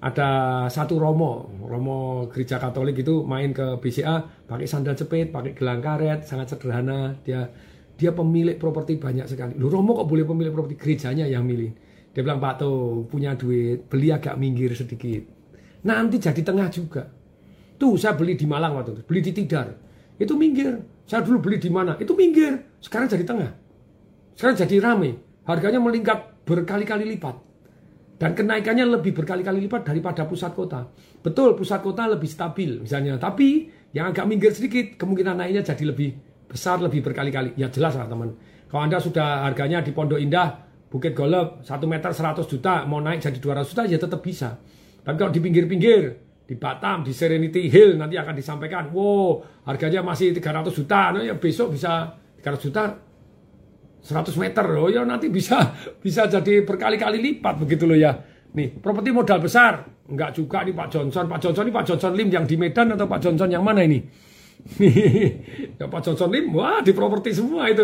Ada 0.04 0.30
satu 0.68 1.00
romo 1.00 1.48
romo 1.64 2.28
gereja 2.28 2.60
Katolik 2.60 3.00
itu 3.00 3.24
main 3.24 3.56
ke 3.56 3.80
BCA 3.80 4.46
pakai 4.50 4.68
sandal 4.68 5.00
jepit 5.00 5.32
pakai 5.32 5.56
gelang 5.56 5.80
karet 5.80 6.28
sangat 6.28 6.58
sederhana. 6.58 7.16
Dia 7.24 7.48
dia 7.94 8.12
pemilik 8.12 8.58
properti 8.58 9.00
banyak 9.00 9.30
sekali. 9.30 9.54
Loh 9.56 9.72
romo 9.72 9.96
kok 9.96 10.10
boleh 10.10 10.28
pemilik 10.28 10.52
properti? 10.52 10.76
Gerejanya 10.76 11.30
yang 11.30 11.46
milih. 11.48 11.72
Dia 12.14 12.22
bilang 12.22 12.38
Pak 12.38 12.62
tuh 12.62 13.06
punya 13.10 13.34
duit 13.34 13.90
beli 13.90 14.12
agak 14.12 14.38
minggir 14.38 14.74
sedikit. 14.76 15.24
Nanti 15.88 16.20
jadi 16.20 16.42
tengah 16.42 16.68
juga. 16.70 17.04
Tuh 17.80 17.98
saya 17.98 18.16
beli 18.16 18.38
di 18.38 18.46
Malang 18.48 18.80
waktu 18.80 18.96
itu 18.96 19.04
beli 19.04 19.22
di 19.24 19.32
Tidar 19.34 19.93
itu 20.18 20.34
minggir. 20.38 20.82
Saya 21.04 21.22
dulu 21.26 21.44
beli 21.44 21.58
di 21.60 21.68
mana, 21.68 22.00
itu 22.00 22.16
minggir. 22.16 22.80
Sekarang 22.80 23.12
jadi 23.12 23.26
tengah. 23.28 23.52
Sekarang 24.34 24.56
jadi 24.56 24.76
rame. 24.80 25.12
Harganya 25.44 25.80
melingkar 25.84 26.40
berkali-kali 26.48 27.04
lipat. 27.16 27.36
Dan 28.16 28.32
kenaikannya 28.38 28.88
lebih 28.88 29.12
berkali-kali 29.12 29.68
lipat 29.68 29.84
daripada 29.84 30.24
pusat 30.24 30.56
kota. 30.56 30.88
Betul, 31.20 31.60
pusat 31.60 31.84
kota 31.84 32.08
lebih 32.08 32.30
stabil 32.32 32.80
misalnya. 32.80 33.20
Tapi 33.20 33.68
yang 33.92 34.16
agak 34.16 34.26
minggir 34.30 34.56
sedikit, 34.56 34.96
kemungkinan 34.96 35.44
naiknya 35.44 35.66
jadi 35.66 35.92
lebih 35.92 36.16
besar, 36.48 36.80
lebih 36.80 37.04
berkali-kali. 37.04 37.60
Ya 37.60 37.68
jelas 37.68 38.00
lah 38.00 38.08
teman. 38.08 38.38
Kalau 38.72 38.82
Anda 38.90 38.98
sudah 39.04 39.44
harganya 39.46 39.84
di 39.84 39.92
Pondok 39.92 40.18
Indah, 40.18 40.66
Bukit 40.90 41.18
Golep, 41.18 41.66
1 41.66 41.90
meter 41.90 42.14
100 42.14 42.46
juta, 42.46 42.86
mau 42.86 43.02
naik 43.02 43.22
jadi 43.22 43.38
200 43.42 43.70
juta, 43.70 43.84
ya 43.90 43.98
tetap 43.98 44.22
bisa. 44.22 44.62
Tapi 45.04 45.16
kalau 45.18 45.34
di 45.34 45.42
pinggir-pinggir, 45.42 46.02
di 46.54 46.62
Batam, 46.62 47.02
di 47.02 47.10
Serenity 47.10 47.66
Hill 47.66 47.98
nanti 47.98 48.14
akan 48.14 48.38
disampaikan, 48.38 48.94
wow 48.94 49.42
harganya 49.66 50.06
masih 50.06 50.38
300 50.38 50.70
juta, 50.70 51.10
nah, 51.10 51.26
ya 51.26 51.34
besok 51.34 51.74
bisa 51.74 52.14
300 52.38 52.62
juta 52.62 52.84
100 54.04 54.36
meter 54.38 54.66
loh 54.70 54.92
ya 54.92 55.02
nanti 55.02 55.34
bisa 55.34 55.74
bisa 56.06 56.30
jadi 56.30 56.62
berkali-kali 56.62 57.18
lipat 57.18 57.58
begitu 57.58 57.90
loh 57.90 57.98
ya. 57.98 58.14
Nih, 58.54 58.70
properti 58.70 59.10
modal 59.10 59.42
besar. 59.42 59.82
Enggak 60.06 60.38
juga 60.38 60.62
nih 60.62 60.78
Pak 60.78 60.88
Johnson. 60.94 61.26
Pak 61.26 61.40
Johnson 61.42 61.66
ini 61.66 61.74
Pak 61.74 61.86
Johnson 61.90 62.14
Lim 62.14 62.30
yang 62.30 62.46
di 62.46 62.54
Medan 62.54 62.94
atau 62.94 63.10
Pak 63.10 63.18
Johnson 63.18 63.50
yang 63.50 63.66
mana 63.66 63.82
ini? 63.82 63.98
ya 65.80 65.90
Pak 65.90 66.02
Johnson 66.06 66.30
Lim, 66.30 66.54
wah 66.54 66.86
di 66.86 66.94
properti 66.94 67.34
semua 67.34 67.66
itu. 67.72 67.82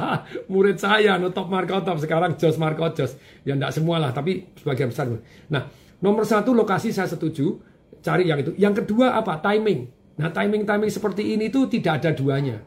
Murid 0.50 0.82
saya, 0.82 1.22
no 1.22 1.30
top 1.30 1.46
Marco 1.46 1.78
top 1.86 2.02
sekarang 2.02 2.34
Jos 2.34 2.58
Marco 2.58 2.82
Jos. 2.90 3.14
Ya 3.46 3.54
enggak 3.54 3.70
semua 3.70 4.02
lah, 4.02 4.10
tapi 4.10 4.48
sebagian 4.58 4.90
besar. 4.90 5.06
Nah, 5.54 5.70
nomor 6.02 6.26
satu 6.26 6.50
lokasi 6.50 6.90
saya 6.90 7.06
setuju 7.06 7.77
cari 8.02 8.26
yang 8.26 8.38
itu. 8.40 8.52
Yang 8.58 8.84
kedua 8.84 9.18
apa? 9.18 9.42
Timing. 9.42 9.80
Nah, 10.18 10.34
timing-timing 10.34 10.90
seperti 10.90 11.38
ini 11.38 11.46
tuh 11.48 11.70
tidak 11.70 12.02
ada 12.02 12.10
duanya. 12.10 12.58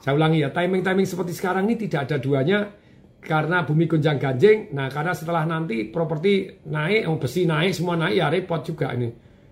Saya 0.00 0.16
ulangi 0.16 0.40
ya, 0.40 0.54
timing-timing 0.54 1.04
seperti 1.04 1.34
sekarang 1.34 1.68
ini 1.68 1.76
tidak 1.76 2.08
ada 2.08 2.16
duanya 2.22 2.72
karena 3.20 3.66
bumi 3.66 3.84
gonjang 3.90 4.16
ganjing. 4.16 4.72
Nah, 4.72 4.88
karena 4.88 5.12
setelah 5.12 5.44
nanti 5.44 5.90
properti 5.90 6.62
naik, 6.70 7.10
oh, 7.10 7.18
besi 7.20 7.44
naik, 7.44 7.74
semua 7.74 7.98
naik 7.98 8.14
ya 8.16 8.32
repot 8.32 8.62
juga 8.64 8.94
ini. 8.94 9.10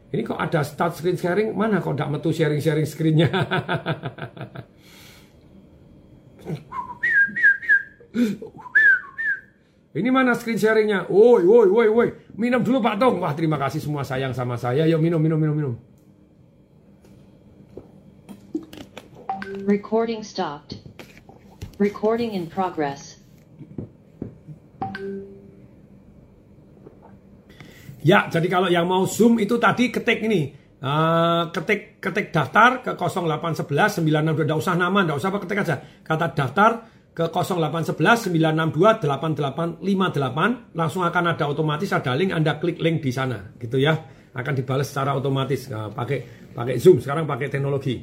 Ini 0.09 0.25
kok 0.25 0.41
ada 0.41 0.65
start 0.65 0.97
screen 0.97 1.21
sharing, 1.21 1.53
mana 1.53 1.85
kok 1.85 1.93
tidak 1.93 2.09
metu 2.09 2.33
sharing-sharing 2.33 2.89
screennya? 2.89 3.29
Ini 9.89 10.13
mana 10.13 10.37
screen 10.37 10.61
sharingnya? 10.61 11.09
Woi, 11.09 11.49
woi, 11.49 11.69
woi, 11.73 11.89
woi. 11.89 12.09
Minum 12.37 12.61
dulu 12.61 12.85
Pak 12.85 13.01
Tong. 13.01 13.25
Wah, 13.25 13.33
terima 13.33 13.57
kasih 13.57 13.81
semua 13.81 14.05
sayang 14.05 14.37
sama 14.37 14.61
saya. 14.61 14.85
Yuk 14.85 15.01
minum, 15.01 15.17
minum, 15.17 15.41
minum, 15.41 15.57
minum. 15.57 15.75
Recording 19.65 20.21
stopped. 20.21 20.77
Recording 21.81 22.37
in 22.37 22.53
progress. 22.53 23.17
Ya, 28.05 28.29
jadi 28.29 28.47
kalau 28.47 28.69
yang 28.69 28.85
mau 28.85 29.09
Zoom 29.09 29.41
itu 29.41 29.57
tadi 29.57 29.89
ketik 29.89 30.21
ini. 30.21 30.53
Uh, 30.79 31.51
ketik 31.51 31.99
ketik 31.99 32.31
daftar 32.31 32.87
ke 32.87 32.95
0811 32.95 33.99
962 33.99 34.47
enggak 34.47 34.59
usah 34.63 34.79
nama, 34.79 35.03
enggak 35.03 35.19
usah 35.19 35.29
apa 35.33 35.39
ketik 35.43 35.59
aja. 35.65 35.77
Kata 36.07 36.31
daftar 36.31 36.87
ke 37.19 37.27
0811 37.27 38.31
962 38.31 39.03
8858 39.03 40.79
langsung 40.79 41.03
akan 41.03 41.25
ada 41.35 41.51
otomatis 41.51 41.91
ada 41.91 42.15
link 42.15 42.31
Anda 42.31 42.63
klik 42.63 42.79
link 42.79 43.03
di 43.03 43.11
sana 43.11 43.59
gitu 43.59 43.83
ya. 43.83 43.99
Akan 44.39 44.55
dibalas 44.55 44.87
secara 44.87 45.19
otomatis 45.19 45.67
nah, 45.67 45.91
pakai 45.91 46.23
pakai 46.55 46.79
Zoom 46.79 47.03
sekarang 47.03 47.27
pakai 47.27 47.51
teknologi. 47.51 47.99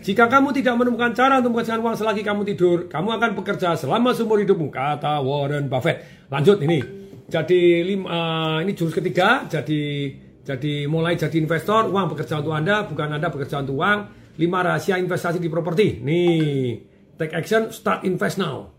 Jika 0.00 0.32
kamu 0.32 0.56
tidak 0.56 0.80
menemukan 0.80 1.12
cara 1.12 1.44
untuk 1.44 1.60
menghasilkan 1.60 1.82
uang 1.84 1.96
selagi 1.98 2.22
kamu 2.24 2.40
tidur, 2.48 2.78
kamu 2.88 3.18
akan 3.20 3.30
bekerja 3.36 3.74
selama 3.76 4.14
seumur 4.16 4.40
hidupmu, 4.40 4.70
kata 4.70 5.20
Warren 5.20 5.66
Buffett. 5.66 6.30
Lanjut 6.30 6.62
ini. 6.62 6.80
Jadi 7.28 7.84
lima, 7.84 8.06
uh, 8.08 8.58
ini 8.64 8.72
jurus 8.72 8.94
ketiga, 8.96 9.44
jadi 9.44 10.08
jadi 10.40 10.88
mulai 10.88 11.18
jadi 11.20 11.36
investor, 11.36 11.92
uang 11.92 12.16
bekerja 12.16 12.40
untuk 12.40 12.56
Anda, 12.56 12.88
bukan 12.88 13.20
Anda 13.20 13.28
bekerja 13.28 13.60
untuk 13.60 13.84
uang. 13.84 13.98
Lima 14.38 14.64
rahasia 14.64 14.96
investasi 14.96 15.42
di 15.42 15.50
properti. 15.50 15.98
Nih, 16.00 16.87
take 17.18 17.34
action, 17.34 17.74
start 17.74 18.06
invest 18.06 18.38
now. 18.38 18.70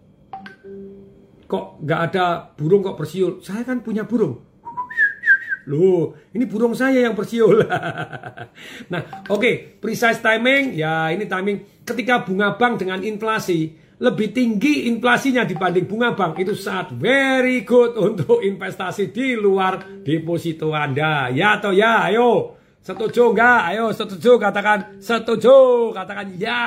Kok 1.46 1.84
nggak 1.84 2.02
ada 2.10 2.56
burung 2.56 2.82
kok 2.82 2.96
bersiul? 2.96 3.44
Saya 3.44 3.68
kan 3.68 3.84
punya 3.84 4.08
burung. 4.08 4.48
Loh, 5.70 6.18
ini 6.34 6.50
burung 6.50 6.74
saya 6.74 7.06
yang 7.06 7.14
bersiul. 7.14 7.62
nah, 8.92 9.02
oke, 9.30 9.38
okay, 9.38 9.54
precise 9.78 10.18
timing. 10.18 10.74
Ya, 10.74 11.14
ini 11.14 11.30
timing 11.30 11.86
ketika 11.86 12.26
bunga 12.26 12.58
bank 12.58 12.82
dengan 12.82 13.04
inflasi 13.06 13.78
lebih 14.00 14.32
tinggi 14.32 14.88
inflasinya 14.88 15.44
dibanding 15.44 15.84
bunga 15.84 16.16
bank 16.16 16.40
itu 16.40 16.56
saat 16.56 16.96
very 16.96 17.68
good 17.68 18.00
untuk 18.00 18.40
investasi 18.40 19.12
di 19.12 19.36
luar 19.36 20.02
deposito 20.02 20.72
Anda. 20.72 21.28
Ya 21.30 21.60
atau 21.60 21.76
ya, 21.76 22.08
ayo. 22.08 22.56
Setuju 22.80 23.36
enggak? 23.36 23.76
Ayo 23.76 23.92
setuju 23.92 24.40
katakan 24.40 24.98
setuju, 25.04 25.92
katakan 25.92 26.32
ya. 26.40 26.64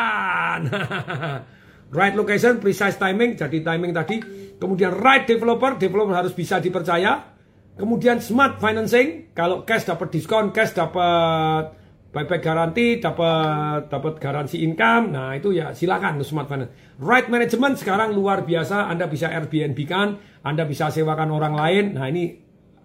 right 1.93 2.17
location, 2.17 2.59
precise 2.59 2.97
timing, 2.97 3.37
jadi 3.37 3.61
timing 3.61 3.93
tadi. 3.93 4.17
Kemudian 4.57 4.97
right 4.97 5.29
developer, 5.29 5.77
developer 5.77 6.17
harus 6.17 6.33
bisa 6.33 6.59
dipercaya. 6.59 7.31
Kemudian 7.73 8.21
smart 8.21 8.61
financing, 8.61 9.33
kalau 9.33 9.65
cash 9.65 9.89
dapat 9.89 10.13
diskon, 10.13 10.53
cash 10.53 10.77
dapat 10.77 11.73
buyback 12.13 12.45
garansi, 12.45 13.01
dapat 13.01 13.89
dapat 13.89 14.21
garansi 14.21 14.61
income. 14.61 15.17
Nah, 15.17 15.33
itu 15.33 15.57
ya 15.57 15.73
silakan 15.73 16.21
smart 16.21 16.49
finance. 16.53 16.73
Right 17.01 17.33
management 17.33 17.81
sekarang 17.81 18.13
luar 18.13 18.45
biasa. 18.45 18.93
Anda 18.93 19.09
bisa 19.09 19.33
Airbnb 19.33 19.79
kan, 19.89 20.21
Anda 20.45 20.69
bisa 20.69 20.93
sewakan 20.93 21.33
orang 21.33 21.55
lain. 21.57 21.85
Nah, 21.97 22.07
ini 22.13 22.37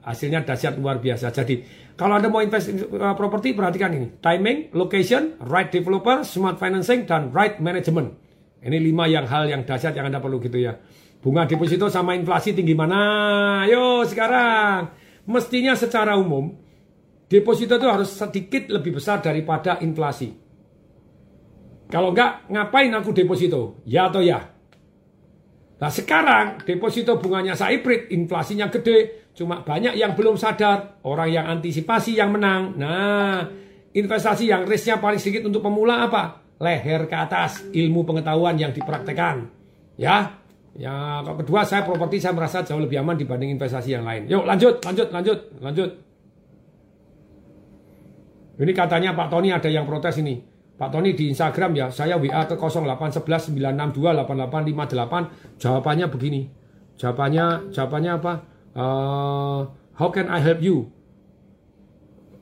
hasilnya 0.08 0.48
dahsyat 0.48 0.80
luar 0.80 1.04
biasa. 1.04 1.36
Jadi, 1.36 1.68
kalau 2.00 2.16
Anda 2.16 2.32
mau 2.32 2.40
invest 2.40 2.72
uh, 2.72 3.12
properti 3.20 3.52
perhatikan 3.52 3.92
ini. 3.92 4.08
Timing, 4.24 4.72
location, 4.72 5.36
right 5.44 5.68
developer, 5.68 6.24
smart 6.24 6.56
financing 6.56 7.04
dan 7.04 7.36
right 7.36 7.60
management. 7.60 8.27
Ini 8.62 8.78
lima 8.82 9.06
yang 9.06 9.30
hal 9.30 9.46
yang 9.50 9.62
dahsyat 9.64 9.94
yang 9.94 10.10
Anda 10.10 10.18
perlu 10.18 10.42
gitu 10.42 10.58
ya. 10.58 10.76
Bunga 11.22 11.46
deposito 11.46 11.90
sama 11.90 12.14
inflasi 12.14 12.54
tinggi 12.54 12.74
mana? 12.78 13.66
Ayo 13.66 14.06
sekarang. 14.06 14.90
Mestinya 15.28 15.76
secara 15.76 16.16
umum 16.16 16.56
deposito 17.28 17.76
itu 17.76 17.88
harus 17.90 18.10
sedikit 18.10 18.72
lebih 18.72 18.98
besar 18.98 19.20
daripada 19.20 19.78
inflasi. 19.84 20.32
Kalau 21.88 22.12
enggak, 22.12 22.48
ngapain 22.52 22.92
aku 22.96 23.12
deposito? 23.16 23.84
Ya 23.88 24.08
atau 24.12 24.20
ya? 24.24 24.44
Nah 25.78 25.92
sekarang 25.94 26.66
deposito 26.66 27.22
bunganya 27.22 27.54
saiprit, 27.54 28.10
inflasinya 28.10 28.68
gede, 28.74 29.30
cuma 29.38 29.62
banyak 29.62 29.94
yang 29.94 30.18
belum 30.18 30.36
sadar, 30.36 31.00
orang 31.06 31.30
yang 31.30 31.46
antisipasi 31.46 32.18
yang 32.18 32.34
menang. 32.34 32.74
Nah, 32.76 33.46
investasi 33.94 34.50
yang 34.50 34.66
risknya 34.66 34.98
paling 34.98 35.22
sedikit 35.22 35.46
untuk 35.46 35.62
pemula 35.62 36.10
apa? 36.10 36.47
Leher 36.58 37.06
ke 37.06 37.14
atas, 37.14 37.62
ilmu 37.70 38.02
pengetahuan 38.02 38.58
yang 38.58 38.74
dipraktekan. 38.74 39.46
Ya, 39.98 40.42
ya 40.74 41.22
kedua 41.22 41.62
saya 41.62 41.86
properti 41.86 42.18
saya 42.18 42.34
merasa 42.34 42.66
jauh 42.66 42.82
lebih 42.82 43.02
aman 43.02 43.18
dibanding 43.18 43.54
investasi 43.54 43.94
yang 43.94 44.06
lain. 44.06 44.26
Yuk 44.26 44.46
lanjut, 44.46 44.82
lanjut, 44.82 45.10
lanjut, 45.14 45.40
lanjut. 45.62 45.90
Ini 48.58 48.74
katanya 48.74 49.14
Pak 49.14 49.30
Tony 49.30 49.54
ada 49.54 49.70
yang 49.70 49.86
protes 49.86 50.18
ini. 50.18 50.42
Pak 50.78 50.94
Tony 50.94 51.18
di 51.18 51.34
Instagram 51.34 51.74
ya, 51.74 51.90
saya 51.90 52.22
WA 52.22 52.46
ke 52.46 52.54
0811 52.54 53.54
962 53.54 54.14
8858. 54.14 55.62
Jawabannya 55.62 56.06
begini. 56.10 56.42
Jawabannya 56.98 57.74
jawabannya 57.74 58.12
apa? 58.18 58.34
Uh, 58.78 59.62
how 59.98 60.10
can 60.14 60.30
I 60.30 60.42
help 60.42 60.62
you? 60.62 60.90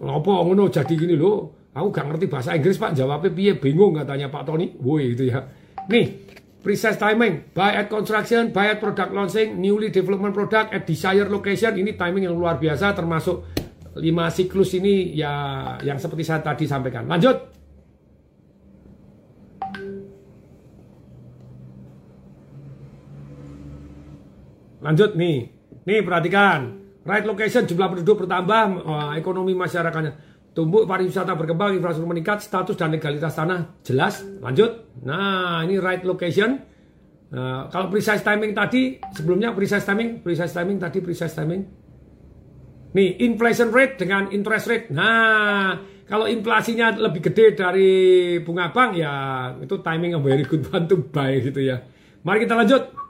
Apa 0.03 0.31
ngono 0.43 0.67
jadi 0.67 0.91
gini 0.95 1.15
loh. 1.15 1.54
Aku 1.75 1.91
gak 1.91 2.07
ngerti 2.07 2.31
bahasa 2.31 2.55
Inggris 2.55 2.79
Pak, 2.79 2.95
jawabnya 2.95 3.35
piye 3.35 3.59
bingung 3.59 3.99
katanya 3.99 4.31
Pak 4.31 4.47
Tony. 4.47 4.71
Woi 4.79 5.11
itu 5.11 5.27
ya. 5.27 5.43
Nih, 5.91 6.23
precise 6.63 6.95
timing, 6.95 7.51
buy 7.51 7.75
at 7.83 7.91
construction, 7.91 8.55
buy 8.55 8.71
at 8.71 8.79
product 8.79 9.11
launching, 9.11 9.59
newly 9.59 9.91
development 9.91 10.31
product 10.31 10.71
at 10.71 10.87
desired 10.87 11.27
location. 11.27 11.75
Ini 11.75 11.99
timing 11.99 12.31
yang 12.31 12.35
luar 12.39 12.55
biasa 12.63 12.95
termasuk 12.95 13.43
lima 13.99 14.31
siklus 14.31 14.71
ini 14.79 15.19
ya 15.19 15.75
yang 15.83 15.99
seperti 15.99 16.23
saya 16.23 16.39
tadi 16.39 16.63
sampaikan. 16.63 17.11
Lanjut. 17.11 17.43
Lanjut 24.79 25.11
nih. 25.19 25.37
Nih 25.83 25.99
perhatikan. 26.07 26.87
Right 27.05 27.27
location 27.27 27.69
jumlah 27.69 27.93
penduduk 27.93 28.25
bertambah, 28.25 28.63
oh, 28.81 29.13
ekonomi 29.13 29.53
masyarakatnya 29.53 30.34
tumbuh, 30.55 30.87
pariwisata 30.87 31.35
berkembang, 31.35 31.75
infrastruktur 31.75 32.09
meningkat, 32.15 32.39
status 32.39 32.79
dan 32.79 32.95
legalitas 32.95 33.35
tanah 33.35 33.83
jelas. 33.83 34.23
Lanjut. 34.39 34.95
Nah, 35.03 35.61
ini 35.67 35.75
right 35.77 36.01
location. 36.07 36.55
Nah, 37.35 37.67
kalau 37.67 37.91
precise 37.91 38.23
timing 38.23 38.55
tadi, 38.55 38.95
sebelumnya 39.11 39.51
precise 39.51 39.83
timing, 39.83 40.23
precise 40.23 40.55
timing 40.55 40.77
tadi 40.79 40.97
precise 41.03 41.35
timing 41.35 41.61
Nih, 42.95 43.19
inflation 43.27 43.75
rate 43.75 43.99
dengan 43.99 44.31
interest 44.31 44.71
rate. 44.71 44.87
Nah, 44.95 45.75
kalau 46.07 46.31
inflasinya 46.31 46.95
lebih 46.95 47.27
gede 47.27 47.51
dari 47.51 47.91
bunga 48.39 48.71
bank 48.71 48.95
ya 48.95 49.13
itu 49.59 49.83
timing 49.83 50.15
yang 50.15 50.23
very 50.23 50.47
good 50.47 50.63
bantu 50.63 51.03
buy 51.11 51.43
gitu 51.43 51.59
ya. 51.59 51.83
Mari 52.23 52.47
kita 52.47 52.55
lanjut. 52.55 53.04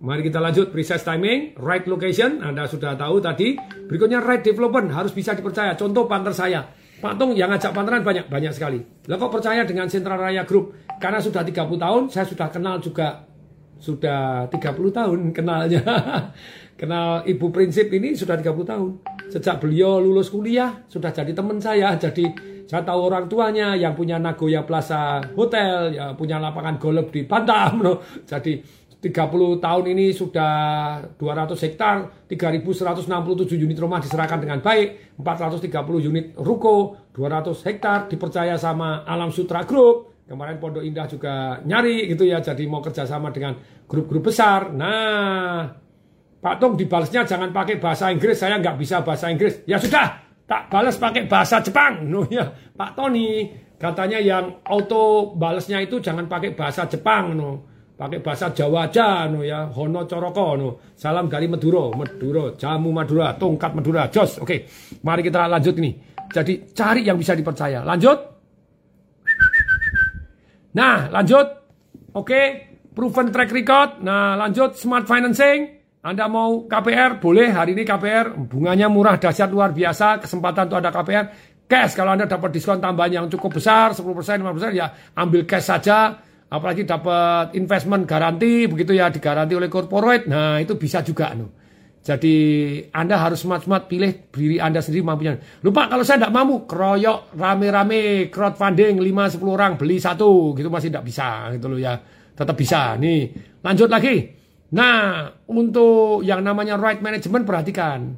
Mari 0.00 0.24
kita 0.24 0.40
lanjut 0.40 0.72
precise 0.72 1.04
timing, 1.04 1.60
right 1.60 1.84
location, 1.84 2.40
Anda 2.40 2.64
sudah 2.64 2.96
tahu 2.96 3.20
tadi. 3.20 3.52
Berikutnya 3.84 4.24
right 4.24 4.40
development 4.40 4.88
harus 4.96 5.12
bisa 5.12 5.36
dipercaya. 5.36 5.76
Contoh 5.76 6.08
partner 6.08 6.32
saya, 6.32 6.64
Pak 7.04 7.20
Tong 7.20 7.36
yang 7.36 7.52
ngajak 7.52 7.76
partneran 7.76 8.00
banyak 8.00 8.24
banyak 8.32 8.48
sekali. 8.56 8.80
Lah 8.80 9.20
kok 9.20 9.28
percaya 9.28 9.60
dengan 9.68 9.92
Sentral 9.92 10.16
Raya 10.16 10.48
Group? 10.48 10.72
Karena 10.96 11.20
sudah 11.20 11.44
30 11.44 11.76
tahun, 11.76 12.02
saya 12.08 12.24
sudah 12.24 12.48
kenal 12.48 12.80
juga 12.80 13.28
sudah 13.76 14.48
30 14.48 14.72
tahun 14.88 15.20
kenalnya. 15.36 15.84
Kenal 16.80 17.28
Ibu 17.28 17.52
Prinsip 17.52 17.92
ini 17.92 18.16
sudah 18.16 18.40
30 18.40 18.56
tahun. 18.64 18.90
Sejak 19.28 19.60
beliau 19.60 20.00
lulus 20.00 20.32
kuliah, 20.32 20.80
sudah 20.88 21.12
jadi 21.12 21.36
teman 21.36 21.60
saya. 21.60 21.92
Jadi 22.00 22.24
saya 22.64 22.80
tahu 22.88 23.04
orang 23.04 23.28
tuanya 23.28 23.76
yang 23.76 23.92
punya 23.92 24.16
Nagoya 24.16 24.64
Plaza 24.64 25.20
Hotel, 25.36 25.92
ya 25.92 26.16
punya 26.16 26.40
lapangan 26.40 26.80
golf 26.80 27.12
di 27.12 27.28
Bantam. 27.28 27.84
No. 27.84 28.00
Jadi 28.24 28.79
30 29.00 29.64
tahun 29.64 29.84
ini 29.96 30.12
sudah 30.12 30.52
200 31.16 31.56
hektar, 31.56 32.28
3.167 32.28 33.08
unit 33.56 33.78
rumah 33.80 33.96
diserahkan 33.96 34.36
dengan 34.36 34.60
baik, 34.60 35.16
430 35.16 35.72
unit 36.04 36.36
ruko, 36.36 37.08
200 37.16 37.64
hektar 37.64 38.12
dipercaya 38.12 38.60
sama 38.60 39.08
Alam 39.08 39.32
Sutra 39.32 39.64
Group. 39.64 40.20
Kemarin 40.28 40.62
Pondok 40.62 40.84
Indah 40.84 41.08
juga 41.10 41.58
nyari 41.64 42.06
gitu 42.12 42.28
ya, 42.28 42.38
jadi 42.44 42.62
mau 42.68 42.84
kerjasama 42.84 43.32
dengan 43.34 43.56
grup-grup 43.88 44.30
besar. 44.30 44.70
Nah, 44.70 45.66
Pak 46.38 46.56
Tung 46.60 46.76
dibalasnya 46.76 47.24
jangan 47.24 47.50
pakai 47.50 47.80
bahasa 47.80 48.12
Inggris, 48.12 48.36
saya 48.36 48.60
nggak 48.60 48.76
bisa 48.78 49.00
bahasa 49.00 49.32
Inggris. 49.32 49.64
Ya 49.64 49.80
sudah, 49.80 50.22
tak 50.44 50.68
balas 50.68 51.00
pakai 51.00 51.24
bahasa 51.24 51.64
Jepang. 51.64 52.04
No 52.12 52.28
ya, 52.28 52.52
Pak 52.52 52.94
Tony 52.94 53.48
katanya 53.80 54.20
yang 54.20 54.60
auto 54.68 55.32
balasnya 55.40 55.80
itu 55.80 56.04
jangan 56.04 56.28
pakai 56.28 56.52
bahasa 56.52 56.84
Jepang 56.84 57.32
no. 57.32 57.69
Pakai 58.00 58.24
bahasa 58.24 58.48
Jawa 58.48 58.88
aja 58.88 59.28
no 59.28 59.44
ya, 59.44 59.68
Hono 59.68 60.08
Coroko 60.08 60.56
no. 60.56 60.80
Salam 60.96 61.28
dari 61.28 61.44
Madura, 61.44 61.92
Madura, 61.92 62.56
jamu 62.56 62.96
Madura, 62.96 63.36
tongkat 63.36 63.76
Madura, 63.76 64.08
jos. 64.08 64.40
Oke, 64.40 64.64
mari 65.04 65.20
kita 65.20 65.44
lanjut 65.44 65.76
ini. 65.76 66.00
Jadi 66.32 66.72
cari 66.72 67.04
yang 67.04 67.20
bisa 67.20 67.36
dipercaya. 67.36 67.84
Lanjut. 67.84 68.16
Nah, 70.80 71.12
lanjut. 71.12 71.44
Oke, 72.16 72.40
proven 72.96 73.28
track 73.28 73.52
record. 73.52 74.00
Nah, 74.00 74.32
lanjut 74.32 74.80
smart 74.80 75.04
financing. 75.04 75.84
Anda 76.00 76.24
mau 76.24 76.64
KPR, 76.64 77.20
boleh. 77.20 77.52
Hari 77.52 77.76
ini 77.76 77.84
KPR, 77.84 78.32
bunganya 78.48 78.88
murah, 78.88 79.20
dahsyat 79.20 79.52
luar 79.52 79.76
biasa. 79.76 80.24
Kesempatan 80.24 80.72
untuk 80.72 80.80
ada 80.80 80.88
KPR. 80.88 81.24
Cash, 81.68 82.00
kalau 82.00 82.16
Anda 82.16 82.24
dapat 82.24 82.48
diskon 82.48 82.80
tambahan 82.80 83.12
yang 83.12 83.26
cukup 83.28 83.60
besar, 83.60 83.92
10%, 83.92 84.40
5%, 84.40 84.72
ya 84.72 84.88
ambil 85.20 85.44
cash 85.44 85.68
saja. 85.68 86.29
Apalagi 86.50 86.82
dapat 86.82 87.54
investment 87.54 88.10
garanti, 88.10 88.66
begitu 88.66 88.90
ya, 88.90 89.06
digaranti 89.06 89.54
oleh 89.54 89.70
corporate. 89.70 90.26
Nah, 90.26 90.58
itu 90.58 90.74
bisa 90.74 90.98
juga. 91.06 91.30
No. 91.38 91.46
Jadi 92.00 92.34
Anda 92.90 93.20
harus 93.20 93.44
smart-smart 93.44 93.84
pilih 93.84 94.32
diri 94.32 94.56
Anda 94.56 94.80
sendiri 94.80 95.04
mampunya. 95.04 95.36
Lupa 95.62 95.86
kalau 95.86 96.02
saya 96.02 96.26
tidak 96.26 96.32
mampu, 96.32 96.64
keroyok 96.64 97.36
rame-rame 97.36 98.32
crowdfunding 98.32 98.98
5-10 98.98 99.46
orang 99.46 99.72
beli 99.76 100.00
satu 100.00 100.56
gitu 100.56 100.72
masih 100.72 100.88
tidak 100.88 101.04
bisa 101.06 101.52
gitu 101.54 101.68
loh 101.68 101.78
ya. 101.78 101.94
Tetap 102.34 102.56
bisa. 102.56 102.96
Nih, 102.96 103.30
lanjut 103.60 103.92
lagi. 103.92 104.32
Nah, 104.74 105.28
untuk 105.52 106.24
yang 106.24 106.40
namanya 106.40 106.80
right 106.80 107.04
management 107.04 107.44
perhatikan. 107.44 108.16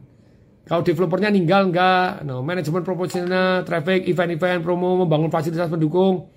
Kalau 0.63 0.87
developernya 0.87 1.35
ninggal 1.35 1.69
enggak, 1.69 2.23
no, 2.23 2.39
manajemen 2.41 2.87
proporsional, 2.87 3.67
traffic, 3.67 4.07
event-event, 4.07 4.63
promo, 4.63 5.03
membangun 5.03 5.27
fasilitas 5.27 5.67
pendukung 5.67 6.31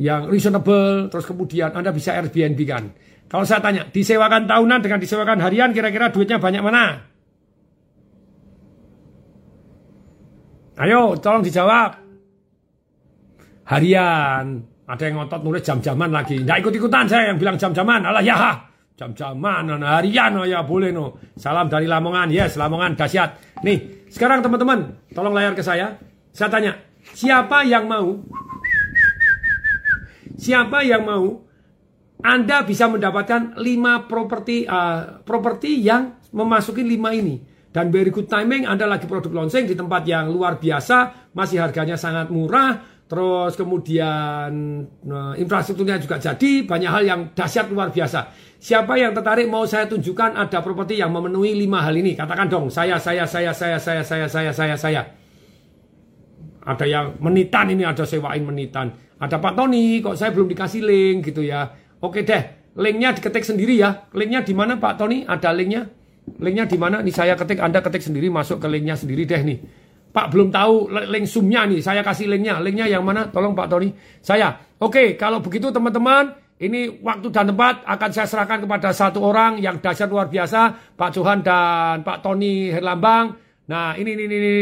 yang 0.00 0.32
reasonable, 0.32 1.12
terus 1.12 1.28
kemudian 1.28 1.76
Anda 1.76 1.92
bisa 1.92 2.16
Airbnb 2.16 2.60
kan. 2.64 2.88
Kalau 3.28 3.44
saya 3.44 3.60
tanya, 3.60 3.84
disewakan 3.86 4.48
tahunan 4.48 4.80
dengan 4.80 4.98
disewakan 4.98 5.38
harian, 5.44 5.70
kira-kira 5.76 6.08
duitnya 6.08 6.40
banyak 6.40 6.62
mana? 6.64 6.84
Ayo, 10.80 11.20
tolong 11.20 11.44
dijawab. 11.44 12.00
Harian. 13.68 14.64
Ada 14.90 15.02
yang 15.06 15.22
ngotot 15.22 15.46
nulis 15.46 15.62
jam-jaman 15.62 16.10
lagi. 16.10 16.42
Nggak 16.42 16.58
ikut-ikutan 16.66 17.06
saya 17.06 17.30
yang 17.30 17.38
bilang 17.38 17.54
jam-jaman. 17.54 18.02
Alah 18.02 18.24
ya, 18.24 18.66
jam-jaman, 18.98 19.78
harian, 19.80 20.34
oh 20.34 20.44
ya 20.48 20.66
boleh 20.66 20.90
no. 20.90 21.16
Salam 21.38 21.70
dari 21.70 21.86
Lamongan, 21.86 22.28
yes, 22.28 22.58
Lamongan, 22.58 22.98
dahsyat. 22.98 23.62
Nih, 23.62 24.08
sekarang 24.12 24.42
teman-teman, 24.42 25.08
tolong 25.14 25.32
layar 25.32 25.54
ke 25.54 25.62
saya. 25.62 25.94
Saya 26.34 26.50
tanya, 26.50 26.72
siapa 27.14 27.62
yang 27.62 27.86
mau? 27.86 28.18
Siapa 30.40 30.80
yang 30.80 31.04
mau 31.04 31.50
anda 32.20 32.64
bisa 32.64 32.84
mendapatkan 32.88 33.56
5 33.56 34.08
properti 34.08 34.68
uh, 34.68 35.24
properti 35.24 35.80
yang 35.80 36.20
memasuki 36.36 36.84
5 36.84 37.20
ini. 37.20 37.36
Dan 37.70 37.94
very 37.94 38.10
good 38.10 38.26
timing, 38.26 38.66
Anda 38.66 38.82
lagi 38.82 39.06
produk 39.06 39.30
launching 39.30 39.70
di 39.70 39.78
tempat 39.78 40.02
yang 40.02 40.26
luar 40.26 40.58
biasa, 40.58 41.30
masih 41.30 41.62
harganya 41.62 41.94
sangat 41.94 42.26
murah, 42.26 42.82
terus 43.06 43.54
kemudian 43.54 44.50
uh, 45.06 45.38
infrastrukturnya 45.38 46.02
juga 46.02 46.18
jadi, 46.18 46.66
banyak 46.66 46.90
hal 46.90 47.02
yang 47.06 47.20
dahsyat 47.30 47.70
luar 47.70 47.94
biasa. 47.94 48.26
Siapa 48.58 48.98
yang 48.98 49.14
tertarik 49.14 49.46
mau 49.46 49.62
saya 49.70 49.86
tunjukkan 49.86 50.34
ada 50.34 50.58
properti 50.66 50.98
yang 50.98 51.14
memenuhi 51.14 51.54
5 51.62 51.86
hal 51.86 51.94
ini? 51.94 52.18
Katakan 52.18 52.50
dong, 52.50 52.66
saya, 52.74 52.98
saya, 52.98 53.22
saya, 53.22 53.54
saya, 53.54 53.78
saya, 53.78 54.02
saya, 54.02 54.26
saya, 54.26 54.50
saya, 54.50 54.74
saya. 54.74 55.19
Ada 56.60 56.84
yang 56.84 57.06
menitan 57.20 57.72
ini, 57.72 57.84
ada 57.84 58.04
sewain 58.04 58.44
menitan. 58.44 58.92
Ada 59.20 59.40
Pak 59.40 59.56
Tony, 59.56 60.00
kok 60.00 60.16
saya 60.16 60.32
belum 60.32 60.48
dikasih 60.48 60.80
link 60.80 61.28
gitu 61.28 61.44
ya 61.44 61.68
Oke 62.00 62.24
deh, 62.24 62.72
linknya 62.80 63.12
diketik 63.12 63.44
sendiri 63.44 63.76
ya. 63.76 64.08
Linknya 64.16 64.40
di 64.40 64.56
mana 64.56 64.80
Pak 64.80 64.96
Tony? 64.96 65.20
Ada 65.28 65.52
linknya? 65.52 65.84
Linknya 66.40 66.64
di 66.64 66.80
mana? 66.80 67.04
Nih 67.04 67.12
saya 67.12 67.36
ketik, 67.36 67.60
Anda 67.60 67.84
ketik 67.84 68.00
sendiri, 68.00 68.32
masuk 68.32 68.56
ke 68.56 68.68
linknya 68.72 68.96
sendiri 68.96 69.28
deh 69.28 69.40
nih. 69.44 69.58
Pak 70.10 70.32
belum 70.32 70.48
tahu 70.50 70.90
link 71.12 71.28
zoomnya 71.28 71.68
nih, 71.68 71.84
saya 71.84 72.00
kasih 72.00 72.32
linknya. 72.32 72.56
Linknya 72.64 72.88
yang 72.88 73.04
mana? 73.04 73.28
Tolong 73.28 73.52
Pak 73.52 73.68
Tony. 73.68 73.92
Saya. 74.24 74.56
Oke, 74.80 75.20
kalau 75.20 75.44
begitu 75.44 75.68
teman-teman, 75.68 76.32
ini 76.56 76.88
waktu 77.04 77.28
dan 77.28 77.52
tempat 77.52 77.84
akan 77.84 78.10
saya 78.16 78.26
serahkan 78.26 78.64
kepada 78.64 78.96
satu 78.96 79.20
orang 79.20 79.60
yang 79.60 79.76
dahsyat 79.76 80.08
luar 80.08 80.32
biasa, 80.32 80.96
Pak 80.96 81.12
Johan 81.12 81.44
dan 81.44 82.00
Pak 82.00 82.24
Tony 82.24 82.72
Herlambang. 82.72 83.36
Nah, 83.68 83.92
ini 84.00 84.16
ini 84.16 84.24
ini 84.24 84.36
ini. 84.40 84.60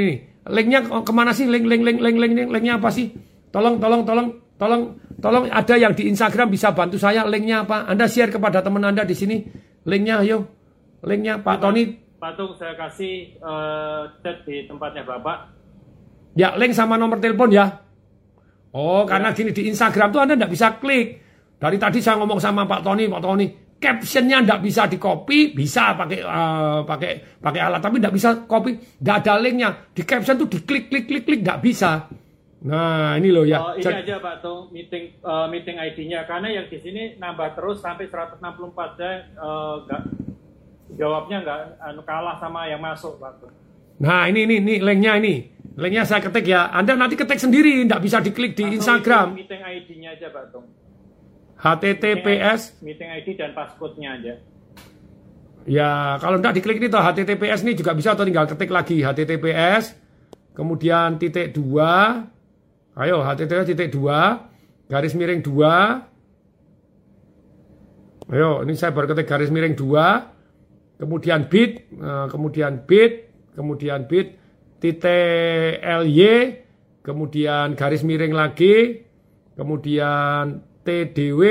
Linknya 0.48 0.84
ke 0.84 1.12
mana 1.12 1.36
sih? 1.36 1.44
Link 1.44 1.68
link 1.68 1.84
link 1.84 2.00
link 2.00 2.16
link 2.18 2.48
linknya 2.48 2.80
apa 2.80 2.88
sih? 2.88 3.12
Tolong 3.52 3.76
tolong 3.80 4.02
tolong 4.04 4.28
Tolong 4.58 4.98
tolong 5.22 5.46
ada 5.46 5.74
yang 5.78 5.94
di 5.94 6.10
Instagram 6.10 6.50
bisa 6.50 6.74
bantu 6.74 6.98
saya 6.98 7.22
linknya 7.30 7.62
apa? 7.62 7.86
Anda 7.86 8.10
share 8.10 8.34
kepada 8.34 8.58
teman 8.58 8.82
Anda 8.82 9.06
di 9.06 9.14
sini 9.14 9.46
linknya 9.86 10.26
ayo. 10.26 10.50
Linknya 11.06 11.38
Pak 11.38 11.62
Tony. 11.62 11.94
Patung 12.18 12.58
saya 12.58 12.74
kasih 12.74 13.38
uh, 13.38 14.10
chat 14.18 14.42
di 14.42 14.66
tempatnya 14.66 15.06
Bapak. 15.06 15.54
Ya, 16.34 16.58
link 16.58 16.74
sama 16.74 16.98
nomor 16.98 17.22
telepon 17.22 17.54
ya. 17.54 17.86
Oh, 18.74 19.06
ya. 19.06 19.14
karena 19.14 19.30
gini 19.30 19.54
di 19.54 19.70
Instagram 19.70 20.10
tuh 20.10 20.26
Anda 20.26 20.34
tidak 20.34 20.50
bisa 20.50 20.74
klik. 20.82 21.22
Dari 21.62 21.78
tadi 21.78 22.02
saya 22.02 22.18
ngomong 22.18 22.42
sama 22.42 22.66
Pak 22.66 22.82
Tony, 22.82 23.06
Pak 23.06 23.22
Tony, 23.22 23.46
captionnya 23.78 24.42
tidak 24.42 24.60
bisa 24.60 24.82
di 24.90 24.98
copy, 24.98 25.54
bisa 25.54 25.94
pakai 25.94 26.18
uh, 26.26 26.82
pakai 26.82 27.38
pakai 27.38 27.60
alat, 27.62 27.80
tapi 27.80 28.02
tidak 28.02 28.14
bisa 28.14 28.30
copy, 28.44 28.70
tidak 28.98 29.16
ada 29.24 29.34
linknya. 29.38 29.70
Di 29.94 30.02
caption 30.02 30.34
tuh 30.34 30.50
diklik 30.50 30.90
klik 30.90 31.06
klik 31.06 31.24
klik 31.24 31.40
tidak 31.46 31.62
bisa. 31.62 32.10
Nah, 32.58 33.14
ini 33.14 33.30
loh 33.30 33.46
ya. 33.46 33.62
Uh, 33.62 33.78
ini 33.78 34.02
aja 34.02 34.18
Pak 34.18 34.42
Tung 34.42 34.74
meeting 34.74 35.14
uh, 35.22 35.46
meeting 35.46 35.78
ID-nya 35.78 36.26
karena 36.26 36.50
yang 36.50 36.66
di 36.66 36.78
sini 36.82 37.14
nambah 37.14 37.54
terus 37.54 37.78
sampai 37.78 38.10
164 38.10 38.98
saya 38.98 39.30
uh, 39.38 39.86
gak, 39.86 40.02
jawabnya 40.98 41.46
nggak 41.46 41.60
anu, 41.78 42.02
kalah 42.02 42.34
sama 42.42 42.66
yang 42.66 42.82
masuk 42.82 43.22
Pak 43.22 43.32
Tung. 43.38 43.54
Nah, 44.02 44.26
ini 44.26 44.46
ini 44.46 44.58
ini 44.58 44.74
linknya 44.82 45.22
ini. 45.22 45.34
Linknya 45.78 46.02
saya 46.02 46.18
ketik 46.18 46.50
ya. 46.50 46.74
Anda 46.74 46.98
nanti 46.98 47.14
ketik 47.14 47.38
sendiri, 47.38 47.86
tidak 47.86 48.02
bisa 48.02 48.18
diklik 48.18 48.58
di 48.58 48.74
Instagram. 48.74 49.38
Meeting 49.38 49.62
ID-nya 49.62 50.18
aja 50.18 50.26
Pak 50.34 50.50
Tung. 50.50 50.66
HTTPS 51.58 52.78
meeting 52.80 53.10
ID 53.10 53.34
dan 53.34 53.50
passcode-nya 53.52 54.14
aja. 54.14 54.34
Ya, 55.68 56.16
kalau 56.22 56.40
tidak 56.40 56.54
diklik 56.62 56.78
ini 56.80 56.88
toh 56.88 57.02
HTTPS 57.02 57.60
ini 57.66 57.76
juga 57.76 57.92
bisa 57.92 58.14
atau 58.14 58.24
tinggal 58.24 58.48
ketik 58.48 58.70
lagi 58.72 59.02
HTTPS 59.04 59.94
kemudian 60.56 61.20
titik 61.20 61.54
dua 61.54 62.24
Ayo 62.98 63.22
HTTP 63.22 63.74
titik 63.74 63.94
dua 63.94 64.48
garis 64.88 65.12
miring 65.12 65.44
dua. 65.44 66.02
Ayo, 68.28 68.60
ini 68.64 68.76
saya 68.76 68.92
baru 68.92 69.14
ketik 69.14 69.28
garis 69.28 69.48
miring 69.48 69.72
dua, 69.72 70.28
kemudian 71.00 71.48
bit, 71.48 71.88
eh, 71.96 72.26
kemudian 72.28 72.84
bit, 72.84 73.32
kemudian 73.56 74.04
bit, 74.04 74.36
titik 74.84 75.80
LY, 75.80 76.60
kemudian 77.00 77.72
garis 77.72 78.04
miring 78.04 78.36
lagi, 78.36 79.00
kemudian 79.56 80.60
TDW, 80.88 81.42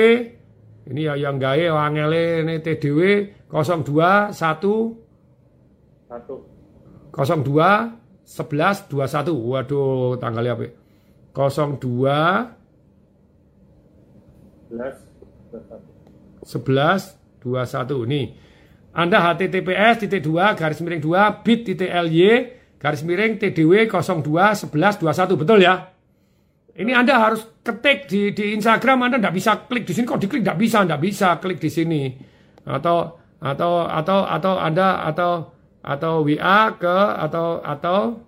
ini 0.89 1.05
ya 1.05 1.13
yang 1.13 1.37
gawe 1.37 1.77
wangele 1.77 2.41
ini 2.41 2.57
TDW 2.57 3.01
02 3.53 4.33
1 4.33 4.33
1 4.33 4.33
02 7.13 7.13
11 8.25 8.89
21. 8.89 9.29
Waduh, 9.37 10.17
tanggalnya 10.17 10.57
apa? 10.57 10.65
02 11.37 12.57
11 16.41 17.17
21 17.45 18.09
nih 18.09 18.25
Anda 18.97 19.21
HTTPS 19.21 20.01
titik 20.01 20.25
2 20.25 20.57
garis 20.57 20.81
miring 20.81 21.01
2 21.05 21.45
bit 21.45 21.59
titik 21.69 21.93
LY 21.93 22.25
garis 22.81 23.05
miring 23.05 23.37
TDW 23.37 23.85
02 23.85 24.25
11 24.25 24.97
21 24.97 25.37
betul 25.37 25.61
ya 25.61 25.93
ini 26.77 26.91
Anda 26.93 27.17
harus 27.17 27.41
ketik 27.65 28.05
di, 28.05 28.31
di 28.31 28.53
Instagram 28.53 29.09
Anda 29.09 29.17
tidak 29.17 29.35
bisa 29.35 29.51
klik 29.65 29.85
di 29.85 29.93
sini 29.97 30.05
kok 30.05 30.21
diklik 30.21 30.45
tidak 30.45 30.59
bisa 30.61 30.77
tidak 30.85 31.01
bisa 31.01 31.27
klik 31.41 31.59
di 31.59 31.69
sini 31.73 32.03
atau 32.69 33.17
atau 33.41 33.71
atau 33.85 34.19
atau 34.25 34.53
Anda 34.57 35.05
atau 35.09 35.31
atau 35.81 36.13
WA 36.25 36.73
ke 36.77 36.97
atau 37.21 37.61
atau 37.63 38.27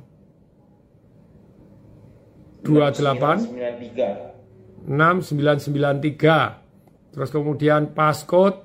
28 2.63 4.87
93 4.87 4.87
6993. 4.87 6.63
Terus 7.13 7.29
kemudian 7.31 7.93
passcode? 7.95 8.57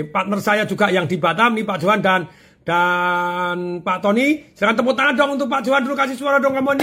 partner 0.10 0.38
saya 0.42 0.66
juga 0.70 0.94
yang 0.94 1.10
di 1.10 1.18
Batam 1.18 1.58
nih 1.58 1.66
Pak 1.66 1.78
Johan 1.82 2.02
dan 2.06 2.30
dan 2.66 3.80
Pak 3.86 4.02
Tony. 4.02 4.52
Silakan 4.58 4.76
tepuk 4.82 4.98
tangan 4.98 5.14
dong 5.14 5.32
untuk 5.38 5.48
Pak 5.48 5.62
Johan 5.62 5.86
dulu 5.86 5.96
kasih 5.96 6.18
suara 6.18 6.42
dong 6.42 6.58
kamu. 6.58 6.74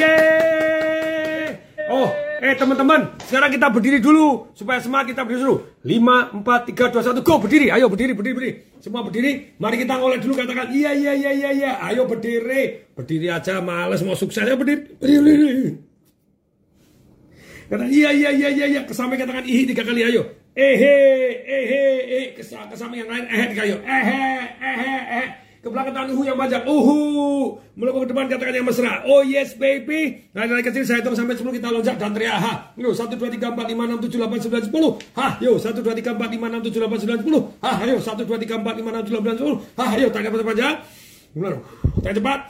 Oh, 1.92 2.08
eh 2.40 2.54
teman-teman, 2.56 3.20
sekarang 3.26 3.50
kita 3.52 3.68
berdiri 3.68 3.98
dulu 3.98 4.48
supaya 4.56 4.80
semangat 4.80 5.12
kita 5.12 5.26
berdiri 5.26 5.44
dulu. 5.44 5.56
5 5.84 6.40
4 6.40 6.70
3 6.72 6.94
2 6.94 7.20
1 7.20 7.26
go 7.26 7.34
berdiri. 7.42 7.68
Ayo 7.68 7.90
berdiri, 7.90 8.16
berdiri, 8.16 8.34
berdiri. 8.38 8.52
Semua 8.80 9.02
berdiri. 9.04 9.58
Mari 9.60 9.76
kita 9.82 9.98
ngoleh 9.98 10.22
dulu 10.22 10.32
katakan 10.38 10.72
iya 10.72 10.94
iya 10.94 11.12
iya 11.12 11.30
iya 11.34 11.50
iya. 11.52 11.72
Ayo 11.84 12.06
berdiri. 12.08 12.94
Berdiri 12.96 13.28
aja 13.28 13.60
males 13.60 14.00
mau 14.06 14.16
sukses 14.16 14.46
ya 14.46 14.56
berdiri. 14.56 14.96
Berdiri. 14.96 15.76
Kata 17.68 17.84
iya 17.90 18.10
iya 18.14 18.30
iya 18.30 18.48
iya 18.48 18.66
iya 18.78 18.80
kesampe 18.86 19.18
katakan 19.18 19.44
ihi 19.44 19.68
tiga 19.68 19.82
kali 19.82 20.06
ayo. 20.06 20.22
Ehe 20.54 20.96
ehe 21.44 21.82
eh 22.08 22.26
kesampe 22.38 22.94
yang 22.94 23.10
lain 23.10 23.26
ehe 23.26 23.44
ayo. 23.58 23.76
Ehe 23.84 24.24
ehe 24.60 24.92
ehe 25.12 25.24
ke 25.62 25.70
belakang 25.70 25.94
tangan 25.94 26.10
uhu 26.10 26.22
yang 26.26 26.34
panjang. 26.34 26.66
Uhu. 26.66 26.98
Melengkung 27.78 28.02
ke 28.02 28.10
depan 28.10 28.26
katakan 28.26 28.54
yang 28.58 28.66
mesra. 28.66 29.06
Oh 29.06 29.22
yes 29.22 29.54
baby. 29.54 30.26
Nah 30.34 30.50
dari 30.50 30.58
kecil 30.58 30.82
saya 30.82 30.98
hitung 30.98 31.14
sampai 31.14 31.38
10 31.38 31.54
kita 31.54 31.70
loncat 31.70 31.96
dan 32.02 32.10
teriak. 32.10 32.34
Ha. 32.34 32.74
Yo 32.74 32.90
1 32.90 33.14
2 33.14 33.38
3 33.38 33.54
4 33.54 33.70
5 33.70 33.70
6 33.70 34.10
7 34.10 34.26
8 34.26 34.50
9 34.50 34.74
10. 34.74 35.14
Ha. 35.14 35.26
Yo 35.38 35.54
1 35.62 35.78
2 35.78 35.86
3 35.86 36.18
4 36.18 36.34
5 36.34 36.50
6 36.50 36.66
7 36.66 36.82
8 36.82 36.98
9 37.06 37.22
10. 37.22 37.62
Ha. 37.62 37.70
Ayo 37.78 37.94
1 38.02 38.26
2 38.26 38.42
3 38.42 38.58
4 38.58 38.82
5 38.82 38.90
6 38.90 39.06
7 39.06 39.22
8 39.22 39.38
10. 39.38 39.78
Ha. 39.78 39.84
Ayo 39.94 40.06
tangan 40.10 40.30
panjang. 40.42 40.74
Benar. 41.30 41.54
Tangan 42.02 42.16
cepat. 42.18 42.40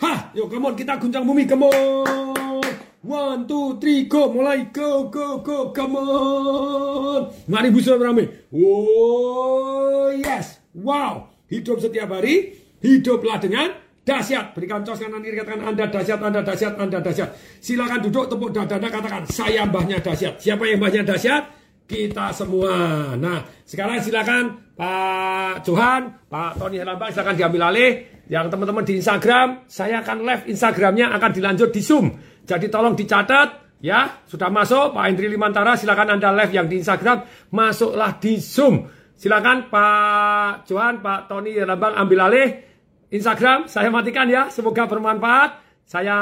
Ha. 0.00 0.12
Yo 0.32 0.48
come 0.48 0.64
on 0.64 0.74
kita 0.74 0.96
guncang 0.96 1.24
bumi. 1.28 1.44
Come 1.44 1.68
on. 1.68 2.64
One, 3.04 3.44
two, 3.44 3.76
three, 3.84 4.08
go, 4.08 4.32
mulai, 4.32 4.72
go, 4.72 5.12
go, 5.12 5.44
go, 5.44 5.76
come 5.76 6.00
on. 6.00 7.28
Mari 7.44 7.68
busur 7.68 8.00
rame. 8.00 8.48
Oh, 8.48 10.08
yes. 10.08 10.56
Wow. 10.72 11.33
Hidup 11.50 11.76
setiap 11.80 12.08
hari, 12.08 12.56
hiduplah 12.80 13.36
dengan 13.36 13.68
dahsyat. 14.04 14.52
Berikan 14.52 14.84
cos 14.84 15.00
kanan 15.00 15.24
kiri 15.24 15.36
katakan 15.40 15.72
Anda 15.72 15.88
dahsyat, 15.88 16.20
Anda 16.20 16.40
dahsyat, 16.44 16.74
Anda 16.76 16.98
dahsyat. 17.00 17.28
Silakan 17.60 18.00
duduk 18.04 18.28
tepuk 18.32 18.52
dada 18.52 18.76
katakan 18.76 19.24
saya 19.28 19.64
mbahnya 19.64 19.98
dahsyat. 20.00 20.40
Siapa 20.40 20.64
yang 20.68 20.78
mbahnya 20.78 21.02
dahsyat? 21.04 21.42
Kita 21.84 22.32
semua. 22.32 23.12
Nah, 23.12 23.44
sekarang 23.68 24.00
silakan 24.00 24.72
Pak 24.72 25.68
Johan, 25.68 26.16
Pak 26.32 26.56
Tony 26.56 26.80
Herlambang 26.80 27.12
silakan 27.12 27.36
diambil 27.36 27.62
alih. 27.68 27.92
Yang 28.24 28.56
teman-teman 28.56 28.84
di 28.88 28.94
Instagram, 29.04 29.68
saya 29.68 30.00
akan 30.00 30.24
live 30.24 30.44
Instagramnya 30.48 31.12
akan 31.12 31.30
dilanjut 31.36 31.68
di 31.68 31.84
Zoom. 31.84 32.08
Jadi 32.48 32.72
tolong 32.72 32.96
dicatat 32.96 33.76
ya, 33.84 34.24
sudah 34.24 34.48
masuk 34.48 34.96
Pak 34.96 35.04
Hendri 35.12 35.28
Limantara 35.28 35.76
silakan 35.76 36.16
Anda 36.16 36.32
live 36.32 36.52
yang 36.56 36.64
di 36.64 36.80
Instagram, 36.80 37.20
masuklah 37.52 38.16
di 38.16 38.40
Zoom. 38.40 38.88
Silakan 39.24 39.72
Pak 39.72 40.68
Johan, 40.68 41.00
Pak 41.00 41.32
Tony 41.32 41.56
Lambang 41.56 41.96
ambil 41.96 42.28
alih 42.28 42.60
Instagram, 43.08 43.72
saya 43.72 43.88
matikan 43.88 44.28
ya, 44.28 44.52
semoga 44.52 44.84
bermanfaat. 44.84 45.64
Saya 45.88 46.16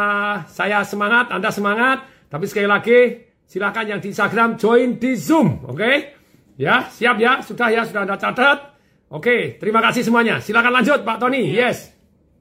saya 0.46 0.86
semangat, 0.86 1.34
Anda 1.34 1.50
semangat, 1.50 2.06
tapi 2.30 2.46
sekali 2.46 2.70
lagi 2.70 3.26
silakan 3.50 3.90
yang 3.90 3.98
di 3.98 4.14
Instagram 4.14 4.54
join 4.54 5.02
di 5.02 5.18
Zoom, 5.18 5.66
oke? 5.66 5.82
Okay? 5.82 6.14
Ya, 6.54 6.86
siap 6.94 7.18
ya, 7.18 7.42
sudah 7.42 7.74
ya, 7.74 7.82
sudah 7.82 8.06
Anda 8.06 8.14
catat. 8.14 8.70
Oke, 9.10 9.18
okay, 9.18 9.40
terima 9.58 9.82
kasih 9.82 10.06
semuanya. 10.06 10.38
Silakan 10.38 10.70
lanjut 10.70 11.02
Pak 11.02 11.18
Tony. 11.18 11.50
Yes. 11.50 11.90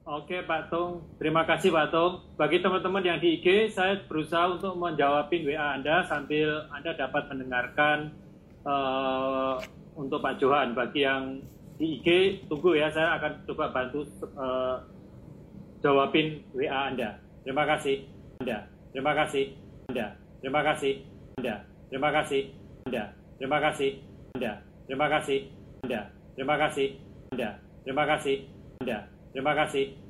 Oke 0.06 0.46
Pak 0.46 0.70
Tung, 0.70 1.02
terima 1.18 1.42
kasih 1.42 1.74
Pak 1.74 1.90
Tung. 1.90 2.22
Bagi 2.38 2.62
teman-teman 2.62 3.02
yang 3.02 3.18
di 3.18 3.42
IG, 3.42 3.74
saya 3.74 3.98
berusaha 4.06 4.54
untuk 4.54 4.78
menjawabin 4.78 5.42
WA 5.42 5.74
Anda 5.74 6.06
sambil 6.06 6.70
Anda 6.70 6.94
dapat 6.94 7.34
mendengarkan 7.34 8.14
uh, 8.62 9.81
untuk 9.96 10.20
Pak 10.20 10.38
Johan. 10.40 10.72
Bagi 10.72 11.04
yang 11.04 11.40
di 11.76 11.98
IG, 11.98 12.08
tunggu 12.46 12.76
ya, 12.76 12.92
saya 12.92 13.18
akan 13.18 13.32
coba 13.48 13.72
bantu 13.72 14.04
uh, 14.36 14.76
jawabin 15.82 16.40
WA 16.54 16.92
Anda. 16.92 17.18
Terima 17.42 17.66
kasih 17.66 18.06
Anda. 18.40 18.58
Terima 18.94 19.12
kasih 19.18 19.44
Anda. 19.90 20.06
Terima 20.38 20.60
kasih 20.62 20.92
Anda. 21.38 21.54
Terima 21.90 22.08
kasih 22.14 22.42
Anda. 22.86 23.04
Terima 23.38 23.58
kasih 23.58 23.90
Anda. 24.38 24.52
Terima 24.86 25.06
kasih 25.10 25.38
Anda. 25.82 26.00
Terima 26.36 26.56
kasih 26.56 26.88
Anda. 27.34 27.50
Terima 27.82 28.04
kasih 28.06 28.36
Anda. 28.80 28.98
Terima 29.32 29.52
kasih 29.56 30.01